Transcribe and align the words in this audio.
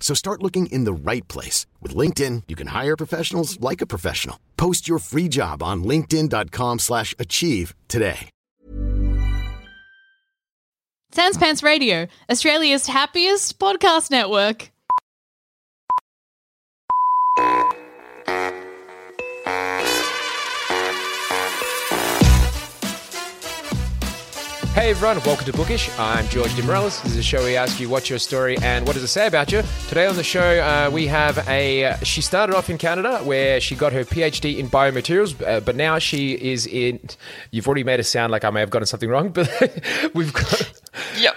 So 0.00 0.14
start 0.14 0.42
looking 0.42 0.66
in 0.66 0.82
the 0.82 0.92
right 0.92 1.26
place. 1.28 1.66
With 1.80 1.94
LinkedIn, 1.94 2.44
you 2.48 2.56
can 2.56 2.68
hire 2.68 2.96
professionals 2.96 3.60
like 3.60 3.80
a 3.80 3.86
professional. 3.86 4.40
Post 4.56 4.88
your 4.88 4.98
free 4.98 5.28
job 5.28 5.62
on 5.62 5.84
linkedin.com 5.84 6.80
slash 6.80 7.14
achieve 7.20 7.74
today. 7.86 8.30
Sans 11.12 11.36
Pants 11.36 11.64
Radio, 11.64 12.06
Australia's 12.30 12.86
happiest 12.86 13.58
podcast 13.58 14.12
network. 14.12 14.70
Hey 24.80 24.92
everyone, 24.92 25.20
welcome 25.26 25.44
to 25.44 25.52
Bookish. 25.52 25.90
I'm 25.98 26.26
George 26.28 26.52
DeMorellis. 26.52 27.02
This 27.02 27.12
is 27.12 27.18
a 27.18 27.22
show 27.22 27.44
we 27.44 27.54
ask 27.54 27.78
you 27.78 27.90
what's 27.90 28.08
your 28.08 28.18
story 28.18 28.56
and 28.62 28.86
what 28.86 28.94
does 28.94 29.02
it 29.02 29.08
say 29.08 29.26
about 29.26 29.52
you. 29.52 29.62
Today 29.88 30.06
on 30.06 30.16
the 30.16 30.24
show, 30.24 30.40
uh, 30.40 30.88
we 30.90 31.06
have 31.06 31.36
a. 31.50 31.98
She 32.02 32.22
started 32.22 32.56
off 32.56 32.70
in 32.70 32.78
Canada 32.78 33.18
where 33.18 33.60
she 33.60 33.74
got 33.74 33.92
her 33.92 34.04
PhD 34.04 34.56
in 34.56 34.70
biomaterials, 34.70 35.46
uh, 35.46 35.60
but 35.60 35.76
now 35.76 35.98
she 35.98 36.32
is 36.32 36.66
in. 36.66 36.98
You've 37.50 37.68
already 37.68 37.84
made 37.84 38.00
it 38.00 38.04
sound 38.04 38.32
like 38.32 38.42
I 38.42 38.48
may 38.48 38.60
have 38.60 38.70
gotten 38.70 38.86
something 38.86 39.10
wrong, 39.10 39.28
but 39.28 39.50
we've 40.14 40.32
got. 40.32 40.72
Yep. 41.18 41.36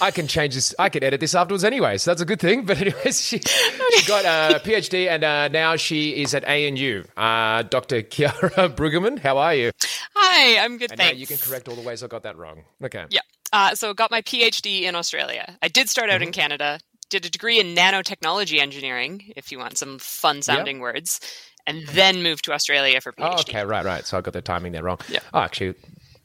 I 0.00 0.10
can 0.10 0.26
change 0.26 0.54
this. 0.54 0.74
I 0.78 0.88
can 0.88 1.02
edit 1.02 1.20
this 1.20 1.34
afterwards 1.34 1.64
anyway, 1.64 1.98
so 1.98 2.10
that's 2.10 2.20
a 2.20 2.24
good 2.24 2.40
thing. 2.40 2.64
But 2.66 2.80
anyways, 2.80 3.20
she, 3.20 3.38
she 3.38 4.06
got 4.06 4.24
a 4.24 4.58
PhD 4.64 5.08
and 5.08 5.24
uh, 5.24 5.48
now 5.48 5.76
she 5.76 6.10
is 6.22 6.34
at 6.34 6.44
ANU. 6.44 7.04
Uh, 7.16 7.62
Dr. 7.62 8.02
Kiara 8.02 8.68
Bruggeman, 8.76 9.18
how 9.18 9.38
are 9.38 9.54
you? 9.54 9.70
Hi, 10.14 10.58
I'm 10.64 10.78
good. 10.78 10.90
And 10.92 10.98
now 10.98 11.04
thanks. 11.06 11.20
you 11.20 11.26
can 11.26 11.38
correct 11.38 11.68
all 11.68 11.74
the 11.76 11.82
ways 11.82 12.02
I 12.02 12.08
got 12.08 12.22
that 12.24 12.36
wrong. 12.36 12.64
Okay. 12.82 13.04
Yeah. 13.10 13.20
Uh, 13.52 13.74
so 13.74 13.94
got 13.94 14.10
my 14.10 14.22
PhD 14.22 14.82
in 14.82 14.94
Australia. 14.94 15.56
I 15.62 15.68
did 15.68 15.88
start 15.88 16.10
out 16.10 16.20
in 16.22 16.28
Mm-hmm. 16.28 16.40
Canada. 16.40 16.78
Did 17.08 17.24
a 17.24 17.30
degree 17.30 17.60
in 17.60 17.76
nanotechnology 17.76 18.58
engineering, 18.58 19.32
if 19.36 19.52
you 19.52 19.58
want 19.58 19.78
some 19.78 20.00
fun 20.00 20.42
sounding 20.42 20.80
words, 20.80 21.20
and 21.64 21.86
then 21.88 22.20
moved 22.24 22.44
to 22.46 22.52
Australia 22.52 23.00
for 23.00 23.12
PhD. 23.12 23.28
Oh, 23.30 23.40
okay, 23.40 23.64
right, 23.64 23.84
right. 23.84 24.04
So 24.04 24.18
I 24.18 24.20
got 24.22 24.32
the 24.34 24.42
timing 24.42 24.72
there 24.72 24.82
wrong. 24.82 24.98
Yeah. 25.08 25.20
Oh, 25.32 25.38
actually, 25.38 25.74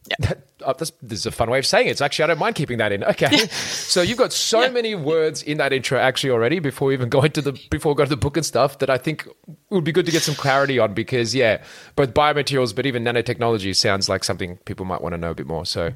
Yeah. 0.07 0.33
oh, 0.66 0.73
this, 0.73 0.91
this 1.02 1.19
is 1.19 1.25
a 1.27 1.31
fun 1.31 1.49
way 1.49 1.59
of 1.59 1.66
saying 1.66 1.88
it. 1.88 1.91
It's 1.91 2.02
actually 2.02 2.23
I 2.23 2.27
don't 2.27 2.39
mind 2.39 2.55
keeping 2.55 2.80
that 2.80 2.91
in. 2.91 3.03
Okay. 3.03 3.47
so 3.47 4.01
you've 4.01 4.17
got 4.17 4.34
so 4.34 4.72
many 4.72 4.95
words 4.95 5.44
in 5.44 5.57
that 5.57 5.73
intro 5.73 6.00
actually 6.00 6.31
already 6.31 6.59
before 6.59 6.88
we 6.88 6.94
even 6.94 7.09
go 7.09 7.22
into 7.22 7.41
the 7.41 7.53
before 7.69 7.94
we 7.94 7.97
go 7.97 8.03
to 8.06 8.09
the 8.09 8.17
book 8.17 8.35
and 8.38 8.45
stuff 8.45 8.79
that 8.79 8.90
I 8.90 8.97
think 8.97 9.28
would 9.69 9.84
be 9.84 9.91
good 9.91 10.06
to 10.06 10.11
get 10.11 10.23
some 10.23 10.35
clarity 10.35 10.79
on 10.79 10.94
because 10.94 11.35
yeah, 11.35 11.63
both 11.95 12.13
biomaterials 12.13 12.75
but 12.75 12.85
even 12.85 13.03
nanotechnology 13.03 13.75
sounds 13.75 14.09
like 14.09 14.23
something 14.23 14.57
people 14.66 14.85
might 14.85 15.01
want 15.01 15.13
to 15.13 15.17
know 15.17 15.31
a 15.31 15.35
bit 15.35 15.47
more. 15.47 15.66
So 15.66 15.94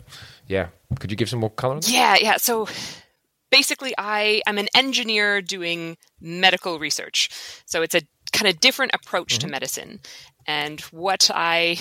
yeah, 0.47 0.67
could 0.99 1.09
you 1.09 1.17
give 1.17 1.29
some 1.29 1.39
more 1.39 1.49
color 1.49 1.75
on 1.75 1.79
that? 1.79 1.89
Yeah, 1.89 2.15
yeah. 2.19 2.38
So 2.38 2.67
basically, 3.49 3.94
I 3.97 4.41
am 4.45 4.57
an 4.57 4.67
engineer 4.75 5.41
doing 5.41 5.97
medical 6.19 6.77
research. 6.79 7.29
So 7.65 7.81
it's 7.81 7.95
a 7.95 8.01
kind 8.33 8.47
of 8.53 8.59
different 8.59 8.91
approach 8.94 9.39
to 9.39 9.45
mm-hmm. 9.45 9.51
medicine. 9.51 9.99
And 10.45 10.81
what 10.91 11.31
I 11.33 11.77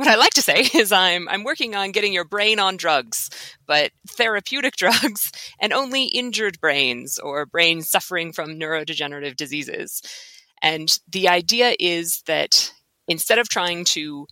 what 0.00 0.08
I 0.08 0.16
like 0.16 0.32
to 0.34 0.42
say 0.42 0.66
is 0.74 0.92
I'm 0.92 1.28
I'm 1.28 1.44
working 1.44 1.76
on 1.76 1.92
getting 1.92 2.14
your 2.14 2.24
brain 2.24 2.58
on 2.58 2.78
drugs, 2.78 3.28
but 3.66 3.92
therapeutic 4.08 4.76
drugs 4.76 5.30
and 5.60 5.74
only 5.74 6.04
injured 6.04 6.58
brains 6.58 7.18
or 7.18 7.44
brains 7.44 7.90
suffering 7.90 8.32
from 8.32 8.58
neurodegenerative 8.58 9.36
diseases. 9.36 10.00
And 10.62 10.98
the 11.06 11.28
idea 11.28 11.74
is 11.78 12.22
that 12.26 12.72
instead 13.08 13.38
of 13.38 13.50
trying 13.50 13.84
to 13.84 14.26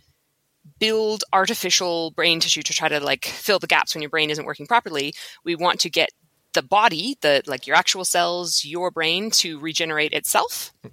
build 0.78 1.22
artificial 1.34 2.12
brain 2.12 2.40
tissue 2.40 2.62
to 2.62 2.72
try 2.72 2.88
to 2.88 3.00
like 3.00 3.26
fill 3.26 3.58
the 3.58 3.66
gaps 3.66 3.94
when 3.94 4.00
your 4.00 4.10
brain 4.10 4.30
isn't 4.30 4.46
working 4.46 4.66
properly, 4.66 5.12
we 5.44 5.54
want 5.54 5.80
to 5.80 5.90
get 5.90 6.08
the 6.54 6.62
body, 6.62 7.18
the 7.20 7.42
like 7.46 7.66
your 7.66 7.76
actual 7.76 8.06
cells, 8.06 8.64
your 8.64 8.90
brain 8.90 9.30
to 9.30 9.58
regenerate 9.58 10.14
itself. 10.14 10.72
Hmm. 10.82 10.88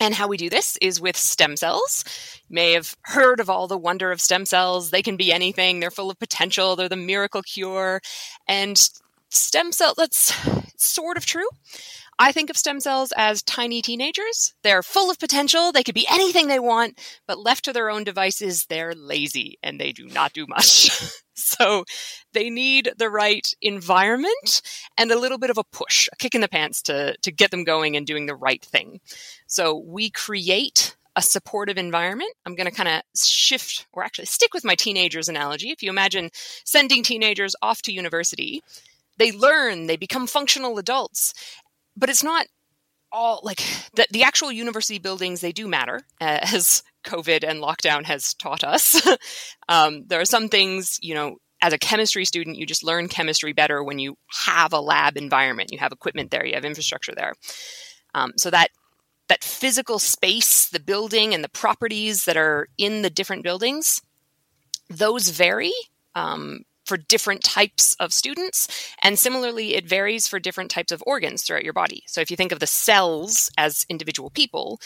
And 0.00 0.14
how 0.14 0.28
we 0.28 0.36
do 0.36 0.50
this 0.50 0.76
is 0.82 1.00
with 1.00 1.16
stem 1.16 1.56
cells. 1.56 2.04
You 2.48 2.54
may 2.54 2.72
have 2.72 2.96
heard 3.02 3.40
of 3.40 3.48
all 3.48 3.66
the 3.66 3.78
wonder 3.78 4.12
of 4.12 4.20
stem 4.20 4.44
cells. 4.44 4.90
They 4.90 5.02
can 5.02 5.16
be 5.16 5.32
anything. 5.32 5.80
They're 5.80 5.90
full 5.90 6.10
of 6.10 6.18
potential. 6.18 6.76
They're 6.76 6.88
the 6.88 6.96
miracle 6.96 7.42
cure. 7.42 8.00
And 8.46 8.76
stem 9.30 9.72
cell 9.72 9.94
that's 9.96 10.34
sort 10.76 11.16
of 11.16 11.24
true. 11.24 11.48
I 12.18 12.32
think 12.32 12.48
of 12.48 12.56
stem 12.56 12.80
cells 12.80 13.12
as 13.16 13.42
tiny 13.42 13.82
teenagers. 13.82 14.54
They're 14.62 14.82
full 14.82 15.10
of 15.10 15.18
potential. 15.18 15.72
They 15.72 15.82
could 15.82 15.94
be 15.94 16.06
anything 16.10 16.48
they 16.48 16.58
want, 16.58 16.98
but 17.26 17.38
left 17.38 17.64
to 17.66 17.72
their 17.72 17.90
own 17.90 18.04
devices, 18.04 18.66
they're 18.66 18.94
lazy 18.94 19.58
and 19.62 19.78
they 19.78 19.92
do 19.92 20.06
not 20.06 20.32
do 20.32 20.46
much. 20.46 20.90
so 21.36 21.84
they 22.32 22.50
need 22.50 22.92
the 22.98 23.10
right 23.10 23.46
environment 23.62 24.62
and 24.98 25.10
a 25.10 25.18
little 25.18 25.38
bit 25.38 25.50
of 25.50 25.58
a 25.58 25.64
push, 25.64 26.08
a 26.12 26.16
kick 26.16 26.34
in 26.34 26.40
the 26.40 26.48
pants 26.48 26.82
to, 26.82 27.16
to 27.22 27.32
get 27.32 27.50
them 27.50 27.64
going 27.64 27.96
and 27.96 28.06
doing 28.06 28.26
the 28.26 28.34
right 28.34 28.64
thing. 28.64 29.00
So 29.46 29.76
we 29.76 30.10
create 30.10 30.96
a 31.16 31.22
supportive 31.22 31.78
environment. 31.78 32.32
I'm 32.44 32.54
going 32.54 32.68
to 32.68 32.74
kind 32.74 32.88
of 32.88 33.02
shift 33.18 33.86
or 33.92 34.04
actually 34.04 34.26
stick 34.26 34.52
with 34.52 34.64
my 34.64 34.74
teenagers 34.74 35.28
analogy. 35.28 35.70
If 35.70 35.82
you 35.82 35.90
imagine 35.90 36.30
sending 36.64 37.02
teenagers 37.02 37.56
off 37.62 37.82
to 37.82 37.92
university, 37.92 38.62
they 39.16 39.32
learn, 39.32 39.86
they 39.86 39.96
become 39.96 40.26
functional 40.26 40.78
adults, 40.78 41.32
but 41.96 42.10
it's 42.10 42.22
not 42.22 42.46
all 43.12 43.40
like 43.42 43.62
the, 43.94 44.06
the 44.10 44.22
actual 44.22 44.52
university 44.52 44.98
buildings 44.98 45.40
they 45.40 45.52
do 45.52 45.66
matter 45.66 46.02
as 46.20 46.82
covid 47.06 47.44
and 47.48 47.62
lockdown 47.62 48.04
has 48.04 48.34
taught 48.34 48.64
us 48.64 49.00
um, 49.68 50.04
there 50.06 50.20
are 50.20 50.26
some 50.26 50.48
things 50.48 50.98
you 51.00 51.14
know 51.14 51.36
as 51.62 51.72
a 51.72 51.78
chemistry 51.78 52.24
student 52.24 52.56
you 52.56 52.66
just 52.66 52.84
learn 52.84 53.08
chemistry 53.08 53.52
better 53.52 53.82
when 53.82 53.98
you 53.98 54.16
have 54.46 54.72
a 54.72 54.80
lab 54.80 55.16
environment 55.16 55.72
you 55.72 55.78
have 55.78 55.92
equipment 55.92 56.30
there 56.30 56.44
you 56.44 56.54
have 56.54 56.64
infrastructure 56.64 57.14
there 57.14 57.34
um, 58.14 58.32
so 58.36 58.50
that 58.50 58.70
that 59.28 59.42
physical 59.42 59.98
space 59.98 60.68
the 60.68 60.80
building 60.80 61.32
and 61.32 61.42
the 61.42 61.48
properties 61.48 62.24
that 62.24 62.36
are 62.36 62.68
in 62.76 63.02
the 63.02 63.10
different 63.10 63.42
buildings 63.42 64.02
those 64.88 65.30
vary 65.30 65.72
um, 66.14 66.60
for 66.86 66.96
different 66.96 67.42
types 67.42 67.94
of 67.98 68.12
students. 68.12 68.94
And 69.02 69.18
similarly, 69.18 69.74
it 69.74 69.88
varies 69.88 70.26
for 70.28 70.38
different 70.38 70.70
types 70.70 70.92
of 70.92 71.02
organs 71.06 71.42
throughout 71.42 71.64
your 71.64 71.72
body. 71.72 72.04
So 72.06 72.20
if 72.20 72.30
you 72.30 72.36
think 72.36 72.52
of 72.52 72.60
the 72.60 72.66
cells 72.66 73.50
as 73.58 73.84
individual 73.90 74.30
people, 74.30 74.80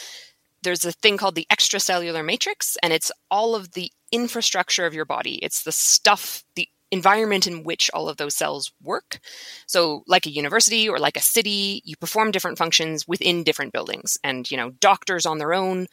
there's 0.62 0.84
a 0.84 0.92
thing 0.92 1.16
called 1.16 1.34
the 1.34 1.46
extracellular 1.50 2.24
matrix, 2.24 2.76
and 2.82 2.92
it's 2.92 3.12
all 3.30 3.54
of 3.54 3.72
the 3.72 3.90
infrastructure 4.12 4.86
of 4.86 4.94
your 4.94 5.04
body. 5.04 5.36
It's 5.36 5.62
the 5.62 5.72
stuff, 5.72 6.44
the 6.54 6.68
environment 6.90 7.46
in 7.46 7.62
which 7.62 7.90
all 7.94 8.08
of 8.08 8.16
those 8.16 8.34
cells 8.34 8.72
work. 8.82 9.20
So, 9.66 10.02
like 10.06 10.26
a 10.26 10.30
university 10.30 10.88
or 10.88 10.98
like 10.98 11.16
a 11.16 11.22
city, 11.22 11.82
you 11.84 11.96
perform 11.96 12.30
different 12.30 12.58
functions 12.58 13.06
within 13.06 13.44
different 13.44 13.72
buildings. 13.72 14.18
And, 14.24 14.50
you 14.50 14.56
know, 14.56 14.70
doctors 14.70 15.26
on 15.26 15.38
their 15.38 15.54
own 15.54 15.86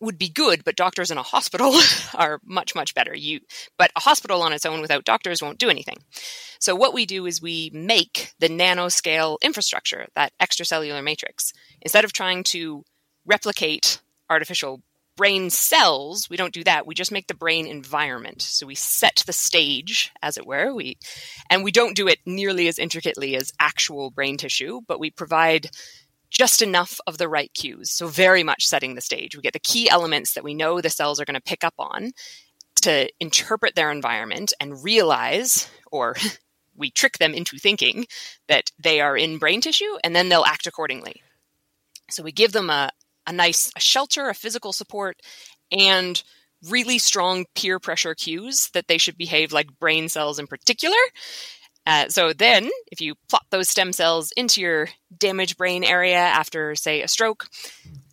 would 0.00 0.18
be 0.18 0.28
good, 0.28 0.64
but 0.64 0.76
doctors 0.76 1.10
in 1.10 1.18
a 1.18 1.22
hospital 1.22 1.74
are 2.14 2.40
much, 2.44 2.74
much 2.74 2.94
better. 2.94 3.14
You, 3.14 3.40
but 3.78 3.90
a 3.96 4.00
hospital 4.00 4.42
on 4.42 4.52
its 4.52 4.66
own 4.66 4.80
without 4.80 5.04
doctors 5.04 5.42
won't 5.42 5.58
do 5.58 5.68
anything. 5.68 5.98
So 6.58 6.74
what 6.74 6.94
we 6.94 7.06
do 7.06 7.26
is 7.26 7.40
we 7.40 7.70
make 7.72 8.32
the 8.38 8.48
nanoscale 8.48 9.36
infrastructure, 9.42 10.06
that 10.14 10.32
extracellular 10.40 11.04
matrix. 11.04 11.52
Instead 11.82 12.04
of 12.04 12.12
trying 12.12 12.44
to 12.44 12.84
replicate 13.30 14.00
artificial 14.28 14.82
brain 15.16 15.50
cells, 15.50 16.28
we 16.30 16.36
don't 16.36 16.54
do 16.54 16.64
that. 16.64 16.86
We 16.86 16.94
just 16.94 17.12
make 17.12 17.26
the 17.26 17.34
brain 17.34 17.66
environment. 17.66 18.42
So 18.42 18.66
we 18.66 18.74
set 18.74 19.22
the 19.26 19.32
stage, 19.32 20.10
as 20.22 20.36
it 20.36 20.46
were. 20.46 20.74
We, 20.74 20.96
and 21.50 21.62
we 21.62 21.72
don't 21.72 21.96
do 21.96 22.08
it 22.08 22.18
nearly 22.24 22.68
as 22.68 22.78
intricately 22.78 23.36
as 23.36 23.52
actual 23.60 24.10
brain 24.10 24.36
tissue, 24.36 24.80
but 24.88 24.98
we 24.98 25.10
provide 25.10 25.70
just 26.30 26.62
enough 26.62 26.98
of 27.06 27.18
the 27.18 27.28
right 27.28 27.52
cues. 27.54 27.90
So, 27.90 28.06
very 28.06 28.42
much 28.42 28.66
setting 28.66 28.94
the 28.94 29.00
stage. 29.00 29.36
We 29.36 29.42
get 29.42 29.52
the 29.52 29.58
key 29.58 29.90
elements 29.90 30.34
that 30.34 30.44
we 30.44 30.54
know 30.54 30.80
the 30.80 30.88
cells 30.88 31.20
are 31.20 31.24
going 31.24 31.34
to 31.34 31.40
pick 31.40 31.64
up 31.64 31.74
on 31.78 32.12
to 32.82 33.10
interpret 33.20 33.74
their 33.74 33.90
environment 33.90 34.52
and 34.60 34.82
realize, 34.82 35.68
or 35.90 36.16
we 36.76 36.90
trick 36.90 37.18
them 37.18 37.34
into 37.34 37.58
thinking 37.58 38.06
that 38.48 38.70
they 38.78 39.00
are 39.00 39.16
in 39.16 39.38
brain 39.38 39.60
tissue, 39.60 39.98
and 40.02 40.14
then 40.16 40.28
they'll 40.28 40.44
act 40.44 40.66
accordingly. 40.66 41.20
So, 42.10 42.22
we 42.22 42.32
give 42.32 42.52
them 42.52 42.70
a, 42.70 42.90
a 43.26 43.32
nice 43.32 43.70
a 43.76 43.80
shelter, 43.80 44.28
a 44.28 44.34
physical 44.34 44.72
support, 44.72 45.20
and 45.70 46.22
really 46.68 46.98
strong 46.98 47.46
peer 47.54 47.78
pressure 47.78 48.14
cues 48.14 48.70
that 48.74 48.86
they 48.88 48.98
should 48.98 49.16
behave 49.16 49.52
like 49.52 49.78
brain 49.78 50.08
cells 50.08 50.38
in 50.38 50.46
particular. 50.46 50.96
Uh, 51.86 52.08
so 52.08 52.32
then, 52.32 52.68
if 52.92 53.00
you 53.00 53.14
plot 53.28 53.44
those 53.50 53.68
stem 53.68 53.92
cells 53.92 54.32
into 54.36 54.60
your 54.60 54.88
damaged 55.16 55.56
brain 55.56 55.82
area 55.82 56.18
after, 56.18 56.74
say, 56.74 57.02
a 57.02 57.08
stroke, 57.08 57.48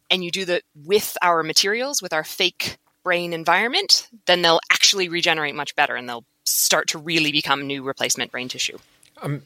and 0.09 0.23
you 0.23 0.31
do 0.31 0.45
that 0.45 0.63
with 0.73 1.17
our 1.21 1.43
materials, 1.43 2.01
with 2.01 2.13
our 2.13 2.23
fake 2.23 2.77
brain 3.03 3.33
environment, 3.33 4.07
then 4.25 4.41
they'll 4.41 4.59
actually 4.71 5.09
regenerate 5.09 5.55
much 5.55 5.75
better 5.75 5.95
and 5.95 6.07
they'll 6.07 6.25
start 6.45 6.87
to 6.89 6.97
really 6.97 7.31
become 7.31 7.67
new 7.67 7.83
replacement 7.83 8.31
brain 8.31 8.47
tissue. 8.47 8.77
Um, 9.21 9.41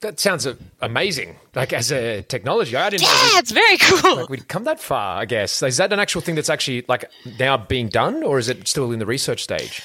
that 0.00 0.18
sounds 0.18 0.46
amazing. 0.80 1.36
Like 1.54 1.72
as 1.72 1.92
a 1.92 2.22
technology, 2.22 2.76
I 2.76 2.90
didn't. 2.90 3.02
Yeah, 3.02 3.38
it's 3.38 3.50
very 3.50 3.76
cool. 3.78 4.16
Like 4.16 4.28
we'd 4.28 4.48
come 4.48 4.64
that 4.64 4.80
far, 4.80 5.20
I 5.20 5.24
guess. 5.24 5.62
Is 5.62 5.76
that 5.76 5.92
an 5.92 6.00
actual 6.00 6.20
thing 6.20 6.34
that's 6.34 6.50
actually 6.50 6.84
like 6.88 7.04
now 7.38 7.56
being 7.56 7.88
done, 7.88 8.22
or 8.22 8.38
is 8.38 8.48
it 8.48 8.66
still 8.66 8.92
in 8.92 8.98
the 8.98 9.06
research 9.06 9.42
stage? 9.42 9.82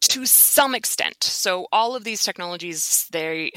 To 0.00 0.26
some 0.26 0.74
extent. 0.74 1.22
So 1.24 1.66
all 1.72 1.96
of 1.96 2.04
these 2.04 2.22
technologies, 2.22 3.08
they 3.10 3.52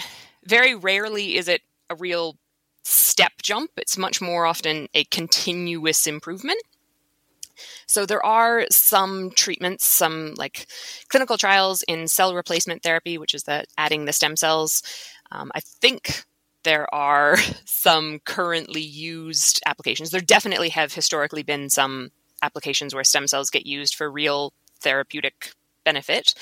very 0.45 0.75
rarely 0.75 1.37
is 1.37 1.47
it 1.47 1.61
a 1.89 1.95
real 1.95 2.37
step 2.83 3.33
jump. 3.41 3.71
It's 3.77 3.97
much 3.97 4.21
more 4.21 4.45
often 4.45 4.87
a 4.93 5.03
continuous 5.05 6.07
improvement. 6.07 6.61
So 7.87 8.05
there 8.05 8.25
are 8.25 8.65
some 8.71 9.31
treatments, 9.31 9.85
some 9.85 10.33
like 10.35 10.67
clinical 11.09 11.37
trials 11.37 11.83
in 11.83 12.07
cell 12.07 12.33
replacement 12.33 12.83
therapy, 12.83 13.17
which 13.17 13.33
is 13.33 13.43
that 13.43 13.67
adding 13.77 14.05
the 14.05 14.13
stem 14.13 14.37
cells 14.37 14.81
um, 15.31 15.51
I 15.53 15.59
think 15.59 16.23
there 16.63 16.93
are 16.93 17.37
some 17.65 18.19
currently 18.25 18.81
used 18.81 19.61
applications. 19.65 20.11
There 20.11 20.21
definitely 20.21 20.69
have 20.69 20.93
historically 20.93 21.43
been 21.43 21.69
some 21.69 22.11
applications 22.41 22.93
where 22.93 23.03
stem 23.03 23.27
cells 23.27 23.49
get 23.49 23.65
used 23.65 23.95
for 23.95 24.09
real 24.09 24.53
therapeutic 24.79 25.51
benefit. 25.83 26.33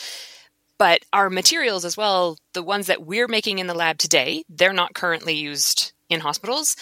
But 0.78 1.02
our 1.12 1.30
materials 1.30 1.86
as 1.86 1.98
well, 1.98 2.38
the 2.54 2.62
ones 2.62 2.88
that 2.88 3.06
we're 3.06 3.28
making 3.28 3.60
in 3.60 3.68
the 3.68 3.74
lab 3.74 3.98
today, 3.98 4.44
they're 4.48 4.74
not 4.74 4.94
currently 4.94 5.34
used 5.34 5.94
in 6.10 6.20
hospitals, 6.20 6.76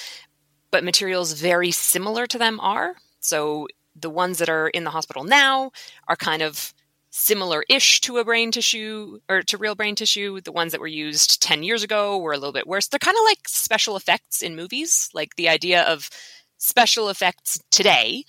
but 0.69 0.83
materials 0.83 1.33
very 1.33 1.71
similar 1.71 2.27
to 2.27 2.37
them 2.37 2.59
are. 2.59 2.95
So 3.21 3.67
the 3.95 4.09
ones 4.09 4.39
that 4.39 4.49
are 4.49 4.67
in 4.67 4.83
the 4.83 4.89
hospital 4.89 5.23
now 5.23 5.71
are 6.09 6.17
kind 6.17 6.41
of 6.41 6.73
similar-ish 7.17 8.01
to 8.01 8.17
a 8.17 8.25
brain 8.25 8.51
tissue 8.51 9.19
or 9.29 9.41
to 9.41 9.57
real 9.57 9.73
brain 9.73 9.95
tissue. 9.95 10.41
The 10.41 10.51
ones 10.51 10.73
that 10.73 10.81
were 10.81 10.87
used 10.87 11.41
10 11.41 11.63
years 11.63 11.81
ago 11.81 12.17
were 12.17 12.33
a 12.33 12.37
little 12.37 12.51
bit 12.51 12.67
worse. 12.67 12.87
They're 12.87 12.99
kind 12.99 13.15
of 13.17 13.23
like 13.23 13.47
special 13.47 13.95
effects 13.95 14.41
in 14.41 14.55
movies, 14.55 15.09
like 15.13 15.35
the 15.35 15.47
idea 15.47 15.83
of 15.83 16.09
special 16.57 17.07
effects 17.07 17.57
today 17.71 18.25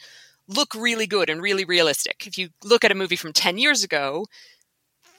look 0.46 0.72
really 0.76 1.08
good 1.08 1.28
and 1.28 1.42
really 1.42 1.64
realistic. 1.64 2.28
If 2.28 2.38
you 2.38 2.50
look 2.62 2.84
at 2.84 2.92
a 2.92 2.94
movie 2.96 3.16
from 3.16 3.32
10 3.32 3.58
years 3.58 3.82
ago, 3.82 4.26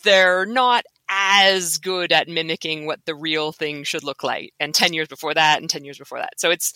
they're 0.04 0.46
not 0.46 0.86
as 1.10 1.78
good 1.78 2.14
at 2.14 2.30
mimicking 2.30 2.86
what 2.86 3.06
the 3.06 3.16
real 3.16 3.52
thing 3.52 3.84
should 3.84 4.04
look 4.04 4.24
like. 4.24 4.54
And 4.62 4.74
10 4.74 4.94
years 4.94 5.10
before 5.10 5.34
that 5.34 5.60
and 5.60 5.69
10 5.69 5.84
years 5.84 5.98
before 5.98 6.19
that. 6.19 6.40
So 6.40 6.52
it's 6.52 6.74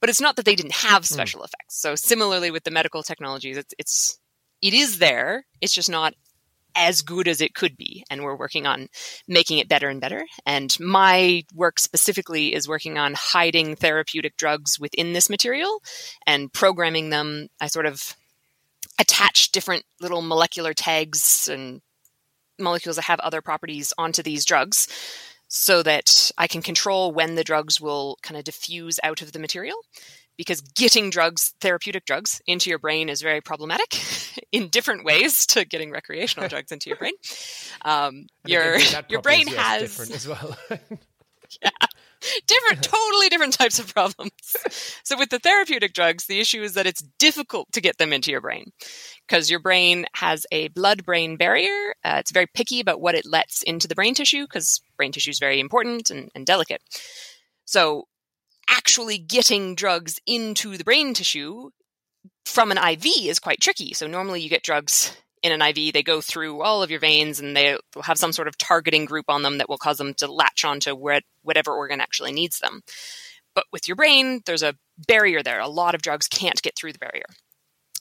but 0.00 0.10
it's 0.10 0.20
not 0.20 0.34
that 0.34 0.44
they 0.44 0.56
didn't 0.56 0.72
have 0.72 1.02
hmm. 1.02 1.14
special 1.14 1.44
effects. 1.44 1.80
So 1.80 1.94
similarly 1.94 2.50
with 2.50 2.64
the 2.64 2.72
medical 2.72 3.04
technologies, 3.04 3.56
it's 3.56 3.74
it's 3.78 4.18
it 4.60 4.74
is 4.74 4.98
there. 4.98 5.44
It's 5.60 5.74
just 5.74 5.90
not 5.90 6.14
as 6.74 7.02
good 7.02 7.28
as 7.28 7.40
it 7.40 7.54
could 7.54 7.76
be. 7.76 8.04
And 8.10 8.22
we're 8.22 8.36
working 8.36 8.66
on 8.66 8.88
making 9.28 9.58
it 9.58 9.68
better 9.68 9.88
and 9.88 10.00
better. 10.00 10.26
And 10.46 10.76
my 10.80 11.44
work 11.54 11.78
specifically 11.78 12.54
is 12.54 12.68
working 12.68 12.98
on 12.98 13.14
hiding 13.14 13.76
therapeutic 13.76 14.36
drugs 14.36 14.78
within 14.78 15.12
this 15.12 15.30
material 15.30 15.80
and 16.26 16.52
programming 16.52 17.10
them. 17.10 17.48
I 17.60 17.66
sort 17.66 17.86
of 17.86 18.16
attach 18.98 19.52
different 19.52 19.84
little 20.00 20.22
molecular 20.22 20.74
tags 20.74 21.48
and 21.50 21.80
molecules 22.58 22.96
that 22.96 23.06
have 23.06 23.20
other 23.20 23.40
properties 23.40 23.92
onto 23.98 24.22
these 24.22 24.44
drugs 24.44 24.88
so 25.48 25.82
that 25.82 26.30
I 26.38 26.46
can 26.46 26.62
control 26.62 27.12
when 27.12 27.34
the 27.34 27.44
drugs 27.44 27.80
will 27.80 28.18
kind 28.22 28.38
of 28.38 28.44
diffuse 28.44 28.98
out 29.02 29.20
of 29.20 29.32
the 29.32 29.38
material 29.38 29.76
because 30.36 30.60
getting 30.60 31.10
drugs, 31.10 31.54
therapeutic 31.60 32.04
drugs, 32.04 32.40
into 32.46 32.70
your 32.70 32.78
brain 32.78 33.08
is 33.08 33.22
very 33.22 33.40
problematic 33.40 34.00
in 34.52 34.68
different 34.68 35.04
ways 35.04 35.46
to 35.46 35.64
getting 35.64 35.90
recreational 35.90 36.48
drugs 36.48 36.72
into 36.72 36.88
your 36.88 36.98
brain. 36.98 37.14
Um, 37.84 38.26
your 38.46 38.78
your 39.08 39.22
brain 39.22 39.48
has 39.48 39.82
different 39.82 40.12
as 40.12 40.28
well. 40.28 40.56
yeah, 41.62 41.70
different, 42.46 42.82
totally 42.82 43.28
different 43.28 43.54
types 43.54 43.80
of 43.80 43.92
problems. 43.92 44.30
So 45.02 45.18
with 45.18 45.30
the 45.30 45.40
therapeutic 45.40 45.92
drugs, 45.92 46.26
the 46.26 46.38
issue 46.38 46.62
is 46.62 46.74
that 46.74 46.86
it's 46.86 47.02
difficult 47.18 47.72
to 47.72 47.80
get 47.80 47.98
them 47.98 48.12
into 48.12 48.30
your 48.30 48.40
brain 48.40 48.70
because 49.26 49.50
your 49.50 49.58
brain 49.58 50.06
has 50.14 50.46
a 50.52 50.68
blood-brain 50.68 51.36
barrier. 51.36 51.94
Uh, 52.04 52.16
it's 52.18 52.30
very 52.30 52.46
picky 52.46 52.78
about 52.78 53.00
what 53.00 53.16
it 53.16 53.26
lets 53.26 53.62
into 53.62 53.88
the 53.88 53.96
brain 53.96 54.14
tissue 54.14 54.44
because 54.44 54.80
brain 54.96 55.10
tissue 55.10 55.30
is 55.30 55.40
very 55.40 55.58
important 55.58 56.10
and, 56.10 56.30
and 56.34 56.46
delicate. 56.46 56.82
So 57.64 58.06
actually 58.68 59.18
getting 59.18 59.74
drugs 59.74 60.18
into 60.26 60.76
the 60.76 60.84
brain 60.84 61.14
tissue 61.14 61.70
from 62.44 62.70
an 62.70 62.78
IV 62.78 63.06
is 63.24 63.38
quite 63.38 63.60
tricky. 63.60 63.94
So 63.94 64.06
normally 64.06 64.40
you 64.40 64.48
get 64.48 64.62
drugs 64.62 65.16
in 65.42 65.52
an 65.52 65.62
IV, 65.62 65.92
they 65.92 66.02
go 66.02 66.20
through 66.20 66.62
all 66.62 66.82
of 66.82 66.90
your 66.90 67.00
veins 67.00 67.40
and 67.40 67.56
they 67.56 67.76
will 67.94 68.02
have 68.02 68.18
some 68.18 68.32
sort 68.32 68.48
of 68.48 68.56
targeting 68.58 69.04
group 69.04 69.24
on 69.28 69.42
them 69.42 69.58
that 69.58 69.68
will 69.68 69.78
cause 69.78 69.98
them 69.98 70.14
to 70.14 70.30
latch 70.30 70.64
onto 70.64 70.94
whatever 71.42 71.72
organ 71.72 72.00
actually 72.00 72.32
needs 72.32 72.60
them. 72.60 72.82
But 73.54 73.64
with 73.72 73.88
your 73.88 73.96
brain, 73.96 74.40
there's 74.46 74.62
a 74.62 74.76
barrier 75.06 75.42
there. 75.42 75.60
A 75.60 75.68
lot 75.68 75.94
of 75.94 76.02
drugs 76.02 76.28
can't 76.28 76.62
get 76.62 76.76
through 76.76 76.92
the 76.92 76.98
barrier. 76.98 77.26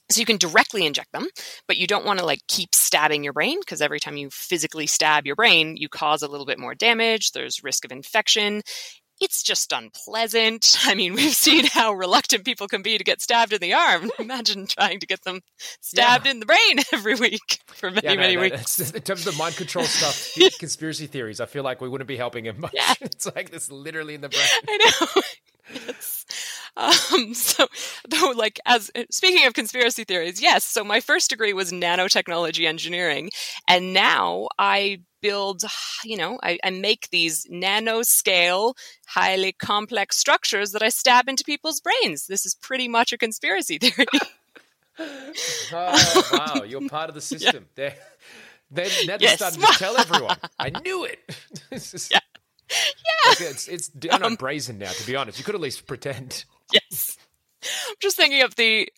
So 0.09 0.19
you 0.19 0.25
can 0.25 0.37
directly 0.37 0.85
inject 0.85 1.13
them, 1.13 1.27
but 1.67 1.77
you 1.77 1.87
don't 1.87 2.05
want 2.05 2.19
to 2.19 2.25
like 2.25 2.41
keep 2.47 2.75
stabbing 2.75 3.23
your 3.23 3.33
brain 3.33 3.59
because 3.59 3.81
every 3.81 3.99
time 3.99 4.17
you 4.17 4.29
physically 4.29 4.85
stab 4.85 5.25
your 5.25 5.35
brain, 5.35 5.77
you 5.77 5.87
cause 5.87 6.21
a 6.21 6.27
little 6.27 6.45
bit 6.45 6.59
more 6.59 6.75
damage. 6.75 7.31
There's 7.31 7.63
risk 7.63 7.85
of 7.85 7.91
infection 7.91 8.61
it's 9.21 9.43
just 9.43 9.71
unpleasant. 9.71 10.77
I 10.85 10.95
mean, 10.95 11.13
we've 11.13 11.33
seen 11.33 11.65
how 11.65 11.93
reluctant 11.93 12.43
people 12.43 12.67
can 12.67 12.81
be 12.81 12.97
to 12.97 13.03
get 13.03 13.21
stabbed 13.21 13.53
in 13.53 13.61
the 13.61 13.73
arm. 13.73 14.11
Imagine 14.19 14.67
trying 14.67 14.99
to 14.99 15.07
get 15.07 15.23
them 15.23 15.41
stabbed 15.79 16.25
yeah. 16.25 16.31
in 16.31 16.39
the 16.39 16.45
brain 16.45 16.79
every 16.93 17.15
week 17.15 17.59
for 17.67 17.89
many, 17.91 18.01
yeah, 18.03 18.15
no, 18.15 18.21
many 18.21 18.35
no, 18.35 18.41
weeks. 18.41 18.91
In 18.91 19.01
terms 19.01 19.25
of 19.25 19.33
the 19.33 19.37
mind 19.37 19.55
control 19.55 19.85
stuff, 19.85 20.33
the 20.35 20.51
conspiracy 20.59 21.07
theories, 21.07 21.39
I 21.39 21.45
feel 21.45 21.63
like 21.63 21.79
we 21.79 21.87
wouldn't 21.87 22.07
be 22.07 22.17
helping 22.17 22.45
him 22.45 22.59
much. 22.59 22.73
Yeah. 22.73 22.93
It's 23.01 23.33
like 23.33 23.51
this 23.51 23.71
literally 23.71 24.15
in 24.15 24.21
the 24.21 24.29
brain. 24.29 24.41
I 24.67 24.91
know. 25.15 25.21
yes. 25.87 26.25
Um, 26.77 27.33
so, 27.33 27.67
though, 28.07 28.33
like, 28.35 28.59
as 28.65 28.91
speaking 29.09 29.45
of 29.45 29.53
conspiracy 29.53 30.03
theories, 30.03 30.41
yes. 30.41 30.63
So, 30.63 30.83
my 30.83 30.99
first 30.99 31.29
degree 31.29 31.53
was 31.53 31.71
nanotechnology 31.71 32.67
engineering, 32.67 33.29
and 33.67 33.93
now 33.93 34.47
I 34.57 35.01
build, 35.21 35.63
you 36.03 36.17
know, 36.17 36.39
I, 36.43 36.59
I 36.63 36.69
make 36.71 37.09
these 37.11 37.45
nanoscale, 37.45 38.73
highly 39.07 39.53
complex 39.53 40.17
structures 40.17 40.71
that 40.71 40.81
I 40.81 40.89
stab 40.89 41.29
into 41.29 41.43
people's 41.43 41.79
brains. 41.79 42.27
This 42.27 42.45
is 42.45 42.55
pretty 42.55 42.87
much 42.87 43.13
a 43.13 43.17
conspiracy 43.17 43.77
theory. 43.77 44.07
oh, 44.99 46.29
wow, 46.33 46.63
you're 46.67 46.87
part 46.89 47.09
of 47.09 47.15
the 47.15 47.21
system. 47.21 47.67
Yeah. 47.77 47.93
They're, 48.73 48.85
they're, 48.85 49.05
they're 49.05 49.17
yes. 49.19 49.35
starting 49.35 49.61
to 49.61 49.67
tell 49.73 49.97
everyone. 49.97 50.37
I 50.59 50.69
knew 50.69 51.05
it. 51.05 51.19
yeah. 52.09 52.19
Yeah. 52.71 53.29
Like 53.29 53.41
it's 53.41 53.67
it's 53.67 53.89
down 53.89 54.23
um, 54.23 54.35
brazen 54.35 54.77
now, 54.77 54.91
to 54.91 55.05
be 55.05 55.15
honest. 55.15 55.37
You 55.37 55.43
could 55.43 55.55
at 55.55 55.61
least 55.61 55.85
pretend. 55.85 56.45
Yes. 56.89 57.17
I'm 57.89 57.95
just 57.99 58.17
thinking 58.17 58.41
of 58.41 58.55
the 58.55 58.89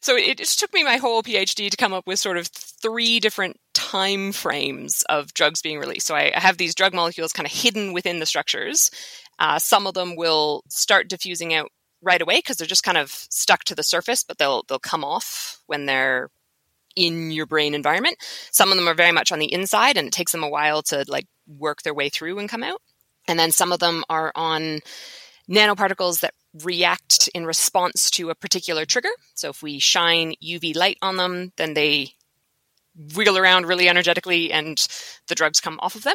so 0.00 0.16
it 0.16 0.36
just 0.36 0.58
took 0.60 0.74
me 0.74 0.84
my 0.84 0.98
whole 0.98 1.22
PhD 1.22 1.70
to 1.70 1.76
come 1.78 1.94
up 1.94 2.06
with 2.06 2.18
sort 2.18 2.36
of 2.36 2.48
three 2.48 3.20
different 3.20 3.58
time 3.72 4.32
frames 4.32 5.02
of 5.08 5.32
drugs 5.32 5.62
being 5.62 5.78
released. 5.78 6.06
So 6.06 6.14
I, 6.14 6.30
I 6.36 6.40
have 6.40 6.58
these 6.58 6.74
drug 6.74 6.92
molecules 6.92 7.32
kind 7.32 7.46
of 7.46 7.52
hidden 7.52 7.94
within 7.94 8.18
the 8.18 8.26
structures. 8.26 8.90
Uh, 9.38 9.58
some 9.58 9.86
of 9.86 9.94
them 9.94 10.14
will 10.14 10.62
start 10.68 11.08
diffusing 11.08 11.54
out 11.54 11.70
right 12.02 12.20
away 12.20 12.36
because 12.36 12.58
they're 12.58 12.66
just 12.66 12.82
kind 12.82 12.98
of 12.98 13.10
stuck 13.10 13.64
to 13.64 13.74
the 13.74 13.82
surface, 13.82 14.22
but 14.24 14.36
they'll 14.36 14.64
they'll 14.68 14.78
come 14.78 15.04
off 15.04 15.62
when 15.68 15.86
they're 15.86 16.28
in 16.96 17.30
your 17.30 17.46
brain 17.46 17.74
environment. 17.74 18.16
Some 18.52 18.70
of 18.70 18.76
them 18.76 18.88
are 18.88 18.94
very 18.94 19.12
much 19.12 19.32
on 19.32 19.38
the 19.38 19.52
inside, 19.52 19.96
and 19.96 20.08
it 20.08 20.12
takes 20.12 20.32
them 20.32 20.44
a 20.44 20.50
while 20.50 20.82
to 20.82 21.04
like 21.08 21.26
work 21.46 21.80
their 21.82 21.94
way 21.94 22.10
through 22.10 22.38
and 22.38 22.48
come 22.48 22.62
out. 22.62 22.80
And 23.26 23.38
then 23.38 23.50
some 23.52 23.72
of 23.72 23.78
them 23.78 24.04
are 24.10 24.32
on 24.34 24.80
nanoparticles 25.48 26.20
that 26.20 26.34
react 26.62 27.28
in 27.34 27.46
response 27.46 28.10
to 28.12 28.30
a 28.30 28.34
particular 28.34 28.84
trigger. 28.84 29.10
So 29.34 29.50
if 29.50 29.62
we 29.62 29.78
shine 29.78 30.34
UV 30.42 30.76
light 30.76 30.98
on 31.02 31.16
them, 31.16 31.52
then 31.56 31.74
they 31.74 32.12
wiggle 33.16 33.36
around 33.36 33.66
really 33.66 33.88
energetically 33.88 34.52
and 34.52 34.86
the 35.26 35.34
drugs 35.34 35.60
come 35.60 35.78
off 35.82 35.96
of 35.96 36.04
them. 36.04 36.14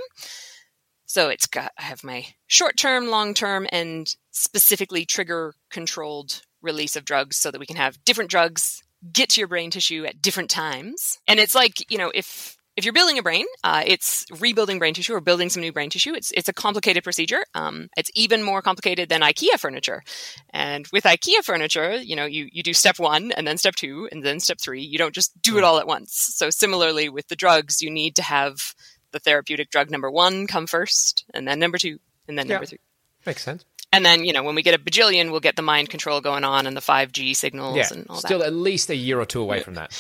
So 1.06 1.30
it's 1.30 1.48
got 1.48 1.72
I 1.78 1.84
have 1.84 2.04
my 2.04 2.28
short 2.48 2.78
term, 2.78 3.08
long 3.08 3.34
term, 3.34 3.68
and 3.72 4.14
specifically 4.32 5.06
trigger 5.06 5.54
controlled 5.70 6.42
release 6.62 6.96
of 6.96 7.06
drugs 7.06 7.38
so 7.38 7.52
that 7.52 7.60
we 7.60 7.66
can 7.66 7.78
have 7.78 8.04
different 8.06 8.30
drugs 8.30 8.84
get 9.12 9.30
to 9.30 9.42
your 9.42 9.48
brain 9.48 9.72
tissue 9.72 10.06
at 10.06 10.22
different 10.22 10.50
times. 10.50 11.20
And 11.28 11.40
it's 11.40 11.56
like, 11.56 11.90
you 11.92 11.98
know, 11.98 12.12
if 12.14 12.58
if 12.80 12.86
you're 12.86 12.94
building 12.94 13.18
a 13.18 13.22
brain, 13.22 13.46
uh, 13.64 13.84
it's 13.86 14.26
rebuilding 14.40 14.80
brain 14.80 14.94
tissue 14.94 15.14
or 15.14 15.20
building 15.20 15.50
some 15.50 15.60
new 15.62 15.74
brain 15.74 15.90
tissue. 15.90 16.14
It's 16.14 16.32
it's 16.32 16.48
a 16.48 16.54
complicated 16.54 17.04
procedure. 17.04 17.46
Um, 17.54 17.90
it's 17.98 18.10
even 18.16 18.42
more 18.42 18.62
complicated 18.62 19.10
than 19.10 19.20
IKEA 19.22 19.60
furniture. 19.60 20.02
And 20.52 20.88
with 20.94 21.04
IKEA 21.04 21.44
furniture, 21.44 21.98
you 21.98 22.16
know, 22.16 22.26
you 22.26 22.48
you 22.54 22.64
do 22.64 22.74
step 22.74 22.98
one 22.98 23.34
and 23.34 23.46
then 23.46 23.58
step 23.58 23.76
two 23.76 24.08
and 24.14 24.24
then 24.24 24.40
step 24.40 24.60
three. 24.62 24.82
You 24.82 24.98
don't 24.98 25.14
just 25.14 25.40
do 25.42 25.58
it 25.58 25.64
all 25.66 25.78
at 25.78 25.88
once. 25.88 26.14
So 26.14 26.50
similarly 26.50 27.10
with 27.10 27.28
the 27.28 27.36
drugs, 27.36 27.82
you 27.82 27.92
need 27.92 28.16
to 28.16 28.24
have 28.24 28.74
the 29.12 29.20
therapeutic 29.20 29.70
drug 29.72 29.92
number 29.92 30.10
one 30.10 30.48
come 30.48 30.66
first, 30.66 31.26
and 31.34 31.46
then 31.48 31.60
number 31.60 31.78
two, 31.78 32.00
and 32.30 32.38
then 32.38 32.48
Yeah. 32.48 32.54
number 32.54 32.66
three. 32.68 32.80
Makes 33.26 33.44
sense. 33.44 33.66
And 33.92 34.06
then, 34.06 34.24
you 34.24 34.34
know, 34.34 34.44
when 34.44 34.54
we 34.56 34.62
get 34.62 34.76
a 34.76 34.78
bajillion, 34.78 35.32
we'll 35.32 35.40
get 35.40 35.56
the 35.56 35.62
mind 35.64 35.90
control 35.90 36.22
going 36.22 36.44
on 36.44 36.68
and 36.68 36.78
the 36.78 36.82
5G 36.82 37.36
signals 37.36 37.76
Yeah, 37.76 37.88
and 37.92 38.06
all 38.08 38.18
still 38.18 38.40
that. 38.40 38.44
Still 38.44 38.44
at 38.44 38.54
least 38.54 38.90
a 38.90 38.96
year 38.96 39.20
or 39.20 39.26
two 39.26 39.42
away 39.42 39.62
from 39.62 39.74
that. 39.76 39.92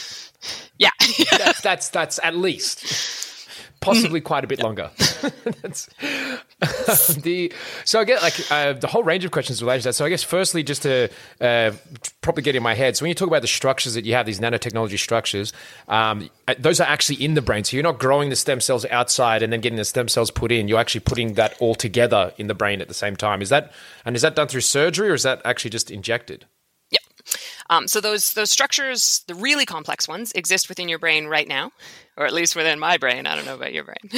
Yeah. 0.77 0.91
That's 1.37 1.61
that's 1.61 1.89
that's 1.89 2.19
at 2.23 2.35
least, 2.35 2.85
possibly 3.79 4.21
quite 4.21 4.43
a 4.43 4.47
bit 4.47 4.61
longer. 4.61 4.91
That's- 5.45 5.89
the 7.21 7.53
so 7.85 7.99
I 7.99 8.03
get 8.03 8.21
like 8.21 8.51
uh, 8.51 8.73
the 8.73 8.87
whole 8.87 9.03
range 9.03 9.23
of 9.25 9.31
questions 9.31 9.61
related 9.61 9.83
to 9.83 9.89
that. 9.89 9.93
So 9.93 10.05
I 10.05 10.09
guess 10.09 10.23
firstly, 10.23 10.63
just 10.63 10.83
to 10.83 11.09
uh, 11.39 11.71
probably 12.21 12.43
get 12.43 12.55
in 12.55 12.63
my 12.63 12.73
head. 12.73 12.97
So 12.97 13.03
when 13.03 13.09
you 13.09 13.15
talk 13.15 13.27
about 13.27 13.41
the 13.41 13.47
structures 13.47 13.93
that 13.93 14.05
you 14.05 14.13
have, 14.13 14.25
these 14.25 14.39
nanotechnology 14.39 14.99
structures, 14.99 15.53
um, 15.87 16.29
uh, 16.47 16.55
those 16.59 16.79
are 16.79 16.87
actually 16.87 17.23
in 17.23 17.33
the 17.33 17.41
brain. 17.41 17.63
So 17.63 17.77
you're 17.77 17.83
not 17.83 17.99
growing 17.99 18.29
the 18.29 18.35
stem 18.35 18.59
cells 18.59 18.85
outside 18.85 19.41
and 19.41 19.53
then 19.53 19.61
getting 19.61 19.77
the 19.77 19.85
stem 19.85 20.07
cells 20.07 20.31
put 20.31 20.51
in. 20.51 20.67
You're 20.67 20.79
actually 20.79 21.01
putting 21.01 21.33
that 21.35 21.55
all 21.59 21.75
together 21.75 22.33
in 22.37 22.47
the 22.47 22.55
brain 22.55 22.81
at 22.81 22.87
the 22.87 22.93
same 22.93 23.15
time. 23.15 23.41
Is 23.41 23.49
that 23.49 23.71
and 24.05 24.15
is 24.15 24.21
that 24.21 24.35
done 24.35 24.47
through 24.47 24.61
surgery 24.61 25.09
or 25.09 25.13
is 25.13 25.23
that 25.23 25.41
actually 25.45 25.71
just 25.71 25.89
injected? 25.89 26.45
Yep. 26.91 27.01
Um, 27.69 27.87
so 27.87 28.01
those 28.01 28.33
those 28.33 28.49
structures, 28.49 29.23
the 29.27 29.35
really 29.35 29.65
complex 29.65 30.07
ones, 30.07 30.31
exist 30.33 30.69
within 30.69 30.89
your 30.89 30.99
brain 30.99 31.27
right 31.27 31.47
now, 31.47 31.71
or 32.19 32.25
at 32.25 32.33
least 32.33 32.55
within 32.55 32.77
my 32.79 32.97
brain. 32.97 33.25
I 33.25 33.35
don't 33.35 33.45
know 33.45 33.55
about 33.55 33.71
your 33.73 33.85
brain. 33.85 33.95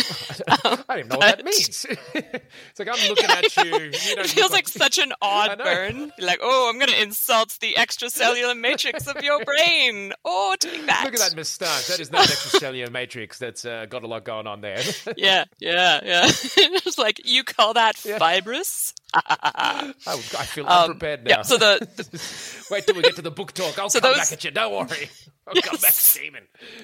I 0.47 0.57
don't 0.63 0.97
even 0.97 1.07
know 1.07 1.17
what 1.19 1.37
that 1.37 1.45
means. 1.45 1.85
it's 2.15 2.79
like 2.79 2.87
I'm 2.91 3.07
looking 3.09 3.29
at 3.29 3.55
you. 3.57 3.63
you 3.63 3.89
it 3.91 4.27
feels 4.27 4.35
look 4.49 4.51
like 4.51 4.67
such 4.67 4.97
an 4.97 5.13
odd 5.21 5.57
burn. 5.59 6.11
You're 6.17 6.27
like, 6.27 6.39
oh, 6.41 6.67
I'm 6.67 6.79
going 6.79 6.89
to 6.91 7.01
insult 7.01 7.57
the 7.61 7.73
extracellular 7.75 8.59
matrix 8.59 9.05
of 9.07 9.21
your 9.23 9.45
brain. 9.45 10.13
Oh, 10.25 10.55
take 10.59 10.85
that. 10.87 11.03
Look 11.05 11.13
at 11.13 11.19
that 11.19 11.35
moustache. 11.35 11.87
That 11.87 11.99
is 11.99 12.11
not 12.11 12.21
an 12.25 12.31
extracellular 12.35 12.91
matrix. 12.91 13.37
That's 13.37 13.63
uh, 13.65 13.85
got 13.87 14.03
a 14.03 14.07
lot 14.07 14.25
going 14.25 14.47
on 14.47 14.61
there. 14.61 14.79
Yeah, 15.15 15.45
yeah, 15.59 15.99
yeah. 16.03 16.23
it's 16.27 16.97
like 16.97 17.21
you 17.23 17.43
call 17.43 17.75
that 17.75 17.95
fibrous. 17.97 18.93
I, 19.13 19.93
I 20.07 20.45
feel 20.45 20.65
Um, 20.67 20.85
unprepared 20.91 21.23
now. 21.25 21.29
yeah. 21.29 21.41
So 21.43 21.57
the, 21.57 21.87
the 21.97 22.65
Wait 22.71 22.85
till 22.85 22.95
we 22.95 23.01
get 23.03 23.15
to 23.17 23.21
the 23.21 23.29
book 23.29 23.51
talk. 23.53 23.77
I'll 23.77 23.89
So 23.91 23.99
come 23.99 24.11
those- 24.11 24.17
back 24.19 24.31
at 24.31 24.43
you. 24.43 24.51
Don't 24.51 24.71
worry. 24.73 25.09
I'll 25.47 25.61
come 25.61 25.79
back 25.81 25.91
steaming. 25.93 26.43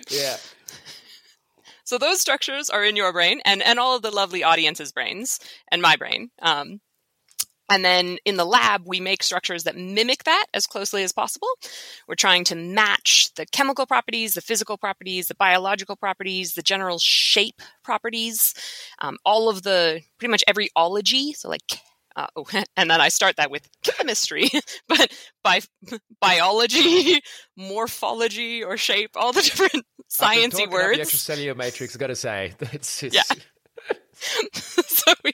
Yeah. 0.10 0.36
So 1.88 1.98
those 1.98 2.20
structures 2.20 2.70
are 2.70 2.84
in 2.84 2.98
your 2.98 3.14
brain 3.14 3.40
and, 3.46 3.64
and 3.64 3.80
all 3.80 3.96
of 3.96 4.02
the 4.02 4.12
lovely 4.12 4.44
audience's 4.44 4.92
brains 4.92 5.40
and 5.72 5.82
my 5.82 5.96
brain. 5.96 6.32
Um, 6.42 6.82
and 7.70 7.86
then 7.86 8.18
in 8.26 8.36
the 8.36 8.44
lab, 8.44 8.82
we 8.86 9.00
make 9.00 9.24
structures 9.24 9.64
that 9.64 9.78
mimic 9.78 10.26
that 10.26 10.48
as 10.54 10.68
closely 10.68 11.04
as 11.04 11.14
possible. 11.14 11.48
We're 12.06 12.16
trying 12.16 12.44
to 12.46 12.56
match 12.56 13.30
the 13.38 13.46
chemical 13.46 13.86
properties, 13.86 14.34
the 14.34 14.42
physical 14.42 14.78
properties, 14.78 15.30
the 15.30 15.36
biological 15.36 15.96
properties, 15.96 16.56
the 16.56 16.62
general 16.62 17.00
shape 17.00 17.62
properties, 17.86 18.54
um, 19.00 19.16
all 19.26 19.48
of 19.48 19.64
the 19.64 20.02
pretty 20.20 20.32
much 20.32 20.44
every 20.46 20.70
ology. 20.76 21.32
So 21.32 21.48
like, 21.48 21.80
uh, 22.18 22.28
oh, 22.36 22.46
and 22.76 22.90
then 22.90 23.00
I 23.00 23.10
start 23.10 23.38
that 23.38 23.52
with 23.52 23.70
chemistry, 23.84 24.50
but 24.90 25.14
by 25.44 25.62
biology, 26.20 27.22
morphology, 27.56 28.64
or 28.64 28.76
shape, 28.76 29.12
all 29.16 29.32
the 29.32 29.42
different 29.42 29.86
sciencey 30.12 30.70
words. 30.70 30.98
The 30.98 31.06
extracellular 31.06 31.56
matrix, 31.56 31.96
i 31.96 32.00
got 32.00 32.08
to 32.08 32.16
say. 32.16 32.54
It's, 32.74 33.04
it's, 33.04 33.16
Yeah. 33.16 33.24
so 34.20 35.14
we, 35.24 35.32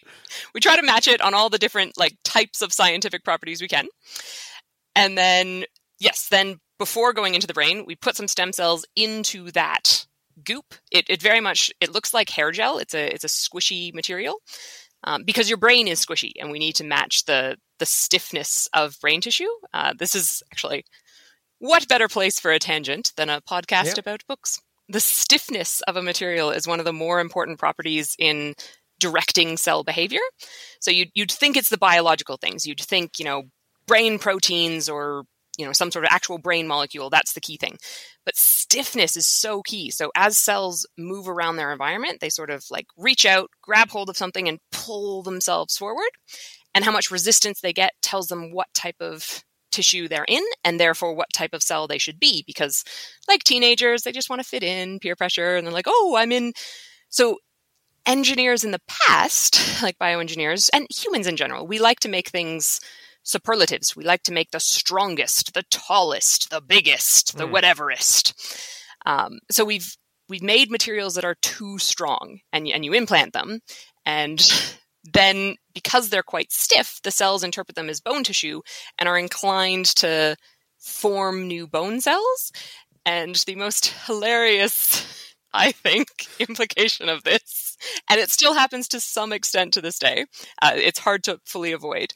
we 0.54 0.60
try 0.60 0.76
to 0.76 0.84
match 0.84 1.08
it 1.08 1.22
on 1.22 1.34
all 1.34 1.50
the 1.50 1.58
different 1.58 1.98
like 1.98 2.18
types 2.26 2.62
of 2.62 2.74
scientific 2.74 3.24
properties 3.24 3.62
we 3.62 3.68
can 3.70 3.88
and 4.94 5.18
then 5.18 5.64
yes 6.00 6.28
then 6.30 6.60
before 6.80 7.14
going 7.14 7.34
into 7.34 7.48
the 7.48 7.54
brain 7.54 7.86
we 7.88 7.96
put 7.96 8.18
some 8.18 8.28
stem 8.28 8.52
cells 8.52 8.86
into 8.98 9.50
that 9.52 10.06
goop 10.44 10.76
it, 10.92 11.06
it 11.10 11.22
very 11.22 11.40
much 11.40 11.72
it 11.80 11.94
looks 11.94 12.14
like 12.14 12.30
hair 12.30 12.52
gel 12.52 12.78
it's 12.78 12.94
a 12.94 13.14
it's 13.14 13.24
a 13.24 13.28
squishy 13.28 13.94
material 13.94 14.36
um, 15.04 15.24
because 15.24 15.50
your 15.50 15.58
brain 15.58 15.88
is 15.88 16.04
squishy 16.06 16.32
and 16.40 16.52
we 16.52 16.60
need 16.60 16.76
to 16.76 16.84
match 16.84 17.26
the 17.26 17.58
the 17.80 17.86
stiffness 17.86 18.68
of 18.74 18.98
brain 19.02 19.22
tissue 19.22 19.50
uh, 19.74 19.94
this 19.98 20.16
is 20.16 20.42
actually 20.52 20.84
what 21.60 21.88
better 21.88 22.08
place 22.08 22.40
for 22.40 22.52
a 22.52 22.60
tangent 22.60 23.12
than 23.18 23.30
a 23.30 23.42
podcast 23.42 23.86
Yep. 23.86 23.98
about 24.00 24.24
books 24.28 24.60
the 24.90 25.00
stiffness 25.00 25.82
of 25.88 25.96
a 25.96 26.02
material 26.02 26.52
is 26.52 26.68
one 26.68 26.80
of 26.80 26.86
the 26.86 26.94
more 26.94 27.20
important 27.20 27.58
properties 27.58 28.16
in 28.20 28.54
directing 29.00 29.58
cell 29.58 29.84
behavior. 29.84 30.20
So 30.80 30.92
you'd, 30.92 31.10
you'd 31.14 31.32
think 31.32 31.58
it's 31.58 31.70
the 31.70 31.78
biological 31.78 32.38
things. 32.38 32.66
You'd 32.66 32.80
think, 32.80 33.20
you 33.20 33.26
know, 33.26 33.44
brain 33.88 34.20
proteins 34.20 34.88
or, 34.90 35.24
you 35.58 35.66
know, 35.66 35.74
some 35.74 35.92
sort 35.92 36.06
of 36.06 36.12
actual 36.12 36.38
brain 36.38 36.68
molecule. 36.68 37.10
That's 37.10 37.34
the 37.34 37.42
key 37.42 37.58
thing. 37.58 37.78
But 38.26 38.36
stiffness 38.36 39.18
is 39.18 39.28
so 39.28 39.62
key. 39.62 39.92
So 39.92 40.12
as 40.16 40.38
cells 40.38 40.88
move 40.98 41.28
around 41.28 41.58
their 41.58 41.72
environment, 41.72 42.20
they 42.22 42.30
sort 42.30 42.50
of 42.50 42.64
like 42.72 42.88
reach 42.98 43.26
out, 43.26 43.50
grab 43.62 43.90
hold 43.90 44.10
of 44.10 44.18
something, 44.18 44.48
and 44.48 44.60
pull 44.72 45.24
themselves 45.24 45.78
forward. 45.78 46.10
And 46.76 46.84
how 46.84 46.92
much 46.92 47.12
resistance 47.12 47.62
they 47.62 47.74
get 47.74 47.94
tells 48.02 48.28
them 48.28 48.52
what 48.52 48.68
type 48.74 48.96
of 49.00 49.44
tissue 49.74 50.08
they're 50.08 50.26
in 50.28 50.44
and 50.64 50.80
therefore 50.80 51.16
what 51.16 51.34
type 51.34 51.54
of 51.54 51.64
cell 51.64 51.88
they 51.88 51.98
should 51.98 52.20
be 52.20 52.44
because 52.46 52.84
like 53.28 53.44
teenagers 53.44 54.04
they 54.04 54.12
just 54.12 54.30
want 54.30 54.40
to 54.40 54.48
fit 54.48 54.62
in 54.62 55.00
peer 55.00 55.16
pressure 55.16 55.56
and 55.56 55.66
they're 55.66 55.74
like 55.74 55.88
oh 55.88 56.16
i'm 56.16 56.32
in 56.32 56.54
so 57.10 57.40
engineers 58.06 58.64
in 58.64 58.70
the 58.70 58.82
past 58.88 59.82
like 59.82 59.98
bioengineers 59.98 60.70
and 60.74 60.86
humans 60.96 61.26
in 61.26 61.36
general 61.36 61.66
we 61.66 61.80
like 61.80 62.00
to 62.00 62.08
make 62.08 62.30
things 62.30 62.80
superlatives. 63.24 63.96
We 63.96 64.04
like 64.04 64.24
to 64.24 64.34
make 64.34 64.52
the 64.52 64.60
strongest 64.60 65.54
the 65.54 65.64
tallest 65.72 66.50
the 66.50 66.62
biggest 66.62 67.38
the 67.38 67.48
whateverest. 67.48 68.34
Um, 69.06 69.40
so 69.50 69.66
we've 69.66 69.96
we've 70.30 70.44
made 70.44 70.70
materials 70.70 71.16
that 71.16 71.26
are 71.26 71.36
too 71.42 71.78
strong 71.80 72.40
and, 72.52 72.68
and 72.68 72.86
you 72.86 72.94
implant 72.94 73.34
them 73.34 73.60
and 74.06 74.42
then 75.14 75.56
because 75.74 76.10
they're 76.10 76.24
quite 76.24 76.52
stiff 76.52 77.00
the 77.04 77.12
cells 77.12 77.44
interpret 77.44 77.76
them 77.76 77.90
as 77.90 78.00
bone 78.00 78.24
tissue 78.24 78.62
and 78.98 79.10
are 79.10 79.18
inclined 79.18 79.86
to 79.86 80.36
form 80.80 81.48
new 81.48 81.68
bone 81.68 82.00
cells. 82.02 82.52
And 83.06 83.36
the 83.48 83.56
most 83.56 83.88
hilarious 84.06 85.24
i 85.54 85.72
think 85.72 86.08
implication 86.40 87.10
of 87.10 87.24
this 87.24 87.78
and 88.10 88.20
it 88.20 88.30
still 88.30 88.54
happens 88.54 88.88
to 88.88 89.00
some 89.00 89.32
extent 89.32 89.74
to 89.74 89.82
this 89.82 90.00
day 90.00 90.26
uh, 90.62 90.72
it's 90.76 91.00
hard 91.00 91.24
to 91.24 91.40
fully 91.46 91.72
avoid 91.72 92.14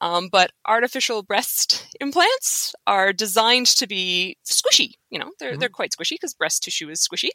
um, 0.00 0.28
but 0.30 0.50
artificial 0.66 1.22
breast 1.22 1.86
implants 2.00 2.74
are 2.86 3.12
designed 3.12 3.66
to 3.66 3.86
be 3.86 4.36
squishy 4.44 4.92
you 5.10 5.18
know 5.18 5.30
they're, 5.38 5.56
they're 5.56 5.68
quite 5.68 5.92
squishy 5.92 6.10
because 6.12 6.34
breast 6.34 6.62
tissue 6.62 6.88
is 6.88 7.06
squishy. 7.06 7.30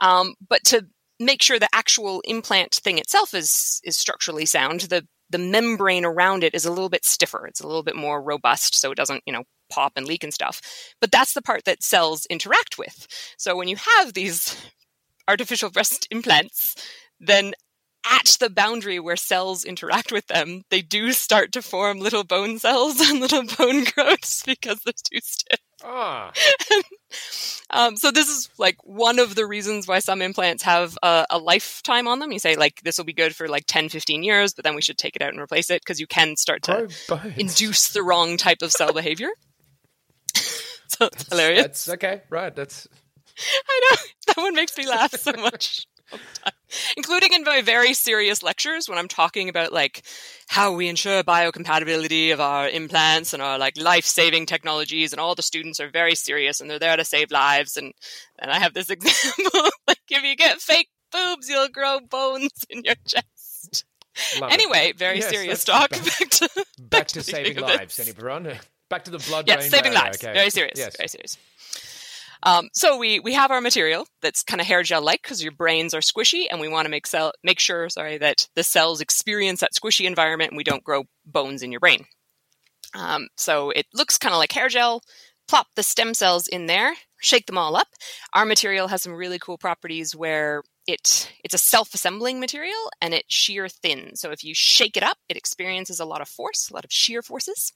Um, 0.00 0.34
but 0.46 0.62
to 0.64 0.86
make 1.18 1.42
sure 1.42 1.58
the 1.58 1.68
actual 1.72 2.20
implant 2.22 2.74
thing 2.74 2.98
itself 2.98 3.34
is 3.34 3.80
is 3.84 3.96
structurally 3.96 4.46
sound 4.46 4.82
the 4.82 5.06
the 5.30 5.38
membrane 5.38 6.04
around 6.04 6.44
it 6.44 6.54
is 6.54 6.64
a 6.64 6.70
little 6.70 6.88
bit 6.88 7.04
stiffer 7.04 7.46
it's 7.46 7.60
a 7.60 7.66
little 7.66 7.82
bit 7.82 7.96
more 7.96 8.22
robust 8.22 8.78
so 8.78 8.92
it 8.92 8.96
doesn't 8.96 9.22
you 9.26 9.32
know 9.32 9.44
pop 9.70 9.92
and 9.96 10.06
leak 10.06 10.22
and 10.22 10.32
stuff. 10.32 10.60
But 11.00 11.10
that's 11.10 11.34
the 11.34 11.42
part 11.42 11.64
that 11.64 11.82
cells 11.82 12.26
interact 12.26 12.78
with. 12.78 13.08
So 13.36 13.56
when 13.56 13.68
you 13.68 13.76
have 13.76 14.12
these 14.12 14.56
artificial 15.28 15.70
breast 15.70 16.06
implants 16.10 16.76
then 17.20 17.54
at 18.10 18.36
the 18.40 18.50
boundary 18.50 18.98
where 18.98 19.16
cells 19.16 19.64
interact 19.64 20.12
with 20.12 20.26
them 20.26 20.62
they 20.70 20.82
do 20.82 21.12
start 21.12 21.52
to 21.52 21.62
form 21.62 21.98
little 21.98 22.24
bone 22.24 22.58
cells 22.58 23.00
and 23.08 23.20
little 23.20 23.44
bone 23.58 23.84
growths 23.84 24.42
because 24.44 24.80
they're 24.84 24.92
too 24.92 25.20
stiff 25.22 25.60
Ah, 25.84 26.32
um, 27.70 27.96
so 27.96 28.10
this 28.10 28.28
is 28.28 28.48
like 28.58 28.76
one 28.82 29.18
of 29.18 29.34
the 29.34 29.46
reasons 29.46 29.86
why 29.86 29.98
some 29.98 30.22
implants 30.22 30.62
have 30.62 30.96
a, 31.02 31.26
a 31.30 31.38
lifetime 31.38 32.08
on 32.08 32.18
them. 32.18 32.32
You 32.32 32.38
say 32.38 32.56
like 32.56 32.80
this 32.82 32.96
will 32.96 33.04
be 33.04 33.12
good 33.12 33.36
for 33.36 33.46
like 33.46 33.64
10, 33.66 33.90
15 33.90 34.22
years, 34.22 34.54
but 34.54 34.64
then 34.64 34.74
we 34.74 34.80
should 34.80 34.96
take 34.96 35.16
it 35.16 35.22
out 35.22 35.30
and 35.30 35.40
replace 35.40 35.70
it 35.70 35.82
because 35.82 36.00
you 36.00 36.06
can 36.06 36.36
start 36.36 36.62
to 36.64 36.88
induce 37.36 37.92
the 37.92 38.02
wrong 38.02 38.38
type 38.38 38.62
of 38.62 38.72
cell 38.72 38.92
behavior. 38.92 39.28
so 40.34 41.06
it's 41.06 41.28
hilarious. 41.28 41.62
That's 41.62 41.88
okay, 41.90 42.22
right? 42.30 42.54
That's 42.54 42.88
I 43.68 43.80
know 43.90 43.96
that 44.28 44.36
one 44.38 44.54
makes 44.54 44.76
me 44.78 44.88
laugh 44.88 45.14
so 45.14 45.32
much. 45.32 45.86
All 46.12 46.18
the 46.18 46.40
time. 46.40 46.52
Including 46.96 47.32
in 47.32 47.44
my 47.44 47.62
very 47.62 47.94
serious 47.94 48.42
lectures 48.42 48.88
when 48.88 48.98
I'm 48.98 49.08
talking 49.08 49.48
about 49.48 49.72
like 49.72 50.02
how 50.48 50.72
we 50.72 50.88
ensure 50.88 51.22
biocompatibility 51.22 52.32
of 52.32 52.40
our 52.40 52.68
implants 52.68 53.32
and 53.32 53.42
our 53.42 53.58
like 53.58 53.76
life-saving 53.76 54.46
technologies, 54.46 55.12
and 55.12 55.20
all 55.20 55.34
the 55.34 55.42
students 55.42 55.80
are 55.80 55.88
very 55.88 56.14
serious 56.14 56.60
and 56.60 56.68
they're 56.70 56.78
there 56.78 56.96
to 56.96 57.04
save 57.04 57.30
lives. 57.30 57.76
And 57.76 57.92
and 58.38 58.50
I 58.50 58.58
have 58.58 58.74
this 58.74 58.90
example 58.96 59.60
like 59.86 59.98
if 60.10 60.22
you 60.22 60.36
get 60.36 60.60
fake 60.60 60.88
boobs, 61.12 61.48
you'll 61.48 61.68
grow 61.68 62.00
bones 62.00 62.50
in 62.68 62.82
your 62.84 62.96
chest. 63.06 63.84
Love 64.40 64.50
it. 64.50 64.54
anyway, 64.54 64.92
very 64.96 65.18
Yes, 65.18 65.28
serious 65.30 65.64
talk. 65.64 65.90
get 65.90 66.04
Back 66.18 66.30
to, 66.30 66.66
Back 66.78 67.06
to 67.08 67.14
the 67.16 67.22
saving 67.24 67.58
lives, 67.58 67.98
anyone? 68.00 68.58
Back 68.88 69.04
to 69.04 69.10
the 69.10 69.18
blood 69.18 69.46
Yes, 69.46 69.58
brain 69.58 69.70
saving 69.70 69.92
lives. 69.94 70.22
okay. 70.22 70.32
Very 70.32 70.50
serious. 70.50 70.78
Yes. 70.78 70.96
Very 70.96 71.08
serious. 71.08 71.36
Um, 72.46 72.68
so 72.72 72.96
we 72.96 73.18
we 73.18 73.34
have 73.34 73.50
our 73.50 73.60
material 73.60 74.06
that's 74.22 74.44
kind 74.44 74.60
of 74.60 74.68
hair 74.68 74.84
gel 74.84 75.02
like 75.02 75.20
because 75.20 75.42
your 75.42 75.52
brains 75.52 75.92
are 75.92 76.00
squishy, 76.00 76.46
and 76.48 76.60
we 76.60 76.68
want 76.68 76.86
to 76.86 76.90
make 76.90 77.06
cell 77.06 77.32
make 77.42 77.58
sure 77.58 77.88
sorry 77.90 78.18
that 78.18 78.48
the 78.54 78.62
cells 78.62 79.00
experience 79.00 79.60
that 79.60 79.74
squishy 79.74 80.06
environment, 80.06 80.52
and 80.52 80.56
we 80.56 80.62
don't 80.64 80.84
grow 80.84 81.04
bones 81.26 81.62
in 81.62 81.72
your 81.72 81.80
brain. 81.80 82.06
Um, 82.94 83.26
so 83.36 83.70
it 83.70 83.86
looks 83.92 84.16
kind 84.16 84.32
of 84.32 84.38
like 84.38 84.52
hair 84.52 84.68
gel. 84.68 85.02
Plop 85.48 85.66
the 85.76 85.82
stem 85.82 86.14
cells 86.14 86.48
in 86.48 86.66
there, 86.66 86.94
shake 87.20 87.46
them 87.46 87.58
all 87.58 87.76
up. 87.76 87.88
Our 88.32 88.44
material 88.44 88.88
has 88.88 89.02
some 89.02 89.12
really 89.12 89.38
cool 89.40 89.58
properties 89.58 90.14
where 90.14 90.62
it 90.86 91.32
it's 91.42 91.54
a 91.54 91.58
self-assembling 91.58 92.38
material 92.38 92.90
and 93.00 93.12
it 93.12 93.24
shear 93.28 93.68
thins. 93.68 94.20
So 94.20 94.30
if 94.30 94.44
you 94.44 94.54
shake 94.54 94.96
it 94.96 95.02
up, 95.02 95.18
it 95.28 95.36
experiences 95.36 95.98
a 95.98 96.04
lot 96.04 96.20
of 96.20 96.28
force, 96.28 96.70
a 96.70 96.74
lot 96.74 96.84
of 96.84 96.92
shear 96.92 97.22
forces 97.22 97.72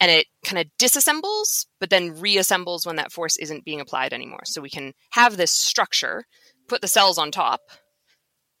and 0.00 0.10
it 0.10 0.26
kind 0.44 0.58
of 0.58 0.66
disassembles, 0.78 1.66
but 1.80 1.90
then 1.90 2.16
reassembles 2.16 2.86
when 2.86 2.96
that 2.96 3.12
force 3.12 3.36
isn't 3.36 3.64
being 3.64 3.80
applied 3.80 4.12
anymore. 4.12 4.44
So 4.44 4.60
we 4.60 4.70
can 4.70 4.92
have 5.10 5.36
this 5.36 5.50
structure, 5.50 6.24
put 6.68 6.80
the 6.80 6.88
cells 6.88 7.18
on 7.18 7.30
top, 7.30 7.60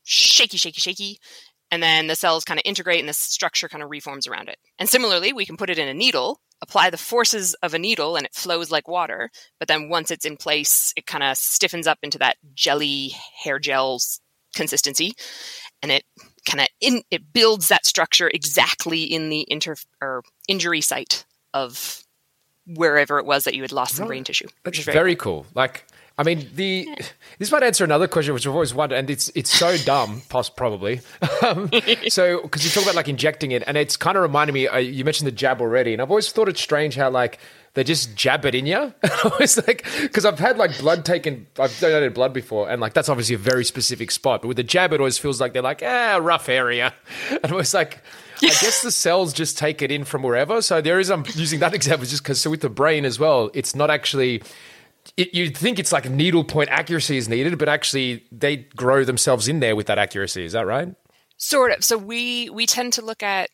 shaky, 0.04 0.56
shaky, 0.56 0.80
shaky, 0.80 1.18
and 1.70 1.82
then 1.82 2.06
the 2.06 2.14
cells 2.14 2.44
kind 2.44 2.60
of 2.60 2.64
integrate 2.64 3.00
and 3.00 3.08
the 3.08 3.14
structure 3.14 3.68
kind 3.68 3.82
of 3.82 3.90
reforms 3.90 4.26
around 4.26 4.48
it. 4.48 4.58
And 4.78 4.88
similarly, 4.88 5.32
we 5.32 5.46
can 5.46 5.56
put 5.56 5.70
it 5.70 5.78
in 5.78 5.88
a 5.88 5.94
needle, 5.94 6.40
apply 6.62 6.90
the 6.90 6.96
forces 6.96 7.54
of 7.62 7.74
a 7.74 7.78
needle, 7.78 8.16
and 8.16 8.24
it 8.24 8.34
flows 8.34 8.70
like 8.70 8.86
water. 8.86 9.30
But 9.58 9.68
then 9.68 9.88
once 9.88 10.10
it's 10.10 10.24
in 10.24 10.36
place, 10.36 10.92
it 10.96 11.06
kind 11.06 11.24
of 11.24 11.36
stiffens 11.36 11.86
up 11.86 11.98
into 12.02 12.18
that 12.18 12.36
jelly 12.54 13.12
hair 13.42 13.58
gel 13.58 13.96
s- 13.96 14.20
consistency, 14.54 15.14
and 15.82 15.90
it 15.90 16.04
kind 16.44 16.60
of 16.60 16.68
in 16.80 17.02
it 17.10 17.32
builds 17.32 17.68
that 17.68 17.86
structure 17.86 18.30
exactly 18.32 19.02
in 19.02 19.28
the 19.28 19.46
inter 19.48 19.76
or 20.00 20.22
injury 20.48 20.80
site 20.80 21.24
of 21.52 22.04
wherever 22.66 23.18
it 23.18 23.26
was 23.26 23.44
that 23.44 23.54
you 23.54 23.62
had 23.62 23.72
lost 23.72 23.96
some 23.96 24.06
brain 24.06 24.24
tissue. 24.24 24.46
That's 24.64 24.78
Which 24.78 24.78
is 24.80 24.84
very, 24.86 25.16
cool. 25.16 25.46
Like, 25.54 25.84
I 26.16 26.22
mean, 26.22 26.48
the 26.54 26.88
this 27.38 27.50
might 27.52 27.62
answer 27.62 27.84
another 27.84 28.08
question, 28.08 28.34
which 28.34 28.46
I've 28.46 28.54
always 28.54 28.74
wondered, 28.74 28.96
and 28.96 29.10
it's 29.10 29.30
it's 29.34 29.50
so 29.50 29.76
dumb, 29.78 30.22
probably. 30.56 31.00
Um, 31.42 31.70
so, 32.08 32.42
because 32.42 32.64
you 32.64 32.70
talk 32.70 32.84
about 32.84 32.94
like 32.94 33.08
injecting 33.08 33.52
it, 33.52 33.62
and 33.66 33.76
it's 33.76 33.96
kind 33.96 34.16
of 34.16 34.22
reminded 34.22 34.52
me. 34.52 34.68
Uh, 34.68 34.78
you 34.78 35.04
mentioned 35.04 35.26
the 35.26 35.32
jab 35.32 35.60
already, 35.60 35.92
and 35.92 36.00
I've 36.00 36.10
always 36.10 36.30
thought 36.30 36.48
it's 36.48 36.60
strange 36.60 36.94
how 36.96 37.10
like 37.10 37.38
they 37.74 37.84
just 37.84 38.14
jab 38.16 38.44
it 38.44 38.54
in 38.54 38.66
you. 38.66 38.94
I 39.02 39.30
was 39.38 39.56
like, 39.66 39.84
because 40.00 40.24
I've 40.24 40.38
had 40.38 40.58
like 40.58 40.78
blood 40.78 41.04
taken, 41.04 41.46
I've 41.58 41.78
donated 41.80 42.14
blood 42.14 42.32
before, 42.32 42.70
and 42.70 42.80
like 42.80 42.94
that's 42.94 43.08
obviously 43.08 43.34
a 43.34 43.38
very 43.38 43.64
specific 43.64 44.10
spot. 44.10 44.42
But 44.42 44.48
with 44.48 44.56
the 44.56 44.62
jab, 44.62 44.92
it 44.92 45.00
always 45.00 45.18
feels 45.18 45.40
like 45.40 45.52
they're 45.52 45.62
like, 45.62 45.82
ah, 45.84 46.18
rough 46.20 46.48
area, 46.48 46.94
and 47.30 47.52
I 47.52 47.54
was 47.54 47.74
like. 47.74 48.02
I 48.42 48.48
guess 48.60 48.82
the 48.82 48.90
cells 48.90 49.32
just 49.32 49.56
take 49.56 49.80
it 49.80 49.92
in 49.92 50.04
from 50.04 50.22
wherever. 50.22 50.60
So 50.60 50.80
there 50.80 50.98
is, 50.98 51.08
I'm 51.08 51.24
using 51.34 51.60
that 51.60 51.72
example 51.72 52.04
just 52.04 52.22
because, 52.24 52.40
so 52.40 52.50
with 52.50 52.60
the 52.60 52.68
brain 52.68 53.04
as 53.04 53.18
well, 53.18 53.48
it's 53.54 53.76
not 53.76 53.90
actually 53.90 54.42
it, 55.16 55.34
you'd 55.34 55.56
think 55.56 55.78
it's 55.78 55.92
like 55.92 56.08
needle 56.08 56.44
point 56.44 56.68
accuracy 56.70 57.16
is 57.16 57.28
needed, 57.28 57.58
but 57.58 57.68
actually 57.68 58.24
they 58.32 58.56
grow 58.76 59.04
themselves 59.04 59.48
in 59.48 59.60
there 59.60 59.76
with 59.76 59.86
that 59.86 59.98
accuracy. 59.98 60.44
Is 60.44 60.52
that 60.52 60.66
right? 60.66 60.94
Sort 61.36 61.72
of. 61.72 61.84
So 61.84 61.98
we 61.98 62.50
we 62.50 62.66
tend 62.66 62.94
to 62.94 63.04
look 63.04 63.22
at 63.22 63.50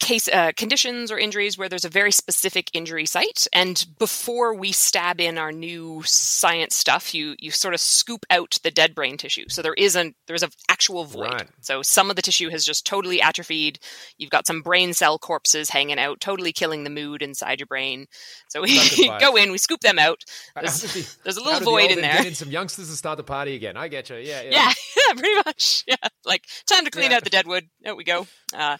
case 0.00 0.28
uh, 0.28 0.52
conditions 0.56 1.10
or 1.10 1.18
injuries 1.18 1.56
where 1.58 1.68
there's 1.68 1.84
a 1.84 1.88
very 1.90 2.10
specific 2.12 2.70
injury 2.74 3.06
site, 3.06 3.46
and 3.52 3.86
before 3.98 4.54
we 4.54 4.72
stab 4.72 5.20
in 5.20 5.38
our 5.38 5.52
new 5.52 6.02
science 6.04 6.74
stuff, 6.74 7.14
you 7.14 7.34
you 7.38 7.50
sort 7.50 7.74
of 7.74 7.80
scoop 7.80 8.24
out 8.30 8.58
the 8.62 8.70
dead 8.70 8.94
brain 8.94 9.16
tissue. 9.16 9.44
So 9.48 9.62
there 9.62 9.74
is 9.74 9.96
an 9.96 10.14
there's 10.26 10.42
an 10.42 10.50
actual 10.68 11.04
void. 11.04 11.32
Right. 11.32 11.48
So 11.60 11.82
some 11.82 12.10
of 12.10 12.16
the 12.16 12.22
tissue 12.22 12.48
has 12.50 12.64
just 12.64 12.86
totally 12.86 13.20
atrophied. 13.20 13.78
You've 14.18 14.30
got 14.30 14.46
some 14.46 14.62
brain 14.62 14.92
cell 14.94 15.18
corpses 15.18 15.70
hanging 15.70 15.98
out, 15.98 16.20
totally 16.20 16.52
killing 16.52 16.84
the 16.84 16.90
mood 16.90 17.22
inside 17.22 17.60
your 17.60 17.66
brain. 17.66 18.06
So 18.48 18.62
we 18.62 18.78
go 19.20 19.36
in, 19.36 19.50
we 19.52 19.58
scoop 19.58 19.80
them 19.80 19.98
out. 19.98 20.22
There's, 20.54 20.80
the- 20.82 21.16
there's 21.24 21.36
a 21.36 21.40
little 21.40 21.54
of 21.54 21.60
the 21.60 21.64
void 21.64 21.90
in 21.90 22.00
there. 22.00 22.24
In 22.26 22.34
some 22.34 22.50
youngsters 22.50 22.88
to 22.90 22.96
start 22.96 23.16
the 23.16 23.24
party 23.24 23.54
again. 23.54 23.76
I 23.76 23.88
get 23.88 24.10
you. 24.10 24.16
Yeah, 24.16 24.42
yeah. 24.42 24.50
yeah, 24.50 24.72
yeah, 24.96 25.12
pretty 25.16 25.34
much. 25.46 25.84
Yeah, 25.86 25.96
like 26.24 26.44
time 26.66 26.84
to 26.84 26.90
clean 26.90 27.10
Yeah. 27.10 27.18
out 27.18 27.24
the 27.24 27.30
deadwood. 27.30 27.68
There 27.82 27.94
we 27.96 28.04
go. 28.04 28.26
Uh, 28.56 28.76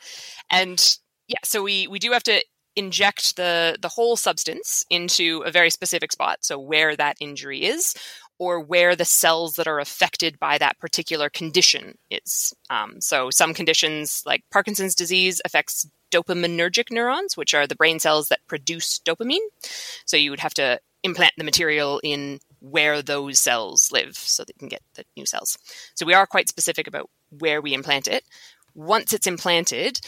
and 0.50 0.98
yeah, 1.28 1.38
so 1.44 1.62
we 1.62 1.86
we 1.86 1.98
do 1.98 2.12
have 2.12 2.22
to 2.24 2.42
inject 2.76 3.36
the 3.36 3.76
the 3.80 3.88
whole 3.88 4.16
substance 4.16 4.84
into 4.90 5.42
a 5.46 5.50
very 5.50 5.70
specific 5.70 6.12
spot. 6.12 6.38
So 6.40 6.58
where 6.58 6.96
that 6.96 7.16
injury 7.20 7.64
is, 7.64 7.94
or 8.38 8.60
where 8.60 8.96
the 8.96 9.04
cells 9.04 9.54
that 9.54 9.68
are 9.68 9.80
affected 9.80 10.38
by 10.38 10.58
that 10.58 10.78
particular 10.78 11.30
condition 11.30 11.96
is. 12.10 12.52
Um, 12.70 13.00
so 13.00 13.30
some 13.30 13.54
conditions, 13.54 14.22
like 14.26 14.42
Parkinson's 14.50 14.94
disease, 14.94 15.40
affects 15.44 15.88
dopaminergic 16.10 16.90
neurons, 16.90 17.36
which 17.36 17.54
are 17.54 17.66
the 17.66 17.76
brain 17.76 17.98
cells 17.98 18.28
that 18.28 18.46
produce 18.46 19.00
dopamine. 19.04 19.46
So 20.04 20.16
you 20.16 20.30
would 20.30 20.40
have 20.40 20.54
to 20.54 20.80
implant 21.02 21.34
the 21.36 21.44
material 21.44 22.00
in 22.02 22.40
where 22.60 23.02
those 23.02 23.38
cells 23.38 23.92
live 23.92 24.16
so 24.16 24.42
that 24.42 24.54
you 24.56 24.58
can 24.58 24.68
get 24.68 24.82
the 24.94 25.04
new 25.16 25.26
cells. 25.26 25.58
So 25.94 26.06
we 26.06 26.14
are 26.14 26.26
quite 26.26 26.48
specific 26.48 26.86
about 26.86 27.10
where 27.38 27.60
we 27.60 27.74
implant 27.74 28.08
it. 28.08 28.24
Once 28.74 29.12
it's 29.12 29.26
implanted, 29.26 30.00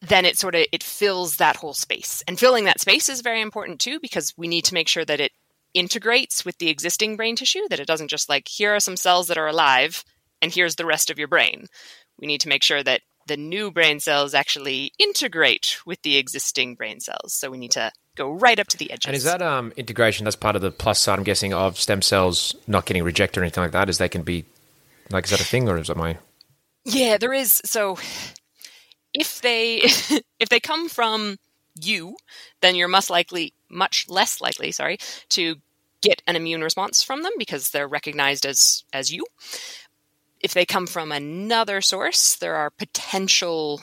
then 0.00 0.24
it 0.24 0.38
sort 0.38 0.54
of 0.54 0.64
it 0.72 0.82
fills 0.82 1.36
that 1.36 1.56
whole 1.56 1.74
space. 1.74 2.22
And 2.28 2.38
filling 2.38 2.64
that 2.64 2.80
space 2.80 3.08
is 3.08 3.20
very 3.20 3.40
important 3.40 3.80
too 3.80 3.98
because 4.00 4.32
we 4.36 4.48
need 4.48 4.64
to 4.66 4.74
make 4.74 4.88
sure 4.88 5.04
that 5.04 5.20
it 5.20 5.32
integrates 5.74 6.44
with 6.44 6.58
the 6.58 6.68
existing 6.68 7.16
brain 7.16 7.36
tissue 7.36 7.68
that 7.68 7.80
it 7.80 7.86
doesn't 7.86 8.08
just 8.08 8.28
like 8.28 8.48
here 8.48 8.74
are 8.74 8.80
some 8.80 8.96
cells 8.96 9.26
that 9.28 9.38
are 9.38 9.46
alive 9.46 10.04
and 10.40 10.52
here's 10.52 10.76
the 10.76 10.86
rest 10.86 11.10
of 11.10 11.18
your 11.18 11.28
brain. 11.28 11.66
We 12.18 12.26
need 12.26 12.40
to 12.42 12.48
make 12.48 12.62
sure 12.62 12.82
that 12.82 13.02
the 13.26 13.36
new 13.36 13.70
brain 13.70 14.00
cells 14.00 14.34
actually 14.34 14.92
integrate 14.98 15.78
with 15.84 16.00
the 16.02 16.16
existing 16.16 16.74
brain 16.74 17.00
cells. 17.00 17.34
So 17.34 17.50
we 17.50 17.58
need 17.58 17.72
to 17.72 17.92
go 18.16 18.32
right 18.32 18.58
up 18.58 18.68
to 18.68 18.76
the 18.76 18.90
edges. 18.90 19.06
And 19.06 19.16
is 19.16 19.24
that 19.24 19.42
um, 19.42 19.72
integration? 19.76 20.24
That's 20.24 20.36
part 20.36 20.56
of 20.56 20.62
the 20.62 20.70
plus 20.70 20.98
side, 20.98 21.18
I'm 21.18 21.24
guessing, 21.24 21.52
of 21.52 21.78
stem 21.78 22.02
cells 22.02 22.56
not 22.66 22.86
getting 22.86 23.04
rejected 23.04 23.40
or 23.40 23.44
anything 23.44 23.62
like 23.62 23.72
that. 23.72 23.88
Is 23.88 23.98
they 23.98 24.08
can 24.08 24.22
be 24.22 24.46
like, 25.10 25.24
is 25.24 25.30
that 25.30 25.40
a 25.40 25.44
thing 25.44 25.68
or 25.68 25.78
is 25.78 25.88
that 25.88 25.96
my? 25.96 26.16
Yeah, 26.84 27.18
there 27.18 27.34
is. 27.34 27.60
So 27.64 27.98
if 29.14 29.40
they 29.40 29.76
if 30.38 30.48
they 30.48 30.60
come 30.60 30.88
from 30.88 31.36
you, 31.80 32.16
then 32.60 32.74
you're 32.74 32.88
much 32.88 33.10
likely 33.10 33.54
much 33.70 34.06
less 34.08 34.40
likely, 34.40 34.72
sorry, 34.72 34.98
to 35.30 35.56
get 36.00 36.22
an 36.26 36.36
immune 36.36 36.62
response 36.62 37.02
from 37.02 37.22
them 37.22 37.32
because 37.38 37.70
they're 37.70 37.88
recognized 37.88 38.46
as 38.46 38.84
as 38.92 39.12
you. 39.12 39.24
If 40.40 40.54
they 40.54 40.64
come 40.64 40.86
from 40.86 41.10
another 41.10 41.80
source, 41.80 42.36
there 42.36 42.54
are 42.54 42.70
potential 42.70 43.80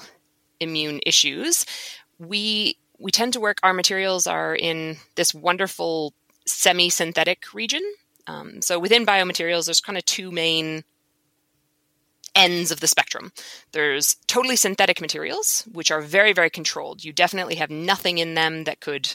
immune 0.59 1.01
issues. 1.05 1.65
We 2.17 2.77
we 2.97 3.11
tend 3.11 3.33
to 3.33 3.39
work 3.39 3.59
our 3.61 3.73
materials 3.73 4.25
are 4.25 4.55
in 4.55 4.97
this 5.15 5.33
wonderful 5.33 6.13
semi-synthetic 6.47 7.53
region. 7.53 7.81
Um, 8.27 8.61
so 8.61 8.79
within 8.79 9.05
biomaterials, 9.05 9.65
there's 9.65 9.81
kind 9.81 9.97
of 9.97 10.05
two 10.05 10.31
main 10.31 10.83
ends 12.35 12.69
of 12.71 12.81
the 12.81 12.87
spectrum. 12.87 13.31
There's 13.71 14.15
totally 14.27 14.55
synthetic 14.57 14.99
materials, 15.01 15.67
which 15.71 15.89
are 15.91 16.01
very, 16.01 16.33
very 16.33 16.49
controlled. 16.49 17.03
You 17.03 17.13
definitely 17.13 17.55
have 17.55 17.69
nothing 17.69 18.17
in 18.17 18.33
them 18.35 18.65
that 18.65 18.81
could 18.81 19.13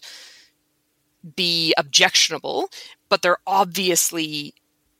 be 1.36 1.74
objectionable, 1.76 2.70
but 3.08 3.22
they're 3.22 3.38
obviously 3.46 4.54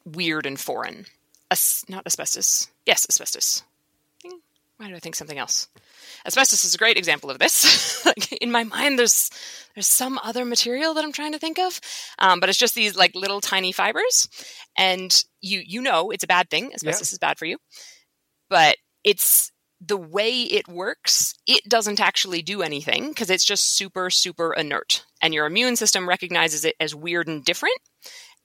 weird 0.05 0.47
and 0.47 0.59
foreign. 0.61 1.07
As- 1.51 1.85
not 1.89 2.07
asbestos. 2.07 2.69
Yes, 2.87 3.07
asbestos. 3.09 3.63
Hmm, 4.25 4.37
Why 4.77 4.89
do 4.89 4.95
I 4.95 4.99
think 5.01 5.15
something 5.17 5.39
else? 5.39 5.69
Asbestos 6.27 6.65
is 6.65 6.75
a 6.75 6.79
great 6.79 6.99
example 6.99 7.31
of 7.31 7.39
this. 7.39 8.05
like 8.07 8.33
in 8.33 8.53
my 8.53 8.65
mind, 8.65 8.99
there's 8.99 9.31
there's 9.75 9.87
some 9.87 10.19
other 10.23 10.45
material 10.45 10.93
that 10.95 11.05
I'm 11.05 11.13
trying 11.13 11.33
to 11.33 11.39
think 11.39 11.59
of, 11.59 11.81
um, 12.19 12.41
but 12.41 12.49
it's 12.49 12.59
just 12.59 12.75
these 12.75 12.97
like 12.97 13.15
little 13.15 13.41
tiny 13.41 13.73
fibers, 13.73 14.29
and 14.77 15.25
you 15.41 15.63
you 15.65 15.81
know 15.81 16.11
it's 16.11 16.25
a 16.25 16.29
bad 16.29 16.51
thing. 16.51 16.73
Asbestos 16.75 17.13
is 17.13 17.19
bad 17.19 17.39
for 17.39 17.47
you, 17.47 17.57
but 18.51 18.77
it's 19.05 19.51
the 19.81 19.97
way 19.97 20.43
it 20.43 20.69
works. 20.69 21.35
It 21.47 21.63
doesn't 21.67 22.01
actually 22.01 22.43
do 22.43 22.61
anything 22.61 23.09
because 23.09 23.31
it's 23.31 23.45
just 23.45 23.77
super 23.77 24.11
super 24.11 24.53
inert, 24.53 25.05
and 25.23 25.33
your 25.33 25.47
immune 25.47 25.77
system 25.77 26.09
recognizes 26.09 26.65
it 26.67 26.75
as 26.79 26.95
weird 26.95 27.29
and 27.29 27.45
different, 27.45 27.79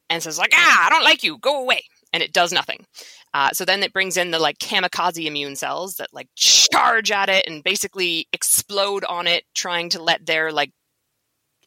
and 0.10 0.24
says 0.24 0.40
like 0.40 0.54
ah 0.54 0.86
I 0.86 0.90
don't 0.90 1.04
like 1.04 1.24
you, 1.24 1.38
go 1.40 1.62
away, 1.62 1.84
and 2.14 2.24
it 2.24 2.32
does 2.32 2.54
nothing. 2.54 2.86
Uh, 3.34 3.50
so 3.52 3.66
then 3.66 3.84
it 3.84 3.92
brings 3.92 4.16
in 4.16 4.32
the 4.32 4.40
like 4.40 4.60
kamikaze 4.60 5.26
immune 5.26 5.58
cells 5.58 5.96
that 5.96 6.14
like 6.14 6.30
charge 6.36 7.12
at 7.12 7.28
it 7.28 7.46
and 7.46 7.66
basically 7.66 8.28
explode 8.32 9.04
on 9.04 9.28
it, 9.28 9.44
trying 9.54 9.90
to 9.90 10.02
let 10.02 10.26
their 10.26 10.54
like 10.54 10.72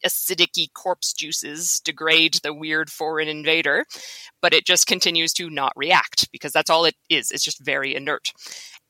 acidic 0.05 0.73
corpse 0.73 1.13
juices 1.13 1.79
degrade 1.79 2.35
the 2.43 2.53
weird 2.53 2.89
foreign 2.89 3.27
invader. 3.27 3.85
But 4.41 4.53
it 4.53 4.65
just 4.65 4.87
continues 4.87 5.33
to 5.33 5.49
not 5.49 5.73
react 5.75 6.31
because 6.31 6.51
that's 6.51 6.69
all 6.69 6.85
it 6.85 6.95
is. 7.09 7.31
It's 7.31 7.43
just 7.43 7.63
very 7.63 7.95
inert. 7.95 8.31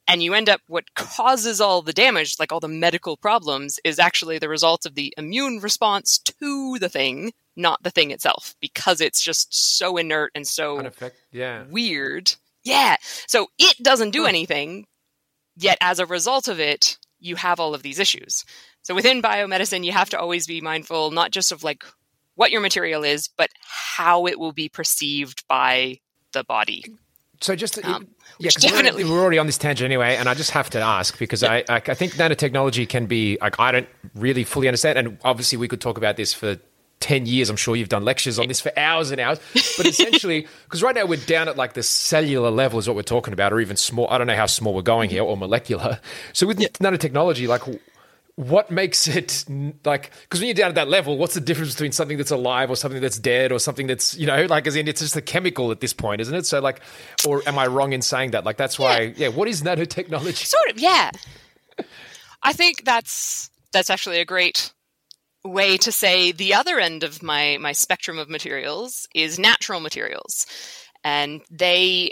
And 0.07 0.23
you 0.23 0.33
end 0.33 0.49
up, 0.49 0.61
what 0.67 0.95
causes 0.95 1.61
all 1.61 1.83
the 1.83 1.93
damage, 1.93 2.37
like 2.39 2.51
all 2.51 2.59
the 2.59 2.67
medical 2.67 3.15
problems, 3.15 3.79
is 3.83 3.99
actually 3.99 4.39
the 4.39 4.49
result 4.49 4.87
of 4.87 4.95
the 4.95 5.13
immune 5.17 5.59
response 5.59 6.17
to 6.17 6.79
the 6.79 6.89
thing, 6.89 7.31
not 7.55 7.83
the 7.83 7.91
thing 7.91 8.09
itself, 8.09 8.55
because 8.59 9.01
it's 9.01 9.21
just 9.21 9.77
so 9.77 9.97
inert 9.97 10.31
and 10.33 10.47
so 10.47 10.79
Unaffect- 10.79 11.11
yeah. 11.31 11.65
weird. 11.69 12.33
Yeah. 12.63 12.95
So 13.27 13.47
it 13.59 13.77
doesn't 13.83 14.09
do 14.09 14.25
anything, 14.25 14.87
yet 15.55 15.77
as 15.79 15.99
a 15.99 16.07
result 16.07 16.47
of 16.47 16.59
it, 16.59 16.97
you 17.19 17.35
have 17.35 17.59
all 17.59 17.75
of 17.75 17.83
these 17.83 17.99
issues. 17.99 18.45
So 18.89 18.95
within 18.95 19.21
biomedicine, 19.21 19.83
you 19.85 19.91
have 19.91 20.09
to 20.09 20.19
always 20.19 20.47
be 20.47 20.61
mindful 20.61 21.11
not 21.11 21.29
just 21.29 21.51
of 21.51 21.63
like 21.63 21.83
what 22.33 22.49
your 22.49 22.59
material 22.59 23.03
is, 23.03 23.27
but 23.27 23.51
how 23.61 24.25
it 24.25 24.39
will 24.39 24.51
be 24.51 24.67
perceived 24.67 25.47
by 25.47 25.99
the 26.33 26.43
body. 26.43 26.83
So 27.39 27.55
just 27.55 27.77
Um, 27.85 28.07
yeah, 28.39 28.49
'cause 28.49 28.63
we're- 28.63 28.71
definitely- 28.71 29.03
we're, 29.03 29.21
already 29.21 29.37
on 29.37 29.45
this 29.45 29.59
tangent 29.59 29.85
anyway, 29.85 30.15
and 30.15 30.27
I 30.27 30.33
just 30.33 30.49
have 30.51 30.71
to 30.71 30.79
ask 30.79 31.19
because 31.19 31.43
I, 31.43 31.57
I 31.69 31.75
I 31.75 31.93
think 31.93 32.13
nanotechnology 32.13 32.89
can 32.89 33.05
be 33.05 33.37
like 33.39 33.59
I 33.59 33.71
don't 33.71 33.87
really 34.15 34.43
fully 34.43 34.67
understand, 34.67 34.97
and 34.97 35.19
obviously 35.23 35.59
we 35.59 35.67
could 35.67 35.81
talk 35.81 35.97
about 35.99 36.17
this 36.17 36.33
for. 36.33 36.57
10 37.01 37.25
years, 37.27 37.49
I'm 37.49 37.55
sure 37.55 37.77
you've 37.77 37.87
done 37.87 38.03
lectures 38.03 38.37
on 38.39 38.49
this 38.49 38.59
for 38.59 38.77
hours 38.77 39.09
and 39.09 39.21
hours. 39.21 39.39
But 39.77 39.85
essentially, 39.85 40.45
because 40.65 40.83
right 40.83 40.93
now 40.93 41.05
we're 41.05 41.15
down 41.25 41.47
at 41.47 41.55
like 41.55 41.71
the 41.71 41.81
cellular 41.81 42.51
level, 42.51 42.77
is 42.77 42.87
what 42.89 42.95
we're 42.97 43.03
talking 43.03 43.31
about, 43.31 43.53
or 43.53 43.61
even 43.61 43.77
small. 43.77 44.09
I 44.09 44.17
don't 44.17 44.27
know 44.27 44.35
how 44.35 44.47
small 44.47 44.73
we're 44.73 44.81
going 44.81 45.09
here, 45.09 45.23
or 45.23 45.37
molecular. 45.37 46.01
So 46.33 46.45
with 46.45 46.59
nanotechnology, 46.59 47.47
like 47.47 47.61
what 48.39 48.71
makes 48.71 49.07
it 49.07 49.43
like 49.83 50.11
because 50.21 50.39
when 50.39 50.47
you're 50.47 50.53
down 50.53 50.69
at 50.69 50.75
that 50.75 50.87
level 50.87 51.17
what's 51.17 51.33
the 51.33 51.41
difference 51.41 51.73
between 51.73 51.91
something 51.91 52.17
that's 52.17 52.31
alive 52.31 52.69
or 52.69 52.75
something 52.75 53.01
that's 53.01 53.19
dead 53.19 53.51
or 53.51 53.59
something 53.59 53.87
that's 53.87 54.15
you 54.15 54.25
know 54.25 54.45
like 54.45 54.65
as 54.65 54.75
in 54.77 54.87
it's 54.87 55.01
just 55.01 55.15
a 55.15 55.21
chemical 55.21 55.71
at 55.71 55.81
this 55.81 55.91
point 55.91 56.21
isn't 56.21 56.35
it 56.35 56.45
so 56.45 56.59
like 56.61 56.79
or 57.27 57.41
am 57.47 57.59
i 57.59 57.67
wrong 57.67 57.91
in 57.91 58.01
saying 58.01 58.31
that 58.31 58.45
like 58.45 58.55
that's 58.55 58.79
why 58.79 59.13
yeah, 59.17 59.27
what 59.27 59.47
is 59.47 59.61
nanotechnology 59.61 60.45
Sort 60.45 60.69
of, 60.69 60.79
yeah. 60.79 61.11
I 62.41 62.53
think 62.53 62.85
that's 62.85 63.49
that's 63.71 63.89
actually 63.89 64.19
a 64.19 64.25
great 64.25 64.73
way 65.43 65.77
to 65.77 65.91
say 65.91 66.31
the 66.31 66.53
other 66.53 66.79
end 66.79 67.03
of 67.03 67.21
my 67.21 67.57
my 67.59 67.71
spectrum 67.71 68.17
of 68.17 68.29
materials 68.29 69.07
is 69.13 69.39
natural 69.39 69.79
materials. 69.79 70.45
And 71.03 71.41
they 71.49 72.11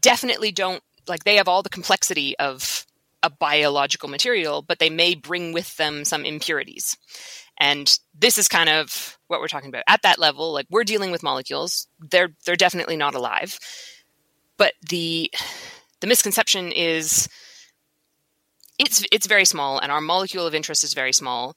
definitely 0.00 0.52
don't 0.52 0.82
like 1.06 1.24
they 1.24 1.36
have 1.36 1.48
all 1.48 1.62
the 1.62 1.70
complexity 1.70 2.38
of 2.38 2.86
a 3.24 3.30
biological 3.30 4.08
material, 4.08 4.62
but 4.62 4.78
they 4.78 4.90
may 4.90 5.14
bring 5.14 5.52
with 5.52 5.76
them 5.76 6.04
some 6.04 6.24
impurities. 6.24 6.96
And 7.58 7.98
this 8.16 8.36
is 8.36 8.48
kind 8.48 8.68
of 8.68 9.18
what 9.28 9.40
we're 9.40 9.48
talking 9.48 9.70
about. 9.70 9.84
At 9.88 10.02
that 10.02 10.18
level, 10.18 10.52
like 10.52 10.66
we're 10.70 10.84
dealing 10.84 11.10
with 11.10 11.22
molecules. 11.22 11.88
They're 11.98 12.30
they're 12.44 12.56
definitely 12.56 12.96
not 12.96 13.14
alive. 13.14 13.58
But 14.58 14.74
the 14.88 15.32
the 16.00 16.06
misconception 16.06 16.70
is 16.70 17.28
it's 18.78 19.04
it's 19.10 19.26
very 19.26 19.44
small 19.44 19.78
and 19.78 19.90
our 19.90 20.00
molecule 20.00 20.46
of 20.46 20.54
interest 20.54 20.84
is 20.84 20.94
very 20.94 21.12
small 21.12 21.56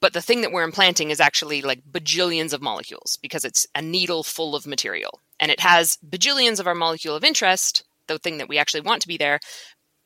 but 0.00 0.14
the 0.14 0.22
thing 0.22 0.40
that 0.40 0.50
we're 0.50 0.64
implanting 0.64 1.10
is 1.10 1.20
actually 1.20 1.62
like 1.62 1.80
bajillions 1.88 2.52
of 2.52 2.60
molecules 2.60 3.18
because 3.22 3.44
it's 3.44 3.66
a 3.74 3.82
needle 3.82 4.22
full 4.22 4.56
of 4.56 4.66
material 4.66 5.20
and 5.38 5.50
it 5.50 5.60
has 5.60 5.98
bajillions 6.08 6.58
of 6.58 6.66
our 6.66 6.74
molecule 6.74 7.14
of 7.14 7.22
interest 7.22 7.84
the 8.08 8.18
thing 8.18 8.38
that 8.38 8.48
we 8.48 8.58
actually 8.58 8.80
want 8.80 9.02
to 9.02 9.08
be 9.08 9.16
there 9.16 9.38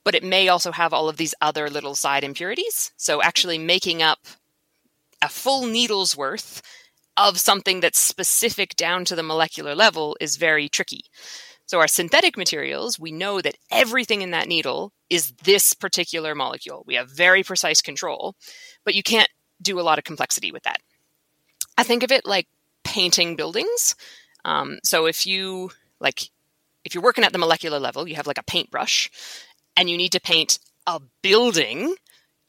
but 0.07 0.15
it 0.15 0.23
may 0.25 0.47
also 0.49 0.71
have 0.71 0.95
all 0.95 1.09
of 1.11 1.19
these 1.19 1.35
other 1.43 1.69
little 1.69 1.95
side 1.95 2.25
impurities 2.25 2.93
so 2.97 3.21
actually 3.21 3.59
making 3.59 4.03
up 4.03 4.21
a 5.21 5.29
full 5.29 5.67
needle's 5.67 6.17
worth 6.17 6.63
of 7.19 7.39
something 7.39 7.81
that's 7.81 7.99
specific 7.99 8.77
down 8.77 9.05
to 9.05 9.17
the 9.17 9.23
molecular 9.23 9.75
level 9.75 10.17
is 10.21 10.37
very 10.37 10.69
tricky 10.69 11.03
so, 11.67 11.81
our 11.81 11.89
synthetic 11.89 12.37
materials, 12.37 12.97
we 12.97 13.11
know 13.11 13.41
that 13.41 13.57
everything 13.73 14.23
in 14.23 14.31
that 14.31 14.47
needle 14.47 14.93
is 15.11 15.33
this 15.43 15.75
particular 15.75 16.33
molecule. 16.33 16.85
We 16.87 16.95
have 16.95 17.11
very 17.11 17.43
precise 17.43 17.83
control, 17.83 18.37
but 18.85 18.95
you 18.95 19.03
can't 19.03 19.29
do 19.61 19.81
a 19.81 19.83
lot 19.83 19.99
of 19.99 20.05
complexity 20.05 20.53
with 20.53 20.63
that. 20.63 20.79
I 21.77 21.83
think 21.83 22.05
of 22.05 22.13
it 22.13 22.25
like 22.25 22.47
painting 22.85 23.35
buildings. 23.35 23.97
Um, 24.45 24.79
so, 24.85 25.07
if 25.07 25.27
you 25.27 25.73
like, 25.99 26.31
if 26.85 26.95
you're 26.95 27.03
working 27.03 27.25
at 27.25 27.33
the 27.33 27.39
molecular 27.39 27.81
level, 27.81 28.07
you 28.07 28.15
have 28.15 28.29
like 28.29 28.39
a 28.39 28.45
paintbrush 28.45 29.11
and 29.77 29.91
you 29.91 29.97
need 29.97 30.13
to 30.13 30.21
paint 30.21 30.59
a 30.87 31.01
building, 31.23 31.95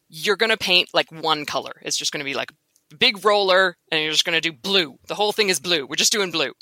you're 0.10 0.38
going 0.38 0.52
to 0.52 0.58
paint 0.58 0.90
like 0.94 1.12
one 1.12 1.46
color. 1.46 1.74
It's 1.82 1.98
just 1.98 2.12
going 2.12 2.20
to 2.20 2.26
be 2.26 2.34
like 2.36 2.52
big 2.98 3.26
roller 3.26 3.78
and 3.92 4.02
you're 4.02 4.12
just 4.12 4.26
going 4.26 4.40
to 4.40 4.50
do 4.50 4.56
blue. 4.56 4.98
The 5.08 5.16
whole 5.16 5.32
thing 5.32 5.50
is 5.50 5.60
blue. 5.60 5.86
We're 5.86 5.96
just 5.96 6.12
doing 6.12 6.32
blue 6.32 6.54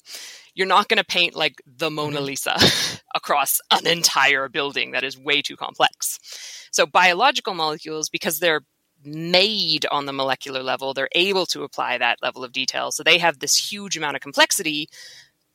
you're 0.55 0.65
not 0.65 0.87
going 0.87 0.97
to 0.97 1.03
paint 1.03 1.35
like 1.35 1.61
the 1.67 1.91
Mona 1.91 2.17
mm-hmm. 2.17 2.25
Lisa 2.25 2.57
across 3.15 3.59
an 3.71 3.85
entire 3.85 4.49
building. 4.49 4.91
That 4.91 5.03
is 5.03 5.17
way 5.17 5.41
too 5.41 5.57
complex. 5.57 6.67
So, 6.71 6.85
biological 6.85 7.53
molecules, 7.53 8.09
because 8.09 8.39
they're 8.39 8.61
made 9.03 9.85
on 9.91 10.05
the 10.05 10.13
molecular 10.13 10.63
level, 10.63 10.93
they're 10.93 11.09
able 11.11 11.45
to 11.47 11.63
apply 11.63 11.97
that 11.97 12.19
level 12.23 12.43
of 12.43 12.53
detail. 12.53 12.91
So, 12.91 13.03
they 13.03 13.17
have 13.19 13.39
this 13.39 13.71
huge 13.71 13.97
amount 13.97 14.15
of 14.15 14.21
complexity, 14.21 14.87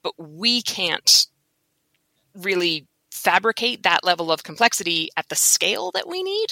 but 0.02 0.12
we 0.18 0.62
can't 0.62 1.26
really 2.34 2.86
fabricate 3.20 3.82
that 3.82 4.04
level 4.04 4.32
of 4.32 4.42
complexity 4.42 5.10
at 5.16 5.28
the 5.28 5.36
scale 5.36 5.90
that 5.92 6.08
we 6.08 6.22
need 6.22 6.48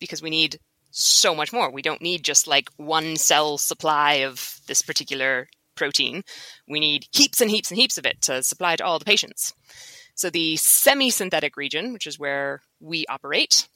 because 0.00 0.22
we 0.22 0.30
need 0.30 0.58
so 0.90 1.34
much 1.34 1.52
more. 1.52 1.70
We 1.70 1.82
don't 1.82 2.02
need 2.02 2.22
just 2.22 2.46
like 2.46 2.68
one 2.76 3.16
cell 3.16 3.58
supply 3.58 4.14
of 4.14 4.60
this 4.66 4.82
particular 4.82 5.48
protein, 5.74 6.22
we 6.68 6.80
need 6.80 7.06
heaps 7.12 7.40
and 7.40 7.50
heaps 7.50 7.70
and 7.70 7.78
heaps 7.78 7.98
of 7.98 8.06
it 8.06 8.20
to 8.22 8.42
supply 8.42 8.76
to 8.76 8.84
all 8.84 8.98
the 8.98 9.04
patients. 9.04 9.54
So 10.14 10.30
the 10.30 10.56
semi 10.56 11.10
synthetic 11.10 11.56
region, 11.56 11.92
which 11.92 12.06
is 12.06 12.18
where 12.18 12.62
we 12.80 13.04
operate, 13.08 13.68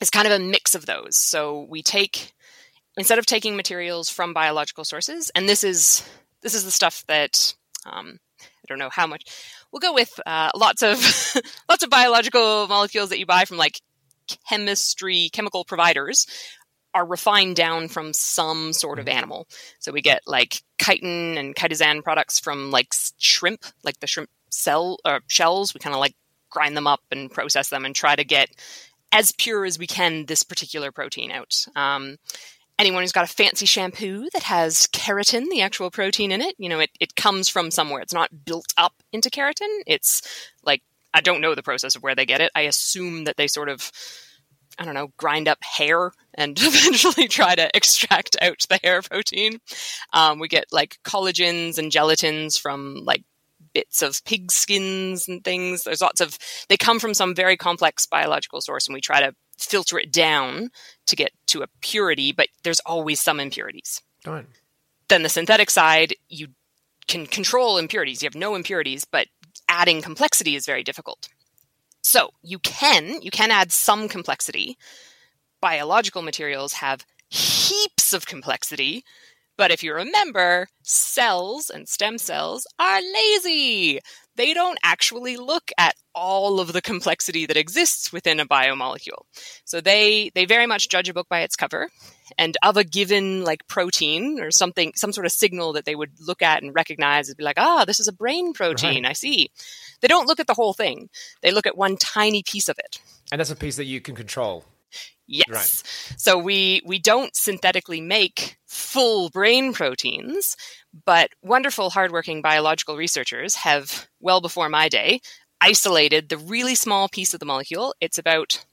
is 0.00 0.10
kind 0.10 0.26
of 0.26 0.32
a 0.32 0.38
mix 0.38 0.74
of 0.74 0.86
those. 0.86 1.16
So 1.16 1.66
we 1.68 1.82
take 1.82 2.32
instead 2.96 3.18
of 3.18 3.26
taking 3.26 3.56
materials 3.56 4.10
from 4.10 4.34
biological 4.34 4.84
sources, 4.84 5.30
and 5.34 5.48
this 5.48 5.64
is 5.64 6.06
this 6.42 6.54
is 6.54 6.64
the 6.64 6.70
stuff 6.70 7.04
that 7.08 7.54
um, 7.86 8.18
I 8.42 8.66
don't 8.68 8.78
know 8.78 8.90
how 8.90 9.06
much. 9.06 9.24
We'll 9.72 9.80
go 9.80 9.92
with 9.92 10.18
uh, 10.24 10.50
lots 10.54 10.82
of 10.82 10.98
lots 11.68 11.82
of 11.82 11.90
biological 11.90 12.66
molecules 12.68 13.10
that 13.10 13.18
you 13.18 13.26
buy 13.26 13.44
from 13.44 13.56
like 13.56 13.80
chemistry 14.48 15.30
chemical 15.32 15.64
providers 15.64 16.26
are 16.94 17.06
refined 17.06 17.56
down 17.56 17.88
from 17.88 18.12
some 18.12 18.72
sort 18.72 18.98
of 18.98 19.08
animal. 19.08 19.46
So 19.78 19.92
we 19.92 20.00
get 20.00 20.22
like 20.26 20.62
chitin 20.80 21.36
and 21.38 21.54
chitosan 21.54 22.02
products 22.02 22.40
from 22.40 22.70
like 22.70 22.94
shrimp, 23.18 23.64
like 23.84 24.00
the 24.00 24.06
shrimp 24.06 24.30
cell 24.50 24.98
or 25.04 25.20
shells. 25.28 25.74
We 25.74 25.80
kind 25.80 25.94
of 25.94 26.00
like 26.00 26.14
grind 26.50 26.76
them 26.76 26.86
up 26.86 27.00
and 27.10 27.30
process 27.30 27.68
them 27.68 27.84
and 27.84 27.94
try 27.94 28.16
to 28.16 28.24
get 28.24 28.48
as 29.12 29.32
pure 29.32 29.64
as 29.64 29.78
we 29.78 29.86
can 29.86 30.26
this 30.26 30.42
particular 30.42 30.92
protein 30.92 31.30
out. 31.30 31.66
Um, 31.76 32.16
anyone 32.78 33.02
who's 33.02 33.12
got 33.12 33.24
a 33.24 33.32
fancy 33.32 33.66
shampoo 33.66 34.28
that 34.32 34.44
has 34.44 34.86
keratin, 34.88 35.48
the 35.50 35.62
actual 35.62 35.90
protein 35.90 36.32
in 36.32 36.40
it, 36.40 36.54
you 36.58 36.68
know, 36.68 36.80
it, 36.80 36.90
it 37.00 37.16
comes 37.16 37.48
from 37.48 37.70
somewhere. 37.70 38.00
It's 38.00 38.14
not 38.14 38.44
built 38.44 38.72
up 38.76 38.94
into 39.12 39.30
keratin. 39.30 39.82
It's 39.86 40.22
like, 40.62 40.82
I 41.12 41.20
don't 41.20 41.40
know 41.40 41.54
the 41.54 41.62
process 41.62 41.96
of 41.96 42.02
where 42.02 42.14
they 42.14 42.26
get 42.26 42.40
it. 42.40 42.52
I 42.54 42.62
assume 42.62 43.24
that 43.24 43.36
they 43.36 43.48
sort 43.48 43.68
of 43.68 43.90
I 44.78 44.84
don't 44.84 44.94
know, 44.94 45.12
grind 45.16 45.48
up 45.48 45.58
hair 45.62 46.12
and 46.34 46.56
eventually 46.60 47.26
try 47.26 47.54
to 47.54 47.68
extract 47.76 48.36
out 48.40 48.64
the 48.68 48.78
hair 48.82 49.02
protein. 49.02 49.58
Um, 50.12 50.38
we 50.38 50.48
get 50.48 50.66
like 50.70 50.98
collagens 51.04 51.78
and 51.78 51.90
gelatins 51.90 52.60
from 52.60 53.02
like 53.04 53.24
bits 53.74 54.02
of 54.02 54.24
pig 54.24 54.52
skins 54.52 55.28
and 55.28 55.42
things. 55.42 55.82
There's 55.82 56.00
lots 56.00 56.20
of, 56.20 56.38
they 56.68 56.76
come 56.76 57.00
from 57.00 57.14
some 57.14 57.34
very 57.34 57.56
complex 57.56 58.06
biological 58.06 58.60
source 58.60 58.86
and 58.86 58.94
we 58.94 59.00
try 59.00 59.20
to 59.20 59.34
filter 59.58 59.98
it 59.98 60.12
down 60.12 60.70
to 61.06 61.16
get 61.16 61.32
to 61.48 61.62
a 61.62 61.68
purity, 61.80 62.32
but 62.32 62.48
there's 62.62 62.80
always 62.80 63.20
some 63.20 63.40
impurities. 63.40 64.02
Then 65.08 65.22
the 65.22 65.28
synthetic 65.28 65.70
side, 65.70 66.14
you 66.28 66.48
can 67.06 67.26
control 67.26 67.78
impurities. 67.78 68.22
You 68.22 68.26
have 68.26 68.34
no 68.34 68.54
impurities, 68.54 69.04
but 69.04 69.28
adding 69.68 70.02
complexity 70.02 70.54
is 70.54 70.66
very 70.66 70.82
difficult. 70.82 71.28
So 72.02 72.30
you 72.42 72.58
can 72.60 73.20
you 73.22 73.30
can 73.30 73.50
add 73.50 73.72
some 73.72 74.08
complexity. 74.08 74.76
Biological 75.60 76.22
materials 76.22 76.74
have 76.74 77.04
heaps 77.28 78.12
of 78.12 78.26
complexity, 78.26 79.04
but 79.58 79.72
if 79.72 79.82
you 79.82 79.92
remember, 79.92 80.68
cells 80.82 81.68
and 81.68 81.86
stem 81.86 82.16
cells 82.16 82.66
are 82.78 83.00
lazy. 83.02 83.98
They 84.36 84.54
don't 84.54 84.78
actually 84.84 85.36
look 85.36 85.72
at 85.76 85.96
all 86.14 86.60
of 86.60 86.72
the 86.72 86.80
complexity 86.80 87.44
that 87.44 87.56
exists 87.56 88.12
within 88.12 88.38
a 88.38 88.46
biomolecule. 88.46 89.22
So 89.64 89.80
they 89.80 90.30
they 90.34 90.44
very 90.44 90.66
much 90.66 90.88
judge 90.88 91.08
a 91.08 91.12
book 91.12 91.28
by 91.28 91.40
its 91.40 91.56
cover 91.56 91.88
and 92.38 92.56
of 92.62 92.76
a 92.76 92.84
given 92.84 93.42
like 93.42 93.66
protein 93.66 94.38
or 94.38 94.52
something 94.52 94.92
some 94.94 95.12
sort 95.12 95.26
of 95.26 95.32
signal 95.32 95.72
that 95.72 95.86
they 95.86 95.96
would 95.96 96.12
look 96.20 96.40
at 96.40 96.62
and 96.62 96.72
recognize 96.72 97.28
and 97.28 97.36
be 97.36 97.42
like, 97.42 97.58
"Ah, 97.58 97.84
this 97.84 97.98
is 97.98 98.06
a 98.06 98.12
brain 98.12 98.52
protein. 98.52 99.02
Right. 99.02 99.10
I 99.10 99.12
see." 99.12 99.50
They 100.00 100.08
don't 100.08 100.28
look 100.28 100.38
at 100.38 100.46
the 100.46 100.54
whole 100.54 100.72
thing. 100.72 101.10
They 101.42 101.50
look 101.50 101.66
at 101.66 101.76
one 101.76 101.96
tiny 101.96 102.44
piece 102.44 102.68
of 102.68 102.78
it. 102.78 103.00
And 103.32 103.40
that's 103.40 103.50
a 103.50 103.56
piece 103.56 103.76
that 103.76 103.86
you 103.86 104.00
can 104.00 104.14
control. 104.14 104.64
Yes. 105.26 105.48
Right. 105.48 106.18
So 106.18 106.38
we 106.38 106.82
we 106.86 106.98
don't 106.98 107.34
synthetically 107.36 108.00
make 108.00 108.56
full 108.66 109.28
brain 109.30 109.72
proteins, 109.72 110.56
but 111.04 111.30
wonderful 111.42 111.90
hardworking 111.90 112.40
biological 112.42 112.96
researchers 112.96 113.54
have 113.56 114.08
well 114.20 114.40
before 114.40 114.68
my 114.68 114.88
day 114.88 115.20
isolated 115.60 116.28
the 116.28 116.38
really 116.38 116.74
small 116.74 117.08
piece 117.08 117.34
of 117.34 117.40
the 117.40 117.46
molecule. 117.46 117.94
It's 118.00 118.18
about 118.18 118.64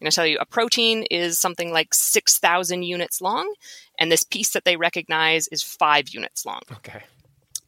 I'm 0.00 0.06
going 0.06 0.10
to 0.10 0.16
tell 0.16 0.26
you 0.26 0.38
a 0.40 0.46
protein 0.46 1.04
is 1.10 1.38
something 1.38 1.72
like 1.72 1.92
6,000 1.92 2.82
units 2.84 3.20
long 3.20 3.52
and 3.98 4.10
this 4.10 4.22
piece 4.22 4.50
that 4.50 4.64
they 4.64 4.76
recognize 4.76 5.46
is 5.48 5.62
5 5.62 6.08
units 6.08 6.46
long. 6.46 6.60
Okay. 6.72 7.02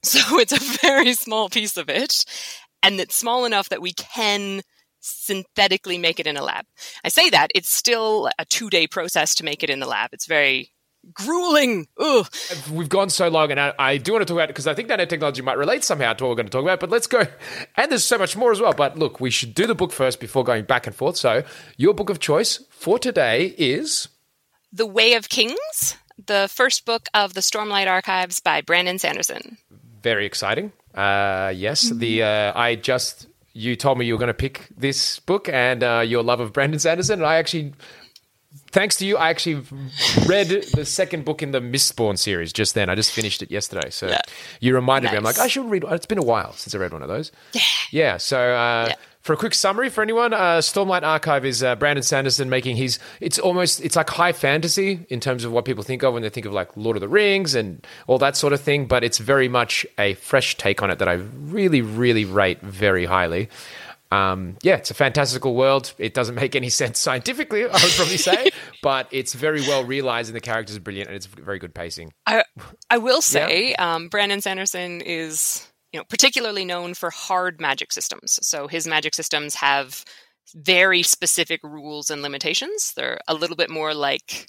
So 0.03 0.19
it's 0.39 0.53
a 0.53 0.79
very 0.79 1.15
small 1.15 1.49
piece 1.49 1.77
of 1.77 1.89
it, 1.89 2.25
and 2.83 3.01
it's 3.01 3.15
small 3.15 3.45
enough 3.45 3.69
that 3.69 3.83
we 3.83 3.93
can 3.93 4.63
synthetically 5.03 5.99
make 5.99 6.19
it 6.19 6.27
in 6.27 6.37
a 6.37 6.43
lab. 6.43 6.65
I 7.05 7.09
say 7.09 7.29
that 7.31 7.51
it's 7.55 7.71
still 7.71 8.31
a 8.39 8.45
two 8.45 8.71
day 8.71 8.87
process 8.87 9.35
to 9.37 9.45
make 9.45 9.63
it 9.63 9.71
in 9.71 9.81
the 9.81 9.87
lab. 9.87 10.11
It's 10.13 10.27
very 10.27 10.73
grueling. 11.13 11.89
Ugh. 11.99 12.27
We've 12.71 12.89
gone 12.89 13.11
so 13.11 13.29
long, 13.29 13.51
and 13.51 13.61
I, 13.61 13.75
I 13.79 13.97
do 13.99 14.13
want 14.13 14.23
to 14.23 14.27
talk 14.27 14.37
about 14.37 14.45
it 14.45 14.49
because 14.49 14.67
I 14.67 14.75
think 14.75 14.89
nanotechnology 14.89 15.43
might 15.43 15.59
relate 15.59 15.85
somehow 15.85 16.13
to 16.13 16.25
what 16.25 16.31
we're 16.31 16.37
going 16.37 16.47
to 16.47 16.53
talk 16.53 16.63
about. 16.63 16.81
But 16.81 16.91
let's 16.91 17.07
go. 17.07 17.27
And 17.77 17.91
there's 17.91 18.05
so 18.05 18.19
much 18.19 18.37
more 18.37 18.53
as 18.53 18.61
well. 18.61 18.73
But 18.73 18.99
look, 18.99 19.21
we 19.21 19.31
should 19.31 19.55
do 19.55 19.67
the 19.67 19.75
book 19.75 19.93
first 19.93 20.21
before 20.21 20.45
going 20.45 20.65
back 20.65 20.87
and 20.87 20.95
forth. 20.95 21.17
So, 21.17 21.43
your 21.77 21.95
book 21.95 22.11
of 22.11 22.21
choice 22.21 22.65
for 22.71 22.99
today 22.99 23.55
is 23.59 24.09
The 24.73 24.87
Way 24.87 25.15
of 25.15 25.29
Kings, 25.29 25.97
the 26.27 26.49
first 26.53 26.85
book 26.87 27.09
of 27.15 27.35
the 27.35 27.41
Stormlight 27.41 27.89
Archives 27.89 28.41
by 28.41 28.61
Brandon 28.61 28.99
Sanderson. 28.99 29.59
very 30.03 30.27
exciting. 30.27 30.73
Uh, 30.95 31.53
yes, 31.55 31.89
the 31.89 32.23
uh, 32.23 32.53
I 32.55 32.75
just 32.77 33.27
you 33.53 33.77
told 33.77 33.99
me 33.99 34.07
you 34.07 34.15
were 34.15 34.19
going 34.19 34.29
to 34.29 34.35
pick 34.35 34.69
this 34.77 35.19
book 35.21 35.49
and 35.49 35.83
uh, 35.83 36.03
your 36.07 36.23
love 36.23 36.41
of 36.41 36.53
Brandon 36.53 36.79
Sanderson, 36.81 37.21
and 37.21 37.27
I 37.27 37.37
actually. 37.37 37.73
Thanks 38.71 38.97
to 38.97 39.07
you, 39.07 39.17
I 39.17 39.31
actually 39.31 39.63
read 40.27 40.49
the 40.75 40.85
second 40.85 41.25
book 41.25 41.43
in 41.43 41.53
the 41.53 41.61
Mistborn 41.61 42.19
series 42.19 42.53
just 42.53 42.75
then. 42.75 42.91
I 42.91 42.95
just 42.95 43.11
finished 43.11 43.43
it 43.43 43.51
yesterday. 43.51 43.89
So 43.89 44.09
Yeah. 44.09 44.21
you 44.61 44.75
reminded 44.75 45.11
me. 45.11 45.17
I'm 45.17 45.25
like, 45.25 45.39
I 45.39 45.47
should 45.47 45.71
read. 45.71 45.85
It's 45.89 46.05
been 46.05 46.19
a 46.19 46.23
while 46.23 46.53
since 46.53 46.75
I 46.75 46.79
read 46.79 46.93
one 46.93 47.03
of 47.03 47.09
those. 47.09 47.33
Yeah. 47.55 47.61
Yeah. 47.91 48.17
So 48.19 48.39
uh, 48.39 48.87
Yeah. 48.91 48.95
For 49.23 49.33
a 49.33 49.37
quick 49.37 49.55
summary 49.55 49.89
for 49.89 50.03
anyone, 50.03 50.33
uh, 50.33 50.59
Stormlight 50.59 51.05
Archive 51.05 51.45
is 51.45 51.63
uh, 51.63 51.77
Brandon 51.77 52.03
Sanderson 52.03 52.51
making 52.51 52.77
his. 52.77 52.99
It's 53.21 53.39
almost 53.39 53.81
it's 53.81 53.97
like 53.97 54.11
high 54.11 54.33
fantasy 54.33 55.07
in 55.09 55.21
terms 55.21 55.45
of 55.45 55.53
what 55.53 55.65
people 55.65 55.85
think 55.85 56.03
of 56.03 56.13
when 56.13 56.23
they 56.23 56.29
think 56.29 56.45
of 56.45 56.53
like 56.53 56.77
Lord 56.77 56.97
of 56.97 57.01
the 57.01 57.09
Rings 57.09 57.55
and 57.55 57.87
all 58.09 58.19
that 58.19 58.37
sort 58.37 58.53
of 58.53 58.61
thing. 58.61 58.87
But 58.87 59.05
it's 59.05 59.19
very 59.19 59.49
much 59.49 59.87
a 59.99 60.15
fresh 60.15 60.57
take 60.57 60.83
on 60.83 60.91
it 60.91 60.99
that 60.99 61.09
I 61.09 61.15
really, 61.15 61.83
really 61.83 62.25
rate 62.25 62.61
very 62.63 63.05
highly. 63.05 63.49
Um, 64.11 64.59
yeah, 64.63 64.77
it's 64.77 64.91
a 64.91 64.95
fantastical 64.95 65.55
world. 65.55 65.95
It 65.97 66.13
doesn't 66.13 66.35
make 66.35 66.55
any 66.55 66.69
sense 66.83 66.99
scientifically, 66.99 67.63
I 67.63 67.73
would 67.73 67.93
probably 67.97 68.19
say, 68.19 68.51
but 68.83 69.09
it's 69.11 69.33
very 69.33 69.63
well 69.63 69.85
realized 69.85 70.29
and 70.29 70.37
the 70.37 70.41
characters 70.41 70.77
are 70.77 70.81
brilliant 70.81 71.09
and 71.09 71.17
it's 71.17 71.27
very 71.27 71.59
good 71.59 71.75
pacing. 71.75 72.13
I 72.27 72.45
I 72.91 72.99
will 72.99 73.23
say, 73.23 73.75
um, 73.77 74.09
Brandon 74.09 74.41
Sanderson 74.41 75.01
is 75.01 75.67
you 75.93 76.01
know 76.01 76.05
particularly 76.09 76.65
known 76.65 76.95
for 76.95 77.11
hard 77.11 77.61
magic 77.61 77.93
systems. 77.93 78.39
So 78.43 78.67
his 78.69 78.87
magic 78.87 79.15
systems 79.15 79.55
have 79.57 80.05
very 80.55 81.03
specific 81.03 81.61
rules 81.63 82.11
and 82.11 82.23
limitations. 82.23 82.93
They're 82.95 83.21
a 83.29 83.35
little 83.35 83.57
bit 83.57 83.71
more 83.71 83.95
like 83.95 84.49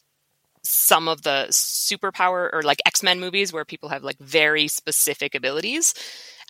some 0.63 1.07
of 1.07 1.21
the 1.23 1.47
superpower 1.51 2.49
or 2.53 2.61
like 2.63 2.81
X-Men 2.85 3.19
movies 3.19 3.51
where 3.51 3.65
people 3.65 3.89
have 3.89 4.03
like 4.03 4.17
very 4.19 4.67
specific 4.67 5.35
abilities 5.35 5.93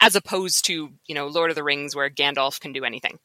as 0.02 0.16
opposed 0.16 0.66
to, 0.66 0.92
you 1.08 1.16
know, 1.16 1.28
Lord 1.28 1.50
of 1.50 1.56
the 1.56 1.64
Rings 1.64 1.96
where 1.96 2.10
Gandalf 2.10 2.60
can 2.60 2.74
do 2.74 2.84
anything. 2.84 3.18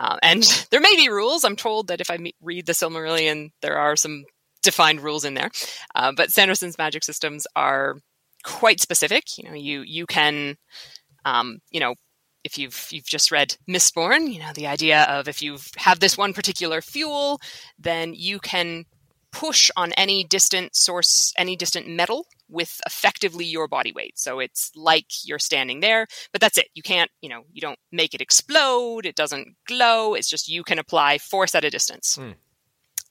Um, 0.00 0.18
and 0.22 0.42
there 0.70 0.80
may 0.80 0.96
be 0.96 1.08
rules. 1.08 1.44
I'm 1.44 1.56
told 1.56 1.88
that 1.88 2.00
if 2.00 2.10
I 2.10 2.16
me- 2.16 2.34
read 2.40 2.66
the 2.66 2.72
Silmarillion, 2.72 3.50
there 3.60 3.76
are 3.76 3.96
some 3.96 4.24
defined 4.62 5.00
rules 5.00 5.24
in 5.24 5.34
there. 5.34 5.50
Uh, 5.94 6.12
but 6.16 6.30
Sanderson's 6.30 6.78
magic 6.78 7.04
systems 7.04 7.46
are 7.54 7.96
quite 8.42 8.80
specific. 8.80 9.38
You 9.38 9.48
know, 9.48 9.54
you 9.54 9.82
you 9.82 10.06
can, 10.06 10.56
um, 11.24 11.58
you 11.70 11.80
know, 11.80 11.94
if 12.44 12.58
you've 12.58 12.88
you've 12.90 13.06
just 13.06 13.32
read 13.32 13.56
Mistborn, 13.68 14.32
you 14.32 14.38
know, 14.38 14.52
the 14.54 14.66
idea 14.66 15.04
of 15.04 15.28
if 15.28 15.42
you 15.42 15.58
have 15.76 16.00
this 16.00 16.18
one 16.18 16.34
particular 16.34 16.82
fuel, 16.82 17.40
then 17.78 18.12
you 18.14 18.38
can 18.38 18.84
push 19.32 19.68
on 19.76 19.92
any 19.94 20.22
distant 20.22 20.76
source, 20.76 21.32
any 21.36 21.56
distant 21.56 21.88
metal 21.88 22.26
with 22.48 22.80
effectively 22.86 23.44
your 23.44 23.66
body 23.66 23.92
weight. 23.92 24.16
So 24.16 24.38
it's 24.38 24.70
like 24.76 25.06
you're 25.24 25.40
standing 25.40 25.80
there, 25.80 26.06
but 26.30 26.40
that's 26.40 26.56
it. 26.56 26.68
You 26.74 26.82
can't, 26.82 27.10
you 27.20 27.28
know, 27.28 27.42
you 27.52 27.60
don't 27.60 27.78
make 27.90 28.14
it 28.14 28.20
explode. 28.20 29.06
It 29.06 29.16
doesn't 29.16 29.56
glow. 29.66 30.14
It's 30.14 30.30
just 30.30 30.48
you 30.48 30.62
can 30.62 30.78
apply 30.78 31.18
force 31.18 31.54
at 31.54 31.64
a 31.64 31.70
distance. 31.70 32.14
Hmm. 32.14 32.32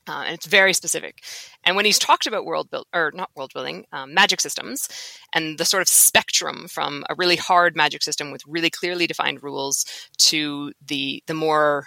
Uh, 0.06 0.24
and 0.26 0.34
it's 0.34 0.46
very 0.46 0.72
specific. 0.74 1.22
And 1.64 1.76
when 1.76 1.84
he's 1.86 1.98
talked 1.98 2.26
about 2.26 2.44
world 2.44 2.70
build 2.70 2.86
or 2.94 3.10
not 3.14 3.30
world 3.34 3.52
building, 3.54 3.86
um, 3.92 4.12
magic 4.12 4.40
systems, 4.40 4.88
and 5.32 5.56
the 5.58 5.64
sort 5.64 5.80
of 5.80 5.88
spectrum 5.88 6.68
from 6.68 7.04
a 7.08 7.14
really 7.14 7.36
hard 7.36 7.74
magic 7.74 8.02
system 8.02 8.30
with 8.30 8.42
really 8.46 8.68
clearly 8.70 9.06
defined 9.06 9.42
rules 9.42 9.86
to 10.18 10.72
the 10.86 11.22
the 11.26 11.32
more 11.34 11.86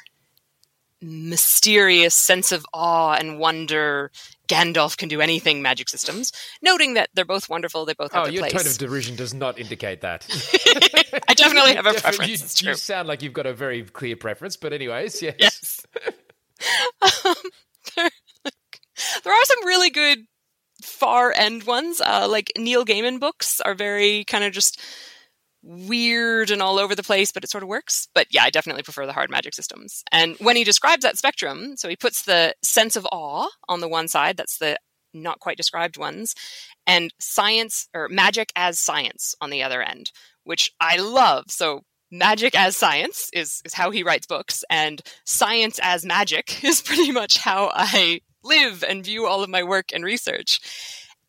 mysterious 0.99 2.15
sense 2.15 2.51
of 2.51 2.65
awe 2.73 3.13
and 3.13 3.37
wonder 3.37 4.11
Gandalf 4.47 4.97
can 4.97 5.09
do 5.09 5.21
anything 5.21 5.61
magic 5.61 5.89
systems, 5.89 6.31
noting 6.63 6.95
that 6.95 7.09
they're 7.13 7.23
both 7.25 7.49
wonderful, 7.49 7.85
they 7.85 7.93
both 7.93 8.13
have 8.13 8.21
Oh, 8.21 8.25
their 8.25 8.33
your 8.33 8.41
place. 8.41 8.53
tone 8.53 8.65
of 8.65 8.77
derision 8.79 9.15
does 9.15 9.33
not 9.33 9.59
indicate 9.59 10.01
that. 10.01 10.25
I 11.27 11.33
definitely 11.35 11.75
have 11.75 11.85
a 11.85 11.93
preference. 12.01 12.61
You, 12.61 12.69
you 12.69 12.75
sound 12.75 13.07
like 13.07 13.21
you've 13.21 13.33
got 13.33 13.45
a 13.45 13.53
very 13.53 13.83
clear 13.83 14.15
preference, 14.15 14.57
but 14.57 14.73
anyways, 14.73 15.21
yes. 15.21 15.35
Yes. 15.37 15.85
um, 17.25 17.35
there, 19.23 19.33
are 19.33 19.45
some 19.45 19.65
really 19.65 19.89
good 19.89 20.19
far 20.83 21.33
end 21.35 21.63
ones. 21.63 22.01
Uh, 22.01 22.27
like 22.29 22.51
Neil 22.57 22.85
Gaiman 22.85 23.19
books 23.19 23.61
are 23.61 23.75
very 23.75 24.25
kind 24.25 24.43
of 24.43 24.53
just 24.53 24.79
weird 25.63 26.49
and 26.49 26.61
all 26.61 26.79
over 26.79 26.95
the 26.95 27.03
place, 27.03 27.31
but 27.31 27.43
it 27.43 27.49
sort 27.49 27.63
of 27.63 27.69
works. 27.69 28.07
But 28.13 28.27
yeah, 28.31 28.43
I 28.43 28.49
definitely 28.49 28.83
prefer 28.83 29.05
the 29.05 29.13
hard 29.13 29.29
magic 29.29 29.53
systems. 29.53 30.03
And 30.11 30.35
when 30.39 30.55
he 30.55 30.63
describes 30.63 31.03
that 31.03 31.17
spectrum, 31.17 31.75
so 31.75 31.89
he 31.89 31.95
puts 31.95 32.23
the 32.23 32.53
sense 32.63 32.95
of 32.95 33.07
awe 33.11 33.47
on 33.67 33.81
the 33.81 33.89
one 33.89 34.07
side, 34.07 34.37
that's 34.37 34.57
the 34.57 34.77
not 35.13 35.39
quite 35.39 35.57
described 35.57 35.97
ones, 35.97 36.35
and 36.85 37.13
science 37.19 37.87
or 37.93 38.07
magic 38.09 38.51
as 38.55 38.79
science 38.79 39.35
on 39.41 39.49
the 39.49 39.63
other 39.63 39.81
end, 39.81 40.11
which 40.43 40.71
I 40.79 40.97
love. 40.97 41.45
So 41.49 41.81
magic 42.11 42.57
as 42.57 42.77
science 42.77 43.29
is, 43.33 43.61
is 43.65 43.73
how 43.73 43.91
he 43.91 44.03
writes 44.03 44.27
books, 44.27 44.63
and 44.69 45.01
science 45.25 45.79
as 45.81 46.05
magic 46.05 46.63
is 46.63 46.81
pretty 46.81 47.11
much 47.11 47.37
how 47.37 47.71
I 47.73 48.21
live 48.43 48.83
and 48.87 49.03
view 49.03 49.25
all 49.25 49.43
of 49.43 49.49
my 49.49 49.63
work 49.63 49.91
and 49.93 50.03
research. 50.03 50.59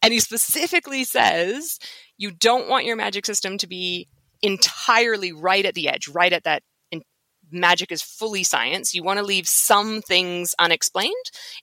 And 0.02 0.12
he 0.12 0.20
specifically 0.20 1.04
says 1.04 1.78
you 2.16 2.30
don't 2.30 2.68
want 2.68 2.84
your 2.84 2.96
magic 2.96 3.26
system 3.26 3.58
to 3.58 3.66
be 3.66 4.08
entirely 4.42 5.32
right 5.32 5.64
at 5.64 5.74
the 5.74 5.88
edge, 5.88 6.08
right 6.08 6.32
at 6.32 6.44
that 6.44 6.62
magic 7.50 7.92
is 7.92 8.02
fully 8.02 8.42
science. 8.42 8.94
You 8.94 9.02
want 9.02 9.18
to 9.18 9.24
leave 9.24 9.48
some 9.48 10.02
things 10.02 10.54
unexplained 10.58 11.14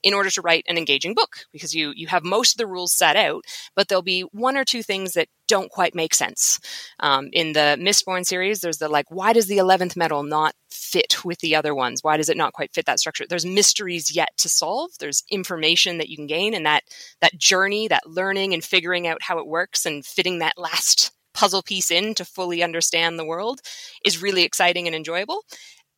in 0.03 0.13
order 0.13 0.29
to 0.31 0.41
write 0.41 0.65
an 0.67 0.77
engaging 0.77 1.13
book 1.13 1.37
because 1.51 1.73
you 1.73 1.93
you 1.95 2.07
have 2.07 2.23
most 2.23 2.53
of 2.53 2.57
the 2.57 2.67
rules 2.67 2.93
set 2.93 3.15
out, 3.15 3.45
but 3.75 3.87
there'll 3.87 4.01
be 4.01 4.21
one 4.31 4.57
or 4.57 4.65
two 4.65 4.83
things 4.83 5.13
that 5.13 5.27
don't 5.47 5.71
quite 5.71 5.93
make 5.93 6.15
sense. 6.15 6.59
Um, 6.99 7.29
in 7.31 7.53
the 7.53 7.77
Mistborn 7.79 8.25
series, 8.25 8.61
there's 8.61 8.79
the 8.79 8.89
like, 8.89 9.09
why 9.09 9.33
does 9.33 9.47
the 9.47 9.57
eleventh 9.57 9.95
metal 9.95 10.23
not 10.23 10.53
fit 10.71 11.23
with 11.23 11.39
the 11.39 11.55
other 11.55 11.75
ones? 11.75 12.03
Why 12.03 12.17
does 12.17 12.29
it 12.29 12.37
not 12.37 12.53
quite 12.53 12.73
fit 12.73 12.85
that 12.85 12.99
structure? 12.99 13.25
There's 13.27 13.45
mysteries 13.45 14.15
yet 14.15 14.29
to 14.37 14.49
solve. 14.49 14.91
There's 14.99 15.23
information 15.29 15.97
that 15.99 16.09
you 16.09 16.17
can 16.17 16.27
gain, 16.27 16.53
and 16.53 16.65
that 16.65 16.83
that 17.21 17.37
journey, 17.37 17.87
that 17.87 18.07
learning 18.07 18.53
and 18.53 18.63
figuring 18.63 19.07
out 19.07 19.21
how 19.21 19.39
it 19.39 19.47
works, 19.47 19.85
and 19.85 20.05
fitting 20.05 20.39
that 20.39 20.57
last 20.57 21.11
puzzle 21.35 21.61
piece 21.61 21.91
in 21.91 22.15
to 22.15 22.25
fully 22.25 22.63
understand 22.63 23.19
the 23.19 23.25
world 23.25 23.59
is 24.05 24.21
really 24.21 24.43
exciting 24.43 24.87
and 24.87 24.95
enjoyable. 24.95 25.41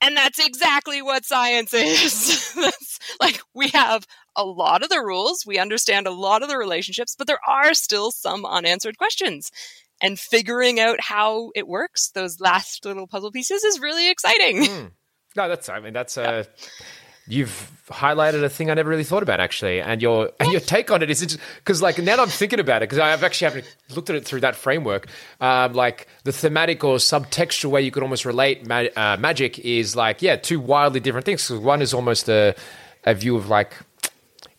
And 0.02 0.16
that's 0.16 0.40
exactly 0.40 1.02
what 1.02 1.26
science 1.26 1.74
is. 1.74 2.56
like 3.20 3.40
we 3.54 3.70
have 3.70 4.06
a 4.36 4.46
lot 4.46 4.84
of 4.84 4.90
the 4.90 5.02
rules, 5.02 5.44
we 5.46 5.58
understand 5.58 6.06
a 6.06 6.12
lot 6.12 6.44
of 6.44 6.50
the 6.50 6.58
relationships, 6.58 7.16
but 7.18 7.28
there 7.28 7.40
are 7.48 7.74
still 7.74 8.12
some 8.12 8.46
unanswered 8.46 8.98
questions. 8.98 9.52
And 10.00 10.20
figuring 10.20 10.80
out 10.80 11.02
how 11.02 11.50
it 11.56 11.68
works, 11.68 12.12
those 12.12 12.40
last 12.40 12.86
little 12.86 13.08
puzzle 13.08 13.32
pieces, 13.32 13.64
is 13.64 13.80
really 13.80 14.12
exciting. 14.12 14.92
No, 15.36 15.48
that's. 15.48 15.70
I 15.70 15.80
mean, 15.80 15.94
that's. 15.94 16.18
Uh, 16.18 16.46
You've 17.28 17.72
highlighted 17.90 18.44
a 18.44 18.50
thing 18.50 18.70
I 18.70 18.74
never 18.74 18.90
really 18.90 19.04
thought 19.04 19.24
about 19.24 19.40
actually, 19.40 19.80
and 19.82 20.02
your 20.02 20.32
and 20.40 20.52
your 20.52 20.60
take 20.62 20.92
on 20.92 21.02
it 21.02 21.10
is 21.10 21.38
because 21.58 21.82
like 21.82 21.98
now 21.98 22.16
that 22.18 22.20
I'm 22.22 22.28
thinking 22.30 22.60
about 22.60 22.82
it 22.82 22.90
because 22.90 23.00
I've 23.00 23.24
actually 23.24 23.46
haven't 23.54 23.76
looked 23.96 24.10
at 24.10 24.16
it 24.16 24.26
through 24.26 24.42
that 24.42 24.56
framework. 24.56 25.08
Um, 25.40 25.74
like 25.74 26.08
the 26.24 26.32
thematic 26.32 26.84
or 26.84 26.98
subtextual 26.98 27.70
way 27.70 27.82
you 27.82 27.92
could 27.92 28.04
almost 28.04 28.26
relate 28.26 28.66
ma- 28.68 28.86
uh, 28.96 29.18
magic 29.20 29.60
is 29.60 29.96
like 29.96 30.22
yeah, 30.22 30.36
two 30.36 30.60
wildly 30.60 31.00
different 31.00 31.26
things. 31.26 31.48
'Cause 31.48 31.58
one 31.60 31.82
is 31.82 31.94
almost 31.94 32.28
a 32.30 32.56
a 33.06 33.14
view 33.14 33.36
of 33.36 33.48
like 33.50 33.74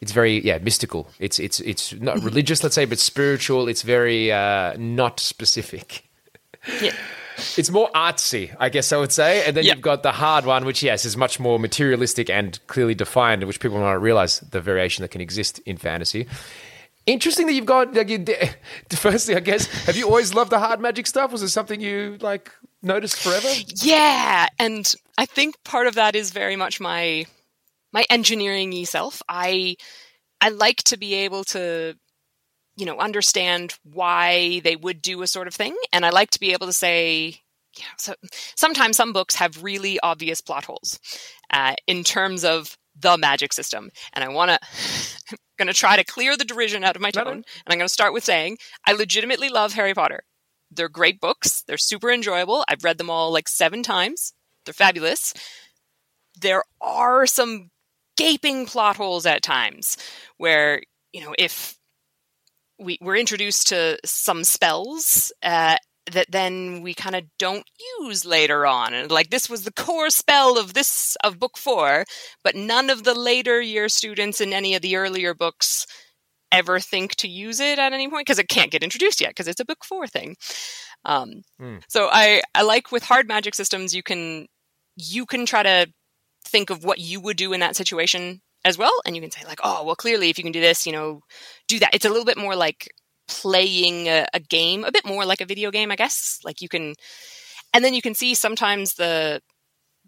it's 0.00 0.12
very 0.12 0.40
yeah 0.44 0.58
mystical. 0.58 1.10
It's 1.18 1.38
it's 1.38 1.60
it's 1.60 1.92
not 1.94 2.22
religious, 2.22 2.62
let's 2.62 2.74
say, 2.74 2.84
but 2.84 2.98
spiritual. 2.98 3.68
It's 3.68 3.82
very 3.82 4.30
uh, 4.32 4.74
not 4.78 5.20
specific. 5.20 6.04
Yeah. 6.80 6.92
It's 7.56 7.70
more 7.70 7.90
artsy, 7.94 8.54
I 8.58 8.68
guess 8.68 8.92
I 8.92 8.96
would 8.96 9.12
say. 9.12 9.44
And 9.46 9.56
then 9.56 9.64
Yeah. 9.64 9.72
you've 9.74 9.82
got 9.82 10.02
the 10.02 10.12
hard 10.12 10.44
one, 10.44 10.64
which, 10.64 10.82
yes, 10.82 11.04
is 11.04 11.16
much 11.16 11.38
more 11.40 11.58
materialistic 11.58 12.28
and 12.30 12.58
clearly 12.66 12.94
defined, 12.94 13.44
which 13.44 13.60
people 13.60 13.78
might 13.78 13.84
not 13.92 14.02
realize 14.02 14.40
the 14.40 14.60
variation 14.60 15.02
that 15.02 15.08
can 15.10 15.20
exist 15.20 15.58
in 15.66 15.76
fantasy. 15.76 16.26
Interesting 17.06 17.46
that 17.46 17.54
you've 17.54 17.64
got, 17.66 17.94
like, 17.94 18.10
you, 18.10 18.24
firstly, 18.90 19.34
I 19.34 19.40
guess, 19.40 19.66
have 19.86 19.96
you 19.96 20.06
always 20.06 20.34
loved 20.34 20.50
the 20.50 20.58
hard 20.58 20.80
magic 20.80 21.06
stuff? 21.06 21.32
Was 21.32 21.42
it 21.42 21.48
something 21.48 21.80
you, 21.80 22.18
like, 22.20 22.50
noticed 22.82 23.16
forever? 23.16 23.48
Yeah, 23.76 24.46
and 24.58 24.94
I 25.16 25.24
think 25.24 25.54
part 25.64 25.86
of 25.86 25.94
that 25.94 26.14
is 26.14 26.30
very 26.30 26.56
much 26.56 26.80
my 26.80 27.24
my 27.92 28.04
engineering 28.10 28.84
self. 28.84 29.22
I 29.28 29.76
I 30.42 30.50
like 30.50 30.82
to 30.84 30.98
be 30.98 31.14
able 31.14 31.44
to 31.44 31.96
you 32.78 32.86
know 32.86 32.98
understand 32.98 33.74
why 33.82 34.60
they 34.64 34.76
would 34.76 35.02
do 35.02 35.20
a 35.22 35.26
sort 35.26 35.48
of 35.48 35.54
thing 35.54 35.76
and 35.92 36.06
I 36.06 36.10
like 36.10 36.30
to 36.30 36.40
be 36.40 36.52
able 36.52 36.66
to 36.66 36.72
say 36.72 37.40
yeah, 37.78 37.84
so 37.96 38.14
sometimes 38.56 38.96
some 38.96 39.12
books 39.12 39.36
have 39.36 39.62
really 39.62 40.00
obvious 40.00 40.40
plot 40.40 40.64
holes 40.64 40.98
uh, 41.52 41.74
in 41.86 42.02
terms 42.02 42.44
of 42.44 42.76
the 42.98 43.16
magic 43.16 43.52
system. 43.52 43.90
And 44.12 44.24
I 44.24 44.28
want 44.28 44.50
to, 44.50 44.58
I'm 45.30 45.38
going 45.58 45.68
to 45.68 45.74
try 45.74 45.96
to 45.96 46.04
clear 46.04 46.36
the 46.36 46.44
derision 46.44 46.84
out 46.84 46.96
of 46.96 47.02
my 47.02 47.10
tone. 47.10 47.28
And 47.28 47.44
I'm 47.66 47.78
going 47.78 47.86
to 47.86 47.92
start 47.92 48.12
with 48.12 48.24
saying 48.24 48.58
I 48.86 48.92
legitimately 48.92 49.48
love 49.48 49.72
Harry 49.74 49.94
Potter. 49.94 50.22
They're 50.70 50.88
great 50.88 51.20
books. 51.20 51.62
They're 51.66 51.78
super 51.78 52.10
enjoyable. 52.10 52.64
I've 52.68 52.84
read 52.84 52.98
them 52.98 53.10
all 53.10 53.32
like 53.32 53.48
seven 53.48 53.82
times. 53.82 54.32
They're 54.64 54.74
fabulous. 54.74 55.32
There 56.40 56.62
are 56.80 57.26
some 57.26 57.70
gaping 58.16 58.66
plot 58.66 58.96
holes 58.96 59.24
at 59.24 59.42
times 59.42 59.96
where, 60.36 60.82
you 61.12 61.22
know, 61.22 61.34
if 61.38 61.77
we, 62.78 62.98
we're 63.00 63.16
introduced 63.16 63.68
to 63.68 63.98
some 64.04 64.44
spells 64.44 65.32
uh, 65.42 65.76
that 66.12 66.30
then 66.30 66.82
we 66.82 66.94
kind 66.94 67.16
of 67.16 67.24
don't 67.38 67.64
use 68.00 68.24
later 68.24 68.66
on 68.66 68.94
and 68.94 69.10
like 69.10 69.30
this 69.30 69.48
was 69.48 69.64
the 69.64 69.72
core 69.72 70.10
spell 70.10 70.58
of 70.58 70.74
this 70.74 71.16
of 71.22 71.38
book 71.38 71.58
4 71.58 72.04
but 72.42 72.54
none 72.54 72.90
of 72.90 73.04
the 73.04 73.14
later 73.14 73.60
year 73.60 73.88
students 73.88 74.40
in 74.40 74.52
any 74.52 74.74
of 74.74 74.82
the 74.82 74.96
earlier 74.96 75.34
books 75.34 75.86
ever 76.50 76.80
think 76.80 77.14
to 77.16 77.28
use 77.28 77.60
it 77.60 77.78
at 77.78 77.92
any 77.92 78.08
point 78.08 78.26
because 78.26 78.38
it 78.38 78.48
can't 78.48 78.70
get 78.70 78.82
introduced 78.82 79.20
yet 79.20 79.30
because 79.30 79.48
it's 79.48 79.60
a 79.60 79.64
book 79.64 79.84
4 79.84 80.06
thing 80.06 80.36
um, 81.04 81.42
mm. 81.60 81.82
so 81.88 82.08
I, 82.10 82.42
I 82.54 82.62
like 82.62 82.90
with 82.90 83.02
hard 83.02 83.28
magic 83.28 83.54
systems 83.54 83.94
you 83.94 84.02
can 84.02 84.46
you 84.96 85.26
can 85.26 85.46
try 85.46 85.62
to 85.62 85.86
think 86.44 86.70
of 86.70 86.84
what 86.84 86.98
you 86.98 87.20
would 87.20 87.36
do 87.36 87.52
in 87.52 87.60
that 87.60 87.76
situation 87.76 88.40
as 88.68 88.78
well 88.78 88.92
and 89.04 89.16
you 89.16 89.22
can 89.22 89.30
say 89.30 89.44
like 89.46 89.60
oh 89.64 89.82
well 89.84 89.96
clearly 89.96 90.30
if 90.30 90.38
you 90.38 90.44
can 90.44 90.52
do 90.52 90.60
this 90.60 90.86
you 90.86 90.92
know 90.92 91.20
do 91.66 91.78
that. 91.80 91.94
It's 91.94 92.04
a 92.04 92.08
little 92.08 92.24
bit 92.24 92.38
more 92.38 92.54
like 92.54 92.88
playing 93.26 94.06
a, 94.06 94.26
a, 94.32 94.40
game 94.40 94.84
a 94.84 94.92
bit 94.92 95.04
more 95.04 95.26
like 95.26 95.40
a 95.40 95.46
video 95.46 95.70
game 95.70 95.90
i 95.90 95.96
guess. 95.96 96.38
Like 96.44 96.60
you 96.62 96.68
can 96.68 96.94
and 97.74 97.84
then 97.84 97.94
you 97.94 98.02
can 98.02 98.14
see 98.14 98.34
sometimes 98.34 98.94
the 98.94 99.40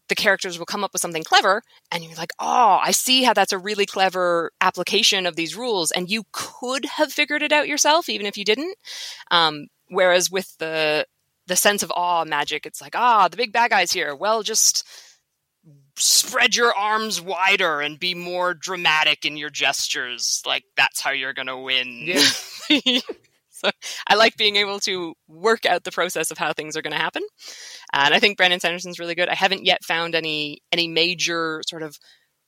the 0.09 0.14
characters 0.14 0.59
will 0.59 0.66
come 0.66 0.83
up 0.83 0.92
with 0.92 1.01
something 1.01 1.23
clever 1.23 1.62
and 1.92 2.03
you're 2.03 2.14
like 2.14 2.33
oh 2.40 2.79
i 2.83 2.90
see 2.90 3.23
how 3.23 3.33
that's 3.33 3.53
a 3.53 3.59
really 3.59 3.87
clever 3.87 4.51
application 4.61 5.25
of 5.25 5.37
these 5.37 5.57
rules 5.57 5.92
and 5.92 6.11
you 6.11 6.25
could 6.33 6.85
have 6.85 7.12
figured 7.12 7.42
it 7.42 7.53
out 7.53 7.68
yourself 7.68 8.09
even 8.09 8.27
if 8.27 8.37
you 8.37 8.44
didn't. 8.44 8.77
Um, 9.31 9.66
whereas 9.88 10.31
with 10.31 10.57
the 10.59 11.07
the 11.46 11.57
sense 11.57 11.83
of 11.83 11.92
awe 11.96 12.25
magic 12.25 12.64
it's 12.64 12.81
like 12.81 12.94
ah 12.94 13.29
the 13.29 13.37
big 13.37 13.53
bad 13.53 13.70
guy's 13.70 13.92
here. 13.92 14.14
Well 14.14 14.42
just 14.42 14.87
spread 16.01 16.57
your 16.57 16.75
arms 16.75 17.21
wider 17.21 17.81
and 17.81 17.99
be 17.99 18.15
more 18.15 18.55
dramatic 18.55 19.25
in 19.25 19.37
your 19.37 19.51
gestures. 19.51 20.43
Like 20.47 20.65
that's 20.77 21.01
how 21.01 21.11
you're 21.11 21.35
going 21.35 21.47
to 21.47 21.57
win. 21.57 22.05
Yeah. 22.05 23.01
so 23.51 23.71
I 24.09 24.15
like 24.15 24.37
being 24.37 24.57
able 24.57 24.81
to 24.81 25.15
work 25.29 25.67
out 25.67 25.85
the 25.85 25.93
process 25.93 26.31
of 26.31 26.39
how 26.39 26.53
things 26.53 26.77
are 26.77 26.83
going 26.83 26.93
to 26.93 26.99
happen. 26.99 27.23
And 27.93 28.15
I 28.15 28.19
think 28.19 28.37
Brandon 28.37 28.61
Sanderson's 28.61 28.99
really 28.99 29.15
good. 29.15 29.29
I 29.29 29.35
haven't 29.35 29.65
yet 29.65 29.85
found 29.85 30.15
any 30.15 30.63
any 30.73 30.89
major 30.89 31.63
sort 31.67 31.83
of 31.83 31.99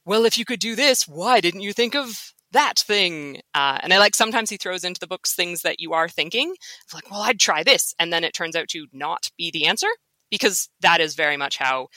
well, 0.04 0.24
if 0.24 0.36
you 0.36 0.44
could 0.44 0.60
do 0.60 0.74
this, 0.74 1.06
why 1.06 1.40
didn't 1.40 1.60
you 1.60 1.72
think 1.72 1.94
of 1.94 2.32
that 2.50 2.78
thing? 2.78 3.40
Uh, 3.54 3.78
and 3.82 3.92
I 3.92 3.98
like 3.98 4.14
sometimes 4.14 4.50
he 4.50 4.56
throws 4.56 4.84
into 4.84 4.98
the 4.98 5.06
books 5.06 5.34
things 5.34 5.62
that 5.62 5.80
you 5.80 5.92
are 5.92 6.08
thinking, 6.08 6.54
like, 6.92 7.08
well, 7.10 7.22
I'd 7.22 7.38
try 7.38 7.62
this, 7.62 7.94
and 7.98 8.12
then 8.12 8.24
it 8.24 8.34
turns 8.34 8.56
out 8.56 8.68
to 8.68 8.86
not 8.92 9.30
be 9.38 9.50
the 9.50 9.66
answer 9.66 9.86
because 10.30 10.68
that 10.80 11.00
is 11.00 11.14
very 11.14 11.36
much 11.36 11.56
how 11.56 11.88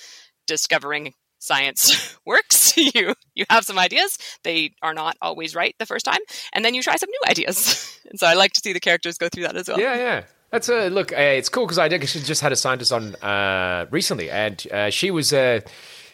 discovering 0.46 1.14
science 1.46 2.18
works. 2.26 2.66
you 2.96 3.14
you 3.34 3.46
have 3.50 3.64
some 3.64 3.80
ideas; 3.80 4.18
they 4.44 4.74
are 4.82 4.94
not 4.94 5.18
always 5.22 5.56
right 5.56 5.76
the 5.80 5.86
first 5.86 6.06
time, 6.06 6.20
and 6.54 6.66
then 6.66 6.74
you 6.74 6.82
try 6.82 6.96
some 6.96 7.10
new 7.10 7.30
ideas. 7.30 8.00
and 8.10 8.20
so 8.20 8.28
I 8.28 8.34
like 8.34 8.54
to 8.54 8.62
see 8.64 8.74
the 8.74 8.80
characters 8.80 9.18
go 9.18 9.30
through 9.30 9.44
that 9.44 9.56
as 9.56 9.68
well. 9.68 9.80
Yeah, 9.80 9.96
yeah. 9.96 10.24
That's 10.52 10.70
a 10.70 10.90
look. 10.90 11.12
Uh, 11.12 11.18
it's 11.18 11.50
cool 11.50 11.66
because 11.66 11.78
I 11.78 11.88
actually 11.88 12.24
just 12.24 12.42
had 12.42 12.52
a 12.52 12.56
scientist 12.56 12.94
on 12.94 13.16
uh, 13.16 13.88
recently, 13.92 14.30
and 14.30 14.66
uh, 14.72 14.90
she 14.90 15.12
was 15.12 15.34
uh, 15.34 15.62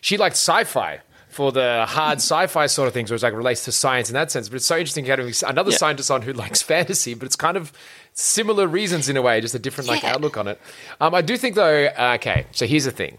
she 0.02 0.18
liked 0.18 0.36
sci-fi 0.36 1.02
for 1.28 1.52
the 1.52 1.86
hard 1.88 2.18
sci-fi 2.18 2.68
sort 2.68 2.88
of 2.88 2.94
things, 2.94 3.10
where 3.10 3.16
it's 3.16 3.24
like 3.24 3.34
relates 3.34 3.66
to 3.66 3.72
science 3.72 4.10
in 4.10 4.14
that 4.16 4.32
sense. 4.32 4.50
But 4.50 4.58
it's 4.58 4.66
so 4.66 4.78
interesting 4.78 5.06
having 5.06 5.32
another 5.48 5.72
yeah. 5.72 5.78
scientist 5.78 6.12
on 6.12 6.22
who 6.22 6.34
likes 6.34 6.62
fantasy, 6.62 7.14
but 7.14 7.26
it's 7.26 7.36
kind 7.36 7.56
of 7.56 7.72
similar 8.14 8.68
reasons 8.68 9.10
in 9.10 9.18
a 9.18 9.22
way, 9.22 9.40
just 9.42 9.56
a 9.56 9.60
different 9.60 9.88
like 9.88 10.04
yeah. 10.04 10.14
outlook 10.14 10.38
on 10.38 10.48
it. 10.48 10.60
Um, 11.00 11.14
I 11.14 11.22
do 11.22 11.38
think 11.38 11.56
though. 11.56 11.90
okay, 12.16 12.48
so 12.52 12.66
here's 12.66 12.86
the 12.86 12.92
thing. 12.92 13.18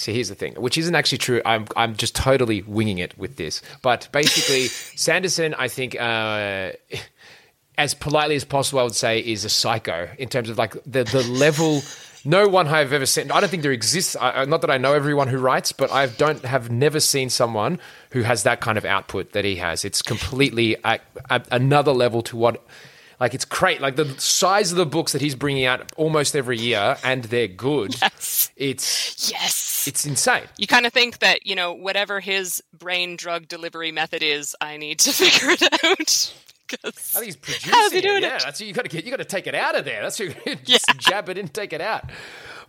So 0.00 0.12
here's 0.12 0.30
the 0.30 0.34
thing, 0.34 0.54
which 0.54 0.78
isn't 0.78 0.94
actually 0.94 1.18
true. 1.18 1.42
I'm 1.44 1.66
I'm 1.76 1.94
just 1.94 2.16
totally 2.16 2.62
winging 2.62 2.98
it 2.98 3.16
with 3.18 3.36
this. 3.36 3.60
But 3.82 4.08
basically, 4.12 4.66
Sanderson, 4.96 5.54
I 5.54 5.68
think, 5.68 5.94
uh, 6.00 6.72
as 7.76 7.94
politely 7.94 8.34
as 8.36 8.44
possible, 8.44 8.80
I 8.80 8.84
would 8.84 8.94
say, 8.94 9.20
is 9.20 9.44
a 9.44 9.50
psycho 9.50 10.08
in 10.18 10.28
terms 10.28 10.48
of 10.48 10.56
like 10.56 10.72
the 10.84 11.04
the 11.04 11.22
level. 11.28 11.82
No 12.22 12.48
one 12.48 12.68
I've 12.68 12.92
ever 12.92 13.06
seen. 13.06 13.30
I 13.30 13.40
don't 13.40 13.48
think 13.48 13.62
there 13.62 13.72
exists. 13.72 14.14
I, 14.14 14.44
not 14.44 14.60
that 14.60 14.70
I 14.70 14.76
know 14.76 14.92
everyone 14.92 15.28
who 15.28 15.38
writes, 15.38 15.72
but 15.72 15.90
I 15.90 16.04
don't 16.04 16.44
have 16.44 16.70
never 16.70 17.00
seen 17.00 17.30
someone 17.30 17.78
who 18.10 18.22
has 18.22 18.42
that 18.42 18.60
kind 18.60 18.76
of 18.76 18.84
output 18.84 19.32
that 19.32 19.46
he 19.46 19.56
has. 19.56 19.86
It's 19.86 20.02
completely 20.02 20.76
a, 20.84 20.98
a, 21.30 21.42
another 21.50 21.92
level 21.92 22.20
to 22.24 22.36
what 22.36 22.62
like 23.20 23.34
it's 23.34 23.44
great. 23.44 23.80
Like 23.80 23.96
the 23.96 24.08
size 24.18 24.72
of 24.72 24.78
the 24.78 24.86
books 24.86 25.12
that 25.12 25.20
he's 25.20 25.34
bringing 25.34 25.66
out 25.66 25.92
almost 25.96 26.34
every 26.34 26.58
year, 26.58 26.96
and 27.04 27.24
they're 27.24 27.48
good. 27.48 27.94
Yes. 28.10 28.50
It's 28.56 29.30
yes. 29.30 29.86
It's 29.86 30.04
insane. 30.04 30.44
You 30.56 30.66
kind 30.66 30.84
of 30.86 30.92
think 30.92 31.20
that 31.20 31.46
you 31.46 31.54
know 31.54 31.72
whatever 31.72 32.20
his 32.20 32.62
brain 32.76 33.16
drug 33.16 33.48
delivery 33.48 33.92
method 33.92 34.22
is, 34.22 34.56
I 34.60 34.76
need 34.76 34.98
to 35.00 35.12
figure 35.12 35.50
it 35.50 35.62
out. 35.84 36.34
I 36.84 36.90
think 36.90 37.24
he's 37.24 37.36
producing 37.36 37.72
How's 37.72 37.92
he 37.92 38.00
doing 38.00 38.18
it. 38.18 38.22
Yeah, 38.22 38.36
it? 38.36 38.42
that's 38.44 38.60
you 38.60 38.72
got 38.72 38.82
to 38.82 38.88
get. 38.88 39.04
You 39.04 39.10
got 39.10 39.18
to 39.18 39.24
take 39.24 39.46
it 39.46 39.54
out 39.54 39.76
of 39.76 39.84
there. 39.84 40.02
That's 40.02 40.18
you 40.20 40.34
yeah. 40.64 40.78
jab 40.98 41.28
it 41.28 41.38
in, 41.38 41.48
take 41.48 41.72
it 41.72 41.80
out. 41.80 42.10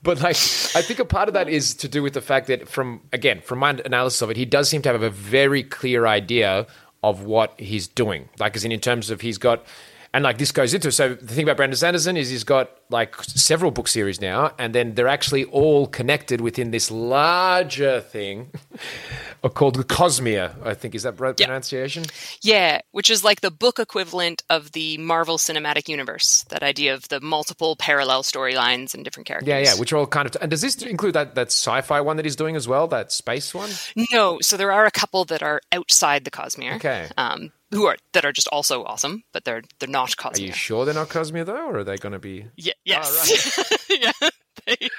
But 0.04 0.22
like, 0.22 0.36
I 0.36 0.82
think 0.82 1.00
a 1.00 1.06
part 1.06 1.28
of 1.28 1.34
that 1.36 1.48
is 1.48 1.76
to 1.76 1.88
do 1.88 2.02
with 2.02 2.14
the 2.14 2.22
fact 2.22 2.48
that, 2.48 2.68
from 2.68 3.02
again, 3.14 3.42
from 3.42 3.60
my 3.60 3.72
analysis 3.86 4.22
of 4.22 4.30
it, 4.32 4.38
he 4.38 4.46
does 4.46 4.70
seem 4.70 4.82
to 4.84 4.90
have 4.90 5.04
a 5.04 5.10
very 5.10 5.64
clear 5.64 6.08
idea 6.08 6.66
of 7.04 7.24
what 7.24 7.60
he's 7.60 7.88
doing. 7.88 8.30
Like, 8.40 8.56
as 8.56 8.66
in, 8.66 8.72
in 8.72 8.80
terms 8.80 9.10
of 9.10 9.22
he's 9.22 9.38
got 9.38 9.66
and 10.14 10.24
like 10.24 10.38
this 10.38 10.52
goes 10.52 10.74
into 10.74 10.92
so 10.92 11.16
the 11.16 11.34
thing 11.34 11.44
about 11.44 11.58
Brandon 11.58 11.78
Sanderson 11.78 12.18
is 12.18 12.30
he's 12.30 12.44
got 12.44 12.70
like 12.90 13.16
several 13.24 13.72
book 13.72 13.88
series 13.88 14.20
now, 14.20 14.52
and 14.60 14.76
then 14.76 14.96
they're 14.96 15.08
actually 15.08 15.46
all 15.46 15.88
connected 15.88 16.42
within 16.42 16.72
this 16.72 16.92
larger 16.92 18.02
thing 18.02 18.52
called 19.54 19.76
the 19.76 19.86
Cosmere. 19.86 20.54
I 20.66 20.74
think 20.74 20.96
is 20.96 21.04
that 21.04 21.20
right 21.20 21.36
pronunciation? 21.36 22.04
Yeah, 22.42 22.82
which 22.92 23.10
is 23.10 23.24
like 23.24 23.40
the 23.40 23.52
book 23.52 23.80
equivalent 23.80 24.44
of 24.50 24.74
the 24.74 24.98
Marvel 24.98 25.38
Cinematic 25.38 25.88
Universe. 25.88 26.44
That 26.50 26.62
idea 26.64 26.94
of 26.94 27.08
the 27.08 27.22
multiple 27.22 27.78
parallel 27.78 28.24
storylines 28.24 28.94
and 28.94 29.06
different 29.06 29.28
characters. 29.28 29.48
Yeah, 29.48 29.60
yeah, 29.60 29.76
which 29.76 29.94
are 29.94 29.98
all 29.98 30.08
kind 30.08 30.28
of. 30.28 30.36
And 30.42 30.52
does 30.52 30.62
this 30.62 30.76
include 30.82 31.14
that 31.14 31.36
that 31.36 31.48
sci-fi 31.48 32.02
one 32.02 32.18
that 32.18 32.26
he's 32.26 32.36
doing 32.36 32.58
as 32.58 32.68
well? 32.68 32.88
That 32.88 33.14
space 33.14 33.54
one? 33.54 33.70
No, 34.12 34.40
so 34.42 34.58
there 34.58 34.74
are 34.74 34.86
a 34.86 34.92
couple 34.92 35.24
that 35.26 35.42
are 35.42 35.62
outside 35.72 36.26
the 36.26 36.32
Cosmere. 36.32 36.76
Okay. 36.76 37.08
Um, 37.18 37.54
who 37.72 37.86
are 37.86 37.98
that 38.14 38.26
are 38.26 38.32
just 38.32 38.48
also 38.50 38.84
awesome, 38.84 39.24
but 39.34 39.44
they're 39.46 39.64
they're 39.80 39.90
not 39.90 40.10
Cosmere. 40.12 40.38
Are 40.38 40.42
you 40.48 40.52
sure 40.54 40.86
they're 40.86 40.94
not 40.94 41.10
Cosmere 41.10 41.46
though, 41.46 41.68
or 41.70 41.80
are 41.80 41.84
they 41.84 41.98
going 41.98 42.14
to 42.14 42.20
be? 42.20 42.44
Ah, 42.46 42.52
yeah. 42.58 42.74
Yes. 42.86 43.58
Oh, 43.58 43.64
right. 43.90 44.14
yeah. 44.22 44.30
They, 44.66 44.90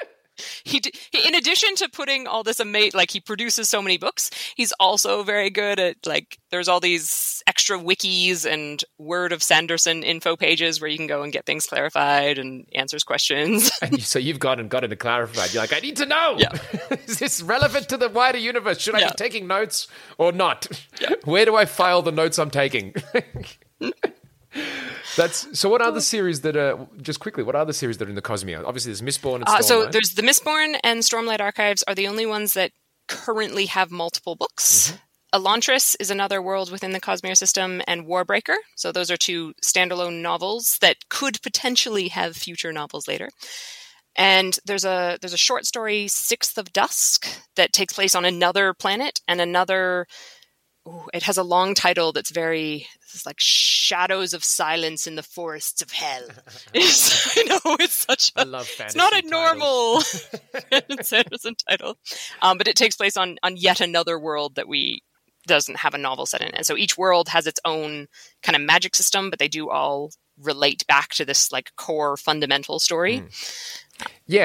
he, 0.64 0.80
he, 1.10 1.28
in 1.28 1.34
addition 1.34 1.74
to 1.76 1.88
putting 1.88 2.26
all 2.26 2.42
this 2.42 2.60
amazing 2.60 2.92
like 2.94 3.10
he 3.10 3.20
produces 3.20 3.68
so 3.68 3.82
many 3.82 3.98
books 3.98 4.30
he's 4.56 4.72
also 4.80 5.22
very 5.22 5.50
good 5.50 5.78
at 5.78 5.96
like 6.06 6.38
there's 6.50 6.68
all 6.68 6.80
these 6.80 7.42
extra 7.46 7.78
wikis 7.78 8.50
and 8.50 8.84
word 8.98 9.32
of 9.32 9.42
sanderson 9.42 10.02
info 10.02 10.36
pages 10.36 10.80
where 10.80 10.90
you 10.90 10.96
can 10.96 11.06
go 11.06 11.22
and 11.22 11.32
get 11.32 11.46
things 11.46 11.66
clarified 11.66 12.38
and 12.38 12.66
answers 12.74 13.04
questions 13.04 13.70
and 13.82 14.02
so 14.02 14.18
you've 14.18 14.38
gone 14.38 14.60
and 14.60 14.70
got 14.70 14.84
it 14.84 14.98
clarified 14.98 15.52
you're 15.52 15.62
like 15.62 15.72
i 15.72 15.80
need 15.80 15.96
to 15.96 16.06
know 16.06 16.36
yeah. 16.38 16.52
is 17.06 17.18
this 17.18 17.42
relevant 17.42 17.88
to 17.88 17.96
the 17.96 18.08
wider 18.08 18.38
universe 18.38 18.80
should 18.80 18.94
i 18.94 19.00
yeah. 19.00 19.08
be 19.08 19.14
taking 19.16 19.46
notes 19.46 19.88
or 20.18 20.32
not 20.32 20.66
yeah. 21.00 21.10
where 21.24 21.44
do 21.44 21.56
i 21.56 21.64
file 21.64 22.02
the 22.02 22.12
notes 22.12 22.38
i'm 22.38 22.50
taking 22.50 22.94
That's 25.16 25.58
so. 25.58 25.68
What 25.68 25.82
are 25.82 25.92
the 25.92 26.00
series 26.00 26.40
that 26.42 26.56
are 26.56 26.86
just 27.00 27.20
quickly? 27.20 27.42
What 27.42 27.54
are 27.54 27.64
the 27.64 27.72
series 27.72 27.98
that 27.98 28.06
are 28.06 28.10
in 28.10 28.14
the 28.14 28.22
Cosmere? 28.22 28.64
Obviously, 28.64 28.90
there's 28.92 29.02
Mistborn 29.02 29.36
and 29.36 29.46
Stormlight. 29.46 29.58
Uh, 29.58 29.62
so 29.62 29.86
there's 29.86 30.14
the 30.14 30.22
Mistborn 30.22 30.78
and 30.82 31.00
Stormlight 31.00 31.40
Archives 31.40 31.82
are 31.86 31.94
the 31.94 32.08
only 32.08 32.26
ones 32.26 32.54
that 32.54 32.72
currently 33.08 33.66
have 33.66 33.90
multiple 33.90 34.36
books. 34.36 34.90
Mm-hmm. 34.90 34.96
Elantris 35.34 35.96
is 35.98 36.10
another 36.10 36.42
world 36.42 36.70
within 36.70 36.92
the 36.92 37.00
Cosmere 37.00 37.36
system, 37.36 37.80
and 37.86 38.06
Warbreaker. 38.06 38.56
So 38.76 38.92
those 38.92 39.10
are 39.10 39.16
two 39.16 39.54
standalone 39.64 40.20
novels 40.20 40.76
that 40.82 40.96
could 41.08 41.40
potentially 41.42 42.08
have 42.08 42.36
future 42.36 42.72
novels 42.72 43.08
later. 43.08 43.30
And 44.14 44.58
there's 44.66 44.84
a 44.84 45.18
there's 45.20 45.32
a 45.32 45.38
short 45.38 45.64
story, 45.64 46.06
Sixth 46.08 46.58
of 46.58 46.72
Dusk, 46.72 47.26
that 47.56 47.72
takes 47.72 47.94
place 47.94 48.14
on 48.14 48.26
another 48.26 48.74
planet 48.74 49.20
and 49.26 49.40
another 49.40 50.06
Ooh, 50.86 51.06
it 51.14 51.22
has 51.22 51.38
a 51.38 51.44
long 51.44 51.74
title 51.74 52.12
that's 52.12 52.30
very 52.30 52.86
it's 53.14 53.26
like 53.26 53.38
shadows 53.38 54.34
of 54.34 54.44
silence 54.44 55.06
in 55.06 55.14
the 55.16 55.22
forests 55.22 55.82
of 55.82 55.90
hell. 55.90 56.26
It's, 56.74 57.36
I 57.36 57.42
know 57.42 57.76
it's 57.80 58.06
such. 58.06 58.32
A, 58.36 58.40
I 58.40 58.44
love 58.44 58.66
fantasy. 58.66 58.84
It's 58.84 58.94
not 58.96 59.12
a 59.12 59.28
normal 59.28 60.00
Sanderson 61.02 61.54
title, 61.68 61.98
um, 62.40 62.58
but 62.58 62.68
it 62.68 62.76
takes 62.76 62.96
place 62.96 63.16
on 63.16 63.38
on 63.42 63.56
yet 63.56 63.80
another 63.80 64.18
world 64.18 64.54
that 64.56 64.68
we 64.68 65.02
doesn't 65.46 65.78
have 65.78 65.94
a 65.94 65.98
novel 65.98 66.26
set 66.26 66.40
in. 66.40 66.54
And 66.54 66.64
so 66.64 66.76
each 66.76 66.96
world 66.96 67.28
has 67.28 67.46
its 67.46 67.60
own 67.64 68.06
kind 68.42 68.56
of 68.56 68.62
magic 68.62 68.94
system, 68.94 69.28
but 69.30 69.38
they 69.38 69.48
do 69.48 69.70
all 69.70 70.10
relate 70.40 70.86
back 70.86 71.10
to 71.10 71.24
this 71.24 71.52
like 71.52 71.72
core 71.76 72.16
fundamental 72.16 72.78
story. 72.78 73.20
Mm. 73.20 74.06
Yeah. 74.26 74.44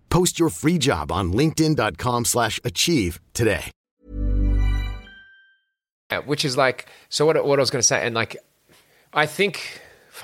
Post 0.11 0.37
your 0.39 0.49
free 0.49 0.77
job 0.77 1.11
on 1.11 1.31
linkedin.com/achieve 1.33 2.27
slash 2.27 2.59
achieve 2.63 3.19
today. 3.33 3.71
Yeah, 6.11 6.19
which 6.19 6.43
is 6.43 6.57
like 6.57 6.87
so 7.07 7.25
what, 7.25 7.43
what 7.45 7.57
i 7.57 7.61
was 7.61 7.69
going 7.69 7.79
to 7.79 7.87
say 7.87 8.05
and 8.05 8.13
like 8.13 8.35
i 9.13 9.25
think 9.25 9.79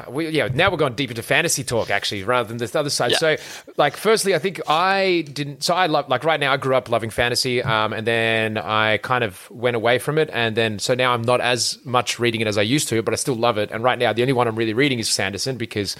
we, 0.10 0.28
yeah 0.28 0.50
now 0.54 0.70
we're 0.70 0.76
going 0.76 0.96
deep 0.96 1.10
into 1.10 1.24
fantasy 1.24 1.64
talk 1.64 1.90
actually 1.90 2.24
rather 2.24 2.46
than 2.50 2.58
this 2.58 2.76
other 2.76 2.90
side 2.90 3.12
Yeah. 3.12 3.18
so 3.20 3.36
like 3.78 3.96
firstly 3.96 4.36
i 4.36 4.40
think 4.40 4.60
i 4.68 5.24
didn't 5.32 5.64
so 5.64 5.74
i 5.74 5.86
love 5.88 6.10
like 6.10 6.26
right 6.26 6.42
now 6.42 6.52
i 6.52 6.58
grew 6.58 6.76
up 6.76 6.90
loving 6.90 7.10
fantasy 7.10 7.64
um, 7.64 7.94
and 7.94 8.06
then 8.06 8.58
i 8.58 8.98
kind 8.98 9.24
of 9.24 9.50
went 9.50 9.78
away 9.78 9.98
from 9.98 10.18
it 10.18 10.30
and 10.34 10.58
then 10.58 10.78
so 10.78 10.94
now 10.94 11.14
i'm 11.14 11.22
not 11.22 11.40
as 11.40 11.80
much 11.86 12.20
reading 12.20 12.42
it 12.42 12.48
as 12.48 12.58
i 12.58 12.62
used 12.62 12.90
to 12.90 13.02
but 13.02 13.14
i 13.14 13.18
still 13.18 13.36
love 13.36 13.58
it 13.58 13.72
and 13.72 13.82
right 13.82 13.98
now 13.98 14.12
the 14.12 14.22
only 14.22 14.34
one 14.34 14.46
i'm 14.46 14.58
really 14.58 14.74
reading 14.74 15.00
is 15.00 15.08
sanderson 15.08 15.56
because 15.56 15.96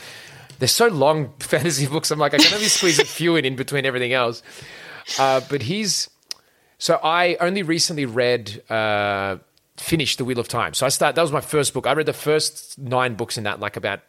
they're 0.60 0.68
so 0.68 0.88
long 0.88 1.34
fantasy 1.39 1.88
books 1.88 2.12
i'm 2.12 2.20
like 2.20 2.34
i 2.34 2.38
can 2.38 2.53
only 2.53 2.68
squeeze 2.68 2.99
a 2.99 3.05
few 3.05 3.36
in 3.36 3.45
in 3.45 3.55
between 3.55 3.86
everything 3.86 4.14
else 4.14 4.43
uh, 5.20 5.39
but 5.49 5.62
he's 5.62 6.10
so 6.80 6.99
I 7.03 7.36
only 7.39 7.64
recently 7.64 8.05
read, 8.05 8.62
uh, 8.70 9.38
finished 9.78 10.18
The 10.20 10.26
Wheel 10.26 10.39
of 10.39 10.47
Time. 10.47 10.74
So 10.74 10.86
I 10.86 10.89
start. 10.89 11.16
That 11.16 11.22
was 11.22 11.32
my 11.32 11.41
first 11.41 11.74
book. 11.74 11.88
I 11.88 11.93
read 11.93 12.05
the 12.05 12.14
first 12.14 12.78
nine 12.78 13.16
books 13.16 13.38
in 13.38 13.43
that, 13.45 13.60
like 13.60 13.78
about 13.78 14.01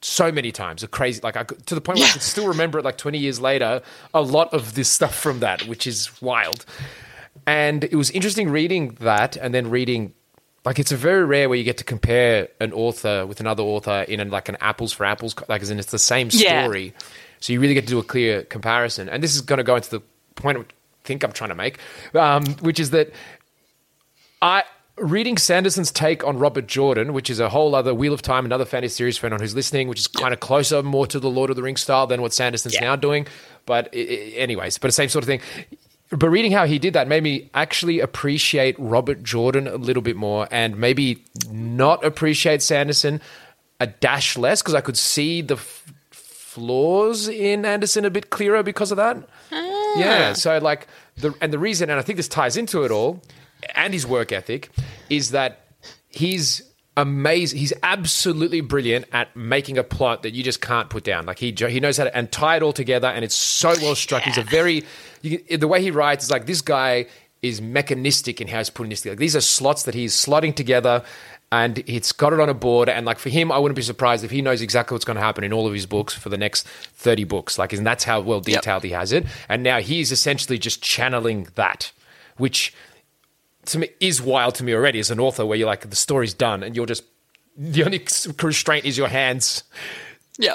so 0.00 0.30
many 0.30 0.52
times. 0.52 0.82
A 0.82 0.88
crazy, 0.88 1.20
like 1.22 1.36
I, 1.36 1.42
to 1.42 1.74
the 1.74 1.80
point 1.80 1.98
where 1.98 2.08
I 2.08 2.12
could 2.12 2.22
still 2.22 2.46
remember 2.46 2.78
it. 2.78 2.84
Like 2.84 2.98
twenty 2.98 3.18
years 3.18 3.40
later, 3.40 3.82
a 4.12 4.22
lot 4.22 4.54
of 4.54 4.74
this 4.74 4.88
stuff 4.88 5.18
from 5.18 5.40
that, 5.40 5.66
which 5.66 5.86
is 5.86 6.10
wild. 6.22 6.64
And 7.46 7.84
it 7.84 7.96
was 7.96 8.10
interesting 8.12 8.48
reading 8.48 8.96
that, 9.00 9.36
and 9.36 9.52
then 9.52 9.70
reading. 9.70 10.14
Like 10.64 10.78
it's 10.78 10.92
a 10.92 10.96
very 10.96 11.24
rare 11.24 11.48
where 11.48 11.58
you 11.58 11.64
get 11.64 11.76
to 11.78 11.84
compare 11.84 12.48
an 12.60 12.72
author 12.72 13.26
with 13.26 13.38
another 13.40 13.62
author 13.62 14.02
in 14.08 14.18
an, 14.20 14.30
like 14.30 14.48
an 14.48 14.56
apples 14.60 14.92
for 14.92 15.04
apples, 15.04 15.34
like 15.48 15.60
as 15.62 15.70
in 15.70 15.78
it's 15.78 15.90
the 15.90 15.98
same 15.98 16.28
Yeah. 16.32 16.62
story. 16.64 16.94
So 17.40 17.52
you 17.52 17.60
really 17.60 17.74
get 17.74 17.82
to 17.82 17.86
do 17.88 17.98
a 17.98 18.02
clear 18.02 18.42
comparison. 18.44 19.08
And 19.10 19.22
this 19.22 19.34
is 19.34 19.42
going 19.42 19.58
to 19.58 19.62
go 19.64 19.76
into 19.76 19.90
the 19.90 20.00
point 20.36 20.56
I 20.58 20.64
think 21.04 21.22
I'm 21.22 21.32
trying 21.32 21.50
to 21.50 21.54
make, 21.54 21.78
um, 22.14 22.46
which 22.62 22.80
is 22.80 22.90
that 22.90 23.12
I 24.40 24.62
reading 24.96 25.36
Sanderson's 25.36 25.90
take 25.90 26.24
on 26.24 26.38
Robert 26.38 26.66
Jordan, 26.66 27.12
which 27.12 27.28
is 27.28 27.40
a 27.40 27.48
whole 27.48 27.74
other 27.74 27.92
Wheel 27.94 28.14
of 28.14 28.22
Time, 28.22 28.44
another 28.44 28.64
fantasy 28.64 28.94
series 28.94 29.18
for 29.18 29.26
anyone 29.26 29.40
who's 29.40 29.54
listening, 29.54 29.88
which 29.88 29.98
is 29.98 30.06
kind 30.06 30.32
of 30.32 30.40
closer, 30.40 30.82
more 30.82 31.06
to 31.08 31.18
the 31.20 31.28
Lord 31.28 31.50
of 31.50 31.56
the 31.56 31.62
Rings 31.62 31.80
style 31.82 32.06
than 32.06 32.22
what 32.22 32.32
Sanderson's 32.32 32.80
now 32.80 32.94
doing. 32.96 33.26
But 33.66 33.88
i- 33.94 33.98
i- 33.98 34.32
anyways, 34.36 34.78
but 34.78 34.88
the 34.88 34.92
same 34.92 35.08
sort 35.08 35.24
of 35.24 35.26
thing. 35.26 35.40
But 36.16 36.28
reading 36.30 36.52
how 36.52 36.66
he 36.66 36.78
did 36.78 36.94
that 36.94 37.08
made 37.08 37.22
me 37.22 37.50
actually 37.54 38.00
appreciate 38.00 38.76
Robert 38.78 39.22
Jordan 39.22 39.66
a 39.66 39.76
little 39.76 40.02
bit 40.02 40.16
more, 40.16 40.46
and 40.50 40.78
maybe 40.78 41.24
not 41.50 42.04
appreciate 42.04 42.62
Sanderson 42.62 43.20
a 43.80 43.88
dash 43.88 44.38
less 44.38 44.62
because 44.62 44.74
I 44.74 44.80
could 44.80 44.96
see 44.96 45.42
the 45.42 45.56
f- 45.56 45.92
flaws 46.10 47.28
in 47.28 47.64
Sanderson 47.64 48.04
a 48.04 48.10
bit 48.10 48.30
clearer 48.30 48.62
because 48.62 48.92
of 48.92 48.96
that. 48.96 49.16
Ah. 49.50 49.98
Yeah, 49.98 50.32
so 50.34 50.58
like 50.58 50.86
the 51.16 51.34
and 51.40 51.52
the 51.52 51.58
reason, 51.58 51.90
and 51.90 51.98
I 51.98 52.02
think 52.02 52.16
this 52.16 52.28
ties 52.28 52.56
into 52.56 52.84
it 52.84 52.90
all, 52.90 53.20
and 53.74 53.92
his 53.92 54.06
work 54.06 54.30
ethic, 54.30 54.70
is 55.10 55.32
that 55.32 55.66
he's 56.08 56.62
amazing. 56.96 57.58
He's 57.58 57.72
absolutely 57.82 58.60
brilliant 58.60 59.06
at 59.12 59.34
making 59.36 59.78
a 59.78 59.84
plot 59.84 60.22
that 60.22 60.34
you 60.34 60.42
just 60.42 60.60
can't 60.60 60.90
put 60.90 61.04
down. 61.04 61.26
Like 61.26 61.38
he 61.38 61.52
he 61.52 61.80
knows 61.80 61.96
how 61.96 62.04
to 62.04 62.16
and 62.16 62.30
tie 62.30 62.56
it 62.56 62.62
all 62.62 62.72
together, 62.72 63.08
and 63.08 63.24
it's 63.24 63.34
so 63.34 63.74
well 63.82 63.94
struck. 63.94 64.22
He's 64.22 64.38
a 64.38 64.42
very 64.42 64.84
you, 65.22 65.38
the 65.56 65.68
way 65.68 65.82
he 65.82 65.90
writes 65.90 66.24
is 66.24 66.30
like 66.30 66.46
this 66.46 66.60
guy 66.60 67.06
is 67.42 67.60
mechanistic 67.60 68.40
in 68.40 68.48
how 68.48 68.58
he's 68.58 68.70
putting 68.70 68.90
this 68.90 69.02
together. 69.02 69.16
These 69.16 69.36
are 69.36 69.40
slots 69.40 69.82
that 69.82 69.94
he's 69.94 70.14
slotting 70.14 70.54
together. 70.54 71.02
And 71.52 71.84
it's 71.86 72.10
got 72.10 72.32
it 72.32 72.40
on 72.40 72.48
a 72.48 72.54
board, 72.54 72.88
and 72.88 73.06
like 73.06 73.20
for 73.20 73.28
him, 73.28 73.52
I 73.52 73.58
wouldn't 73.58 73.76
be 73.76 73.82
surprised 73.82 74.24
if 74.24 74.32
he 74.32 74.42
knows 74.42 74.60
exactly 74.60 74.92
what's 74.96 75.04
going 75.04 75.18
to 75.18 75.22
happen 75.22 75.44
in 75.44 75.52
all 75.52 75.68
of 75.68 75.72
his 75.72 75.86
books 75.86 76.12
for 76.12 76.28
the 76.28 76.38
next 76.38 76.66
thirty 76.66 77.22
books. 77.22 77.58
Like, 77.58 77.72
and 77.72 77.86
that's 77.86 78.02
how 78.02 78.20
well 78.20 78.40
detailed 78.40 78.82
he 78.82 78.90
has 78.90 79.12
it. 79.12 79.24
And 79.48 79.62
now 79.62 79.78
he's 79.78 80.10
essentially 80.10 80.58
just 80.58 80.82
channeling 80.82 81.46
that, 81.54 81.92
which 82.38 82.74
to 83.66 83.78
me 83.78 83.88
is 84.00 84.20
wild 84.22 84.54
to 84.56 84.64
me 84.64 84.72
already 84.74 84.98
as 84.98 85.10
an 85.10 85.20
author 85.20 85.44
where 85.46 85.56
you're 85.58 85.66
like 85.66 85.88
the 85.88 85.96
story's 85.96 86.34
done 86.34 86.62
and 86.62 86.76
you're 86.76 86.86
just 86.86 87.04
the 87.56 87.84
only 87.84 87.98
constraint 88.36 88.84
is 88.84 88.96
your 88.98 89.08
hands 89.08 89.62
Yeah. 90.38 90.54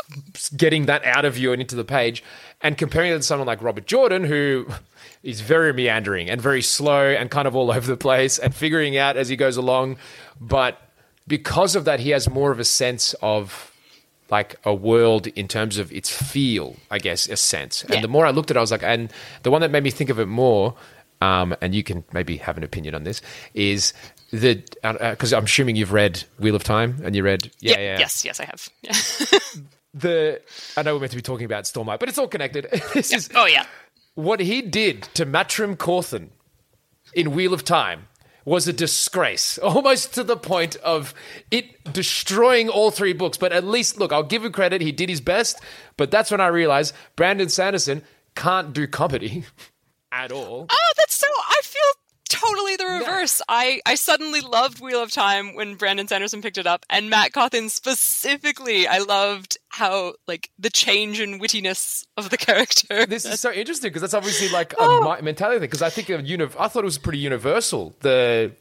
getting 0.55 0.85
that 0.87 1.05
out 1.05 1.25
of 1.25 1.37
you 1.37 1.51
and 1.53 1.61
into 1.61 1.75
the 1.75 1.85
page 1.85 2.23
and 2.61 2.77
comparing 2.77 3.11
it 3.11 3.15
to 3.17 3.23
someone 3.23 3.47
like 3.47 3.61
Robert 3.61 3.85
Jordan 3.87 4.23
who 4.25 4.67
is 5.23 5.41
very 5.41 5.73
meandering 5.73 6.29
and 6.29 6.41
very 6.41 6.61
slow 6.61 7.09
and 7.09 7.29
kind 7.31 7.47
of 7.47 7.55
all 7.55 7.71
over 7.75 7.87
the 7.87 7.97
place 7.97 8.37
and 8.39 8.53
figuring 8.53 8.97
out 8.97 9.17
as 9.17 9.29
he 9.29 9.35
goes 9.35 9.57
along 9.57 9.97
but 10.39 10.81
because 11.27 11.75
of 11.75 11.85
that 11.85 11.99
he 11.99 12.09
has 12.09 12.29
more 12.29 12.51
of 12.51 12.59
a 12.59 12.65
sense 12.65 13.13
of 13.21 13.71
like 14.31 14.55
a 14.63 14.73
world 14.73 15.25
in 15.27 15.47
terms 15.47 15.79
of 15.79 15.91
its 15.91 16.07
feel, 16.15 16.75
I 16.91 16.99
guess, 16.99 17.27
a 17.27 17.35
sense. 17.35 17.83
And 17.85 18.03
the 18.03 18.07
more 18.07 18.27
I 18.27 18.29
looked 18.29 18.51
at 18.51 18.57
it, 18.57 18.59
I 18.59 18.61
was 18.61 18.69
like, 18.69 18.83
and 18.83 19.11
the 19.41 19.49
one 19.49 19.61
that 19.61 19.71
made 19.71 19.81
me 19.83 19.89
think 19.89 20.11
of 20.11 20.19
it 20.19 20.27
more, 20.27 20.75
um, 21.21 21.55
and 21.61 21.75
you 21.75 21.83
can 21.83 22.03
maybe 22.13 22.37
have 22.37 22.57
an 22.57 22.63
opinion 22.63 22.95
on 22.95 23.03
this, 23.03 23.21
is 23.53 23.93
the 24.31 24.63
because 24.81 25.33
I'm 25.33 25.45
assuming 25.45 25.75
you've 25.75 25.93
read 25.93 26.23
Wheel 26.39 26.55
of 26.55 26.63
Time 26.63 27.01
and 27.03 27.15
you 27.15 27.23
read, 27.23 27.51
yeah, 27.59 27.73
yeah, 27.73 27.79
yeah. 27.79 27.99
Yes, 27.99 28.25
yes, 28.25 28.39
I 28.39 28.45
have. 28.45 28.69
Yeah. 28.81 29.39
The 29.93 30.41
I 30.77 30.83
know 30.83 30.93
we're 30.93 30.99
meant 30.99 31.11
to 31.13 31.17
be 31.17 31.23
talking 31.23 31.45
about 31.45 31.63
Stormlight, 31.63 31.99
but 31.99 32.09
it's 32.09 32.17
all 32.17 32.27
connected. 32.27 32.67
this 32.93 33.11
is 33.11 33.29
oh, 33.33 33.47
yeah. 33.47 33.65
what 34.13 34.39
he 34.39 34.61
did 34.61 35.03
to 35.15 35.25
Matrim 35.25 35.77
Cauthon 35.77 36.29
in 37.13 37.31
Wheel 37.31 37.55
of 37.55 37.63
Time 37.63 38.07
was 38.45 38.67
a 38.67 38.73
disgrace, 38.73 39.57
almost 39.63 40.13
to 40.13 40.23
the 40.23 40.37
point 40.37 40.75
of 40.77 41.13
it 41.49 41.91
destroying 41.91 42.69
all 42.69 42.91
three 42.91 43.13
books. 43.13 43.35
But 43.37 43.51
at 43.51 43.63
least, 43.63 43.97
look, 43.97 44.13
I'll 44.13 44.21
give 44.21 44.45
him 44.45 44.51
credit; 44.51 44.81
he 44.81 44.91
did 44.91 45.09
his 45.09 45.21
best. 45.21 45.59
But 45.97 46.11
that's 46.11 46.29
when 46.29 46.39
I 46.39 46.47
realized 46.47 46.93
Brandon 47.15 47.49
Sanderson 47.49 48.03
can't 48.35 48.73
do 48.73 48.85
comedy 48.85 49.43
at 50.11 50.31
all. 50.31 50.67
Oh. 50.69 50.89
I 51.49 51.61
feel 51.63 51.81
totally 52.29 52.75
the 52.75 52.85
reverse. 52.85 53.41
I 53.49 53.81
I 53.85 53.95
suddenly 53.95 54.39
loved 54.41 54.79
Wheel 54.81 55.01
of 55.01 55.11
Time 55.11 55.55
when 55.55 55.75
Brandon 55.75 56.07
Sanderson 56.07 56.41
picked 56.41 56.57
it 56.59 56.67
up, 56.67 56.85
and 56.89 57.09
Mat 57.09 57.33
Cauthon 57.33 57.69
specifically. 57.69 58.87
I 58.87 58.99
loved 58.99 59.57
how 59.69 60.13
like 60.27 60.49
the 60.59 60.69
change 60.69 61.19
in 61.19 61.39
wittiness 61.39 62.05
of 62.17 62.29
the 62.29 62.37
character. 62.47 63.05
This 63.05 63.25
is 63.25 63.39
so 63.39 63.51
interesting 63.51 63.89
because 63.89 64.01
that's 64.01 64.13
obviously 64.13 64.49
like 64.49 64.73
a 64.79 65.01
mi- 65.01 65.21
mentality 65.23 65.59
thing. 65.59 65.67
Because 65.69 65.81
I 65.81 65.89
think 65.89 66.09
of 66.09 66.25
uni- 66.25 66.45
I 66.57 66.67
thought 66.67 66.83
it 66.83 66.85
was 66.85 66.97
pretty 66.97 67.19
universal 67.19 67.95
the 68.01 68.51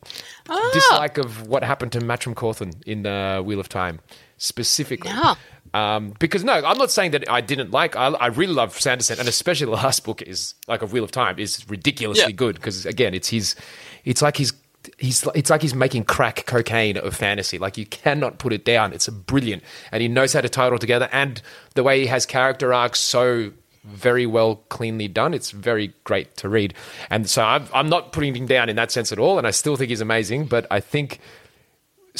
dislike 0.72 1.18
of 1.18 1.46
what 1.46 1.62
happened 1.62 1.92
to 1.92 2.00
Matrim 2.00 2.34
Cauthon 2.34 2.72
in 2.86 3.06
uh, 3.06 3.42
Wheel 3.42 3.60
of 3.60 3.68
Time 3.68 4.00
specifically. 4.38 5.10
Yeah. 5.10 5.34
Um, 5.74 6.14
because 6.18 6.44
no, 6.44 6.52
I'm 6.54 6.78
not 6.78 6.90
saying 6.90 7.10
that 7.12 7.28
I 7.30 7.40
didn't 7.40 7.70
like. 7.70 7.96
I, 7.96 8.08
I 8.08 8.26
really 8.28 8.54
love 8.54 8.78
Sanderson, 8.78 9.18
and 9.18 9.28
especially 9.28 9.66
the 9.66 9.72
last 9.72 10.04
book 10.04 10.22
is 10.22 10.54
like 10.66 10.82
a 10.82 10.86
Wheel 10.86 11.04
of 11.04 11.10
Time 11.10 11.38
is 11.38 11.68
ridiculously 11.68 12.24
Yeah. 12.24 12.30
good 12.32 12.56
because 12.56 12.86
again, 12.86 13.14
it's 13.14 13.28
his. 13.28 13.54
It's 14.04 14.22
like 14.22 14.36
he's. 14.36 14.52
He's, 14.96 15.26
it's 15.34 15.50
like 15.50 15.60
he's 15.60 15.74
making 15.74 16.04
crack 16.04 16.46
cocaine 16.46 16.96
of 16.96 17.14
fantasy. 17.14 17.58
Like 17.58 17.76
you 17.76 17.84
cannot 17.84 18.38
put 18.38 18.54
it 18.54 18.64
down. 18.64 18.94
It's 18.94 19.06
a 19.06 19.12
brilliant, 19.12 19.62
and 19.92 20.00
he 20.00 20.08
knows 20.08 20.32
how 20.32 20.40
to 20.40 20.48
tie 20.48 20.68
it 20.68 20.72
all 20.72 20.78
together. 20.78 21.08
And 21.12 21.42
the 21.74 21.82
way 21.82 22.00
he 22.00 22.06
has 22.06 22.24
character 22.24 22.72
arcs 22.72 22.98
so 23.00 23.52
very 23.84 24.24
well, 24.24 24.56
cleanly 24.70 25.06
done. 25.08 25.34
It's 25.34 25.50
very 25.50 25.92
great 26.04 26.36
to 26.38 26.48
read. 26.48 26.74
And 27.10 27.28
so 27.28 27.42
I'm, 27.42 27.66
I'm 27.74 27.88
not 27.88 28.12
putting 28.12 28.34
him 28.34 28.46
down 28.46 28.68
in 28.68 28.76
that 28.76 28.90
sense 28.90 29.12
at 29.12 29.18
all. 29.18 29.36
And 29.36 29.46
I 29.46 29.50
still 29.50 29.76
think 29.76 29.90
he's 29.90 30.00
amazing. 30.00 30.46
But 30.46 30.66
I 30.70 30.80
think 30.80 31.20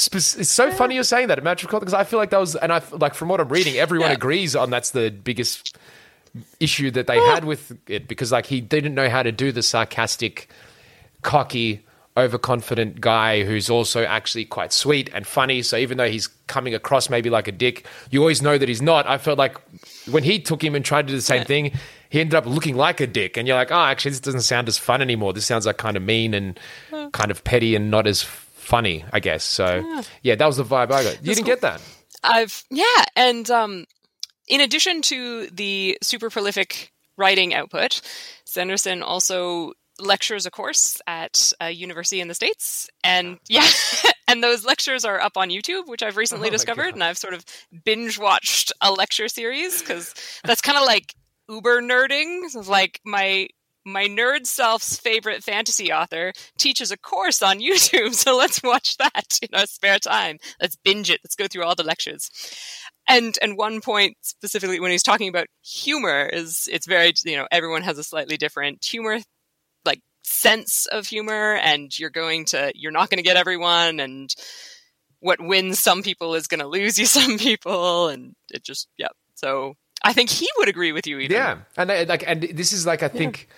it's 0.07 0.49
so 0.49 0.71
funny 0.71 0.95
you're 0.95 1.05
saying 1.05 1.29
that 1.29 1.39
at 1.39 1.45
Match 1.45 1.63
because 1.67 1.95
I 1.95 2.05
feel 2.05 2.19
like 2.19 2.31
that 2.31 2.41
was, 2.41 2.55
and 2.57 2.73
I 2.73 2.83
like 2.93 3.15
from 3.15 3.29
what 3.29 3.41
I'm 3.41 3.49
reading, 3.49 3.77
everyone 3.77 4.11
Yeah. 4.11 4.15
agrees 4.17 4.55
on 4.57 4.71
that's 4.71 4.91
the 4.91 5.11
biggest 5.11 5.77
issue 6.61 6.91
that 6.93 7.07
they 7.07 7.19
had 7.19 7.45
with 7.45 7.77
it 7.89 8.07
because 8.07 8.31
like 8.33 8.47
he 8.47 8.61
didn't 8.61 8.95
know 8.95 9.09
how 9.09 9.23
to 9.23 9.33
do 9.33 9.51
the 9.51 9.63
sarcastic, 9.63 10.49
cocky, 11.23 11.85
overconfident 12.17 13.01
guy 13.01 13.45
who's 13.45 13.71
also 13.71 14.05
actually 14.05 14.45
quite 14.45 14.73
sweet 14.73 15.09
and 15.15 15.27
funny. 15.27 15.63
So 15.63 15.77
even 15.77 15.99
though 15.99 16.09
he's 16.11 16.27
coming 16.49 16.75
across 16.75 17.09
maybe 17.09 17.31
like 17.31 17.47
a 17.49 17.53
dick, 17.53 17.87
you 18.11 18.21
always 18.21 18.43
know 18.43 18.59
that 18.59 18.69
he's 18.69 18.83
not. 18.83 19.07
I 19.07 19.19
felt 19.19 19.39
like 19.39 19.57
when 20.11 20.25
he 20.25 20.41
took 20.41 20.63
him 20.63 20.75
and 20.75 20.85
tried 20.85 21.07
to 21.07 21.13
do 21.13 21.17
the 21.17 21.23
same 21.23 21.45
thing, 21.45 21.73
he 22.11 22.21
ended 22.21 22.35
up 22.35 22.45
looking 22.47 22.75
like 22.75 23.01
a 23.01 23.07
dick, 23.07 23.37
and 23.37 23.47
you're 23.47 23.57
like, 23.57 23.71
oh, 23.71 23.75
actually, 23.85 24.13
this 24.13 24.21
doesn't 24.21 24.41
sound 24.41 24.67
as 24.67 24.79
fun 24.79 25.01
anymore. 25.03 25.33
This 25.33 25.45
sounds 25.47 25.67
like 25.67 25.77
kind 25.77 25.97
of 25.97 26.03
mean 26.03 26.35
and 26.35 26.59
kind 27.13 27.31
of 27.31 27.45
petty 27.45 27.75
and 27.77 27.91
not 27.91 28.07
as 28.07 28.27
funny, 28.69 29.05
I 29.13 29.21
guess. 29.21 29.43
So 29.45 30.03
yeah, 30.23 30.35
that 30.35 30.47
was 30.47 30.59
the 30.59 30.65
vibe 30.65 30.93
I 30.93 31.03
got. 31.03 31.19
You 31.25 31.35
didn't 31.35 31.47
get 31.47 31.63
that. 31.63 31.81
I've 32.23 32.63
yeah, 32.71 33.05
and 33.17 33.51
um, 33.51 33.87
in 34.47 34.61
addition 34.61 35.03
to 35.03 35.47
the 35.49 35.99
super 36.03 36.31
prolific 36.31 36.93
writing 37.17 37.55
output, 37.55 38.01
Sanderson 38.45 39.03
also 39.03 39.73
lectures 40.01 40.47
a 40.47 40.51
course 40.51 41.01
at 41.09 41.53
a 41.61 41.71
university 41.71 42.21
in 42.21 42.29
the 42.29 42.35
states 42.35 42.89
and 43.03 43.37
yeah 43.49 43.67
and 44.29 44.45
those 44.45 44.65
lectures 44.65 45.05
are 45.05 45.21
up 45.21 45.37
on 45.37 45.49
youtube 45.49 45.89
which 45.89 46.05
i've 46.05 46.17
recently 46.17 46.47
Oh 46.47 46.53
discovered 46.53 46.85
God. 46.85 46.95
and 46.95 47.03
i've 47.03 47.19
sort 47.19 47.35
of 47.35 47.45
binge 47.85 48.17
watched 48.17 48.71
a 48.81 48.93
lecture 48.93 49.27
series 49.27 49.81
because 49.83 50.15
that's 50.45 50.61
kind 50.61 50.79
of 50.79 50.85
like 50.85 51.17
uber 51.49 51.83
nerding 51.83 52.69
like 52.69 53.01
my 53.05 53.49
my 53.93 54.07
nerd 54.07 54.47
self's 54.47 54.97
favorite 54.99 55.43
fantasy 55.43 55.93
author 55.93 56.33
teaches 56.59 56.91
a 56.91 56.99
course 56.99 57.43
on 57.43 57.59
youtube 57.61 58.15
so 58.15 58.37
let's 58.37 58.63
watch 58.63 58.97
that 58.99 59.39
in 59.43 59.59
our 59.59 59.67
spare 59.67 59.99
time. 59.99 60.39
Let's 60.61 60.77
binge 60.77 61.11
it. 61.11 61.21
Let's 61.25 61.37
go 61.37 61.47
through 61.47 61.65
all 61.65 61.75
the 61.75 61.85
lectures. 61.85 62.31
And 63.09 63.39
and 63.41 63.57
one 63.57 63.81
point 63.81 64.17
specifically 64.21 64.81
when 64.81 64.91
he's 64.91 65.03
talking 65.03 65.29
about 65.29 65.47
humor 65.63 66.27
is 66.27 66.69
it's 66.71 66.87
very 66.87 67.13
you 67.25 67.37
know 67.37 67.47
everyone 67.51 67.83
has 67.83 67.99
a 67.99 68.05
slightly 68.05 68.37
different 68.37 68.85
humor 68.85 69.19
like 69.85 70.01
sense 70.25 70.87
of 70.87 71.07
humor 71.07 71.55
and 71.55 71.97
you're 71.99 72.11
going 72.11 72.45
to 72.47 72.71
you're 72.75 72.93
not 72.93 73.09
going 73.09 73.19
to 73.19 73.23
get 73.23 73.37
everyone 73.37 74.01
and 74.01 74.35
what 75.21 75.41
wins 75.41 75.81
some 75.81 76.03
people 76.03 76.35
is 76.35 76.47
going 76.47 76.61
to 76.61 76.67
lose 76.67 76.99
you 76.99 77.07
some 77.19 77.39
people 77.39 78.09
and 78.09 78.35
it 78.53 78.63
just 78.63 78.89
yeah. 78.99 79.09
So 79.35 79.75
i 80.03 80.13
think 80.13 80.31
he 80.31 80.49
would 80.59 80.69
agree 80.69 80.93
with 80.93 81.07
you 81.07 81.19
even. 81.19 81.35
Yeah, 81.35 81.59
and 81.77 81.91
I, 81.91 82.03
like, 82.05 82.25
and 82.27 82.43
this 82.43 82.73
is 82.73 82.87
like 82.87 83.03
I 83.03 83.09
think. 83.09 83.49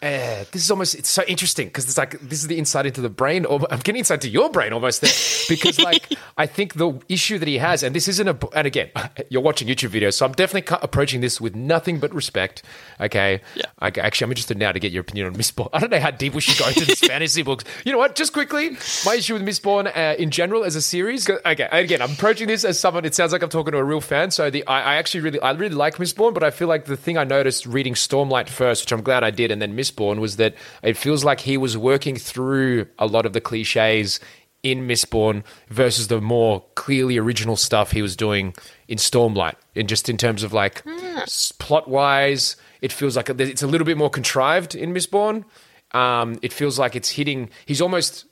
Uh, 0.00 0.44
this 0.52 0.62
is 0.62 0.70
almost 0.70 0.94
it's 0.94 1.08
so 1.08 1.24
interesting 1.24 1.66
because 1.66 1.84
it's 1.86 1.98
like 1.98 2.12
this 2.20 2.40
is 2.40 2.46
the 2.46 2.56
insight 2.56 2.86
into 2.86 3.00
the 3.00 3.08
brain 3.08 3.44
or 3.44 3.60
i'm 3.68 3.80
getting 3.80 3.96
insight 3.96 4.20
to 4.20 4.28
your 4.28 4.48
brain 4.48 4.72
almost 4.72 5.00
there. 5.00 5.10
Because 5.48 5.80
like 5.80 6.14
i 6.38 6.46
think 6.46 6.74
the 6.74 6.96
issue 7.08 7.36
that 7.36 7.48
he 7.48 7.58
has 7.58 7.82
and 7.82 7.96
this 7.96 8.06
isn't 8.06 8.28
a 8.28 8.38
and 8.56 8.64
again 8.64 8.90
you're 9.28 9.42
watching 9.42 9.66
youtube 9.66 9.88
videos 9.88 10.14
so 10.14 10.24
i'm 10.24 10.30
definitely 10.30 10.78
approaching 10.82 11.20
this 11.20 11.40
with 11.40 11.56
nothing 11.56 11.98
but 11.98 12.14
respect 12.14 12.62
okay? 13.00 13.40
Yeah. 13.56 13.64
okay 13.82 14.00
actually 14.00 14.26
i'm 14.26 14.30
interested 14.30 14.56
now 14.56 14.70
to 14.70 14.78
get 14.78 14.92
your 14.92 15.00
opinion 15.00 15.26
on 15.26 15.34
mistborn 15.34 15.68
i 15.72 15.80
don't 15.80 15.90
know 15.90 15.98
how 15.98 16.12
deep 16.12 16.32
we 16.32 16.42
should 16.42 16.56
go 16.58 16.68
into 16.68 16.84
this 16.84 17.00
fantasy 17.08 17.42
books. 17.42 17.64
You 17.84 17.90
know 17.90 17.98
what? 17.98 18.14
Just 18.14 18.32
quickly 18.32 18.76
my 19.04 19.16
issue 19.16 19.34
with 19.34 19.42
mistborn 19.42 19.90
uh, 19.96 20.14
in 20.16 20.30
general 20.30 20.62
as 20.62 20.76
a 20.76 20.82
series 20.82 21.28
okay 21.28 21.68
again 21.72 22.00
i'm 22.00 22.12
approaching 22.12 22.46
this 22.46 22.64
as 22.64 22.78
someone 22.78 23.04
it 23.04 23.16
sounds 23.16 23.32
like 23.32 23.42
i'm 23.42 23.48
talking 23.48 23.72
to 23.72 23.78
a 23.78 23.84
real 23.84 24.00
fan 24.00 24.30
so 24.30 24.48
the 24.48 24.64
i, 24.68 24.92
I 24.92 24.94
actually 24.94 25.22
really 25.22 25.40
i 25.40 25.50
really 25.50 25.74
like 25.74 25.96
mistborn 25.96 26.34
but 26.34 26.44
i 26.44 26.52
feel 26.52 26.68
like 26.68 26.84
the 26.84 26.96
thing 26.96 27.18
i 27.18 27.24
noticed 27.24 27.66
reading 27.66 27.94
stormlight 27.94 28.48
first 28.48 28.84
which 28.84 28.92
i'm 28.92 29.02
glad 29.02 29.24
i 29.24 29.30
did 29.30 29.50
and 29.50 29.60
then 29.60 29.76
mistborn 29.76 29.87
was 29.96 30.36
that 30.36 30.54
it 30.82 30.96
feels 30.96 31.24
like 31.24 31.40
he 31.40 31.56
was 31.56 31.76
working 31.76 32.16
through 32.16 32.86
a 32.98 33.06
lot 33.06 33.26
of 33.26 33.32
the 33.32 33.40
cliches 33.40 34.20
in 34.62 34.88
Mistborn 34.88 35.44
versus 35.68 36.08
the 36.08 36.20
more 36.20 36.64
clearly 36.74 37.16
original 37.16 37.56
stuff 37.56 37.92
he 37.92 38.02
was 38.02 38.16
doing 38.16 38.54
in 38.88 38.98
Stormlight. 38.98 39.54
And 39.76 39.88
just 39.88 40.08
in 40.08 40.16
terms 40.16 40.42
of 40.42 40.52
like 40.52 40.82
plot 41.58 41.88
wise, 41.88 42.56
it 42.80 42.92
feels 42.92 43.16
like 43.16 43.28
it's 43.30 43.62
a 43.62 43.66
little 43.66 43.84
bit 43.84 43.96
more 43.96 44.10
contrived 44.10 44.74
in 44.74 44.92
Mistborn. 44.92 45.44
Um, 45.92 46.38
it 46.42 46.52
feels 46.52 46.78
like 46.78 46.96
it's 46.96 47.10
hitting. 47.10 47.50
He's 47.66 47.80
almost. 47.80 48.26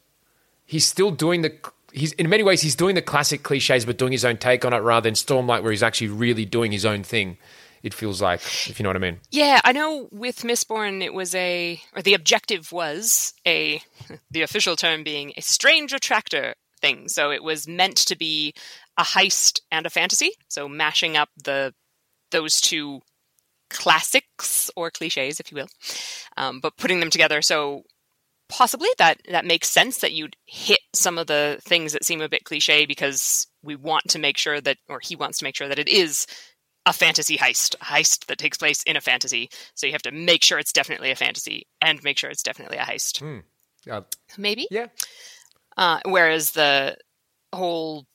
He's 0.64 0.84
still 0.84 1.10
doing 1.10 1.42
the. 1.42 1.56
He's 1.92 2.12
in 2.12 2.28
many 2.28 2.42
ways 2.42 2.60
he's 2.60 2.74
doing 2.74 2.94
the 2.94 3.02
classic 3.02 3.42
cliches, 3.42 3.86
but 3.86 3.96
doing 3.96 4.12
his 4.12 4.24
own 4.24 4.36
take 4.36 4.64
on 4.64 4.72
it 4.72 4.78
rather 4.78 5.04
than 5.04 5.14
Stormlight, 5.14 5.62
where 5.62 5.70
he's 5.70 5.82
actually 5.82 6.08
really 6.08 6.44
doing 6.44 6.72
his 6.72 6.84
own 6.84 7.02
thing. 7.02 7.38
It 7.86 7.94
feels 7.94 8.20
like, 8.20 8.40
if 8.68 8.80
you 8.80 8.82
know 8.82 8.88
what 8.88 8.96
I 8.96 8.98
mean. 8.98 9.20
Yeah, 9.30 9.60
I 9.62 9.70
know 9.70 10.08
with 10.10 10.38
Mistborn 10.38 11.04
it 11.04 11.14
was 11.14 11.36
a 11.36 11.80
or 11.94 12.02
the 12.02 12.14
objective 12.14 12.72
was 12.72 13.32
a 13.46 13.80
the 14.32 14.42
official 14.42 14.74
term 14.74 15.04
being 15.04 15.32
a 15.36 15.40
strange 15.40 15.92
attractor 15.92 16.56
thing. 16.80 17.08
So 17.08 17.30
it 17.30 17.44
was 17.44 17.68
meant 17.68 17.98
to 17.98 18.16
be 18.16 18.54
a 18.98 19.04
heist 19.04 19.60
and 19.70 19.86
a 19.86 19.90
fantasy. 19.90 20.32
So 20.48 20.68
mashing 20.68 21.16
up 21.16 21.28
the 21.44 21.74
those 22.32 22.60
two 22.60 23.02
classics 23.70 24.68
or 24.74 24.90
cliches, 24.90 25.38
if 25.38 25.52
you 25.52 25.58
will, 25.58 25.68
um, 26.36 26.58
but 26.58 26.76
putting 26.76 26.98
them 26.98 27.10
together. 27.10 27.40
So 27.40 27.84
possibly 28.48 28.88
that 28.98 29.20
that 29.28 29.44
makes 29.44 29.70
sense 29.70 29.98
that 29.98 30.12
you'd 30.12 30.34
hit 30.46 30.80
some 30.92 31.18
of 31.18 31.28
the 31.28 31.58
things 31.62 31.92
that 31.92 32.04
seem 32.04 32.20
a 32.20 32.28
bit 32.28 32.42
cliche 32.42 32.84
because 32.84 33.46
we 33.62 33.76
want 33.76 34.08
to 34.08 34.18
make 34.18 34.38
sure 34.38 34.60
that, 34.60 34.78
or 34.88 34.98
he 35.00 35.14
wants 35.14 35.38
to 35.38 35.44
make 35.44 35.54
sure 35.54 35.68
that 35.68 35.78
it 35.78 35.88
is 35.88 36.26
a 36.86 36.92
fantasy 36.92 37.36
heist, 37.36 37.74
a 37.80 37.84
heist 37.84 38.26
that 38.26 38.38
takes 38.38 38.56
place 38.56 38.82
in 38.84 38.96
a 38.96 39.00
fantasy. 39.00 39.50
So 39.74 39.86
you 39.86 39.92
have 39.92 40.02
to 40.02 40.12
make 40.12 40.42
sure 40.42 40.58
it's 40.58 40.72
definitely 40.72 41.10
a 41.10 41.16
fantasy 41.16 41.66
and 41.82 42.02
make 42.04 42.16
sure 42.16 42.30
it's 42.30 42.42
definitely 42.44 42.78
a 42.78 42.82
heist. 42.84 43.42
Uh, 43.90 44.02
Maybe. 44.38 44.66
yeah, 44.70 44.86
Uh, 45.76 46.00
whereas 46.06 46.52
the 46.52 46.96
whole 47.54 48.06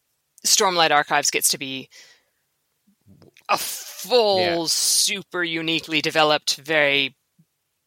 Stormlight 0.45 0.91
Archives 0.91 1.29
gets 1.29 1.49
to 1.49 1.57
be 1.57 1.89
a 3.49 3.57
full, 3.57 4.39
Yeah. 4.39 4.65
super 4.67 5.43
uniquely 5.43 6.01
developed, 6.01 6.55
very 6.55 7.15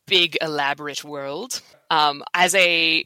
big, 0.06 0.36
elaborate 0.40 1.02
world. 1.02 1.60
Um, 1.90 2.22
as 2.34 2.54
a 2.54 3.04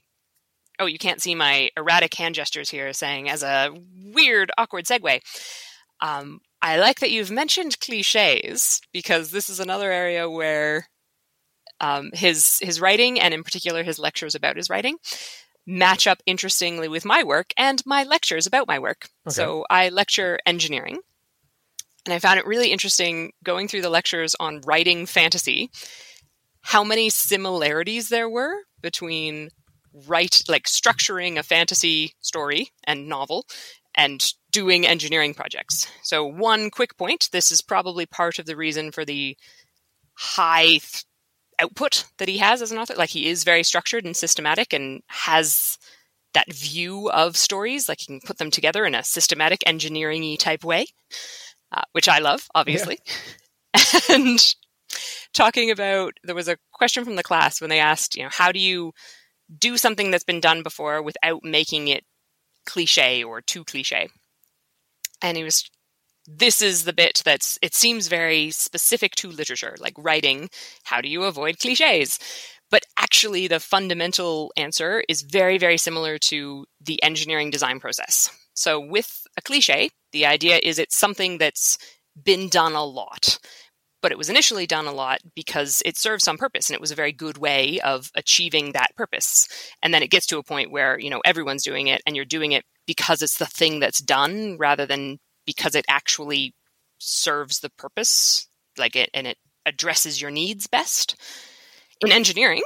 oh, 0.80 0.86
you 0.86 0.98
can't 0.98 1.20
see 1.20 1.34
my 1.34 1.70
erratic 1.76 2.14
hand 2.14 2.34
gestures 2.36 2.70
here, 2.70 2.92
saying 2.92 3.28
as 3.28 3.42
a 3.42 3.70
weird, 4.14 4.50
awkward 4.58 4.84
segue. 4.84 5.20
Um, 6.00 6.40
I 6.60 6.78
like 6.78 7.00
that 7.00 7.10
you've 7.10 7.30
mentioned 7.30 7.80
cliches 7.80 8.80
because 8.92 9.30
this 9.30 9.48
is 9.48 9.60
another 9.60 9.92
area 9.92 10.28
where 10.28 10.88
um, 11.80 12.10
his 12.12 12.58
his 12.60 12.80
writing 12.80 13.20
and 13.20 13.32
in 13.32 13.44
particular 13.44 13.82
his 13.82 13.98
lectures 13.98 14.34
about 14.34 14.56
his 14.56 14.68
writing 14.68 14.96
match 15.66 16.06
up 16.06 16.22
interestingly 16.26 16.88
with 16.88 17.04
my 17.04 17.22
work 17.22 17.52
and 17.56 17.82
my 17.84 18.02
lectures 18.02 18.46
about 18.46 18.66
my 18.66 18.78
work. 18.78 19.08
So 19.28 19.66
I 19.68 19.90
lecture 19.90 20.38
engineering. 20.46 21.00
And 22.06 22.14
I 22.14 22.18
found 22.18 22.38
it 22.38 22.46
really 22.46 22.72
interesting 22.72 23.32
going 23.44 23.68
through 23.68 23.82
the 23.82 23.90
lectures 23.90 24.34
on 24.40 24.62
writing 24.62 25.04
fantasy, 25.04 25.70
how 26.62 26.82
many 26.82 27.10
similarities 27.10 28.08
there 28.08 28.30
were 28.30 28.54
between 28.80 29.50
write 30.06 30.42
like 30.48 30.64
structuring 30.64 31.38
a 31.38 31.42
fantasy 31.42 32.14
story 32.20 32.70
and 32.84 33.08
novel 33.08 33.44
and 33.94 34.32
doing 34.50 34.86
engineering 34.86 35.34
projects. 35.34 35.86
So 36.02 36.24
one 36.24 36.70
quick 36.70 36.96
point, 36.96 37.28
this 37.32 37.52
is 37.52 37.60
probably 37.60 38.06
part 38.06 38.38
of 38.38 38.46
the 38.46 38.56
reason 38.56 38.90
for 38.92 39.04
the 39.04 39.36
high 40.14 40.78
th- 40.78 41.04
output 41.58 42.04
that 42.18 42.28
he 42.28 42.38
has 42.38 42.62
as 42.62 42.72
an 42.72 42.78
author. 42.78 42.94
Like 42.94 43.10
he 43.10 43.28
is 43.28 43.44
very 43.44 43.62
structured 43.62 44.04
and 44.04 44.16
systematic 44.16 44.72
and 44.72 45.02
has 45.08 45.78
that 46.34 46.52
view 46.52 47.10
of 47.10 47.36
stories. 47.36 47.88
Like 47.88 48.00
he 48.00 48.06
can 48.06 48.20
put 48.20 48.38
them 48.38 48.50
together 48.50 48.84
in 48.84 48.94
a 48.94 49.04
systematic 49.04 49.60
engineering 49.66 50.22
y 50.22 50.36
type 50.38 50.64
way, 50.64 50.86
uh, 51.72 51.82
which 51.92 52.08
I 52.08 52.18
love, 52.18 52.46
obviously. 52.54 52.98
and 54.08 54.54
talking 55.34 55.70
about, 55.70 56.14
there 56.24 56.34
was 56.34 56.48
a 56.48 56.58
question 56.72 57.04
from 57.04 57.16
the 57.16 57.22
class 57.22 57.60
when 57.60 57.70
they 57.70 57.80
asked, 57.80 58.16
you 58.16 58.22
know, 58.22 58.30
how 58.30 58.52
do 58.52 58.58
you 58.58 58.92
do 59.58 59.76
something 59.76 60.10
that's 60.10 60.24
been 60.24 60.40
done 60.40 60.62
before 60.62 61.02
without 61.02 61.44
making 61.44 61.88
it 61.88 62.04
cliche 62.66 63.24
or 63.24 63.40
too 63.40 63.64
cliche? 63.64 64.08
And 65.22 65.36
he 65.36 65.44
was 65.44 65.68
this 66.28 66.60
is 66.60 66.84
the 66.84 66.92
bit 66.92 67.22
that's 67.24 67.58
it 67.62 67.74
seems 67.74 68.06
very 68.06 68.50
specific 68.50 69.14
to 69.14 69.30
literature 69.30 69.74
like 69.80 69.94
writing 69.96 70.50
how 70.84 71.00
do 71.00 71.08
you 71.08 71.24
avoid 71.24 71.58
cliches 71.58 72.18
but 72.70 72.84
actually 72.98 73.48
the 73.48 73.58
fundamental 73.58 74.52
answer 74.54 75.02
is 75.08 75.22
very 75.22 75.56
very 75.56 75.78
similar 75.78 76.18
to 76.18 76.66
the 76.82 77.02
engineering 77.02 77.50
design 77.50 77.80
process. 77.80 78.28
So 78.52 78.78
with 78.78 79.26
a 79.38 79.42
cliche 79.42 79.88
the 80.12 80.26
idea 80.26 80.60
is 80.62 80.78
it's 80.78 80.98
something 80.98 81.38
that's 81.38 81.78
been 82.22 82.48
done 82.48 82.74
a 82.74 82.84
lot 82.84 83.38
but 84.02 84.12
it 84.12 84.18
was 84.18 84.30
initially 84.30 84.66
done 84.66 84.86
a 84.86 84.92
lot 84.92 85.20
because 85.34 85.82
it 85.84 85.96
served 85.96 86.22
some 86.22 86.38
purpose 86.38 86.68
and 86.68 86.74
it 86.74 86.80
was 86.80 86.90
a 86.90 86.96
very 86.96 87.12
good 87.12 87.38
way 87.38 87.80
of 87.80 88.10
achieving 88.14 88.72
that 88.72 88.94
purpose. 88.96 89.48
And 89.82 89.92
then 89.92 90.02
it 90.02 90.10
gets 90.10 90.26
to 90.26 90.38
a 90.38 90.42
point 90.42 90.70
where 90.70 90.98
you 90.98 91.10
know 91.10 91.20
everyone's 91.24 91.64
doing 91.64 91.88
it 91.88 92.02
and 92.06 92.14
you're 92.14 92.24
doing 92.24 92.52
it 92.52 92.64
because 92.88 93.22
it's 93.22 93.38
the 93.38 93.46
thing 93.46 93.78
that's 93.78 94.00
done 94.00 94.56
rather 94.58 94.86
than 94.86 95.18
because 95.46 95.76
it 95.76 95.84
actually 95.88 96.54
serves 96.98 97.60
the 97.60 97.70
purpose 97.70 98.48
like 98.78 98.96
it 98.96 99.10
and 99.14 99.26
it 99.26 99.36
addresses 99.66 100.20
your 100.20 100.30
needs 100.30 100.66
best. 100.66 101.14
In 102.00 102.10
engineering 102.10 102.62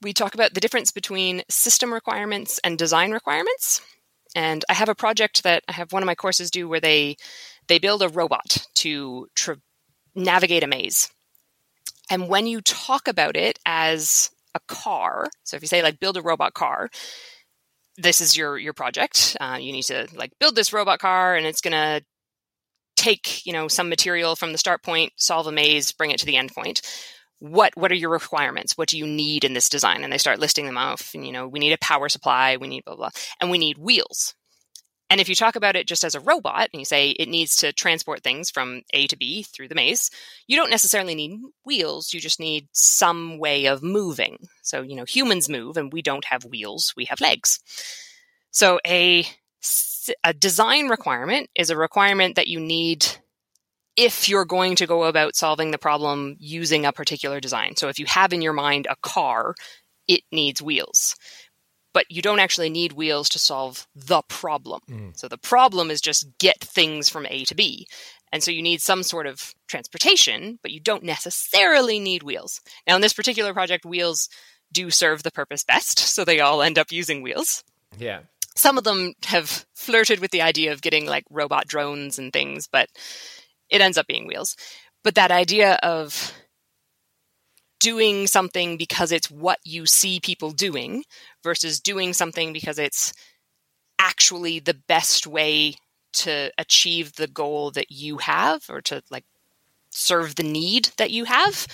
we 0.00 0.12
talk 0.12 0.34
about 0.34 0.54
the 0.54 0.60
difference 0.60 0.92
between 0.92 1.42
system 1.48 1.92
requirements 1.92 2.60
and 2.62 2.78
design 2.78 3.10
requirements. 3.10 3.80
And 4.36 4.64
i 4.68 4.74
have 4.74 4.88
a 4.88 4.94
project 4.94 5.42
that 5.42 5.64
i 5.68 5.72
have 5.72 5.92
one 5.92 6.02
of 6.02 6.06
my 6.06 6.14
courses 6.14 6.50
do 6.50 6.68
where 6.68 6.80
they 6.80 7.16
they 7.66 7.78
build 7.78 8.02
a 8.02 8.08
robot 8.08 8.66
to 8.76 9.26
tra- 9.34 9.60
navigate 10.14 10.62
a 10.62 10.66
maze. 10.68 11.10
And 12.08 12.28
when 12.28 12.46
you 12.46 12.60
talk 12.60 13.08
about 13.08 13.36
it 13.36 13.58
as 13.66 14.30
a 14.54 14.60
car 14.68 15.28
so 15.42 15.56
if 15.56 15.62
you 15.62 15.68
say 15.68 15.82
like 15.82 15.98
build 15.98 16.16
a 16.16 16.22
robot 16.22 16.54
car 16.54 16.88
this 17.96 18.20
is 18.20 18.36
your 18.36 18.58
your 18.58 18.72
project. 18.72 19.36
Uh, 19.40 19.58
you 19.60 19.72
need 19.72 19.84
to 19.84 20.08
like 20.14 20.32
build 20.40 20.56
this 20.56 20.72
robot 20.72 20.98
car, 20.98 21.34
and 21.36 21.46
it's 21.46 21.60
gonna 21.60 22.02
take 22.96 23.44
you 23.46 23.52
know 23.52 23.68
some 23.68 23.88
material 23.88 24.36
from 24.36 24.52
the 24.52 24.58
start 24.58 24.82
point, 24.82 25.12
solve 25.16 25.46
a 25.46 25.52
maze, 25.52 25.92
bring 25.92 26.10
it 26.10 26.20
to 26.20 26.26
the 26.26 26.36
end 26.36 26.52
point. 26.52 26.80
What 27.38 27.76
what 27.76 27.92
are 27.92 27.96
your 27.96 28.10
requirements? 28.10 28.76
What 28.76 28.88
do 28.88 28.98
you 28.98 29.06
need 29.06 29.44
in 29.44 29.54
this 29.54 29.68
design? 29.68 30.02
And 30.02 30.12
they 30.12 30.18
start 30.18 30.38
listing 30.40 30.66
them 30.66 30.78
off. 30.78 31.10
And 31.14 31.26
you 31.26 31.32
know, 31.32 31.46
we 31.46 31.58
need 31.58 31.72
a 31.72 31.78
power 31.78 32.08
supply, 32.08 32.56
we 32.56 32.68
need 32.68 32.84
blah 32.84 32.96
blah, 32.96 33.10
and 33.40 33.50
we 33.50 33.58
need 33.58 33.78
wheels. 33.78 34.34
And 35.10 35.20
if 35.20 35.28
you 35.28 35.34
talk 35.34 35.54
about 35.54 35.76
it 35.76 35.86
just 35.86 36.04
as 36.04 36.14
a 36.14 36.20
robot 36.20 36.68
and 36.72 36.80
you 36.80 36.84
say 36.84 37.10
it 37.10 37.28
needs 37.28 37.56
to 37.56 37.72
transport 37.72 38.22
things 38.22 38.50
from 38.50 38.82
A 38.92 39.06
to 39.08 39.16
B 39.16 39.42
through 39.42 39.68
the 39.68 39.74
maze, 39.74 40.10
you 40.46 40.56
don't 40.56 40.70
necessarily 40.70 41.14
need 41.14 41.40
wheels. 41.64 42.12
You 42.12 42.20
just 42.20 42.40
need 42.40 42.68
some 42.72 43.38
way 43.38 43.66
of 43.66 43.82
moving. 43.82 44.38
So, 44.62 44.82
you 44.82 44.96
know, 44.96 45.04
humans 45.04 45.48
move 45.48 45.76
and 45.76 45.92
we 45.92 46.02
don't 46.02 46.24
have 46.24 46.44
wheels, 46.44 46.94
we 46.96 47.04
have 47.06 47.20
legs. 47.20 47.60
So, 48.50 48.80
a, 48.86 49.26
a 50.22 50.32
design 50.32 50.88
requirement 50.88 51.50
is 51.54 51.70
a 51.70 51.76
requirement 51.76 52.36
that 52.36 52.48
you 52.48 52.60
need 52.60 53.06
if 53.96 54.28
you're 54.28 54.44
going 54.44 54.76
to 54.76 54.86
go 54.86 55.04
about 55.04 55.36
solving 55.36 55.70
the 55.70 55.78
problem 55.78 56.36
using 56.38 56.86
a 56.86 56.92
particular 56.92 57.40
design. 57.40 57.76
So, 57.76 57.88
if 57.88 57.98
you 57.98 58.06
have 58.06 58.32
in 58.32 58.42
your 58.42 58.52
mind 58.52 58.86
a 58.88 58.96
car, 59.02 59.54
it 60.08 60.22
needs 60.32 60.62
wheels 60.62 61.16
but 61.94 62.10
you 62.10 62.20
don't 62.20 62.40
actually 62.40 62.68
need 62.68 62.92
wheels 62.92 63.30
to 63.30 63.38
solve 63.38 63.86
the 63.94 64.20
problem. 64.28 64.82
Mm. 64.90 65.16
So 65.16 65.28
the 65.28 65.38
problem 65.38 65.90
is 65.90 66.02
just 66.02 66.26
get 66.38 66.60
things 66.60 67.08
from 67.08 67.24
A 67.30 67.44
to 67.44 67.54
B. 67.54 67.86
And 68.32 68.42
so 68.42 68.50
you 68.50 68.62
need 68.62 68.82
some 68.82 69.04
sort 69.04 69.26
of 69.26 69.54
transportation, 69.68 70.58
but 70.60 70.72
you 70.72 70.80
don't 70.80 71.04
necessarily 71.04 72.00
need 72.00 72.24
wheels. 72.24 72.60
Now, 72.86 72.96
in 72.96 73.00
this 73.00 73.12
particular 73.12 73.54
project, 73.54 73.86
wheels 73.86 74.28
do 74.72 74.90
serve 74.90 75.22
the 75.22 75.30
purpose 75.30 75.62
best, 75.62 75.98
so 76.00 76.24
they 76.24 76.40
all 76.40 76.60
end 76.60 76.78
up 76.78 76.90
using 76.90 77.22
wheels. 77.22 77.62
Yeah. 77.96 78.20
Some 78.56 78.76
of 78.76 78.84
them 78.84 79.14
have 79.26 79.64
flirted 79.74 80.18
with 80.18 80.32
the 80.32 80.42
idea 80.42 80.72
of 80.72 80.82
getting 80.82 81.06
like 81.06 81.24
robot 81.30 81.68
drones 81.68 82.18
and 82.18 82.32
things, 82.32 82.66
but 82.66 82.88
it 83.70 83.80
ends 83.80 83.96
up 83.96 84.08
being 84.08 84.26
wheels. 84.26 84.56
But 85.04 85.14
that 85.14 85.30
idea 85.30 85.78
of 85.82 86.32
doing 87.84 88.26
something 88.26 88.78
because 88.78 89.12
it's 89.12 89.30
what 89.30 89.58
you 89.62 89.84
see 89.84 90.18
people 90.18 90.52
doing 90.52 91.04
versus 91.42 91.80
doing 91.80 92.14
something 92.14 92.50
because 92.50 92.78
it's 92.78 93.12
actually 93.98 94.58
the 94.58 94.80
best 94.88 95.26
way 95.26 95.74
to 96.14 96.50
achieve 96.56 97.16
the 97.16 97.26
goal 97.26 97.70
that 97.70 97.90
you 97.90 98.16
have 98.16 98.64
or 98.70 98.80
to 98.80 99.02
like 99.10 99.26
serve 99.90 100.36
the 100.36 100.42
need 100.42 100.88
that 100.96 101.10
you 101.10 101.24
have 101.24 101.66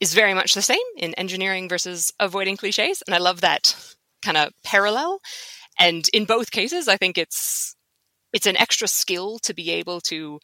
is 0.00 0.14
very 0.14 0.34
much 0.34 0.54
the 0.54 0.62
same 0.62 0.78
in 0.96 1.14
engineering 1.14 1.68
versus 1.68 2.12
avoiding 2.18 2.56
cliches. 2.56 3.00
And 3.06 3.14
i 3.14 3.18
love 3.18 3.40
that 3.42 3.76
kind 4.20 4.36
of 4.36 4.52
parallel. 4.64 5.20
And 5.78 6.08
in 6.12 6.24
both 6.24 6.50
cases 6.50 6.88
i 6.88 6.96
think 6.96 7.16
it's 7.16 7.76
it's 8.32 8.48
an 8.48 8.56
extra 8.56 8.88
skill 8.88 9.38
to 9.44 9.54
be 9.54 9.70
able 9.70 10.00
to 10.00 10.40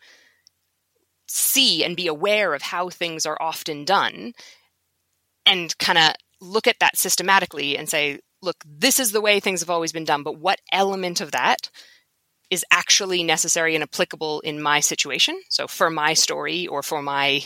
see 1.26 1.82
and 1.84 1.96
be 1.96 2.06
aware 2.06 2.54
of 2.54 2.62
how 2.62 2.88
things 2.88 3.26
are 3.26 3.36
often 3.40 3.84
done 3.84 4.32
and 5.48 5.76
kind 5.78 5.98
of 5.98 6.14
look 6.40 6.66
at 6.66 6.78
that 6.80 6.96
systematically 6.96 7.76
and 7.76 7.88
say, 7.88 8.20
look, 8.42 8.56
this 8.64 9.00
is 9.00 9.12
the 9.12 9.20
way 9.20 9.40
things 9.40 9.60
have 9.60 9.70
always 9.70 9.92
been 9.92 10.04
done, 10.04 10.22
but 10.22 10.38
what 10.38 10.60
element 10.72 11.20
of 11.20 11.32
that 11.32 11.70
is 12.50 12.64
actually 12.70 13.22
necessary 13.22 13.74
and 13.74 13.82
applicable 13.82 14.40
in 14.40 14.62
my 14.62 14.80
situation? 14.80 15.40
So 15.48 15.66
for 15.66 15.90
my 15.90 16.14
story 16.14 16.66
or 16.66 16.82
for 16.82 17.02
my 17.02 17.42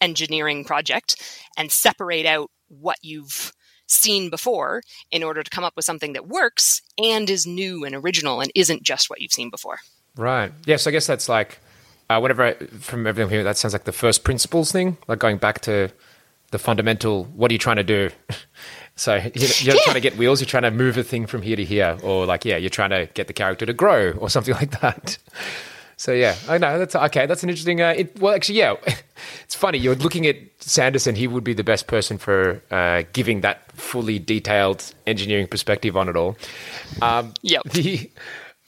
engineering 0.00 0.64
project, 0.64 1.16
and 1.56 1.72
separate 1.72 2.26
out 2.26 2.50
what 2.68 2.98
you've 3.02 3.52
seen 3.86 4.30
before 4.30 4.82
in 5.10 5.22
order 5.22 5.42
to 5.42 5.50
come 5.50 5.64
up 5.64 5.74
with 5.74 5.84
something 5.84 6.12
that 6.12 6.28
works 6.28 6.82
and 7.02 7.28
is 7.28 7.46
new 7.46 7.84
and 7.84 7.94
original 7.94 8.40
and 8.40 8.52
isn't 8.54 8.82
just 8.82 9.08
what 9.08 9.20
you've 9.20 9.32
seen 9.32 9.50
before. 9.50 9.78
Right. 10.16 10.52
Yes, 10.66 10.86
I 10.86 10.90
guess 10.90 11.06
that's 11.06 11.28
like 11.28 11.58
uh, 12.10 12.18
whatever. 12.18 12.44
I, 12.44 12.54
from 12.54 13.06
everything 13.06 13.30
here, 13.30 13.44
that 13.44 13.56
sounds 13.56 13.72
like 13.72 13.84
the 13.84 13.92
first 13.92 14.24
principles 14.24 14.70
thing, 14.72 14.98
like 15.08 15.18
going 15.18 15.38
back 15.38 15.60
to 15.62 15.90
the 16.50 16.58
fundamental 16.58 17.24
what 17.24 17.50
are 17.50 17.54
you 17.54 17.58
trying 17.58 17.76
to 17.76 17.84
do 17.84 18.10
so 18.96 19.14
you're, 19.14 19.30
you're 19.34 19.74
yeah. 19.74 19.80
trying 19.84 19.94
to 19.94 20.00
get 20.00 20.16
wheels 20.16 20.40
you're 20.40 20.46
trying 20.46 20.62
to 20.62 20.70
move 20.70 20.96
a 20.96 21.04
thing 21.04 21.26
from 21.26 21.42
here 21.42 21.56
to 21.56 21.64
here 21.64 21.98
or 22.02 22.26
like 22.26 22.44
yeah 22.44 22.56
you're 22.56 22.70
trying 22.70 22.90
to 22.90 23.06
get 23.14 23.26
the 23.26 23.32
character 23.32 23.66
to 23.66 23.72
grow 23.72 24.12
or 24.12 24.30
something 24.30 24.54
like 24.60 24.80
that 24.80 25.18
so 25.96 26.12
yeah 26.12 26.34
i 26.48 26.56
know 26.58 26.78
that's 26.78 26.94
okay 26.94 27.26
that's 27.26 27.42
an 27.42 27.48
interesting 27.48 27.80
uh, 27.80 27.94
it, 27.96 28.18
well 28.20 28.34
actually 28.34 28.58
yeah 28.58 28.74
it's 29.44 29.54
funny 29.54 29.78
you're 29.78 29.96
looking 29.96 30.26
at 30.26 30.36
sanderson 30.60 31.14
he 31.14 31.26
would 31.26 31.44
be 31.44 31.54
the 31.54 31.64
best 31.64 31.86
person 31.86 32.18
for 32.18 32.62
uh, 32.70 33.02
giving 33.12 33.40
that 33.42 33.70
fully 33.72 34.18
detailed 34.18 34.94
engineering 35.06 35.46
perspective 35.46 35.96
on 35.96 36.08
it 36.08 36.16
all 36.16 36.36
um, 37.02 37.34
yep. 37.42 37.62
the 37.64 38.10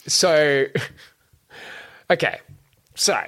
so 0.07 0.65
okay 2.09 2.39
so 2.95 3.19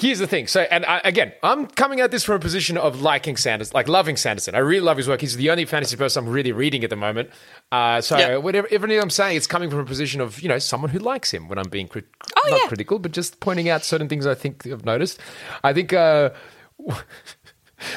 Here's 0.00 0.18
the 0.18 0.26
thing. 0.26 0.46
So, 0.46 0.62
and 0.62 0.86
I, 0.86 1.02
again, 1.04 1.32
I'm 1.42 1.66
coming 1.66 2.00
at 2.00 2.10
this 2.10 2.24
from 2.24 2.36
a 2.36 2.38
position 2.38 2.78
of 2.78 3.02
liking 3.02 3.36
Sanderson, 3.36 3.74
like 3.74 3.86
loving 3.86 4.16
Sanderson. 4.16 4.54
I 4.54 4.58
really 4.58 4.80
love 4.80 4.96
his 4.96 5.06
work. 5.06 5.20
He's 5.20 5.36
the 5.36 5.50
only 5.50 5.66
fantasy 5.66 5.94
person 5.94 6.24
I'm 6.24 6.32
really 6.32 6.52
reading 6.52 6.84
at 6.84 6.90
the 6.90 6.96
moment. 6.96 7.28
Uh, 7.70 8.00
so, 8.00 8.16
yep. 8.16 8.42
whatever 8.42 8.66
everything 8.70 8.98
I'm 8.98 9.10
saying, 9.10 9.36
it's 9.36 9.46
coming 9.46 9.68
from 9.68 9.80
a 9.80 9.84
position 9.84 10.22
of 10.22 10.40
you 10.40 10.48
know 10.48 10.58
someone 10.58 10.90
who 10.90 10.98
likes 10.98 11.30
him. 11.30 11.48
When 11.48 11.58
I'm 11.58 11.68
being 11.68 11.86
crit- 11.86 12.08
oh, 12.34 12.48
not 12.48 12.60
yeah. 12.62 12.68
critical, 12.68 12.98
but 12.98 13.12
just 13.12 13.40
pointing 13.40 13.68
out 13.68 13.84
certain 13.84 14.08
things 14.08 14.26
I 14.26 14.34
think 14.34 14.66
I've 14.66 14.84
noticed. 14.86 15.20
I 15.62 15.74
think. 15.74 15.92
Uh, 15.92 16.30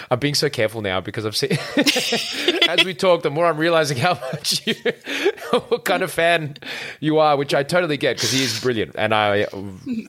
I'm 0.09 0.19
being 0.19 0.33
so 0.33 0.49
careful 0.49 0.81
now 0.81 1.01
because 1.01 1.25
I've 1.25 1.35
seen, 1.35 1.51
as 2.69 2.85
we 2.85 2.93
talk, 2.93 3.21
the 3.21 3.29
more 3.29 3.45
I'm 3.47 3.57
realizing 3.57 3.97
how 3.97 4.13
much 4.13 4.65
you, 4.65 4.75
what 5.67 5.83
kind 5.83 6.03
of 6.03 6.11
fan 6.11 6.55
you 7.01 7.19
are, 7.19 7.35
which 7.35 7.53
I 7.53 7.63
totally 7.63 7.97
get 7.97 8.15
because 8.15 8.31
he 8.31 8.43
is 8.43 8.61
brilliant, 8.61 8.95
and 8.97 9.13
I, 9.13 9.45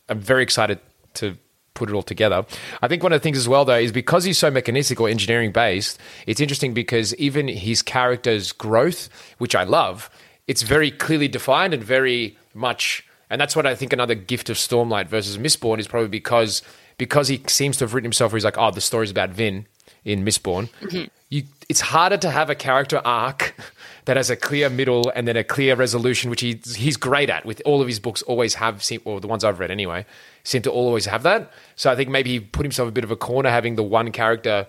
I'm 0.09 0.21
very 0.21 0.45
excited 0.45 0.79
to 1.15 1.37
put 1.75 1.91
it 1.91 1.95
all 1.95 2.03
together. 2.03 2.47
I 2.81 2.89
think 2.89 3.03
one 3.03 3.13
of 3.13 3.21
the 3.21 3.23
things 3.23 3.39
as 3.39 3.49
well, 3.49 3.65
though, 3.65 3.77
is 3.77 3.93
because 3.93 4.25
he's 4.25 4.39
so 4.39 4.51
mechanistic 4.51 5.01
or 5.01 5.09
engineering 5.09 5.53
based, 5.53 5.99
it's 6.27 6.41
interesting 6.41 6.73
because 6.73 7.15
even 7.17 7.49
his 7.49 7.83
character's 7.83 8.53
growth, 8.53 9.09
which 9.39 9.55
I 9.55 9.65
love, 9.65 10.09
it's 10.47 10.63
very 10.63 10.91
clearly 10.91 11.29
defined 11.29 11.75
and 11.75 11.83
very 11.83 12.37
much. 12.55 13.05
And 13.31 13.41
that's 13.41 13.57
what 13.57 13.67
I 13.67 13.75
think 13.75 13.93
another 13.93 14.15
gift 14.15 14.51
of 14.51 14.57
Stormlight 14.57 15.09
versus 15.09 15.39
Mistborn 15.39 15.79
is 15.79 15.89
probably 15.89 16.09
because 16.09 16.63
because 16.97 17.27
he 17.27 17.43
seems 17.49 17.77
to 17.79 17.85
have 17.85 17.95
written 17.95 18.05
himself 18.05 18.33
where 18.33 18.37
he's 18.37 18.45
like, 18.45 18.59
oh, 18.59 18.71
the 18.71 18.81
story's 18.81 19.11
about 19.11 19.31
Vin 19.31 19.67
in 20.05 20.25
Mistborn. 20.25 20.69
Mm-hmm. 20.81 21.05
You, 21.31 21.43
it's 21.69 21.81
harder 21.81 22.17
to 22.19 22.31
have 22.31 22.51
a 22.51 22.55
character 22.55 23.01
arc 23.05 23.55
that 24.05 24.17
has 24.17 24.31
a 24.31 24.37
clear 24.37 24.71
middle 24.71 25.11
and 25.15 25.27
then 25.27 25.37
a 25.37 25.45
clear 25.45 25.75
resolution, 25.75 26.31
which 26.31 26.43
he, 26.43 26.61
he's 26.77 26.97
great 26.97 27.31
at. 27.31 27.45
With 27.45 27.61
all 27.65 27.81
of 27.81 27.89
his 27.89 27.99
books, 27.99 28.23
always 28.23 28.55
have, 28.55 28.83
seen, 28.83 29.01
or 29.05 29.21
the 29.21 29.27
ones 29.27 29.43
I've 29.43 29.59
read 29.59 29.71
anyway, 29.71 30.07
seem 30.45 30.63
to 30.63 30.71
always 30.71 31.07
have 31.07 31.23
that. 31.25 31.51
So 31.75 31.91
I 31.91 31.97
think 31.97 32.11
maybe 32.11 32.31
he 32.31 32.41
put 32.41 32.65
himself 32.65 32.89
a 32.89 32.93
bit 32.93 33.05
of 33.05 33.11
a 33.11 33.17
corner 33.17 33.51
having 33.51 33.77
the 33.77 33.83
one 33.83 34.13
character 34.13 34.67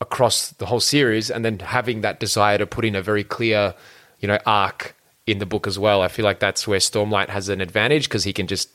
across 0.00 0.50
the 0.50 0.66
whole 0.66 0.80
series 0.80 1.30
and 1.30 1.44
then 1.44 1.60
having 1.60 2.02
that 2.02 2.20
desire 2.20 2.58
to 2.58 2.66
put 2.66 2.84
in 2.84 2.94
a 2.94 3.02
very 3.02 3.24
clear, 3.24 3.74
you 4.18 4.28
know, 4.28 4.38
arc 4.44 4.94
in 5.26 5.38
the 5.38 5.46
book 5.46 5.66
as 5.66 5.78
well. 5.78 6.02
I 6.02 6.08
feel 6.08 6.24
like 6.24 6.40
that's 6.40 6.66
where 6.66 6.80
Stormlight 6.80 7.28
has 7.28 7.48
an 7.48 7.60
advantage 7.60 8.08
because 8.08 8.24
he 8.24 8.32
can 8.32 8.46
just, 8.46 8.68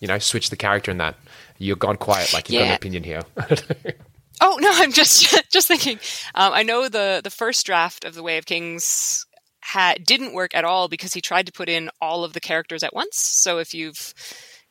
you 0.00 0.08
know, 0.08 0.18
switch 0.18 0.50
the 0.50 0.56
character 0.56 0.90
in 0.90 0.98
that. 0.98 1.16
You're 1.58 1.76
gone 1.76 1.96
quiet, 1.96 2.32
like 2.32 2.48
you've 2.48 2.60
yeah. 2.60 2.66
got 2.66 2.70
an 2.70 2.76
opinion 2.76 3.04
here. 3.04 3.22
oh 4.40 4.58
no, 4.60 4.70
I'm 4.72 4.92
just 4.92 5.34
just 5.50 5.68
thinking. 5.68 5.98
Um, 6.34 6.52
I 6.52 6.62
know 6.62 6.88
the 6.88 7.20
the 7.22 7.30
first 7.30 7.64
draft 7.66 8.04
of 8.04 8.14
the 8.14 8.22
Way 8.22 8.38
of 8.38 8.46
Kings 8.46 9.24
had 9.60 10.04
didn't 10.04 10.34
work 10.34 10.54
at 10.54 10.64
all 10.64 10.88
because 10.88 11.14
he 11.14 11.20
tried 11.20 11.46
to 11.46 11.52
put 11.52 11.68
in 11.68 11.90
all 12.00 12.24
of 12.24 12.32
the 12.32 12.40
characters 12.40 12.82
at 12.82 12.94
once. 12.94 13.16
So 13.16 13.58
if 13.58 13.74
you've 13.74 14.14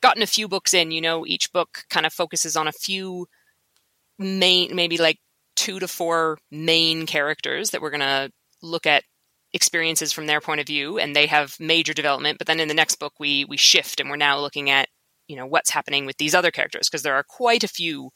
gotten 0.02 0.22
a 0.22 0.26
few 0.26 0.48
books 0.48 0.74
in, 0.74 0.90
you 0.90 1.00
know, 1.00 1.26
each 1.26 1.52
book 1.52 1.84
kind 1.90 2.06
of 2.06 2.12
focuses 2.12 2.56
on 2.56 2.68
a 2.68 2.72
few 2.72 3.26
main, 4.18 4.74
maybe 4.74 4.98
like 4.98 5.18
two 5.56 5.78
to 5.78 5.88
four 5.88 6.38
main 6.50 7.06
characters 7.06 7.70
that 7.70 7.82
we're 7.82 7.90
going 7.90 8.00
to 8.00 8.30
look 8.62 8.86
at 8.86 9.04
experiences 9.54 10.12
from 10.12 10.26
their 10.26 10.40
point 10.40 10.60
of 10.60 10.66
view 10.66 10.98
and 10.98 11.16
they 11.16 11.26
have 11.26 11.58
major 11.58 11.94
development 11.94 12.36
but 12.36 12.46
then 12.46 12.60
in 12.60 12.68
the 12.68 12.74
next 12.74 12.96
book 12.96 13.14
we 13.18 13.46
we 13.46 13.56
shift 13.56 13.98
and 13.98 14.10
we're 14.10 14.16
now 14.16 14.38
looking 14.38 14.68
at 14.68 14.90
you 15.26 15.36
know 15.36 15.46
what's 15.46 15.70
happening 15.70 16.04
with 16.04 16.18
these 16.18 16.34
other 16.34 16.50
characters 16.50 16.88
because 16.88 17.02
there 17.02 17.14
are 17.14 17.22
quite 17.22 17.64
a 17.64 17.68
few 17.68 18.10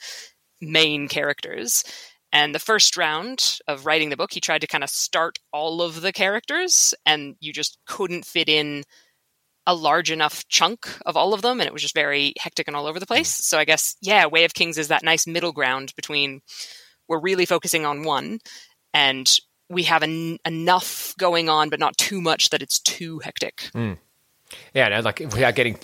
main 0.62 1.08
characters. 1.08 1.84
And 2.32 2.54
the 2.54 2.58
first 2.58 2.96
round 2.96 3.58
of 3.68 3.84
writing 3.84 4.08
the 4.08 4.16
book 4.16 4.32
he 4.32 4.40
tried 4.40 4.62
to 4.62 4.66
kind 4.66 4.82
of 4.82 4.88
start 4.88 5.38
all 5.52 5.82
of 5.82 6.00
the 6.00 6.12
characters 6.12 6.94
and 7.04 7.36
you 7.40 7.52
just 7.52 7.78
couldn't 7.86 8.24
fit 8.24 8.48
in 8.48 8.84
a 9.66 9.74
large 9.74 10.10
enough 10.10 10.46
chunk 10.48 10.88
of 11.06 11.16
all 11.16 11.34
of 11.34 11.42
them 11.42 11.60
and 11.60 11.66
it 11.66 11.72
was 11.72 11.82
just 11.82 11.94
very 11.94 12.34
hectic 12.38 12.66
and 12.66 12.76
all 12.76 12.86
over 12.86 12.98
the 12.98 13.06
place. 13.06 13.28
So 13.28 13.58
I 13.58 13.64
guess, 13.64 13.96
yeah, 14.00 14.26
Way 14.26 14.44
of 14.44 14.54
Kings 14.54 14.78
is 14.78 14.88
that 14.88 15.04
nice 15.04 15.26
middle 15.26 15.52
ground 15.52 15.92
between 15.94 16.40
we're 17.08 17.20
really 17.20 17.46
focusing 17.46 17.86
on 17.86 18.04
one 18.04 18.38
and 18.92 19.30
we 19.68 19.84
have 19.84 20.02
en- 20.02 20.38
enough 20.44 21.14
going 21.18 21.48
on, 21.48 21.68
but 21.68 21.80
not 21.80 21.96
too 21.96 22.20
much 22.20 22.50
that 22.50 22.62
it's 22.62 22.80
too 22.80 23.20
hectic. 23.20 23.70
Mm. 23.74 23.98
Yeah, 24.74 24.88
no, 24.88 25.00
like 25.00 25.22
we 25.34 25.44
are 25.44 25.52
getting 25.52 25.78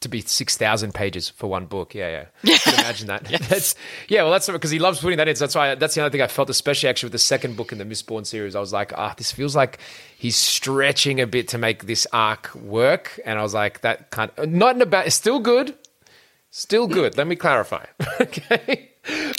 to 0.00 0.08
be 0.08 0.22
6,000 0.22 0.94
pages 0.94 1.28
for 1.28 1.46
one 1.46 1.66
book. 1.66 1.94
Yeah, 1.94 2.24
yeah. 2.42 2.58
imagine 2.66 3.08
that. 3.08 3.30
yes. 3.30 3.48
That's, 3.48 3.74
yeah, 4.08 4.22
well, 4.22 4.32
that's 4.32 4.48
because 4.48 4.70
he 4.70 4.78
loves 4.78 5.00
putting 5.00 5.18
that 5.18 5.28
in. 5.28 5.36
So 5.36 5.44
that's 5.44 5.54
why, 5.54 5.74
that's 5.74 5.94
the 5.94 6.00
only 6.00 6.10
thing 6.10 6.22
I 6.22 6.26
felt, 6.26 6.48
especially 6.48 6.88
actually 6.88 7.08
with 7.08 7.12
the 7.12 7.18
second 7.18 7.56
book 7.56 7.70
in 7.70 7.78
the 7.78 7.84
Mistborn 7.84 8.26
series. 8.26 8.56
I 8.56 8.60
was 8.60 8.72
like, 8.72 8.92
ah, 8.96 9.14
this 9.16 9.30
feels 9.30 9.54
like 9.54 9.78
he's 10.16 10.36
stretching 10.36 11.20
a 11.20 11.26
bit 11.26 11.48
to 11.48 11.58
make 11.58 11.84
this 11.84 12.06
arc 12.12 12.54
work. 12.54 13.20
And 13.26 13.38
I 13.38 13.42
was 13.42 13.52
like, 13.52 13.82
that 13.82 14.10
can't, 14.10 14.32
not 14.50 14.74
in 14.74 14.82
a 14.82 14.86
bad, 14.86 15.12
still 15.12 15.38
good. 15.38 15.74
Still 16.50 16.88
good. 16.88 17.16
Let 17.16 17.26
me 17.26 17.36
clarify. 17.36 17.84
okay. 18.20 18.90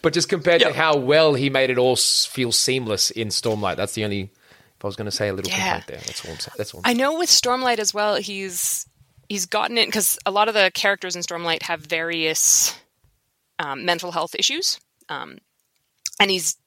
But 0.02 0.14
just 0.14 0.30
compared 0.30 0.62
yep. 0.62 0.72
to 0.72 0.78
how 0.78 0.96
well 0.96 1.34
he 1.34 1.50
made 1.50 1.70
it 1.70 1.78
all 1.78 1.96
feel 1.96 2.52
seamless 2.52 3.12
in 3.12 3.30
Stormlight, 3.30 3.78
that's 3.78 3.94
the 3.94 4.04
only, 4.04 4.22
if 4.22 4.86
I 4.86 4.88
was 4.88 4.96
going 4.96 5.06
to 5.06 5.12
say 5.12 5.28
a 5.28 5.34
little 5.34 5.52
yeah. 5.52 5.80
complaint 5.80 5.88
there, 5.88 5.98
that's 6.06 6.26
all 6.26 6.32
I'm 6.32 6.40
saying. 6.40 6.54
That's 6.58 6.74
all 6.74 6.80
I'm 6.80 6.84
saying. 6.86 6.98
I 6.98 7.00
know 7.00 7.18
with 7.18 7.30
Stormlight 7.30 7.80
as 7.80 7.94
well, 7.94 8.16
he's 8.16 8.88
he's 9.32 9.46
gotten 9.46 9.78
it 9.78 9.86
because 9.86 10.20
a 10.26 10.32
lot 10.32 10.50
of 10.50 10.54
the 10.54 10.70
characters 10.74 11.16
in 11.16 11.22
Stormlight 11.22 11.62
have 11.64 11.80
various 11.80 12.76
um, 13.60 13.86
mental 13.86 14.12
health 14.12 14.36
issues, 14.38 14.78
um, 15.08 15.38
and 16.20 16.30
he's 16.30 16.58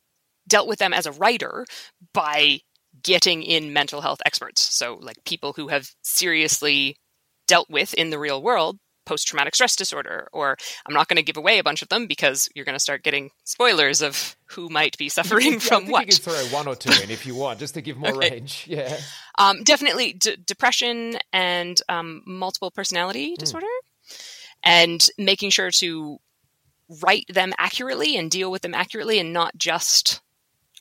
dealt 0.49 0.67
with 0.67 0.79
them 0.79 0.95
as 0.95 1.05
a 1.05 1.13
writer 1.13 1.67
by 2.15 2.61
getting 3.03 3.43
in 3.43 3.75
mental 3.75 4.01
health 4.01 4.23
experts. 4.25 4.63
So, 4.63 4.99
like 5.03 5.23
people 5.27 5.53
who 5.53 5.69
have 5.69 5.91
seriously 6.01 6.97
dealt 7.47 7.69
with 7.69 7.93
in 7.93 8.09
the 8.09 8.19
real 8.19 8.43
world 8.43 8.79
post 9.05 9.27
traumatic 9.27 9.55
stress 9.55 9.77
disorder, 9.77 10.29
or 10.33 10.57
I'm 10.87 10.95
not 10.95 11.09
going 11.09 11.17
to 11.17 11.23
give 11.23 11.37
away 11.37 11.59
a 11.59 11.65
bunch 11.65 11.83
of 11.83 11.89
them 11.89 12.07
because 12.07 12.49
you're 12.55 12.65
going 12.65 12.77
to 12.77 12.81
start 12.81 13.03
getting 13.03 13.31
spoilers 13.45 14.03
of 14.03 14.37
who 14.47 14.69
might 14.69 14.97
be 14.99 15.09
suffering 15.09 15.53
Yeah, 15.53 15.57
I 15.57 15.59
from 15.59 15.83
think 15.85 15.93
what. 15.93 16.07
You 16.09 16.15
can 16.15 16.23
throw 16.23 16.47
one 16.47 16.69
or 16.69 16.77
two 16.77 16.91
in 17.03 17.11
if 17.11 17.27
you 17.27 17.35
want, 17.35 17.59
just 17.59 17.75
to 17.75 17.81
give 17.83 17.97
more 17.99 18.17
Okay. 18.17 18.31
range. 18.31 18.67
Yeah. 18.69 18.97
Um, 19.39 19.63
definitely 19.65 20.13
d- 20.15 20.37
depression 20.45 21.17
and 21.33 21.81
um, 21.89 22.23
multiple 22.27 22.71
personality 22.71 23.35
disorder, 23.37 23.67
and 24.63 25.07
making 25.19 25.51
sure 25.51 25.71
to 25.71 26.19
write 27.03 27.25
them 27.29 27.53
accurately 27.59 28.17
and 28.17 28.31
deal 28.31 28.51
with 28.51 28.63
them 28.63 28.75
accurately, 28.75 29.19
and 29.19 29.33
not 29.33 29.57
just 29.57 30.21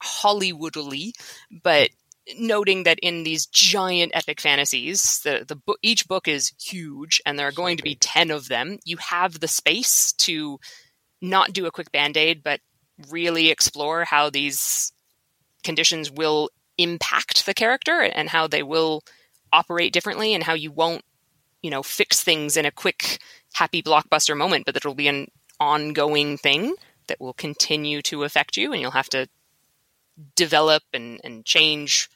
Hollywoodily, 0.04 1.12
but 1.64 1.90
noting 2.38 2.84
that 2.84 3.00
in 3.00 3.24
these 3.24 3.46
giant 3.46 4.12
epic 4.16 4.40
fantasies, 4.40 5.22
the 5.24 5.46
the 5.48 5.56
book 5.56 5.80
each 5.82 6.08
book 6.08 6.28
is 6.28 6.54
huge, 6.62 7.22
and 7.26 7.38
there 7.38 7.48
are 7.48 7.52
going 7.52 7.78
to 7.78 7.84
be 7.84 7.96
ten 7.96 8.32
of 8.32 8.48
them. 8.48 8.80
You 8.86 8.98
have 8.98 9.40
the 9.40 9.48
space 9.48 10.14
to 10.20 10.60
not 11.22 11.54
do 11.54 11.66
a 11.66 11.72
quick 11.72 11.92
band 11.92 12.18
aid, 12.18 12.44
but 12.44 12.60
really 13.10 13.50
explore 13.50 14.06
how 14.06 14.30
these 14.30 14.92
conditions 15.64 16.12
will 16.12 16.50
impact 16.78 17.46
the 17.46 17.54
character 17.54 18.02
and 18.02 18.30
how 18.30 18.48
they 18.48 18.64
will 18.64 19.02
operate 19.52 19.94
differently 19.94 20.34
and 20.34 20.44
how 20.44 20.54
you 20.54 20.72
won't 20.72 21.04
you 21.62 21.70
know 21.70 21.84
fix 21.84 22.24
things 22.24 22.58
in 22.58 22.66
a 22.66 22.72
quick 22.72 23.20
happy 23.54 23.82
blockbuster 23.82 24.36
moment 24.36 24.66
but 24.66 24.74
that 24.74 24.86
will 24.86 24.96
be 24.96 25.08
an 25.08 25.28
ongoing 25.60 26.38
thing 26.38 26.74
that 27.08 27.22
will 27.22 27.34
continue 27.34 28.02
to 28.02 28.24
affect 28.24 28.58
you 28.58 28.72
and 28.74 28.82
you'll 28.82 28.92
have 28.92 29.10
to 29.10 29.28
develop 30.36 30.84
and, 30.94 31.22
and 31.24 31.46
change 31.46 32.10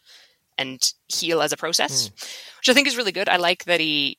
and 0.57 0.93
heal 1.07 1.41
as 1.41 1.51
a 1.51 1.57
process 1.57 2.07
hmm. 2.07 2.13
which 2.59 2.69
i 2.69 2.73
think 2.73 2.87
is 2.87 2.97
really 2.97 3.11
good 3.11 3.29
i 3.29 3.37
like 3.37 3.65
that 3.65 3.79
he 3.79 4.17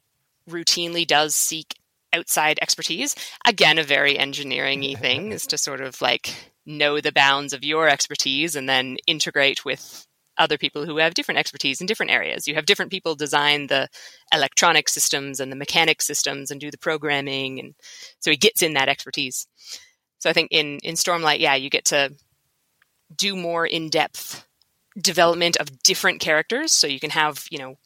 routinely 0.48 1.06
does 1.06 1.34
seek 1.34 1.74
outside 2.12 2.58
expertise 2.62 3.14
again 3.46 3.78
a 3.78 3.82
very 3.82 4.18
engineering-y 4.18 4.94
thing 5.00 5.32
is 5.32 5.46
to 5.46 5.58
sort 5.58 5.80
of 5.80 6.00
like 6.00 6.34
know 6.64 7.00
the 7.00 7.12
bounds 7.12 7.52
of 7.52 7.64
your 7.64 7.88
expertise 7.88 8.54
and 8.54 8.68
then 8.68 8.96
integrate 9.06 9.64
with 9.64 10.06
other 10.38 10.56
people 10.56 10.86
who 10.86 10.98
have 10.98 11.14
different 11.14 11.38
expertise 11.38 11.80
in 11.80 11.86
different 11.86 12.12
areas. 12.12 12.46
You 12.46 12.54
have 12.54 12.66
different 12.66 12.92
people 12.92 13.14
design 13.14 13.66
the 13.66 13.88
electronic 14.32 14.88
systems 14.88 15.40
and 15.40 15.50
the 15.50 15.56
mechanic 15.56 16.00
systems 16.00 16.50
and 16.50 16.60
do 16.60 16.70
the 16.70 16.78
programming 16.78 17.58
and 17.58 17.74
so 18.20 18.30
he 18.30 18.36
gets 18.36 18.62
in 18.62 18.74
that 18.74 18.88
expertise. 18.88 19.46
So 20.18 20.30
I 20.30 20.32
think 20.32 20.48
in 20.50 20.78
in 20.82 20.94
Stormlight, 20.94 21.40
yeah, 21.40 21.54
you 21.54 21.70
get 21.70 21.86
to 21.86 22.14
do 23.14 23.36
more 23.36 23.66
in-depth 23.66 24.46
development 25.00 25.56
of 25.58 25.82
different 25.82 26.20
characters 26.20 26.72
so 26.72 26.86
you 26.86 27.00
can 27.00 27.10
have, 27.10 27.46
you 27.50 27.58
know, 27.58 27.76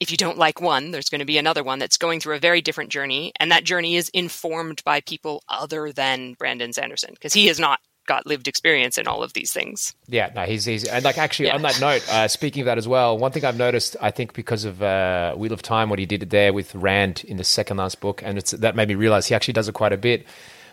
if 0.00 0.10
you 0.10 0.16
don't 0.16 0.38
like 0.38 0.60
one, 0.60 0.90
there's 0.90 1.10
going 1.10 1.18
to 1.18 1.26
be 1.26 1.38
another 1.38 1.62
one 1.62 1.78
that's 1.78 1.98
going 1.98 2.20
through 2.20 2.36
a 2.36 2.40
very 2.40 2.62
different 2.62 2.90
journey 2.90 3.32
and 3.38 3.52
that 3.52 3.64
journey 3.64 3.96
is 3.96 4.08
informed 4.10 4.82
by 4.84 5.00
people 5.02 5.42
other 5.48 5.92
than 5.92 6.34
Brandon 6.34 6.72
Sanderson 6.72 7.12
because 7.12 7.34
he 7.34 7.48
has 7.48 7.60
not 7.60 7.80
got 8.06 8.26
lived 8.26 8.48
experience 8.48 8.98
in 8.98 9.06
all 9.06 9.22
of 9.22 9.34
these 9.34 9.52
things. 9.52 9.94
Yeah, 10.08 10.32
no, 10.34 10.44
he's 10.44 10.64
he's 10.64 10.84
and 10.84 11.04
like 11.04 11.18
actually 11.18 11.46
Yeah. 11.46 11.54
on 11.54 11.62
that 11.62 11.80
note, 11.80 12.02
uh, 12.08 12.26
speaking 12.28 12.62
of 12.62 12.66
that 12.66 12.78
as 12.78 12.88
well, 12.88 13.16
one 13.18 13.30
thing 13.30 13.44
I've 13.44 13.58
noticed, 13.58 13.94
I 14.00 14.10
think 14.10 14.32
because 14.32 14.64
of 14.64 14.82
uh, 14.82 15.34
Wheel 15.36 15.52
of 15.52 15.62
Time, 15.62 15.90
what 15.90 15.98
he 15.98 16.06
did 16.06 16.28
there 16.30 16.52
with 16.52 16.74
Rand 16.74 17.22
in 17.28 17.36
the 17.36 17.44
second 17.44 17.76
last 17.76 18.00
book, 18.00 18.22
and 18.24 18.38
it's 18.38 18.52
that 18.52 18.74
made 18.74 18.88
me 18.88 18.94
realize 18.94 19.26
he 19.26 19.34
actually 19.34 19.54
does 19.54 19.68
it 19.68 19.74
quite 19.74 19.92
a 19.92 19.98
bit. 19.98 20.26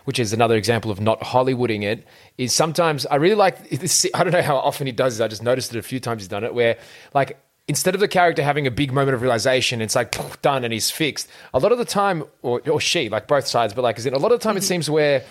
Which 0.08 0.18
is 0.18 0.32
another 0.32 0.56
example 0.56 0.90
of 0.90 1.02
not 1.02 1.20
Hollywooding 1.20 1.82
it. 1.82 2.06
Is 2.38 2.54
sometimes 2.54 3.04
I 3.04 3.16
really 3.16 3.34
like. 3.34 3.58
This, 3.78 4.06
I 4.14 4.24
don't 4.24 4.32
know 4.32 4.40
how 4.40 4.56
often 4.56 4.86
he 4.86 4.92
does 4.92 5.20
it. 5.20 5.24
I 5.24 5.28
just 5.28 5.42
noticed 5.42 5.74
it 5.74 5.78
a 5.78 5.82
few 5.82 6.00
times 6.00 6.22
he's 6.22 6.28
done 6.28 6.44
it. 6.44 6.54
Where 6.54 6.78
like 7.12 7.38
instead 7.66 7.94
of 7.94 8.00
the 8.00 8.08
character 8.08 8.42
having 8.42 8.66
a 8.66 8.70
big 8.70 8.90
moment 8.90 9.14
of 9.14 9.20
realization, 9.20 9.82
it's 9.82 9.94
like 9.94 10.16
done 10.42 10.64
and 10.64 10.72
he's 10.72 10.90
fixed. 10.90 11.28
A 11.52 11.58
lot 11.58 11.72
of 11.72 11.76
the 11.76 11.84
time, 11.84 12.24
or 12.40 12.62
or 12.70 12.80
she, 12.80 13.10
like 13.10 13.28
both 13.28 13.46
sides, 13.46 13.74
but 13.74 13.82
like 13.82 13.98
in 13.98 14.14
a 14.14 14.18
lot 14.18 14.32
of 14.32 14.40
the 14.40 14.42
time, 14.42 14.56
it 14.56 14.60
mm-hmm. 14.60 14.68
seems 14.68 14.88
where 14.88 15.26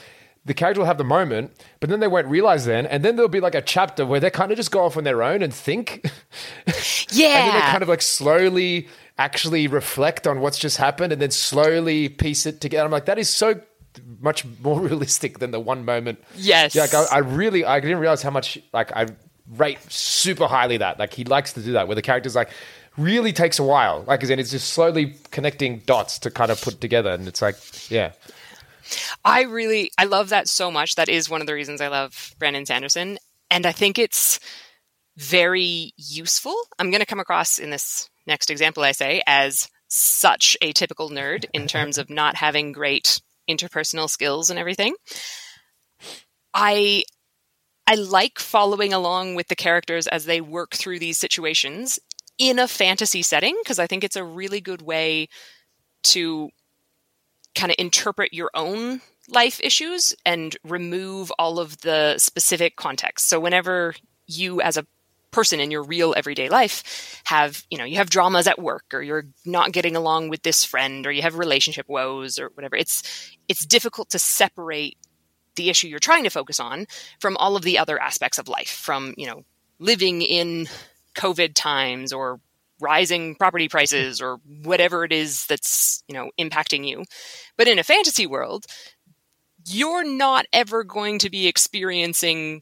the 0.46 0.54
character 0.54 0.82
will 0.82 0.86
have 0.86 1.00
the 1.00 1.04
moment, 1.04 1.52
but 1.80 1.90
then 1.90 2.00
they 2.00 2.08
won't 2.08 2.28
realize 2.28 2.66
then, 2.66 2.86
and 2.86 3.04
then 3.04 3.16
there'll 3.16 3.30
be 3.30 3.40
like 3.40 3.56
a 3.56 3.64
chapter 3.64 4.06
where 4.06 4.20
they 4.20 4.30
kind 4.30 4.52
of 4.52 4.58
just 4.58 4.70
go 4.70 4.86
off 4.86 4.96
on 4.96 5.04
their 5.06 5.24
own 5.24 5.42
and 5.42 5.52
think, 5.52 6.06
Yeah. 7.12 7.28
and 7.40 7.48
then 7.48 7.54
they 7.56 7.62
kind 7.62 7.82
of 7.82 7.90
like 7.90 8.04
slowly 8.04 8.88
actually 9.18 9.68
reflect 9.68 10.28
on 10.28 10.40
what's 10.40 10.60
just 10.60 10.78
happened, 10.78 11.12
and 11.12 11.22
then 11.22 11.32
slowly 11.32 12.10
piece 12.10 12.46
it 12.46 12.62
together. 12.62 12.86
I'm 12.86 12.92
like, 12.92 13.06
that 13.06 13.18
is 13.18 13.28
so 13.28 13.60
much 14.20 14.46
more 14.62 14.80
realistic 14.90 15.40
than 15.40 15.52
the 15.52 15.60
one 15.60 15.86
moment. 15.86 16.24
Yes. 16.36 16.76
Yeah, 16.76 16.82
like 16.82 16.94
I, 16.94 17.06
I 17.12 17.18
really, 17.20 17.66
I 17.66 17.80
didn't 17.80 18.00
realize 18.00 18.22
how 18.22 18.32
much 18.32 18.58
like 18.74 18.92
I 18.92 19.08
rate 19.56 19.80
super 19.92 20.48
highly 20.48 20.78
that. 20.78 21.00
Like 21.00 21.14
he 21.14 21.24
likes 21.24 21.54
to 21.54 21.62
do 21.62 21.74
that, 21.74 21.88
where 21.88 21.96
the 21.96 22.02
character's 22.02 22.36
like 22.36 22.50
really 22.98 23.32
takes 23.32 23.60
a 23.60 23.64
while. 23.64 24.04
Like, 24.08 24.24
as 24.24 24.30
in, 24.30 24.40
it's 24.40 24.52
just 24.52 24.74
slowly 24.74 25.16
connecting 25.32 25.80
dots 25.80 26.20
to 26.20 26.32
kind 26.32 26.52
of 26.52 26.62
put 26.62 26.82
together, 26.82 27.12
and 27.12 27.28
it's 27.28 27.42
like, 27.42 27.56
yeah. 27.90 28.12
I 29.26 29.44
really 29.44 29.92
I 29.98 30.06
love 30.06 30.30
that 30.30 30.48
so 30.48 30.72
much. 30.72 30.96
That 30.96 31.10
is 31.10 31.30
one 31.30 31.42
of 31.42 31.48
the 31.48 31.54
reasons 31.54 31.82
I 31.82 31.90
love 31.90 32.34
Brandon 32.40 32.66
Sanderson. 32.66 33.18
And 33.50 33.66
I 33.66 33.72
think 33.72 34.00
it's 34.00 34.40
very 35.18 35.94
useful. 35.98 36.56
I'm 36.80 36.92
going 36.92 37.02
to 37.02 37.06
come 37.06 37.20
across 37.20 37.60
in 37.60 37.70
this 37.70 38.10
next 38.28 38.50
example 38.50 38.84
I 38.84 38.92
say 38.92 39.22
as 39.26 39.68
such 39.88 40.58
a 40.62 40.74
typical 40.74 41.10
nerd 41.10 41.46
in 41.54 41.68
terms 41.68 41.98
of 41.98 42.10
not 42.10 42.36
having 42.36 42.72
great 42.72 43.22
interpersonal 43.50 44.10
skills 44.10 44.50
and 44.50 44.60
everything. 44.60 44.96
I 46.54 47.04
I 47.88 47.96
like 47.96 48.40
following 48.40 48.94
along 48.94 49.36
with 49.36 49.48
the 49.48 49.56
characters 49.56 50.08
as 50.08 50.26
they 50.26 50.42
work 50.42 50.76
through 50.76 51.00
these 51.00 51.18
situations 51.18 52.00
in 52.38 52.60
a 52.60 52.68
fantasy 52.68 53.22
setting 53.22 53.58
because 53.64 53.80
I 53.80 53.88
think 53.88 54.04
it's 54.04 54.16
a 54.18 54.24
really 54.24 54.62
good 54.62 54.82
way 54.82 55.30
to 56.06 56.50
kind 57.56 57.72
of 57.72 57.76
interpret 57.80 58.34
your 58.34 58.52
own 58.54 59.02
life 59.30 59.60
issues 59.62 60.16
and 60.26 60.56
remove 60.64 61.32
all 61.40 61.60
of 61.60 61.82
the 61.82 62.18
specific 62.18 62.76
context. 62.76 63.28
So 63.28 63.40
whenever 63.40 63.96
you 64.28 64.62
as 64.62 64.78
a 64.78 64.86
person 65.32 65.60
in 65.60 65.72
your 65.72 65.84
real 65.84 66.14
everyday 66.16 66.50
life 66.50 67.22
have, 67.26 67.64
you 67.70 67.78
know, 67.78 67.84
you 67.84 67.98
have 67.98 68.10
dramas 68.10 68.48
at 68.48 68.62
work 68.62 68.86
or 68.94 69.02
you're 69.02 69.26
not 69.46 69.72
getting 69.72 69.96
along 69.96 70.30
with 70.30 70.44
this 70.44 70.64
friend 70.64 71.06
or 71.06 71.12
you 71.12 71.22
have 71.22 71.38
relationship 71.38 71.88
woes 71.90 72.40
or 72.40 72.52
whatever, 72.56 72.76
it's 72.76 73.32
it's 73.48 73.66
difficult 73.66 74.10
to 74.10 74.20
separate 74.20 74.98
the 75.56 75.70
issue 75.70 75.88
you're 75.88 76.00
trying 76.00 76.24
to 76.24 76.30
focus 76.30 76.60
on 76.60 76.86
from 77.20 77.36
all 77.38 77.56
of 77.56 77.64
the 77.64 77.78
other 77.78 78.00
aspects 78.02 78.38
of 78.38 78.48
life 78.48 78.70
from, 78.70 79.14
you 79.18 79.28
know, 79.28 79.44
living 79.80 80.22
in 80.22 80.68
COVID 81.16 81.54
times 81.56 82.14
or 82.14 82.40
rising 82.80 83.36
property 83.36 83.68
prices 83.68 84.22
or 84.22 84.38
whatever 84.64 85.04
it 85.04 85.12
is 85.12 85.46
that's, 85.48 86.04
you 86.08 86.14
know, 86.14 86.30
impacting 86.40 86.88
you. 86.88 87.04
But 87.58 87.68
in 87.68 87.80
a 87.80 87.84
fantasy 87.84 88.28
world, 88.28 88.66
you're 89.68 90.06
not 90.06 90.46
ever 90.54 90.84
going 90.84 91.20
to 91.20 91.30
be 91.30 91.48
experiencing 91.48 92.62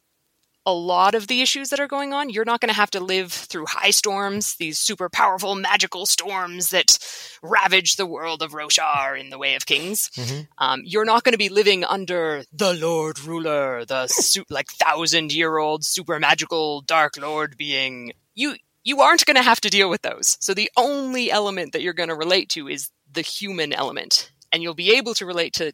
a 0.66 0.74
lot 0.74 1.14
of 1.16 1.28
the 1.28 1.42
issues 1.42 1.70
that 1.70 1.80
are 1.80 1.88
going 1.88 2.12
on. 2.14 2.30
You're 2.30 2.46
not 2.46 2.60
going 2.60 2.70
to 2.70 2.76
have 2.76 2.92
to 2.92 3.00
live 3.00 3.32
through 3.32 3.66
high 3.68 3.92
storms, 3.92 4.56
these 4.56 4.80
super 4.80 5.10
powerful 5.10 5.54
magical 5.56 6.06
storms 6.06 6.70
that 6.72 6.98
ravage 7.44 7.96
the 7.98 8.06
world 8.06 8.42
of 8.42 8.52
Roshar 8.54 9.20
in 9.20 9.30
the 9.30 9.38
Way 9.38 9.56
of 9.56 9.66
Kings. 9.66 10.10
Um, 10.58 10.82
you're 10.84 11.06
not 11.06 11.24
going 11.24 11.34
to 11.34 11.38
be 11.38 11.50
living 11.50 11.84
under 11.84 12.44
the 12.52 12.74
Lord 12.74 13.20
Ruler, 13.20 13.86
the 13.86 14.08
su- 14.08 14.46
like 14.50 14.70
thousand 14.72 15.32
year 15.34 15.58
old 15.58 15.86
super 15.86 16.20
magical 16.20 16.82
Dark 16.82 17.18
Lord 17.18 17.58
being. 17.58 18.14
You 18.34 18.56
you 18.84 19.02
aren't 19.02 19.26
going 19.26 19.36
to 19.38 19.42
have 19.44 19.62
to 19.62 19.70
deal 19.70 19.90
with 19.90 20.02
those. 20.04 20.38
So 20.40 20.54
the 20.54 20.70
only 20.78 21.32
element 21.32 21.74
that 21.74 21.82
you're 21.82 21.94
going 21.94 22.10
to 22.10 22.16
relate 22.16 22.50
to 22.50 22.68
is 22.68 22.90
the 23.12 23.22
human 23.22 23.74
element, 23.74 24.32
and 24.52 24.62
you'll 24.62 24.74
be 24.76 24.96
able 24.98 25.14
to 25.16 25.26
relate 25.26 25.54
to 25.54 25.74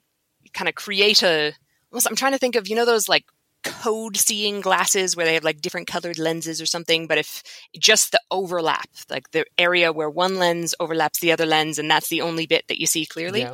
kind 0.54 0.68
of 0.70 0.76
create 0.76 1.24
a. 1.24 1.54
almost- 1.92 2.08
I'm 2.10 2.16
trying 2.16 2.34
to 2.34 2.38
think 2.38 2.56
of 2.56 2.68
you 2.68 2.76
know 2.76 2.86
those 2.86 3.08
like 3.10 3.26
code 3.64 4.18
seeing 4.18 4.62
glasses 4.62 5.16
where 5.16 5.26
they 5.26 5.34
have 5.36 5.44
like 5.44 5.62
different 5.62 5.88
colored 5.88 6.18
lenses 6.18 6.62
or 6.62 6.66
something 6.66 7.08
but 7.08 7.18
if 7.18 7.44
just 7.78 8.12
the 8.12 8.20
overlap 8.32 8.90
like 9.10 9.30
the 9.32 9.46
area 9.58 9.92
where 9.94 10.10
one 10.10 10.38
lens 10.38 10.74
overlaps 10.80 11.20
the 11.20 11.32
other 11.32 11.46
lens 11.46 11.78
and 11.78 11.90
that's 11.90 12.10
the 12.10 12.22
only 12.22 12.46
bit 12.48 12.68
that 12.68 12.80
you 12.80 12.88
see 12.88 13.06
clearly 13.06 13.42
Yeah. 13.42 13.54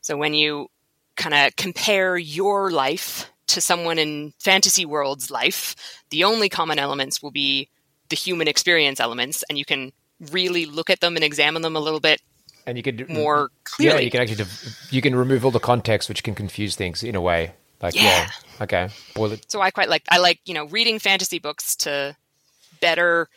so 0.00 0.16
when 0.16 0.34
you 0.34 0.68
kind 1.16 1.34
of 1.34 1.54
compare 1.56 2.16
your 2.16 2.70
life 2.70 3.30
to 3.46 3.60
someone 3.60 3.98
in 3.98 4.32
fantasy 4.40 4.84
world's 4.84 5.30
life 5.30 5.76
the 6.10 6.24
only 6.24 6.48
common 6.48 6.78
elements 6.78 7.22
will 7.22 7.30
be 7.30 7.68
the 8.08 8.16
human 8.16 8.48
experience 8.48 9.00
elements 9.00 9.44
and 9.48 9.58
you 9.58 9.64
can 9.64 9.92
really 10.32 10.66
look 10.66 10.90
at 10.90 11.00
them 11.00 11.14
and 11.14 11.24
examine 11.24 11.62
them 11.62 11.76
a 11.76 11.80
little 11.80 12.00
bit 12.00 12.20
and 12.66 12.76
you 12.76 12.82
could 12.82 13.08
more 13.08 13.50
clearly 13.62 13.98
Yeah, 13.98 14.04
you 14.04 14.10
can 14.10 14.20
actually 14.22 14.44
you 14.90 15.00
can 15.00 15.14
remove 15.14 15.44
all 15.44 15.52
the 15.52 15.60
context, 15.60 16.08
which 16.08 16.24
can 16.24 16.34
confuse 16.34 16.74
things 16.74 17.04
in 17.04 17.14
a 17.14 17.20
way. 17.20 17.52
Like, 17.82 17.94
yeah, 17.94 18.02
Yeah. 18.02 18.30
okay, 18.62 18.88
boil 19.14 19.32
it. 19.32 19.44
so 19.50 19.60
i 19.60 19.70
quite 19.70 19.88
like 19.88 20.02
i 20.10 20.18
like 20.18 20.40
you 20.46 20.54
know 20.54 20.64
reading 20.66 20.98
fantasy 20.98 21.38
books 21.38 21.76
to 21.76 22.16
better 22.80 23.28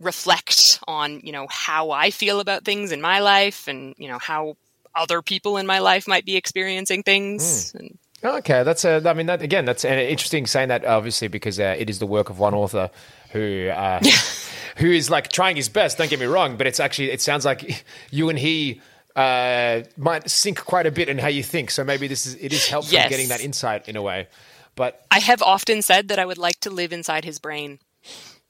reflect 0.00 0.80
on 0.88 1.20
you 1.20 1.32
know 1.32 1.46
how 1.50 1.90
I 1.90 2.10
feel 2.10 2.40
about 2.40 2.64
things 2.64 2.90
in 2.92 3.00
my 3.00 3.20
life, 3.20 3.68
and 3.68 3.94
you 3.98 4.08
know 4.08 4.18
how 4.18 4.56
other 4.94 5.22
people 5.22 5.56
in 5.58 5.66
my 5.66 5.78
life 5.78 6.08
might 6.08 6.24
be 6.24 6.36
experiencing 6.36 7.02
things. 7.02 7.74
And 7.74 7.98
Okay, 8.22 8.62
that's 8.64 8.84
a. 8.84 9.02
I 9.06 9.14
mean, 9.14 9.26
that 9.26 9.42
again, 9.42 9.64
that's 9.64 9.84
uh, 9.84 9.88
interesting 9.88 10.46
saying 10.46 10.68
that. 10.68 10.84
Obviously, 10.84 11.28
because 11.28 11.60
uh, 11.60 11.74
it 11.78 11.88
is 11.88 11.98
the 11.98 12.06
work 12.06 12.30
of 12.30 12.38
one 12.38 12.54
author 12.54 12.90
who 13.32 13.68
uh, 13.68 14.00
who 14.76 14.90
is 14.90 15.10
like 15.10 15.28
trying 15.28 15.56
his 15.56 15.68
best. 15.68 15.98
Don't 15.98 16.10
get 16.10 16.20
me 16.20 16.26
wrong, 16.26 16.56
but 16.56 16.66
it's 16.66 16.80
actually 16.80 17.10
it 17.10 17.20
sounds 17.20 17.44
like 17.44 17.84
you 18.10 18.28
and 18.28 18.38
he 18.38 18.80
uh, 19.16 19.82
might 19.96 20.30
sync 20.30 20.64
quite 20.64 20.86
a 20.86 20.90
bit 20.90 21.08
in 21.08 21.18
how 21.18 21.28
you 21.28 21.42
think. 21.42 21.70
So 21.70 21.84
maybe 21.84 22.06
this 22.08 22.26
is 22.26 22.34
it 22.36 22.52
is 22.52 22.66
helpful 22.68 22.92
Yes. 22.94 23.08
getting 23.10 23.28
that 23.28 23.40
insight 23.40 23.88
in 23.88 23.96
a 23.96 24.02
way. 24.02 24.28
But 24.76 25.04
I 25.10 25.18
have 25.18 25.42
often 25.42 25.82
said 25.82 26.08
that 26.08 26.18
I 26.18 26.24
would 26.24 26.38
like 26.38 26.60
to 26.60 26.70
live 26.70 26.92
inside 26.92 27.24
his 27.24 27.38
brain. 27.38 27.80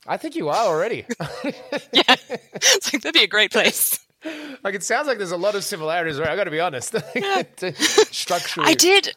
I 0.06 0.16
think 0.16 0.34
you 0.36 0.48
are 0.48 0.66
already. 0.66 1.04
Yeah, 1.92 2.14
it's 2.54 2.92
like 2.92 3.02
that'd 3.02 3.14
be 3.14 3.24
a 3.24 3.26
great 3.26 3.50
place. 3.52 3.98
like 4.62 4.74
it 4.74 4.82
sounds 4.84 5.06
like 5.08 5.18
there's 5.18 5.32
a 5.32 5.36
lot 5.36 5.54
of 5.54 5.64
similarities. 5.64 6.18
Right? 6.18 6.28
I 6.28 6.36
got 6.36 6.44
to 6.44 6.50
be 6.50 6.60
honest. 6.60 6.94
Structurally, 8.12 8.68
I 8.70 8.74
did 8.74 9.14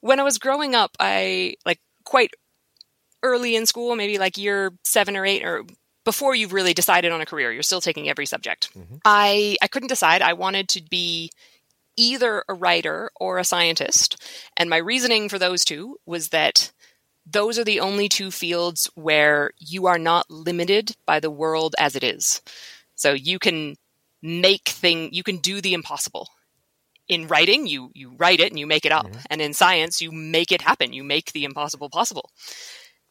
when 0.00 0.20
I 0.20 0.22
was 0.22 0.38
growing 0.38 0.74
up. 0.74 0.96
I 0.98 1.54
like 1.64 1.80
quite 2.04 2.32
early 3.22 3.56
in 3.56 3.66
school, 3.66 3.94
maybe 3.96 4.18
like 4.18 4.36
year 4.38 4.72
seven 4.84 5.16
or 5.16 5.24
eight, 5.26 5.44
or 5.44 5.64
before 6.08 6.34
you've 6.34 6.54
really 6.54 6.72
decided 6.72 7.12
on 7.12 7.20
a 7.20 7.26
career. 7.26 7.52
You're 7.52 7.62
still 7.62 7.82
taking 7.82 8.08
every 8.08 8.24
subject. 8.24 8.70
Mm-hmm. 8.74 8.96
I 9.04 9.58
I 9.60 9.68
couldn't 9.68 9.90
decide. 9.90 10.22
I 10.22 10.32
wanted 10.32 10.66
to 10.70 10.82
be 10.82 11.30
either 11.98 12.42
a 12.48 12.54
writer 12.54 13.10
or 13.20 13.36
a 13.36 13.44
scientist, 13.44 14.16
and 14.56 14.70
my 14.70 14.78
reasoning 14.78 15.28
for 15.28 15.38
those 15.38 15.66
two 15.66 15.98
was 16.06 16.30
that 16.30 16.72
those 17.26 17.58
are 17.58 17.64
the 17.64 17.80
only 17.80 18.08
two 18.08 18.30
fields 18.30 18.88
where 18.94 19.50
you 19.58 19.84
are 19.84 19.98
not 19.98 20.30
limited 20.30 20.96
by 21.04 21.20
the 21.20 21.30
world 21.30 21.74
as 21.78 21.94
it 21.94 22.02
is. 22.02 22.40
So 22.94 23.12
you 23.12 23.38
can 23.38 23.76
make 24.22 24.66
thing 24.66 25.12
you 25.12 25.22
can 25.22 25.36
do 25.36 25.60
the 25.60 25.74
impossible 25.74 26.26
in 27.06 27.28
writing 27.28 27.66
you 27.66 27.90
you 27.94 28.14
write 28.16 28.40
it 28.40 28.50
and 28.50 28.58
you 28.58 28.66
make 28.66 28.86
it 28.86 28.92
up 28.92 29.06
mm-hmm. 29.06 29.20
and 29.30 29.42
in 29.42 29.52
science 29.52 30.00
you 30.00 30.10
make 30.10 30.50
it 30.50 30.62
happen 30.62 30.92
you 30.92 31.04
make 31.04 31.32
the 31.32 31.44
impossible 31.44 31.88
possible 31.88 32.28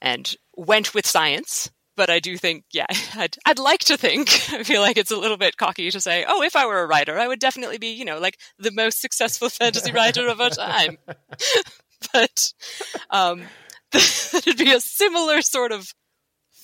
and 0.02 0.36
went 0.58 0.94
with 0.94 1.08
science 1.08 1.72
but 1.98 2.10
i 2.10 2.20
do 2.20 2.38
think 2.38 2.64
yeah 2.72 2.86
i'd, 3.16 3.36
I'd 3.46 3.60
like 3.60 3.82
to 3.82 3.98
think 3.98 4.30
i 4.54 4.64
feel 4.64 4.82
like 4.82 4.98
it's 4.98 5.12
a 5.12 5.18
little 5.18 5.36
bit 5.38 5.58
cocky 5.58 5.92
to 5.92 6.00
say 6.00 6.24
oh 6.28 6.42
if 6.42 6.56
i 6.56 6.66
were 6.66 6.82
a 6.82 6.88
writer 6.88 7.18
i 7.18 7.28
would 7.28 7.40
definitely 7.40 7.78
be 7.78 7.88
you 7.88 8.06
know 8.06 8.20
like 8.20 8.38
the 8.58 8.72
most 8.72 9.02
successful 9.02 9.50
fantasy 9.62 9.92
writer 9.92 10.28
of 10.30 10.40
our 10.40 10.50
time 10.52 10.98
but 12.14 12.54
um 13.10 13.42
it'd 13.94 14.58
be 14.58 14.72
a 14.72 14.80
similar 14.80 15.42
sort 15.42 15.72
of 15.74 15.92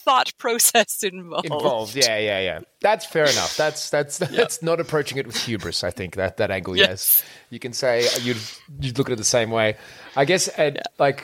thought 0.06 0.34
process 0.38 1.02
involved 1.02 1.46
involved. 1.46 1.96
Yeah, 1.96 2.18
yeah, 2.18 2.40
yeah. 2.42 2.60
That's 2.82 3.06
fair 3.06 3.24
enough. 3.24 3.56
That's 3.56 3.90
that's 3.90 4.18
that's 4.18 4.62
not 4.62 4.82
approaching 4.82 5.18
it 5.18 5.26
with 5.26 5.38
hubris. 5.38 5.82
I 5.82 5.92
think 5.92 6.16
that 6.16 6.36
that 6.38 6.52
angle. 6.52 6.76
Yes, 6.76 6.90
Yes. 6.90 7.24
you 7.52 7.60
can 7.60 7.72
say 7.72 8.06
you'd 8.22 8.36
you'd 8.82 8.98
look 8.98 9.08
at 9.08 9.14
it 9.14 9.16
the 9.16 9.24
same 9.24 9.50
way. 9.50 9.78
I 10.18 10.26
guess, 10.26 10.50
and 10.50 10.82
like. 11.00 11.24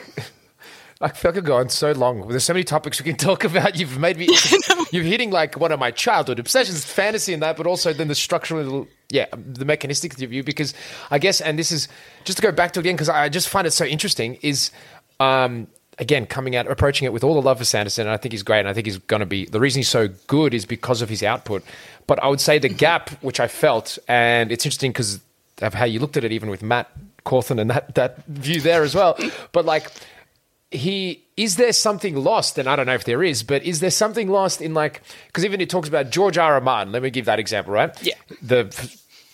I 1.02 1.08
feel 1.08 1.30
like 1.30 1.38
I've 1.38 1.44
gone 1.44 1.68
so 1.70 1.92
long. 1.92 2.28
There's 2.28 2.44
so 2.44 2.52
many 2.52 2.64
topics 2.64 3.00
we 3.00 3.10
can 3.10 3.16
talk 3.28 3.44
about. 3.44 3.76
You've 3.76 3.98
made 3.98 4.16
me. 4.16 4.28
You're 4.90 5.04
hitting 5.04 5.30
like 5.30 5.58
one 5.58 5.72
of 5.72 5.80
my 5.80 5.90
childhood 5.90 6.38
obsessions, 6.38 6.84
fantasy 6.84 7.32
and 7.32 7.42
that, 7.42 7.56
but 7.56 7.66
also 7.66 7.92
then 7.92 8.08
the 8.08 8.14
structural, 8.14 8.86
yeah, 9.08 9.26
the 9.34 9.64
mechanistic 9.64 10.14
view. 10.14 10.42
Because 10.42 10.74
I 11.10 11.18
guess, 11.18 11.40
and 11.40 11.58
this 11.58 11.72
is 11.72 11.88
just 12.24 12.36
to 12.38 12.42
go 12.42 12.52
back 12.52 12.72
to 12.72 12.80
it 12.80 12.82
again, 12.82 12.96
because 12.96 13.08
I 13.08 13.28
just 13.28 13.48
find 13.48 13.66
it 13.66 13.70
so 13.70 13.84
interesting. 13.84 14.38
Is 14.42 14.70
um, 15.20 15.68
again 15.98 16.26
coming 16.26 16.54
out, 16.54 16.66
approaching 16.66 17.06
it 17.06 17.12
with 17.12 17.24
all 17.24 17.34
the 17.34 17.42
love 17.42 17.58
for 17.58 17.64
Sanderson, 17.64 18.06
and 18.06 18.12
I 18.12 18.18
think 18.18 18.32
he's 18.32 18.42
great, 18.42 18.60
and 18.60 18.68
I 18.68 18.74
think 18.74 18.86
he's 18.86 18.98
going 18.98 19.20
to 19.20 19.26
be. 19.26 19.46
The 19.46 19.60
reason 19.60 19.80
he's 19.80 19.88
so 19.88 20.08
good 20.26 20.52
is 20.52 20.66
because 20.66 21.00
of 21.00 21.08
his 21.08 21.22
output. 21.22 21.64
But 22.06 22.22
I 22.22 22.28
would 22.28 22.40
say 22.40 22.58
the 22.58 22.68
gap 22.68 23.10
which 23.22 23.40
I 23.40 23.48
felt, 23.48 23.98
and 24.06 24.52
it's 24.52 24.66
interesting 24.66 24.92
because 24.92 25.20
of 25.62 25.72
how 25.72 25.84
you 25.84 26.00
looked 26.00 26.16
at 26.16 26.24
it, 26.24 26.32
even 26.32 26.50
with 26.50 26.62
Mat 26.62 26.90
Cauthon 27.24 27.58
and 27.58 27.70
that 27.70 27.94
that 27.94 28.26
view 28.26 28.60
there 28.60 28.82
as 28.82 28.94
well. 28.94 29.16
But 29.52 29.64
like 29.64 29.90
he 30.70 31.24
is 31.36 31.56
there 31.56 31.72
something 31.72 32.16
lost? 32.16 32.58
And 32.58 32.68
i 32.68 32.76
don't 32.76 32.86
know 32.86 32.94
if 32.94 33.04
there 33.04 33.22
is 33.22 33.42
but 33.42 33.62
is 33.64 33.80
there 33.80 33.90
something 33.90 34.28
lost 34.28 34.60
in 34.60 34.74
like 34.74 35.02
because 35.26 35.44
even 35.44 35.60
it 35.60 35.70
talks 35.70 35.88
about 35.88 36.10
george 36.10 36.38
r. 36.38 36.54
R. 36.54 36.60
Martin. 36.60 36.92
Let 36.92 37.02
me 37.02 37.10
give 37.10 37.24
that 37.26 37.38
example 37.38 37.72
right? 37.72 37.90
Yeah. 38.02 38.14
the 38.42 38.64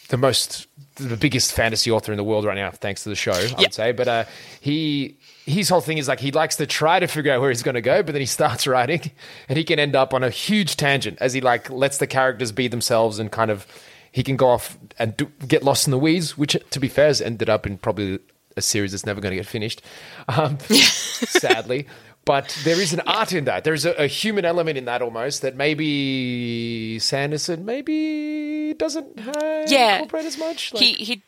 the 0.08 0.16
most 0.16 0.66
the 0.96 1.16
biggest 1.16 1.52
fantasy 1.52 1.90
author 1.90 2.12
in 2.12 2.16
the 2.16 2.24
world 2.24 2.44
right 2.46 2.54
now 2.54 2.70
thanks 2.70 3.02
to 3.02 3.08
the 3.10 3.14
show 3.16 3.32
i 3.32 3.40
Yeah. 3.42 3.54
would 3.58 3.74
say. 3.74 3.92
But 3.92 4.08
uh 4.08 4.24
he 4.60 5.16
his 5.44 5.68
whole 5.68 5.80
thing 5.80 5.98
is 5.98 6.08
like 6.08 6.20
he 6.20 6.30
likes 6.32 6.56
to 6.56 6.66
try 6.66 6.98
to 7.00 7.06
figure 7.06 7.32
out 7.32 7.40
where 7.40 7.50
he's 7.50 7.62
going 7.62 7.74
to 7.76 7.80
go 7.82 8.02
but 8.02 8.12
then 8.12 8.20
he 8.22 8.26
starts 8.26 8.66
writing 8.74 9.10
and 9.48 9.58
he 9.58 9.64
can 9.64 9.78
end 9.78 9.94
up 9.94 10.14
on 10.14 10.24
a 10.24 10.30
huge 10.30 10.76
tangent 10.76 11.18
as 11.20 11.32
he 11.34 11.40
like 11.40 11.68
lets 11.70 11.98
the 11.98 12.06
characters 12.06 12.50
be 12.50 12.66
themselves 12.66 13.18
and 13.18 13.30
kind 13.30 13.50
of 13.50 13.66
he 14.10 14.22
can 14.22 14.36
go 14.36 14.48
off 14.48 14.78
and 14.98 15.16
do, 15.18 15.26
get 15.46 15.62
lost 15.62 15.86
in 15.86 15.90
the 15.90 15.98
weeds 15.98 16.38
which 16.38 16.56
to 16.70 16.80
be 16.80 16.88
fair 16.88 17.08
has 17.08 17.20
ended 17.20 17.48
up 17.50 17.66
in 17.66 17.76
probably 17.78 18.18
a 18.56 18.62
series 18.62 18.92
that's 18.92 19.06
never 19.06 19.20
going 19.20 19.30
to 19.32 19.36
get 19.36 19.46
finished 19.46 19.82
um, 20.28 20.58
sadly. 20.68 21.86
But 22.24 22.58
there 22.64 22.80
is 22.80 22.92
an 22.92 23.00
art 23.06 23.32
in 23.32 23.44
that. 23.44 23.62
There's 23.62 23.84
a, 23.86 23.92
a 23.92 24.06
human 24.08 24.44
element 24.44 24.76
in 24.76 24.86
that 24.86 25.00
almost 25.00 25.42
that 25.42 25.54
maybe 25.54 26.98
Sanderson 26.98 27.64
maybe 27.64 28.74
doesn't 28.74 29.16
uh, 29.28 29.66
Yeah. 29.68 29.94
incorporate 29.96 30.24
as 30.26 30.36
much. 30.38 30.74
Like, 30.74 30.82
he 30.82 30.92
he 30.94 31.22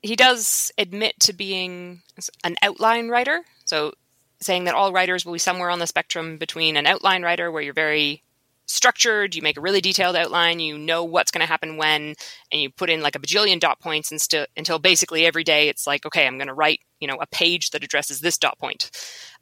he 0.00 0.16
does 0.16 0.72
admit 0.78 1.20
to 1.20 1.32
being 1.34 2.00
an 2.44 2.56
outline 2.62 3.08
writer. 3.08 3.42
So 3.66 3.92
saying 4.40 4.64
that 4.64 4.74
all 4.74 4.92
writers 4.92 5.26
will 5.26 5.34
be 5.34 5.38
somewhere 5.38 5.68
on 5.68 5.80
the 5.80 5.86
spectrum 5.86 6.38
between 6.38 6.76
an 6.78 6.86
outline 6.86 7.22
writer 7.22 7.50
where 7.50 7.60
you're 7.62 7.74
very 7.74 8.22
structured, 8.68 9.34
you 9.34 9.42
make 9.42 9.56
a 9.56 9.60
really 9.60 9.80
detailed 9.80 10.14
outline, 10.14 10.60
you 10.60 10.78
know 10.78 11.02
what's 11.02 11.30
going 11.30 11.40
to 11.40 11.46
happen 11.46 11.76
when, 11.76 12.14
and 12.52 12.60
you 12.60 12.70
put 12.70 12.90
in 12.90 13.02
like 13.02 13.16
a 13.16 13.18
bajillion 13.18 13.58
dot 13.58 13.80
points 13.80 14.12
until 14.56 14.78
basically 14.78 15.26
every 15.26 15.42
day 15.42 15.68
it's 15.68 15.86
like, 15.86 16.06
okay, 16.06 16.26
I'm 16.26 16.38
going 16.38 16.48
to 16.48 16.54
write, 16.54 16.80
you 17.00 17.08
know, 17.08 17.16
a 17.20 17.26
page 17.26 17.70
that 17.70 17.82
addresses 17.82 18.20
this 18.20 18.38
dot 18.38 18.58
point 18.58 18.90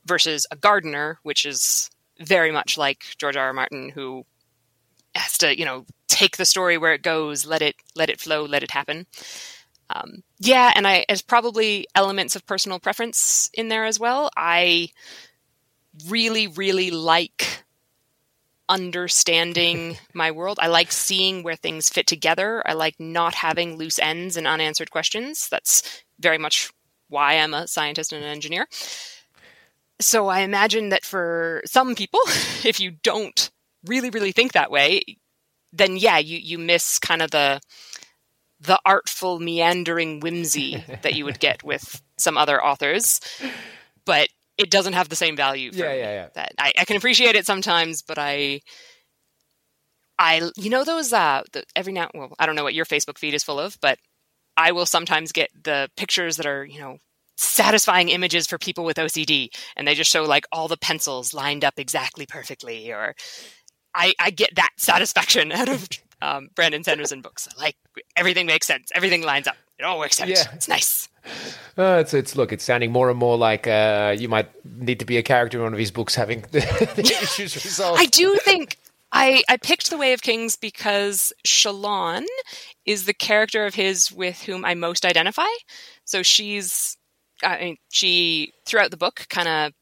versus 0.06 0.46
a 0.50 0.56
gardener, 0.56 1.18
which 1.22 1.44
is 1.44 1.90
very 2.20 2.52
much 2.52 2.78
like 2.78 3.04
George 3.18 3.36
R. 3.36 3.46
R. 3.46 3.52
Martin, 3.52 3.90
who 3.90 4.24
has 5.14 5.36
to, 5.38 5.58
you 5.58 5.64
know, 5.64 5.84
take 6.08 6.36
the 6.36 6.44
story 6.44 6.78
where 6.78 6.94
it 6.94 7.02
goes, 7.02 7.46
let 7.46 7.62
it 7.62 7.74
let 7.94 8.08
it 8.08 8.20
flow, 8.20 8.44
let 8.44 8.62
it 8.62 8.70
happen. 8.70 9.06
Um, 9.90 10.22
yeah, 10.38 10.72
and 10.74 10.86
I 10.86 11.04
there's 11.08 11.22
probably 11.22 11.86
elements 11.94 12.36
of 12.36 12.46
personal 12.46 12.78
preference 12.78 13.50
in 13.54 13.68
there 13.68 13.84
as 13.84 14.00
well. 14.00 14.30
I 14.36 14.90
really, 16.08 16.46
really 16.46 16.90
like 16.90 17.64
understanding 18.68 19.96
my 20.14 20.30
world. 20.30 20.58
I 20.60 20.68
like 20.68 20.92
seeing 20.92 21.42
where 21.42 21.56
things 21.56 21.88
fit 21.88 22.06
together. 22.06 22.62
I 22.66 22.72
like 22.74 22.94
not 22.98 23.34
having 23.34 23.76
loose 23.76 23.98
ends 23.98 24.36
and 24.36 24.46
unanswered 24.46 24.90
questions. 24.90 25.48
That's 25.50 26.02
very 26.18 26.38
much 26.38 26.70
why 27.08 27.34
I'm 27.34 27.54
a 27.54 27.68
scientist 27.68 28.12
and 28.12 28.24
an 28.24 28.30
engineer. 28.30 28.66
So 30.00 30.28
I 30.28 30.40
imagine 30.40 30.90
that 30.90 31.04
for 31.04 31.62
some 31.64 31.94
people, 31.94 32.20
if 32.64 32.80
you 32.80 32.92
don't 33.02 33.50
really, 33.86 34.10
really 34.10 34.32
think 34.32 34.52
that 34.52 34.70
way, 34.70 35.02
then 35.72 35.96
yeah, 35.96 36.18
you, 36.18 36.38
you 36.38 36.58
miss 36.58 36.98
kind 36.98 37.22
of 37.22 37.30
the 37.30 37.60
the 38.58 38.80
artful 38.86 39.38
meandering 39.38 40.20
whimsy 40.20 40.82
that 41.02 41.14
you 41.14 41.26
would 41.26 41.38
get 41.38 41.62
with 41.64 42.02
some 42.16 42.38
other 42.38 42.62
authors. 42.64 43.20
But 44.06 44.28
it 44.58 44.70
doesn't 44.70 44.94
have 44.94 45.08
the 45.08 45.16
same 45.16 45.36
value 45.36 45.72
for 45.72 45.78
Yeah, 45.78 45.92
me. 45.92 45.98
yeah, 46.00 46.12
yeah. 46.12 46.28
That 46.34 46.52
I, 46.58 46.72
I 46.78 46.84
can 46.84 46.96
appreciate 46.96 47.34
it 47.34 47.46
sometimes, 47.46 48.02
but 48.02 48.18
I 48.18 48.60
I 50.18 50.50
you 50.56 50.70
know 50.70 50.84
those 50.84 51.12
uh 51.12 51.42
the, 51.52 51.64
every 51.74 51.92
now 51.92 52.10
well 52.14 52.34
I 52.38 52.46
don't 52.46 52.56
know 52.56 52.64
what 52.64 52.74
your 52.74 52.86
Facebook 52.86 53.18
feed 53.18 53.34
is 53.34 53.44
full 53.44 53.60
of, 53.60 53.78
but 53.80 53.98
I 54.56 54.72
will 54.72 54.86
sometimes 54.86 55.32
get 55.32 55.50
the 55.64 55.90
pictures 55.96 56.38
that 56.38 56.46
are, 56.46 56.64
you 56.64 56.80
know, 56.80 56.96
satisfying 57.36 58.08
images 58.08 58.46
for 58.46 58.56
people 58.56 58.84
with 58.84 58.96
OCD 58.96 59.50
and 59.76 59.86
they 59.86 59.94
just 59.94 60.10
show 60.10 60.24
like 60.24 60.46
all 60.50 60.68
the 60.68 60.78
pencils 60.78 61.34
lined 61.34 61.64
up 61.64 61.74
exactly 61.76 62.24
perfectly 62.24 62.90
or 62.90 63.14
I, 63.94 64.14
I 64.18 64.30
get 64.30 64.54
that 64.56 64.70
satisfaction 64.78 65.52
out 65.52 65.68
of 65.68 65.88
um, 66.22 66.48
Brandon 66.54 66.82
Sanderson 66.82 67.20
books. 67.20 67.48
Like 67.58 67.76
everything 68.16 68.46
makes 68.46 68.66
sense, 68.66 68.90
everything 68.94 69.22
lines 69.22 69.46
up, 69.46 69.56
it 69.78 69.84
all 69.84 69.98
works 69.98 70.20
out. 70.20 70.28
Yeah. 70.28 70.44
It's 70.54 70.68
nice. 70.68 71.08
Uh, 71.76 71.98
it's 72.00 72.14
it's 72.14 72.36
look, 72.36 72.52
it's 72.52 72.64
sounding 72.64 72.92
more 72.92 73.10
and 73.10 73.18
more 73.18 73.36
like 73.36 73.66
uh, 73.66 74.14
you 74.16 74.28
might 74.28 74.48
need 74.64 75.00
to 75.00 75.04
be 75.04 75.16
a 75.18 75.22
character 75.22 75.58
in 75.58 75.64
one 75.64 75.72
of 75.72 75.78
his 75.78 75.90
books 75.90 76.14
having 76.14 76.42
the, 76.52 76.60
the 76.96 77.02
issues 77.02 77.54
resolved. 77.56 78.00
I 78.00 78.06
do 78.06 78.36
think 78.36 78.78
I, 79.12 79.42
I 79.48 79.56
picked 79.56 79.90
The 79.90 79.96
Way 79.96 80.12
of 80.12 80.22
Kings 80.22 80.56
because 80.56 81.32
Shallan 81.46 82.26
is 82.84 83.06
the 83.06 83.14
character 83.14 83.64
of 83.66 83.74
his 83.74 84.12
with 84.12 84.42
whom 84.42 84.64
I 84.64 84.74
most 84.74 85.04
identify. 85.04 85.46
So 86.04 86.22
she's, 86.22 86.96
I 87.42 87.58
mean, 87.58 87.76
she 87.88 88.52
throughout 88.66 88.90
the 88.90 88.96
book 88.96 89.26
kind 89.28 89.48
of 89.48 89.72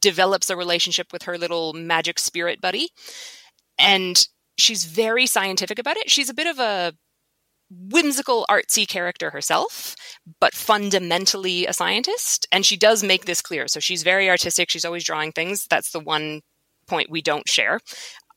develops 0.00 0.50
a 0.50 0.56
relationship 0.56 1.12
with 1.12 1.22
her 1.22 1.38
little 1.38 1.72
magic 1.72 2.18
spirit 2.18 2.60
buddy, 2.60 2.90
and 3.78 4.26
she's 4.56 4.84
very 4.84 5.26
scientific 5.26 5.78
about 5.78 5.96
it. 5.96 6.10
She's 6.10 6.28
a 6.28 6.34
bit 6.34 6.46
of 6.46 6.58
a 6.58 6.94
whimsical 7.70 8.46
artsy 8.48 8.86
character 8.86 9.30
herself 9.30 9.96
but 10.38 10.54
fundamentally 10.54 11.66
a 11.66 11.72
scientist 11.72 12.46
and 12.52 12.64
she 12.64 12.76
does 12.76 13.02
make 13.02 13.24
this 13.24 13.40
clear 13.40 13.66
so 13.66 13.80
she's 13.80 14.02
very 14.02 14.28
artistic 14.28 14.70
she's 14.70 14.84
always 14.84 15.02
drawing 15.02 15.32
things 15.32 15.66
that's 15.68 15.90
the 15.90 15.98
one 15.98 16.42
point 16.86 17.10
we 17.10 17.22
don't 17.22 17.48
share 17.48 17.80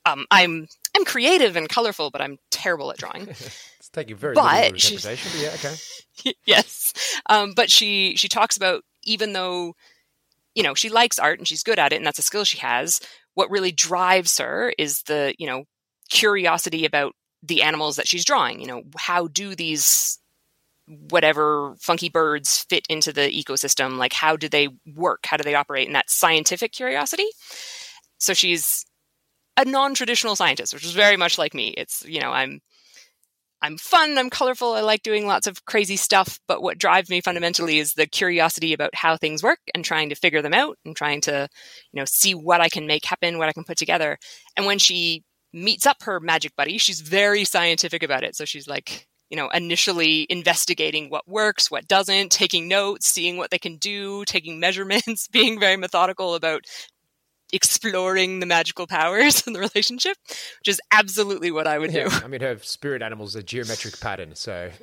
um, 0.05 0.25
i'm 0.31 0.65
I'm 0.97 1.05
creative 1.05 1.55
and 1.55 1.69
colorful, 1.69 2.09
but 2.09 2.21
I'm 2.21 2.37
terrible 2.49 2.91
at 2.91 2.97
drawing. 2.97 3.29
It's 3.79 3.89
taking 3.89 4.17
very 4.17 4.33
But 4.33 4.73
interpretation. 4.73 5.31
But 5.31 5.41
yeah, 5.41 5.51
okay. 5.53 6.33
yes. 6.45 6.93
Um, 7.29 7.53
but 7.55 7.71
she 7.71 8.17
she 8.17 8.27
talks 8.27 8.57
about 8.57 8.83
even 9.03 9.31
though 9.31 9.75
you 10.55 10.63
know 10.63 10.73
she 10.73 10.89
likes 10.89 11.19
art 11.19 11.39
and 11.39 11.47
she's 11.47 11.63
good 11.63 11.79
at 11.79 11.93
it 11.93 11.95
and 11.95 12.05
that's 12.05 12.19
a 12.19 12.23
skill 12.23 12.43
she 12.43 12.57
has, 12.57 12.99
what 13.35 13.49
really 13.49 13.71
drives 13.71 14.39
her 14.39 14.73
is 14.77 15.03
the 15.03 15.33
you 15.37 15.47
know 15.47 15.63
curiosity 16.07 16.85
about 16.85 17.13
the 17.43 17.61
animals 17.61 17.95
that 17.97 18.07
she's 18.07 18.25
drawing. 18.25 18.59
You 18.59 18.67
know, 18.67 18.83
how 18.97 19.27
do 19.27 19.55
these 19.55 20.19
whatever 20.87 21.75
funky 21.79 22.09
birds 22.09 22.65
fit 22.69 22.85
into 22.89 23.11
the 23.11 23.29
ecosystem? 23.29 23.97
Like, 23.97 24.13
how 24.13 24.37
do 24.37 24.49
they 24.49 24.69
work? 24.95 25.25
How 25.25 25.37
do 25.37 25.43
they 25.43 25.55
operate? 25.55 25.87
And 25.87 25.95
that 25.95 26.09
scientific 26.09 26.71
curiosity. 26.71 27.27
So 28.17 28.33
she's 28.33 28.85
a 29.57 29.65
non-traditional 29.65 30.35
scientist, 30.35 30.73
which 30.73 30.85
is 30.85 30.93
very 30.93 31.17
much 31.17 31.37
like 31.37 31.53
me. 31.53 31.69
It's 31.69 32.05
you 32.05 32.21
know 32.21 32.31
I'm 32.31 32.61
I'm 33.61 33.77
fun, 33.77 34.17
I'm 34.19 34.29
colorful, 34.29 34.73
I 34.73 34.81
like 34.81 35.01
doing 35.01 35.25
lots 35.25 35.47
of 35.47 35.65
crazy 35.65 35.95
stuff, 35.95 36.39
but 36.47 36.61
what 36.61 36.77
drives 36.77 37.09
me 37.09 37.21
fundamentally 37.21 37.79
is 37.79 37.93
the 37.93 38.05
curiosity 38.05 38.71
about 38.71 38.93
how 38.93 39.17
things 39.17 39.41
work 39.41 39.59
and 39.73 39.83
trying 39.83 40.09
to 40.09 40.15
figure 40.15 40.43
them 40.43 40.53
out 40.53 40.77
and 40.85 40.95
trying 40.95 41.21
to, 41.21 41.49
you 41.91 41.99
know, 41.99 42.05
see 42.05 42.35
what 42.35 42.61
I 42.61 42.69
can 42.69 42.85
make 42.85 43.03
happen, 43.03 43.39
what 43.39 43.49
I 43.49 43.53
can 43.53 43.63
put 43.63 43.77
together. 43.77 44.19
And 44.55 44.67
when 44.67 44.77
she 44.77 45.23
meets 45.53 45.85
up 45.85 46.03
her 46.03 46.19
magic 46.19 46.55
buddy, 46.55 46.77
she's 46.77 47.01
very 47.01 47.43
scientific 47.43 48.03
about 48.03 48.23
it. 48.23 48.35
So 48.35 48.45
she's 48.45 48.67
like, 48.67 49.07
you 49.29 49.37
know, 49.37 49.49
initially 49.49 50.25
investigating 50.29 51.09
what 51.09 51.27
works, 51.27 51.69
what 51.69 51.87
doesn't, 51.87 52.31
taking 52.31 52.67
notes, 52.67 53.07
seeing 53.07 53.37
what 53.37 53.51
they 53.51 53.59
can 53.59 53.77
do, 53.77 54.23
taking 54.25 54.59
measurements, 54.59 55.27
being 55.31 55.59
very 55.59 55.77
methodical 55.77 56.35
about 56.35 56.61
exploring 57.53 58.39
the 58.39 58.45
magical 58.45 58.87
powers 58.87 59.41
in 59.47 59.53
the 59.53 59.59
relationship, 59.59 60.17
which 60.59 60.67
is 60.67 60.81
absolutely 60.91 61.51
what 61.51 61.67
I 61.67 61.79
would 61.79 61.91
do. 61.91 62.07
I 62.11 62.27
mean, 62.27 62.41
her 62.41 62.57
spirit 62.61 63.01
animal 63.01 63.25
is 63.25 63.35
a 63.35 63.43
geometric 63.43 63.99
pattern, 63.99 64.35
so. 64.35 64.71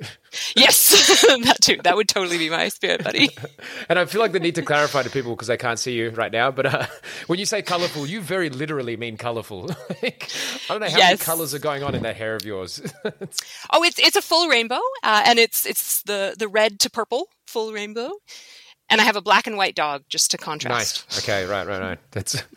Yes, 0.53 1.21
that 1.21 1.57
too. 1.61 1.77
That 1.83 1.95
would 1.95 2.09
totally 2.09 2.37
be 2.37 2.49
my 2.49 2.67
spirit 2.67 3.03
buddy. 3.03 3.29
And 3.87 3.97
I 3.97 4.05
feel 4.05 4.19
like 4.19 4.33
the 4.33 4.39
need 4.39 4.55
to 4.55 4.61
clarify 4.61 5.03
to 5.03 5.09
people 5.09 5.33
because 5.33 5.47
they 5.47 5.55
can't 5.55 5.79
see 5.79 5.93
you 5.93 6.09
right 6.09 6.31
now. 6.31 6.51
But 6.51 6.65
uh, 6.65 6.85
when 7.27 7.39
you 7.39 7.45
say 7.45 7.61
colorful, 7.61 8.05
you 8.05 8.19
very 8.19 8.49
literally 8.49 8.97
mean 8.97 9.15
colorful. 9.15 9.67
like, 10.01 10.29
I 10.69 10.73
don't 10.73 10.81
know 10.81 10.89
how 10.89 10.97
many 10.97 11.17
colors 11.17 11.53
are 11.53 11.59
going 11.59 11.83
on 11.83 11.95
in 11.95 12.03
that 12.03 12.17
hair 12.17 12.35
of 12.35 12.43
yours. 12.45 12.81
Oh, 13.71 13.83
it's 13.83 13.99
it's 13.99 14.15
a 14.15 14.21
full 14.21 14.49
rainbow, 14.49 14.81
uh, 15.03 15.23
and 15.25 15.39
it's 15.39 15.65
it's 15.65 16.01
the 16.03 16.35
the 16.37 16.47
red 16.47 16.79
to 16.81 16.89
purple 16.89 17.29
full 17.47 17.71
rainbow, 17.71 18.11
and 18.89 19.01
I 19.01 19.03
have 19.03 19.15
a 19.15 19.21
black 19.21 19.47
and 19.47 19.57
white 19.57 19.75
dog 19.75 20.03
just 20.09 20.31
to 20.31 20.37
contrast. 20.37 21.05
nice. 21.09 21.19
Okay. 21.23 21.45
Right. 21.45 21.67
Right. 21.67 21.81
Right. 21.81 21.99
That's. 22.11 22.41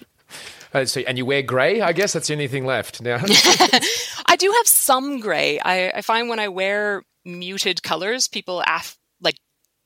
Uh, 0.75 0.85
so, 0.85 1.01
and 1.01 1.17
you 1.17 1.25
wear 1.25 1.41
grey? 1.41 1.81
I 1.81 1.95
guess 1.95 2.13
that's 2.13 2.29
the 2.29 2.35
only 2.35 2.47
thing 2.47 2.67
left 2.67 3.01
now. 3.01 3.17
I 4.27 4.37
do 4.39 4.53
have 4.55 4.67
some 4.67 5.19
gray. 5.19 5.59
I, 5.59 5.89
I 5.89 6.03
find 6.03 6.29
when 6.29 6.39
I 6.39 6.49
wear 6.49 7.03
muted 7.25 7.83
colors, 7.83 8.29
people 8.29 8.63
af- 8.67 8.99
like 9.23 9.37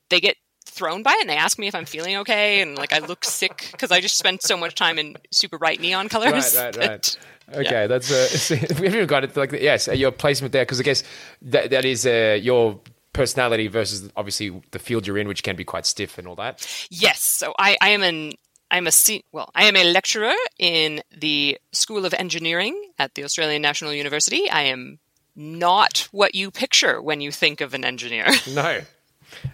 they 0.09 0.19
get 0.19 0.35
thrown 0.65 1.01
by 1.01 1.11
it 1.13 1.21
and 1.21 1.29
they 1.29 1.37
ask 1.37 1.57
me 1.57 1.67
if 1.67 1.75
I'm 1.75 1.85
feeling 1.85 2.17
okay 2.17 2.61
and 2.61 2.77
like 2.77 2.91
I 2.91 2.99
look 2.99 3.23
sick 3.23 3.69
because 3.71 3.91
I 3.91 4.01
just 4.01 4.17
spend 4.17 4.41
so 4.41 4.57
much 4.57 4.75
time 4.75 4.99
in 4.99 5.15
super 5.31 5.57
bright 5.57 5.79
neon 5.79 6.09
colors. 6.09 6.53
right, 6.53 6.53
right, 6.65 6.73
that- 6.73 6.89
right. 6.89 7.17
Okay, 7.65 7.87
that's 7.87 8.11
uh, 8.11 8.27
we 8.51 8.57
haven't 8.57 8.85
even 8.85 9.05
got 9.07 9.23
it 9.23 9.37
like 9.37 9.51
yes, 9.53 9.87
uh, 9.87 9.93
your 9.93 10.11
placement 10.11 10.51
there 10.51 10.63
because 10.65 10.79
I 10.81 10.83
guess 10.83 11.03
that 11.43 11.69
that 11.71 11.85
is 11.85 12.05
uh, 12.05 12.37
your 12.41 12.79
personality 13.13 13.67
versus 13.67 14.11
obviously 14.15 14.61
the 14.71 14.79
field 14.79 15.07
you're 15.07 15.17
in, 15.17 15.27
which 15.27 15.43
can 15.43 15.55
be 15.55 15.63
quite 15.63 15.85
stiff 15.85 16.17
and 16.17 16.27
all 16.27 16.35
that. 16.35 16.67
Yes. 16.89 17.21
So 17.21 17.53
I, 17.57 17.77
I 17.81 17.89
am 17.89 18.03
an 18.03 18.33
I'm 18.73 18.87
a 18.87 18.91
se- 18.91 19.23
well, 19.31 19.51
I 19.53 19.65
am 19.65 19.75
a 19.75 19.83
lecturer 19.83 20.33
in 20.57 21.03
the 21.15 21.59
School 21.71 22.05
of 22.05 22.13
Engineering 22.15 22.91
at 22.97 23.13
the 23.13 23.23
Australian 23.23 23.61
National 23.61 23.93
University. 23.93 24.49
I 24.49 24.63
am 24.63 24.97
not 25.35 26.07
what 26.11 26.33
you 26.33 26.49
picture 26.49 26.99
when 26.99 27.21
you 27.21 27.31
think 27.31 27.61
of 27.61 27.73
an 27.73 27.85
engineer. 27.85 28.25
No. 28.53 28.81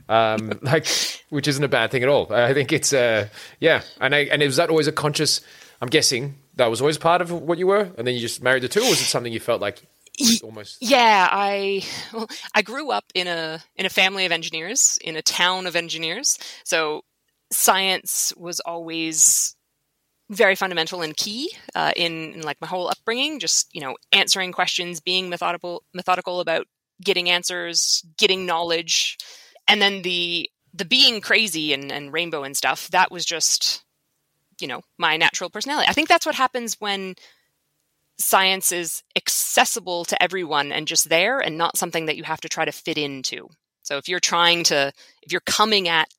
Um, 0.09 0.59
like, 0.61 0.87
which 1.29 1.47
isn't 1.47 1.63
a 1.63 1.69
bad 1.69 1.89
thing 1.89 2.03
at 2.03 2.09
all. 2.09 2.33
I 2.33 2.53
think 2.53 2.73
it's, 2.73 2.91
uh, 2.91 3.29
yeah. 3.61 3.81
And 4.01 4.13
I, 4.13 4.19
and 4.25 4.41
was 4.41 4.57
that 4.57 4.69
always 4.69 4.87
a 4.87 4.91
conscious? 4.91 5.39
I'm 5.81 5.87
guessing 5.87 6.35
that 6.55 6.69
was 6.69 6.81
always 6.81 6.97
part 6.97 7.21
of 7.21 7.31
what 7.31 7.57
you 7.57 7.67
were, 7.67 7.89
and 7.97 8.05
then 8.05 8.13
you 8.13 8.19
just 8.19 8.43
married 8.43 8.63
the 8.63 8.67
two, 8.67 8.81
or 8.81 8.89
was 8.89 8.99
it 8.99 9.05
something 9.05 9.31
you 9.31 9.39
felt 9.39 9.61
like 9.61 9.81
almost? 10.43 10.77
yeah, 10.81 11.27
I 11.31 11.83
well, 12.13 12.27
I 12.53 12.61
grew 12.61 12.91
up 12.91 13.05
in 13.13 13.27
a 13.27 13.61
in 13.75 13.85
a 13.85 13.89
family 13.89 14.25
of 14.25 14.31
engineers 14.31 14.97
in 15.01 15.15
a 15.15 15.21
town 15.21 15.67
of 15.67 15.75
engineers. 15.75 16.37
So 16.63 17.03
science 17.51 18.33
was 18.37 18.59
always 18.59 19.55
very 20.29 20.55
fundamental 20.55 21.01
and 21.01 21.17
key 21.17 21.51
uh, 21.73 21.91
in, 21.95 22.33
in 22.33 22.41
like 22.41 22.61
my 22.61 22.67
whole 22.67 22.87
upbringing. 22.87 23.39
Just 23.39 23.73
you 23.73 23.81
know, 23.81 23.97
answering 24.11 24.51
questions, 24.51 24.99
being 24.99 25.29
methodical 25.29 25.83
methodical 25.93 26.39
about 26.39 26.67
getting 27.03 27.29
answers, 27.29 28.03
getting 28.17 28.45
knowledge, 28.45 29.17
and 29.67 29.81
then 29.81 30.01
the 30.03 30.49
the 30.73 30.85
being 30.85 31.19
crazy 31.19 31.73
and, 31.73 31.91
and 31.91 32.13
rainbow 32.13 32.43
and 32.43 32.55
stuff. 32.55 32.89
That 32.91 33.11
was 33.11 33.25
just 33.25 33.83
you 34.59 34.67
know 34.67 34.81
my 34.97 35.17
natural 35.17 35.49
personality. 35.49 35.87
I 35.89 35.93
think 35.93 36.09
that's 36.09 36.25
what 36.25 36.35
happens 36.35 36.75
when 36.79 37.15
science 38.19 38.71
is 38.71 39.01
accessible 39.15 40.05
to 40.05 40.21
everyone 40.21 40.71
and 40.71 40.87
just 40.87 41.09
there 41.09 41.39
and 41.39 41.57
not 41.57 41.77
something 41.77 42.05
that 42.05 42.17
you 42.17 42.23
have 42.23 42.41
to 42.41 42.49
try 42.49 42.65
to 42.65 42.71
fit 42.71 42.97
into. 42.97 43.47
So 43.81 43.97
if 43.97 44.07
you're 44.07 44.19
trying 44.19 44.63
to, 44.65 44.91
if 45.23 45.31
you're 45.31 45.41
coming 45.41 45.87
at 45.87 46.09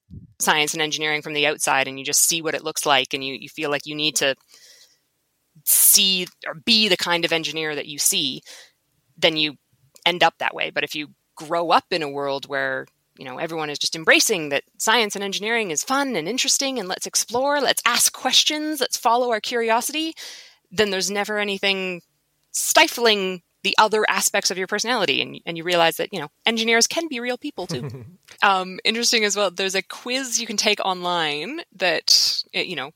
science 0.41 0.73
and 0.73 0.83
engineering 0.83 1.23
from 1.23 1.35
the 1.35 1.47
outside 1.47 1.87
and 1.87 1.99
you 1.99 2.05
just 2.05 2.27
see 2.27 2.43
what 2.43 2.55
it 2.55 2.65
looks 2.65 2.87
like 2.87 3.15
and 3.15 3.23
you, 3.23 3.35
you 3.35 3.49
feel 3.49 3.71
like 3.71 3.87
you 3.87 3.95
need 3.95 4.17
to 4.17 4.35
see 5.65 6.27
or 6.47 6.55
be 6.55 6.89
the 6.89 6.97
kind 6.97 7.25
of 7.25 7.33
engineer 7.33 7.75
that 7.75 7.87
you 7.87 7.99
see, 7.99 8.43
then 9.19 9.37
you 9.37 9.55
end 10.07 10.23
up 10.23 10.35
that 10.39 10.55
way. 10.55 10.71
But 10.71 10.85
if 10.85 10.95
you 10.95 11.09
grow 11.37 11.71
up 11.71 11.85
in 11.91 12.03
a 12.03 12.09
world 12.09 12.47
where 12.49 12.87
you 13.19 13.25
know 13.25 13.39
everyone 13.39 13.71
is 13.71 13.79
just 13.79 13.97
embracing 13.97 14.49
that 14.49 14.65
science 14.79 15.15
and 15.15 15.25
engineering 15.25 15.71
is 15.71 15.85
fun 15.85 16.17
and 16.17 16.29
interesting 16.29 16.79
and 16.79 16.89
let's 16.89 17.07
explore 17.07 17.61
let's 17.61 17.83
ask 17.85 18.13
questions 18.13 18.81
let's 18.81 18.97
follow 18.97 19.31
our 19.31 19.41
curiosity 19.41 20.15
then 20.71 20.91
there's 20.91 21.11
never 21.11 21.39
anything 21.39 22.03
stifling 22.53 23.43
the 23.63 23.75
other 23.79 24.09
aspects 24.09 24.51
of 24.51 24.57
your 24.59 24.67
personality. 24.67 25.21
And, 25.21 25.39
and 25.45 25.57
you 25.57 25.65
realize 25.65 25.97
that 25.99 26.13
you 26.13 26.21
know 26.21 26.29
engineers 26.47 26.87
can 26.87 27.09
be 27.09 27.21
real 27.21 27.39
people 27.39 27.67
too. 27.67 28.05
Um, 28.43 28.79
interesting 28.85 29.25
as 29.25 29.37
well 29.37 29.51
there's 29.51 29.75
a 29.75 29.83
quiz 29.83 30.41
you 30.41 30.47
can 30.47 30.57
take 30.57 30.79
online 30.83 31.61
that 31.77 32.43
eh, 32.55 32.63
you 32.63 32.77
know 32.77 32.93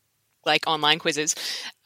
like 0.47 0.63
online 0.67 0.99
quizzes 1.01 1.35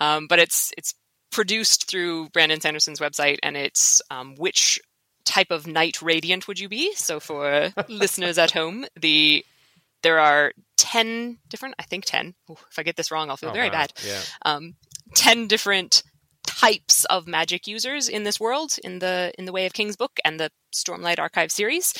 um, 0.00 0.26
but 0.28 0.38
it's 0.38 0.70
it's 0.76 0.94
produced 1.32 1.88
through 1.90 2.28
Brandon 2.28 2.60
Sanderson's 2.60 3.00
website 3.00 3.38
and 3.42 3.56
it's 3.56 4.00
um, 4.10 4.36
which 4.36 4.78
type 5.24 5.50
of 5.50 5.66
Knight 5.66 6.00
Radiant 6.02 6.46
would 6.46 6.60
you 6.60 6.68
be? 6.68 6.94
So 6.94 7.18
for 7.20 7.72
listeners 7.88 8.36
at 8.38 8.50
home 8.52 8.84
the 9.00 9.44
there 10.02 10.20
are 10.20 10.52
10 10.76 11.38
different 11.48 11.74
i 11.80 11.82
think 11.82 12.04
10 12.04 12.34
Ooh, 12.50 12.56
if 12.70 12.78
i 12.78 12.84
get 12.84 12.94
this 12.96 13.10
wrong 13.10 13.28
i'll 13.30 13.36
feel 13.36 13.50
Oh, 13.50 13.54
very 13.54 13.68
wow. 13.68 13.72
bad. 13.72 13.92
Yeah. 14.06 14.20
Um, 15.08 15.14
10 15.14 15.46
different 15.48 16.02
types 16.46 17.04
of 17.06 17.26
magic 17.26 17.66
users 17.66 18.08
in 18.08 18.24
this 18.24 18.40
world 18.40 18.76
in 18.82 18.98
the 18.98 19.32
in 19.38 19.44
the 19.44 19.52
Way 19.52 19.66
of 19.66 19.72
Kings 19.72 19.96
book 19.96 20.18
and 20.24 20.40
the 20.40 20.50
Stormlight 20.72 21.18
Archive 21.18 21.52
series. 21.52 21.94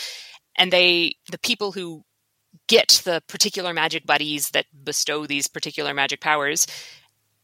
And 0.56 0.72
they 0.72 1.14
the 1.30 1.38
people 1.38 1.72
who 1.72 2.02
get 2.66 3.02
the 3.04 3.22
particular 3.28 3.72
magic 3.72 4.06
buddies 4.06 4.50
that 4.50 4.66
bestow 4.84 5.26
these 5.26 5.46
particular 5.46 5.94
magic 5.94 6.20
powers 6.20 6.66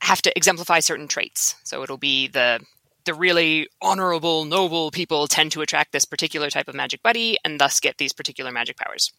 have 0.01 0.23
to 0.23 0.37
exemplify 0.37 0.81
certain 0.81 1.09
traits. 1.09 1.55
So 1.65 1.83
it'll 1.83 1.99
be 1.99 2.29
the 2.29 2.61
the 3.05 3.15
really 3.15 3.69
honorable 3.83 4.45
noble 4.45 4.91
people 4.91 5.27
tend 5.27 5.53
to 5.53 5.61
attract 5.61 5.93
this 5.93 6.07
particular 6.07 6.49
type 6.49 6.69
of 6.69 6.75
magic 6.75 7.03
buddy 7.03 7.37
and 7.45 7.61
thus 7.61 7.79
get 7.81 7.99
these 7.99 8.15
particular 8.15 8.51
magic 8.51 8.79
powers 8.79 9.12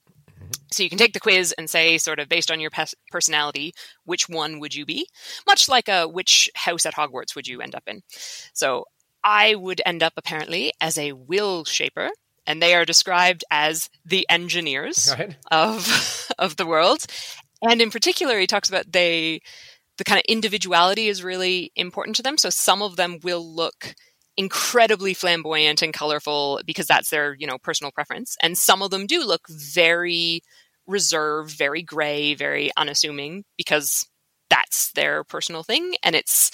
so 0.71 0.83
you 0.83 0.89
can 0.89 0.97
take 0.97 1.13
the 1.13 1.19
quiz 1.19 1.53
and 1.57 1.69
say, 1.69 1.97
sort 1.97 2.19
of 2.19 2.29
based 2.29 2.51
on 2.51 2.59
your 2.59 2.69
pes- 2.69 2.95
personality, 3.11 3.73
which 4.03 4.27
one 4.29 4.59
would 4.59 4.73
you 4.75 4.85
be? 4.85 5.07
Much 5.47 5.69
like 5.69 5.87
a 5.87 6.07
which 6.07 6.49
house 6.55 6.85
at 6.85 6.95
Hogwarts 6.95 7.35
would 7.35 7.47
you 7.47 7.61
end 7.61 7.75
up 7.75 7.83
in? 7.87 8.01
So 8.53 8.85
I 9.23 9.55
would 9.55 9.81
end 9.85 10.03
up 10.03 10.13
apparently 10.17 10.71
as 10.81 10.97
a 10.97 11.13
Willshaper, 11.13 12.09
and 12.47 12.61
they 12.61 12.75
are 12.75 12.85
described 12.85 13.43
as 13.49 13.89
the 14.05 14.25
engineers 14.29 15.13
Right. 15.17 15.35
of 15.51 16.29
of 16.37 16.57
the 16.57 16.65
world. 16.65 17.05
And 17.61 17.81
in 17.81 17.89
particular, 17.89 18.39
he 18.39 18.47
talks 18.47 18.69
about 18.69 18.91
they 18.91 19.41
the 19.97 20.03
kind 20.03 20.19
of 20.19 20.25
individuality 20.27 21.07
is 21.07 21.23
really 21.23 21.71
important 21.75 22.17
to 22.17 22.23
them. 22.23 22.37
So 22.37 22.49
some 22.49 22.81
of 22.81 22.97
them 22.97 23.19
will 23.23 23.45
look 23.55 23.95
incredibly 24.37 25.13
flamboyant 25.13 25.81
and 25.81 25.93
colorful 25.93 26.61
because 26.65 26.87
that's 26.87 27.09
their, 27.09 27.35
you 27.35 27.47
know, 27.47 27.57
personal 27.57 27.91
preference. 27.91 28.35
And 28.41 28.57
some 28.57 28.81
of 28.81 28.91
them 28.91 29.05
do 29.05 29.23
look 29.23 29.47
very 29.49 30.41
reserved, 30.87 31.51
very 31.51 31.81
gray, 31.81 32.35
very 32.35 32.71
unassuming 32.77 33.43
because 33.57 34.07
that's 34.49 34.91
their 34.91 35.23
personal 35.23 35.63
thing. 35.63 35.95
And 36.03 36.15
it's 36.15 36.51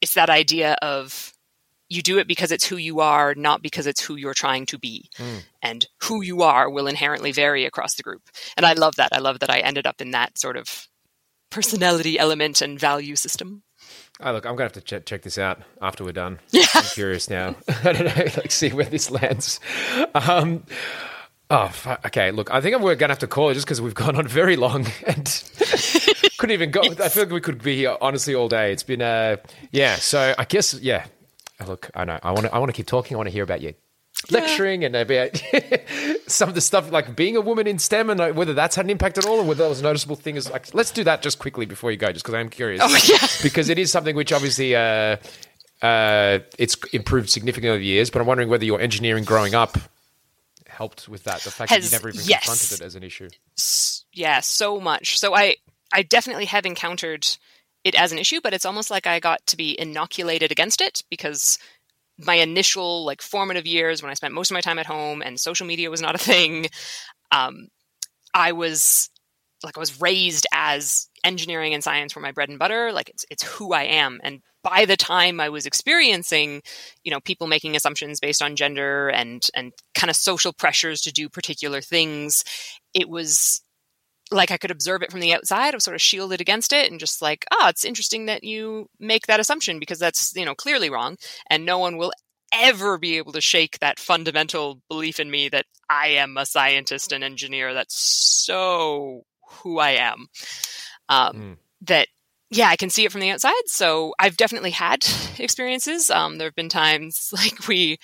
it's 0.00 0.14
that 0.14 0.30
idea 0.30 0.76
of 0.82 1.32
you 1.88 2.02
do 2.02 2.18
it 2.18 2.26
because 2.26 2.50
it's 2.50 2.66
who 2.66 2.76
you 2.76 3.00
are, 3.00 3.34
not 3.34 3.62
because 3.62 3.86
it's 3.86 4.00
who 4.00 4.16
you're 4.16 4.34
trying 4.34 4.66
to 4.66 4.78
be. 4.78 5.08
Hmm. 5.16 5.38
And 5.62 5.86
who 6.02 6.22
you 6.22 6.42
are 6.42 6.68
will 6.68 6.86
inherently 6.86 7.32
vary 7.32 7.64
across 7.64 7.94
the 7.94 8.02
group. 8.02 8.22
And 8.56 8.66
I 8.66 8.72
love 8.72 8.96
that. 8.96 9.10
I 9.12 9.18
love 9.18 9.38
that 9.40 9.50
I 9.50 9.60
ended 9.60 9.86
up 9.86 10.00
in 10.00 10.10
that 10.10 10.38
sort 10.38 10.56
of 10.56 10.88
personality 11.50 12.18
element 12.18 12.60
and 12.60 12.78
value 12.78 13.16
system. 13.16 13.62
Oh, 14.20 14.32
look, 14.32 14.46
I'm 14.46 14.52
gonna 14.52 14.64
have 14.64 14.72
to 14.72 14.80
check, 14.80 15.04
check 15.04 15.22
this 15.22 15.36
out 15.38 15.60
after 15.82 16.02
we're 16.04 16.12
done. 16.12 16.38
Yeah. 16.50 16.64
I'm 16.74 16.84
curious 16.84 17.28
now. 17.28 17.54
I 17.84 17.92
don't 17.92 18.04
know, 18.16 18.24
like 18.36 18.50
see 18.50 18.70
where 18.70 18.86
this 18.86 19.10
lands. 19.10 19.60
Um, 20.14 20.64
oh, 21.50 21.68
fu- 21.68 21.90
okay. 22.06 22.30
Look, 22.30 22.50
I 22.50 22.60
think 22.60 22.78
we're 22.80 22.94
gonna 22.94 23.12
have 23.12 23.18
to 23.20 23.26
call 23.26 23.50
it 23.50 23.54
just 23.54 23.66
because 23.66 23.80
we've 23.82 23.94
gone 23.94 24.16
on 24.16 24.26
very 24.26 24.56
long 24.56 24.86
and 25.06 25.44
couldn't 26.38 26.54
even 26.54 26.70
go. 26.70 26.80
I 26.82 27.08
feel 27.10 27.24
like 27.24 27.32
we 27.32 27.40
could 27.40 27.62
be 27.62 27.76
here 27.76 27.96
honestly 28.00 28.34
all 28.34 28.48
day. 28.48 28.72
It's 28.72 28.82
been, 28.82 29.02
uh, 29.02 29.36
yeah. 29.70 29.96
So 29.96 30.34
I 30.38 30.44
guess, 30.44 30.72
yeah. 30.74 31.06
Look, 31.66 31.90
I 31.94 32.04
know. 32.04 32.18
I 32.22 32.32
want 32.32 32.46
to. 32.46 32.54
I 32.54 32.58
want 32.58 32.68
to 32.68 32.74
keep 32.74 32.86
talking. 32.86 33.14
I 33.14 33.18
want 33.18 33.28
to 33.28 33.32
hear 33.32 33.42
about 33.44 33.60
you 33.62 33.74
lecturing 34.30 34.84
and 34.84 34.96
about 34.96 35.42
some 36.26 36.48
of 36.48 36.54
the 36.54 36.60
stuff 36.60 36.90
like 36.90 37.16
being 37.16 37.36
a 37.36 37.40
woman 37.40 37.66
in 37.66 37.78
STEM 37.78 38.10
and 38.10 38.20
like, 38.20 38.34
whether 38.34 38.54
that's 38.54 38.76
had 38.76 38.86
an 38.86 38.90
impact 38.90 39.18
at 39.18 39.26
all 39.26 39.40
or 39.40 39.44
whether 39.44 39.62
that 39.62 39.68
was 39.68 39.80
a 39.80 39.84
noticeable 39.84 40.16
thing. 40.16 40.36
Is 40.36 40.50
like, 40.50 40.74
let's 40.74 40.90
do 40.90 41.04
that 41.04 41.22
just 41.22 41.38
quickly 41.38 41.66
before 41.66 41.90
you 41.90 41.96
go, 41.96 42.12
just 42.12 42.24
because 42.24 42.34
I'm 42.34 42.48
curious. 42.48 42.80
Oh, 42.82 42.98
yeah. 43.08 43.26
because 43.42 43.68
it 43.68 43.78
is 43.78 43.90
something 43.90 44.16
which 44.16 44.32
obviously 44.32 44.74
uh, 44.74 45.16
uh, 45.82 46.38
it's 46.58 46.76
improved 46.92 47.30
significantly 47.30 47.70
over 47.70 47.78
the 47.78 47.84
years. 47.84 48.10
But 48.10 48.20
I'm 48.20 48.26
wondering 48.26 48.48
whether 48.48 48.64
your 48.64 48.80
engineering 48.80 49.24
growing 49.24 49.54
up 49.54 49.78
helped 50.66 51.08
with 51.08 51.24
that. 51.24 51.40
The 51.40 51.50
fact 51.50 51.70
that 51.70 51.82
you 51.82 51.90
never 51.90 52.08
even 52.08 52.20
yes. 52.24 52.44
confronted 52.44 52.80
it 52.80 52.84
as 52.84 52.94
an 52.94 53.02
issue. 53.02 53.28
yeah 54.16 54.40
so 54.40 54.80
much 54.80 55.18
so 55.18 55.34
i 55.34 55.54
i 55.92 56.02
definitely 56.02 56.46
have 56.46 56.66
encountered 56.66 57.26
it 57.84 57.94
as 57.94 58.10
an 58.10 58.18
issue 58.18 58.40
but 58.42 58.52
it's 58.52 58.66
almost 58.66 58.90
like 58.90 59.06
i 59.06 59.20
got 59.20 59.46
to 59.46 59.56
be 59.56 59.78
inoculated 59.78 60.50
against 60.50 60.80
it 60.80 61.04
because 61.08 61.58
my 62.18 62.34
initial 62.34 63.04
like 63.04 63.22
formative 63.22 63.66
years 63.66 64.02
when 64.02 64.10
i 64.10 64.14
spent 64.14 64.34
most 64.34 64.50
of 64.50 64.54
my 64.54 64.60
time 64.60 64.78
at 64.78 64.86
home 64.86 65.22
and 65.22 65.38
social 65.38 65.66
media 65.66 65.90
was 65.90 66.00
not 66.00 66.14
a 66.14 66.18
thing 66.30 66.66
um 67.32 67.68
i 68.34 68.52
was 68.52 69.10
like 69.64 69.76
i 69.76 69.80
was 69.80 70.00
raised 70.00 70.46
as 70.52 71.08
engineering 71.24 71.74
and 71.74 71.82
science 71.82 72.14
were 72.14 72.22
my 72.22 72.32
bread 72.32 72.48
and 72.48 72.58
butter 72.58 72.92
like 72.92 73.08
it's 73.08 73.24
it's 73.30 73.42
who 73.42 73.72
i 73.72 73.82
am. 73.82 74.20
And 74.22 74.40
by 74.62 74.84
the 74.84 74.96
time 74.96 75.40
i 75.40 75.48
was 75.48 75.66
experiencing 75.66 76.62
you 77.04 77.10
know 77.10 77.20
people 77.20 77.46
making 77.46 77.76
assumptions 77.76 78.20
based 78.20 78.42
on 78.42 78.56
gender 78.56 79.08
and 79.08 79.48
and 79.54 79.72
kind 79.94 80.10
of 80.10 80.16
social 80.16 80.52
pressures 80.52 81.00
to 81.02 81.12
do 81.12 81.28
particular 81.28 81.80
things 81.80 82.44
it 82.94 83.08
was 83.08 83.62
like 84.30 84.50
I 84.50 84.56
could 84.56 84.70
observe 84.70 85.02
it 85.02 85.10
from 85.10 85.20
the 85.20 85.32
outside. 85.34 85.72
I 85.72 85.76
was 85.76 85.84
sort 85.84 85.94
of 85.94 86.02
shielded 86.02 86.40
against 86.40 86.72
it 86.72 86.90
and 86.90 86.98
just 86.98 87.22
like, 87.22 87.44
ah, 87.52 87.68
it's 87.68 87.84
interesting 87.84 88.26
that 88.26 88.42
you 88.44 88.88
make 88.98 89.26
that 89.26 89.40
assumption 89.40 89.78
because 89.78 89.98
that's, 89.98 90.34
you 90.34 90.44
know, 90.44 90.54
clearly 90.54 90.90
wrong. 90.90 91.16
And 91.48 91.64
no 91.64 91.78
one 91.78 91.96
will 91.96 92.12
ever 92.52 92.98
be 92.98 93.16
able 93.18 93.32
to 93.32 93.40
shake 93.40 93.78
that 93.78 94.00
fundamental 94.00 94.80
belief 94.88 95.20
in 95.20 95.30
me 95.30 95.48
that 95.50 95.66
I 95.88 96.08
am 96.08 96.36
a 96.36 96.46
scientist 96.46 97.12
and 97.12 97.22
engineer. 97.22 97.74
That's 97.74 97.94
so 97.96 99.24
who 99.48 99.78
I 99.78 99.90
am. 99.90 100.26
Um, 101.08 101.36
Mm. 101.36 101.56
That, 101.82 102.08
yeah, 102.50 102.68
I 102.68 102.76
can 102.76 102.90
see 102.90 103.04
it 103.04 103.12
from 103.12 103.20
the 103.20 103.30
outside. 103.30 103.52
So 103.66 104.14
I've 104.18 104.36
definitely 104.36 104.70
had 104.70 105.06
experiences. 105.38 106.10
Um, 106.10 106.38
there 106.38 106.48
have 106.48 106.54
been 106.56 106.68
times 106.68 107.30
like 107.32 107.68
we, 107.68 107.98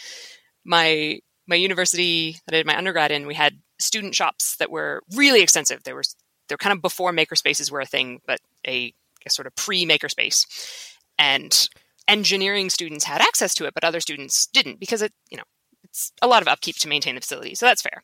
my, 0.64 1.18
my 1.53 1.57
university 1.57 2.40
that 2.46 2.55
I 2.55 2.59
did 2.59 2.66
my 2.66 2.78
undergrad 2.78 3.12
in, 3.12 3.26
we 3.26 3.34
had 3.34 3.59
student 3.78 4.14
shops 4.14 4.57
that 4.57 4.70
were 4.70 5.03
really 5.14 5.42
extensive. 5.42 5.84
They 5.84 5.92
were 5.92 6.03
they're 6.48 6.57
kind 6.57 6.74
of 6.74 6.80
before 6.80 7.12
makerspaces 7.12 7.70
were 7.70 7.80
a 7.80 7.86
thing, 7.86 8.20
but 8.26 8.40
a, 8.66 8.94
a 9.26 9.30
sort 9.30 9.46
of 9.46 9.55
pre 9.55 9.84
makerspace. 9.84 10.46
And 11.18 11.68
engineering 12.09 12.70
students 12.70 13.05
had 13.05 13.20
access 13.20 13.55
to 13.55 13.66
it, 13.66 13.74
but 13.74 13.84
other 13.84 14.00
students 14.00 14.46
didn't 14.46 14.80
because 14.80 15.03
it, 15.03 15.12
you 15.30 15.36
know, 15.36 15.44
it's 15.84 16.11
a 16.22 16.26
lot 16.26 16.40
of 16.40 16.48
upkeep 16.48 16.76
to 16.76 16.88
maintain 16.88 17.16
the 17.16 17.20
facility. 17.20 17.55
So 17.55 17.66
that's 17.66 17.82
fair. 17.82 18.03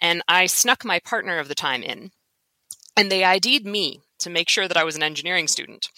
And 0.00 0.22
I 0.26 0.46
snuck 0.46 0.82
my 0.82 0.98
partner 1.00 1.38
of 1.38 1.48
the 1.48 1.54
time 1.54 1.82
in, 1.82 2.10
and 2.96 3.12
they 3.12 3.24
ID'd 3.24 3.66
me 3.66 4.00
to 4.20 4.30
make 4.30 4.48
sure 4.48 4.68
that 4.68 4.76
I 4.76 4.84
was 4.84 4.96
an 4.96 5.02
engineering 5.02 5.48
student. 5.48 5.90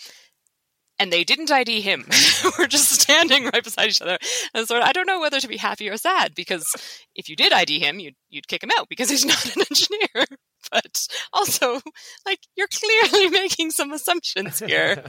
And 0.99 1.13
they 1.13 1.23
didn't 1.23 1.51
ID 1.51 1.81
him. 1.81 2.07
We're 2.59 2.67
just 2.67 3.01
standing 3.01 3.45
right 3.45 3.63
beside 3.63 3.89
each 3.89 4.03
other. 4.03 4.19
And 4.53 4.67
sort 4.67 4.83
of, 4.83 4.89
I 4.89 4.93
don't 4.93 5.07
know 5.07 5.21
whether 5.21 5.39
to 5.39 5.49
be 5.49 5.57
happy 5.57 5.89
or 5.89 5.97
sad 5.97 6.35
because 6.35 6.67
if 7.15 7.29
you 7.29 7.37
did 7.37 7.53
ID 7.53 7.79
him, 7.79 8.01
you'd 8.01 8.17
you'd 8.29 8.49
kick 8.49 8.63
him 8.63 8.71
out 8.77 8.89
because 8.89 9.09
he's 9.09 9.25
not 9.25 9.45
an 9.57 9.63
engineer. 9.71 10.27
But 10.73 11.07
also, 11.33 11.81
like 12.27 12.41
you're 12.57 12.69
clearly 12.69 13.31
making 13.31 13.71
some 13.71 13.93
assumptions 13.93 14.59
here. 14.59 15.05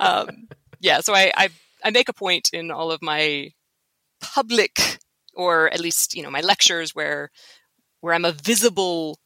um, 0.00 0.48
yeah, 0.80 1.00
so 1.00 1.14
I, 1.14 1.32
I 1.36 1.48
I 1.84 1.90
make 1.90 2.08
a 2.08 2.14
point 2.14 2.50
in 2.52 2.70
all 2.70 2.90
of 2.90 3.00
my 3.00 3.50
public, 4.20 4.98
or 5.34 5.72
at 5.72 5.80
least 5.80 6.14
you 6.14 6.22
know 6.22 6.30
my 6.30 6.40
lectures 6.40 6.94
where 6.94 7.30
where 8.00 8.14
I'm 8.14 8.24
a 8.24 8.32
visible 8.32 9.18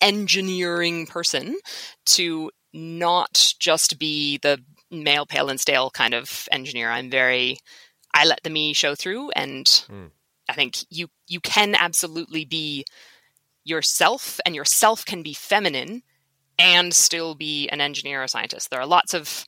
engineering 0.00 1.06
person 1.06 1.56
to 2.06 2.50
not 2.72 3.52
just 3.58 3.98
be 3.98 4.38
the 4.38 4.62
male, 4.90 5.26
pale, 5.26 5.48
and 5.48 5.60
stale 5.60 5.90
kind 5.90 6.14
of 6.14 6.48
engineer. 6.52 6.90
I'm 6.90 7.10
very 7.10 7.58
I 8.14 8.24
let 8.24 8.42
the 8.42 8.50
me 8.50 8.72
show 8.72 8.94
through, 8.94 9.30
and 9.30 9.66
Mm. 9.66 10.10
I 10.48 10.54
think 10.54 10.78
you 10.90 11.08
you 11.26 11.40
can 11.40 11.74
absolutely 11.74 12.44
be 12.44 12.84
yourself, 13.64 14.40
and 14.46 14.54
yourself 14.54 15.04
can 15.04 15.22
be 15.22 15.34
feminine 15.34 16.02
and 16.58 16.94
still 16.94 17.34
be 17.34 17.68
an 17.68 17.80
engineer 17.80 18.22
or 18.22 18.28
scientist. 18.28 18.70
There 18.70 18.80
are 18.80 18.86
lots 18.86 19.14
of 19.14 19.44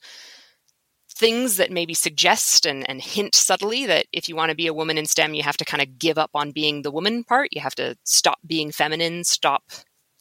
things 1.09 1.57
that 1.57 1.71
maybe 1.71 1.93
suggest 1.93 2.65
and, 2.65 2.87
and 2.89 3.01
hint 3.01 3.35
subtly 3.35 3.85
that 3.85 4.05
if 4.11 4.29
you 4.29 4.35
want 4.35 4.49
to 4.49 4.55
be 4.55 4.67
a 4.67 4.73
woman 4.73 4.97
in 4.97 5.05
STEM, 5.05 5.33
you 5.33 5.43
have 5.43 5.57
to 5.57 5.65
kind 5.65 5.81
of 5.81 5.99
give 5.99 6.17
up 6.17 6.31
on 6.33 6.51
being 6.51 6.81
the 6.81 6.91
woman 6.91 7.23
part. 7.23 7.49
You 7.51 7.61
have 7.61 7.75
to 7.75 7.95
stop 8.05 8.39
being 8.45 8.71
feminine, 8.71 9.23
stop 9.23 9.63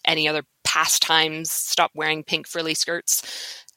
any 0.05 0.27
other 0.29 0.43
pastimes, 0.65 1.51
stop 1.51 1.91
wearing 1.95 2.25
pink 2.25 2.47
frilly 2.47 2.75
skirts. 2.75 3.23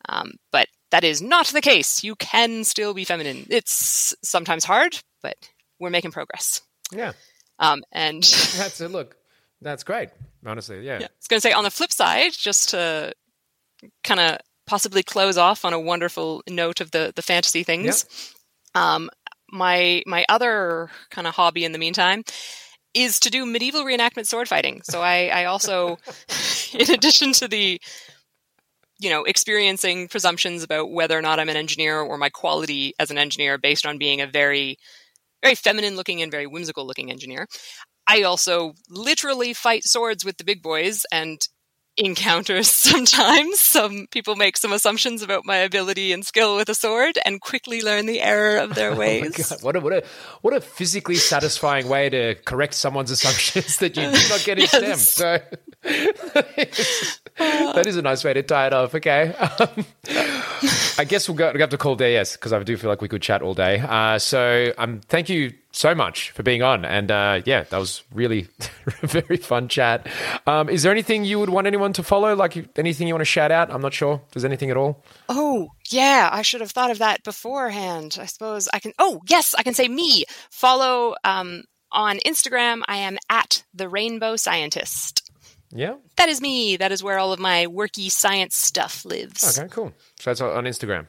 Um, 0.09 0.33
but 0.51 0.67
that 0.93 1.03
is 1.03 1.23
not 1.23 1.47
the 1.47 1.59
case. 1.59 2.03
You 2.03 2.15
can 2.15 2.63
still 2.63 2.93
be 2.93 3.03
feminine. 3.03 3.47
It's 3.49 4.13
sometimes 4.23 4.63
hard, 4.63 5.01
but 5.23 5.35
we're 5.79 5.89
making 5.89 6.11
progress. 6.11 6.61
Yeah, 6.91 7.13
Um, 7.57 7.83
and 7.91 8.21
that's 8.57 8.79
it. 8.79 8.91
Look, 8.91 9.17
that's 9.59 9.83
great. 9.83 10.09
Honestly, 10.45 10.85
yeah. 10.85 10.99
yeah. 10.99 11.07
I 11.07 11.17
was 11.17 11.27
going 11.27 11.37
to 11.37 11.41
say 11.41 11.51
on 11.51 11.63
the 11.63 11.71
flip 11.71 11.91
side, 11.91 12.33
just 12.33 12.69
to 12.69 13.11
kind 14.03 14.19
of 14.19 14.37
possibly 14.67 15.01
close 15.01 15.35
off 15.35 15.65
on 15.65 15.73
a 15.73 15.79
wonderful 15.79 16.43
note 16.47 16.79
of 16.79 16.91
the 16.91 17.11
the 17.15 17.23
fantasy 17.23 17.63
things. 17.63 18.05
Um, 18.75 19.09
my 19.51 20.03
my 20.05 20.25
other 20.29 20.91
kind 21.09 21.25
of 21.25 21.33
hobby 21.33 21.65
in 21.65 21.71
the 21.71 21.79
meantime 21.79 22.23
is 22.93 23.19
to 23.21 23.31
do 23.31 23.47
medieval 23.47 23.83
reenactment 23.83 24.27
sword 24.27 24.47
fighting. 24.47 24.81
So 24.83 25.01
I, 25.01 25.29
I 25.33 25.45
also, 25.45 25.97
in 26.73 26.91
addition 26.91 27.33
to 27.33 27.47
the 27.47 27.81
you 29.04 29.10
know 29.10 29.24
experiencing 29.24 30.08
presumptions 30.08 30.64
about 30.64 30.91
whether 30.91 31.18
or 31.18 31.22
not 31.22 31.39
I'm 31.39 31.49
an 31.49 31.58
engineer 31.58 31.99
or 31.99 32.18
my 32.18 32.30
quality 32.30 32.93
as 32.97 33.12
an 33.12 33.18
engineer 33.18 33.58
based 33.58 33.86
on 33.86 33.97
being 33.97 34.22
a 34.22 34.28
very 34.28 34.78
very 35.43 35.56
feminine 35.56 35.97
looking 35.97 36.22
and 36.22 36.32
very 36.32 36.47
whimsical 36.47 36.88
looking 36.88 37.12
engineer. 37.12 37.47
I 38.08 38.24
also 38.24 38.74
literally 38.89 39.54
fight 39.54 39.84
swords 39.84 40.24
with 40.24 40.38
the 40.38 40.43
big 40.45 40.62
boys 40.62 41.06
and 41.12 41.39
encounter 41.97 42.63
sometimes 42.63 43.59
some 43.59 44.07
people 44.11 44.35
make 44.35 44.57
some 44.57 44.73
assumptions 44.73 45.21
about 45.21 45.45
my 45.45 45.57
ability 45.57 46.11
and 46.11 46.25
skill 46.25 46.55
with 46.55 46.67
a 46.69 46.75
sword 46.75 47.19
and 47.25 47.39
quickly 47.41 47.81
learn 47.81 48.05
the 48.05 48.21
error 48.21 48.57
of 48.57 48.75
their 48.75 48.91
Oh 48.93 48.97
ways. 48.97 49.49
God, 49.49 49.61
what 49.63 49.75
a 49.75 49.79
what 49.79 49.93
a 49.93 50.03
what 50.41 50.53
a 50.53 50.61
physically 50.61 51.15
satisfying 51.15 51.87
way 51.87 52.09
to 52.09 52.36
correct 52.45 52.74
someone's 52.74 53.11
assumptions 53.11 53.78
that 53.79 53.95
you 53.95 54.03
did 54.03 54.29
not 54.29 54.43
get 54.43 54.59
in 54.59 54.67
STEM. 54.67 54.97
So 54.97 55.39
that 57.37 57.83
is 57.86 57.97
a 57.97 58.01
nice 58.01 58.24
way 58.24 58.33
to 58.33 58.43
tie 58.43 58.67
it 58.67 58.74
off. 58.74 58.95
Okay, 58.95 59.33
um, 59.33 59.86
I 60.97 61.05
guess 61.07 61.28
we'll 61.28 61.37
go. 61.37 61.51
We 61.53 61.59
have 61.61 61.70
to 61.71 61.78
call 61.78 61.95
there, 61.95 62.11
yes, 62.11 62.36
because 62.37 62.53
I 62.53 62.61
do 62.63 62.78
feel 62.78 62.89
like 62.89 63.01
we 63.01 63.07
could 63.07 63.21
chat 63.21 63.41
all 63.41 63.53
day. 63.53 63.79
Uh, 63.79 64.17
so 64.20 64.74
um, 64.78 65.01
thank 65.09 65.29
you 65.29 65.53
so 65.74 65.95
much 65.95 66.29
for 66.32 66.43
being 66.43 66.62
on, 66.62 66.86
and 66.86 67.12
uh, 67.12 67.41
yeah, 67.45 67.63
that 67.63 67.78
was 67.78 68.04
really 68.13 68.47
a 69.01 69.08
very 69.08 69.37
fun 69.37 69.67
chat. 69.67 70.08
Um, 70.47 70.70
is 70.70 70.83
there 70.83 70.91
anything 70.91 71.25
you 71.25 71.39
would 71.39 71.50
want 71.50 71.67
anyone 71.67 71.93
to 71.93 72.04
follow? 72.04 72.36
Like 72.36 72.78
anything 72.78 73.08
you 73.08 73.13
want 73.13 73.21
to 73.21 73.25
shout 73.25 73.51
out? 73.51 73.71
I'm 73.71 73.82
not 73.82 73.93
sure. 73.93 74.21
There's 74.32 74.45
anything 74.45 74.70
at 74.70 74.78
all? 74.78 75.04
Oh, 75.28 75.70
yeah, 75.89 76.29
I 76.32 76.43
should 76.43 76.62
have 76.62 76.71
thought 76.71 76.91
of 76.91 77.00
that 77.00 77.24
beforehand. 77.24 78.17
I 78.21 78.28
suppose 78.28 78.70
I 78.71 78.79
can. 78.79 78.93
Oh, 79.00 79.21
yes, 79.28 79.55
I 79.58 79.63
can 79.63 79.74
say 79.74 79.87
me. 79.87 80.25
Follow 80.51 81.16
um, 81.24 81.63
on 81.91 82.20
Instagram. 82.20 82.83
I 82.87 82.97
am 82.97 83.17
at 83.29 83.63
the 83.74 83.89
Rainbow 83.89 84.36
Scientist. 84.36 85.32
Yeah. 85.75 85.95
That 86.17 86.29
is 86.29 86.39
me. 86.39 86.78
That 86.78 86.91
is 86.91 87.01
where 87.01 87.17
all 87.17 87.33
of 87.33 87.39
my 87.39 87.66
worky 87.66 88.12
science 88.12 88.55
stuff 88.55 89.05
lives. 89.05 89.58
Okay, 89.58 89.67
cool. 89.70 89.91
So 90.20 90.29
that's 90.29 90.41
on 90.41 90.66
Instagram. 90.66 91.08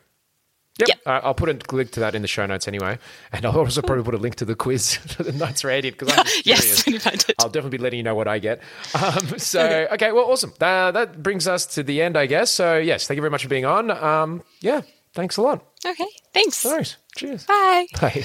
Yep. 0.78 0.88
Yep. 0.88 0.98
Uh, 1.06 1.20
I'll 1.22 1.34
put 1.34 1.48
a 1.48 1.74
link 1.74 1.92
to 1.92 2.00
that 2.00 2.14
in 2.16 2.22
the 2.22 2.28
show 2.28 2.44
notes 2.46 2.66
anyway. 2.66 2.98
And 3.32 3.46
I'll 3.46 3.56
also 3.56 3.80
probably 3.80 4.02
put 4.04 4.14
a 4.14 4.18
link 4.18 4.34
to 4.36 4.44
the 4.44 4.56
quiz 4.56 4.94
for 5.16 5.22
the 5.22 5.32
Knights 5.32 5.62
Radiant 5.64 5.96
because 5.98 6.16
I'm 6.18 6.24
just 6.24 6.46
Yes, 6.46 6.60
curious. 6.62 6.86
when 6.86 6.92
you 6.94 7.00
find 7.00 7.24
it. 7.28 7.34
I'll 7.40 7.48
definitely 7.48 7.78
be 7.78 7.82
letting 7.82 7.98
you 7.98 8.02
know 8.02 8.14
what 8.16 8.26
I 8.28 8.38
get. 8.38 8.60
Um, 8.94 9.38
so, 9.38 9.86
okay. 9.92 10.12
well, 10.12 10.24
awesome. 10.30 10.52
Uh, 10.60 10.90
that 10.92 11.22
brings 11.22 11.46
us 11.46 11.66
to 11.74 11.82
the 11.82 12.00
end, 12.02 12.16
I 12.16 12.26
guess. 12.26 12.50
So, 12.50 12.78
yes, 12.78 13.06
thank 13.06 13.16
you 13.16 13.22
very 13.22 13.30
much 13.30 13.42
for 13.42 13.48
being 13.48 13.64
on. 13.66 13.90
Um, 13.90 14.42
yeah, 14.60 14.80
thanks 15.12 15.36
a 15.36 15.42
lot. 15.42 15.64
Okay, 15.84 16.06
thanks. 16.32 16.64
No. 16.64 16.82
Cheers. 17.16 17.44
Bye. 17.44 17.86
Bye. 18.00 18.24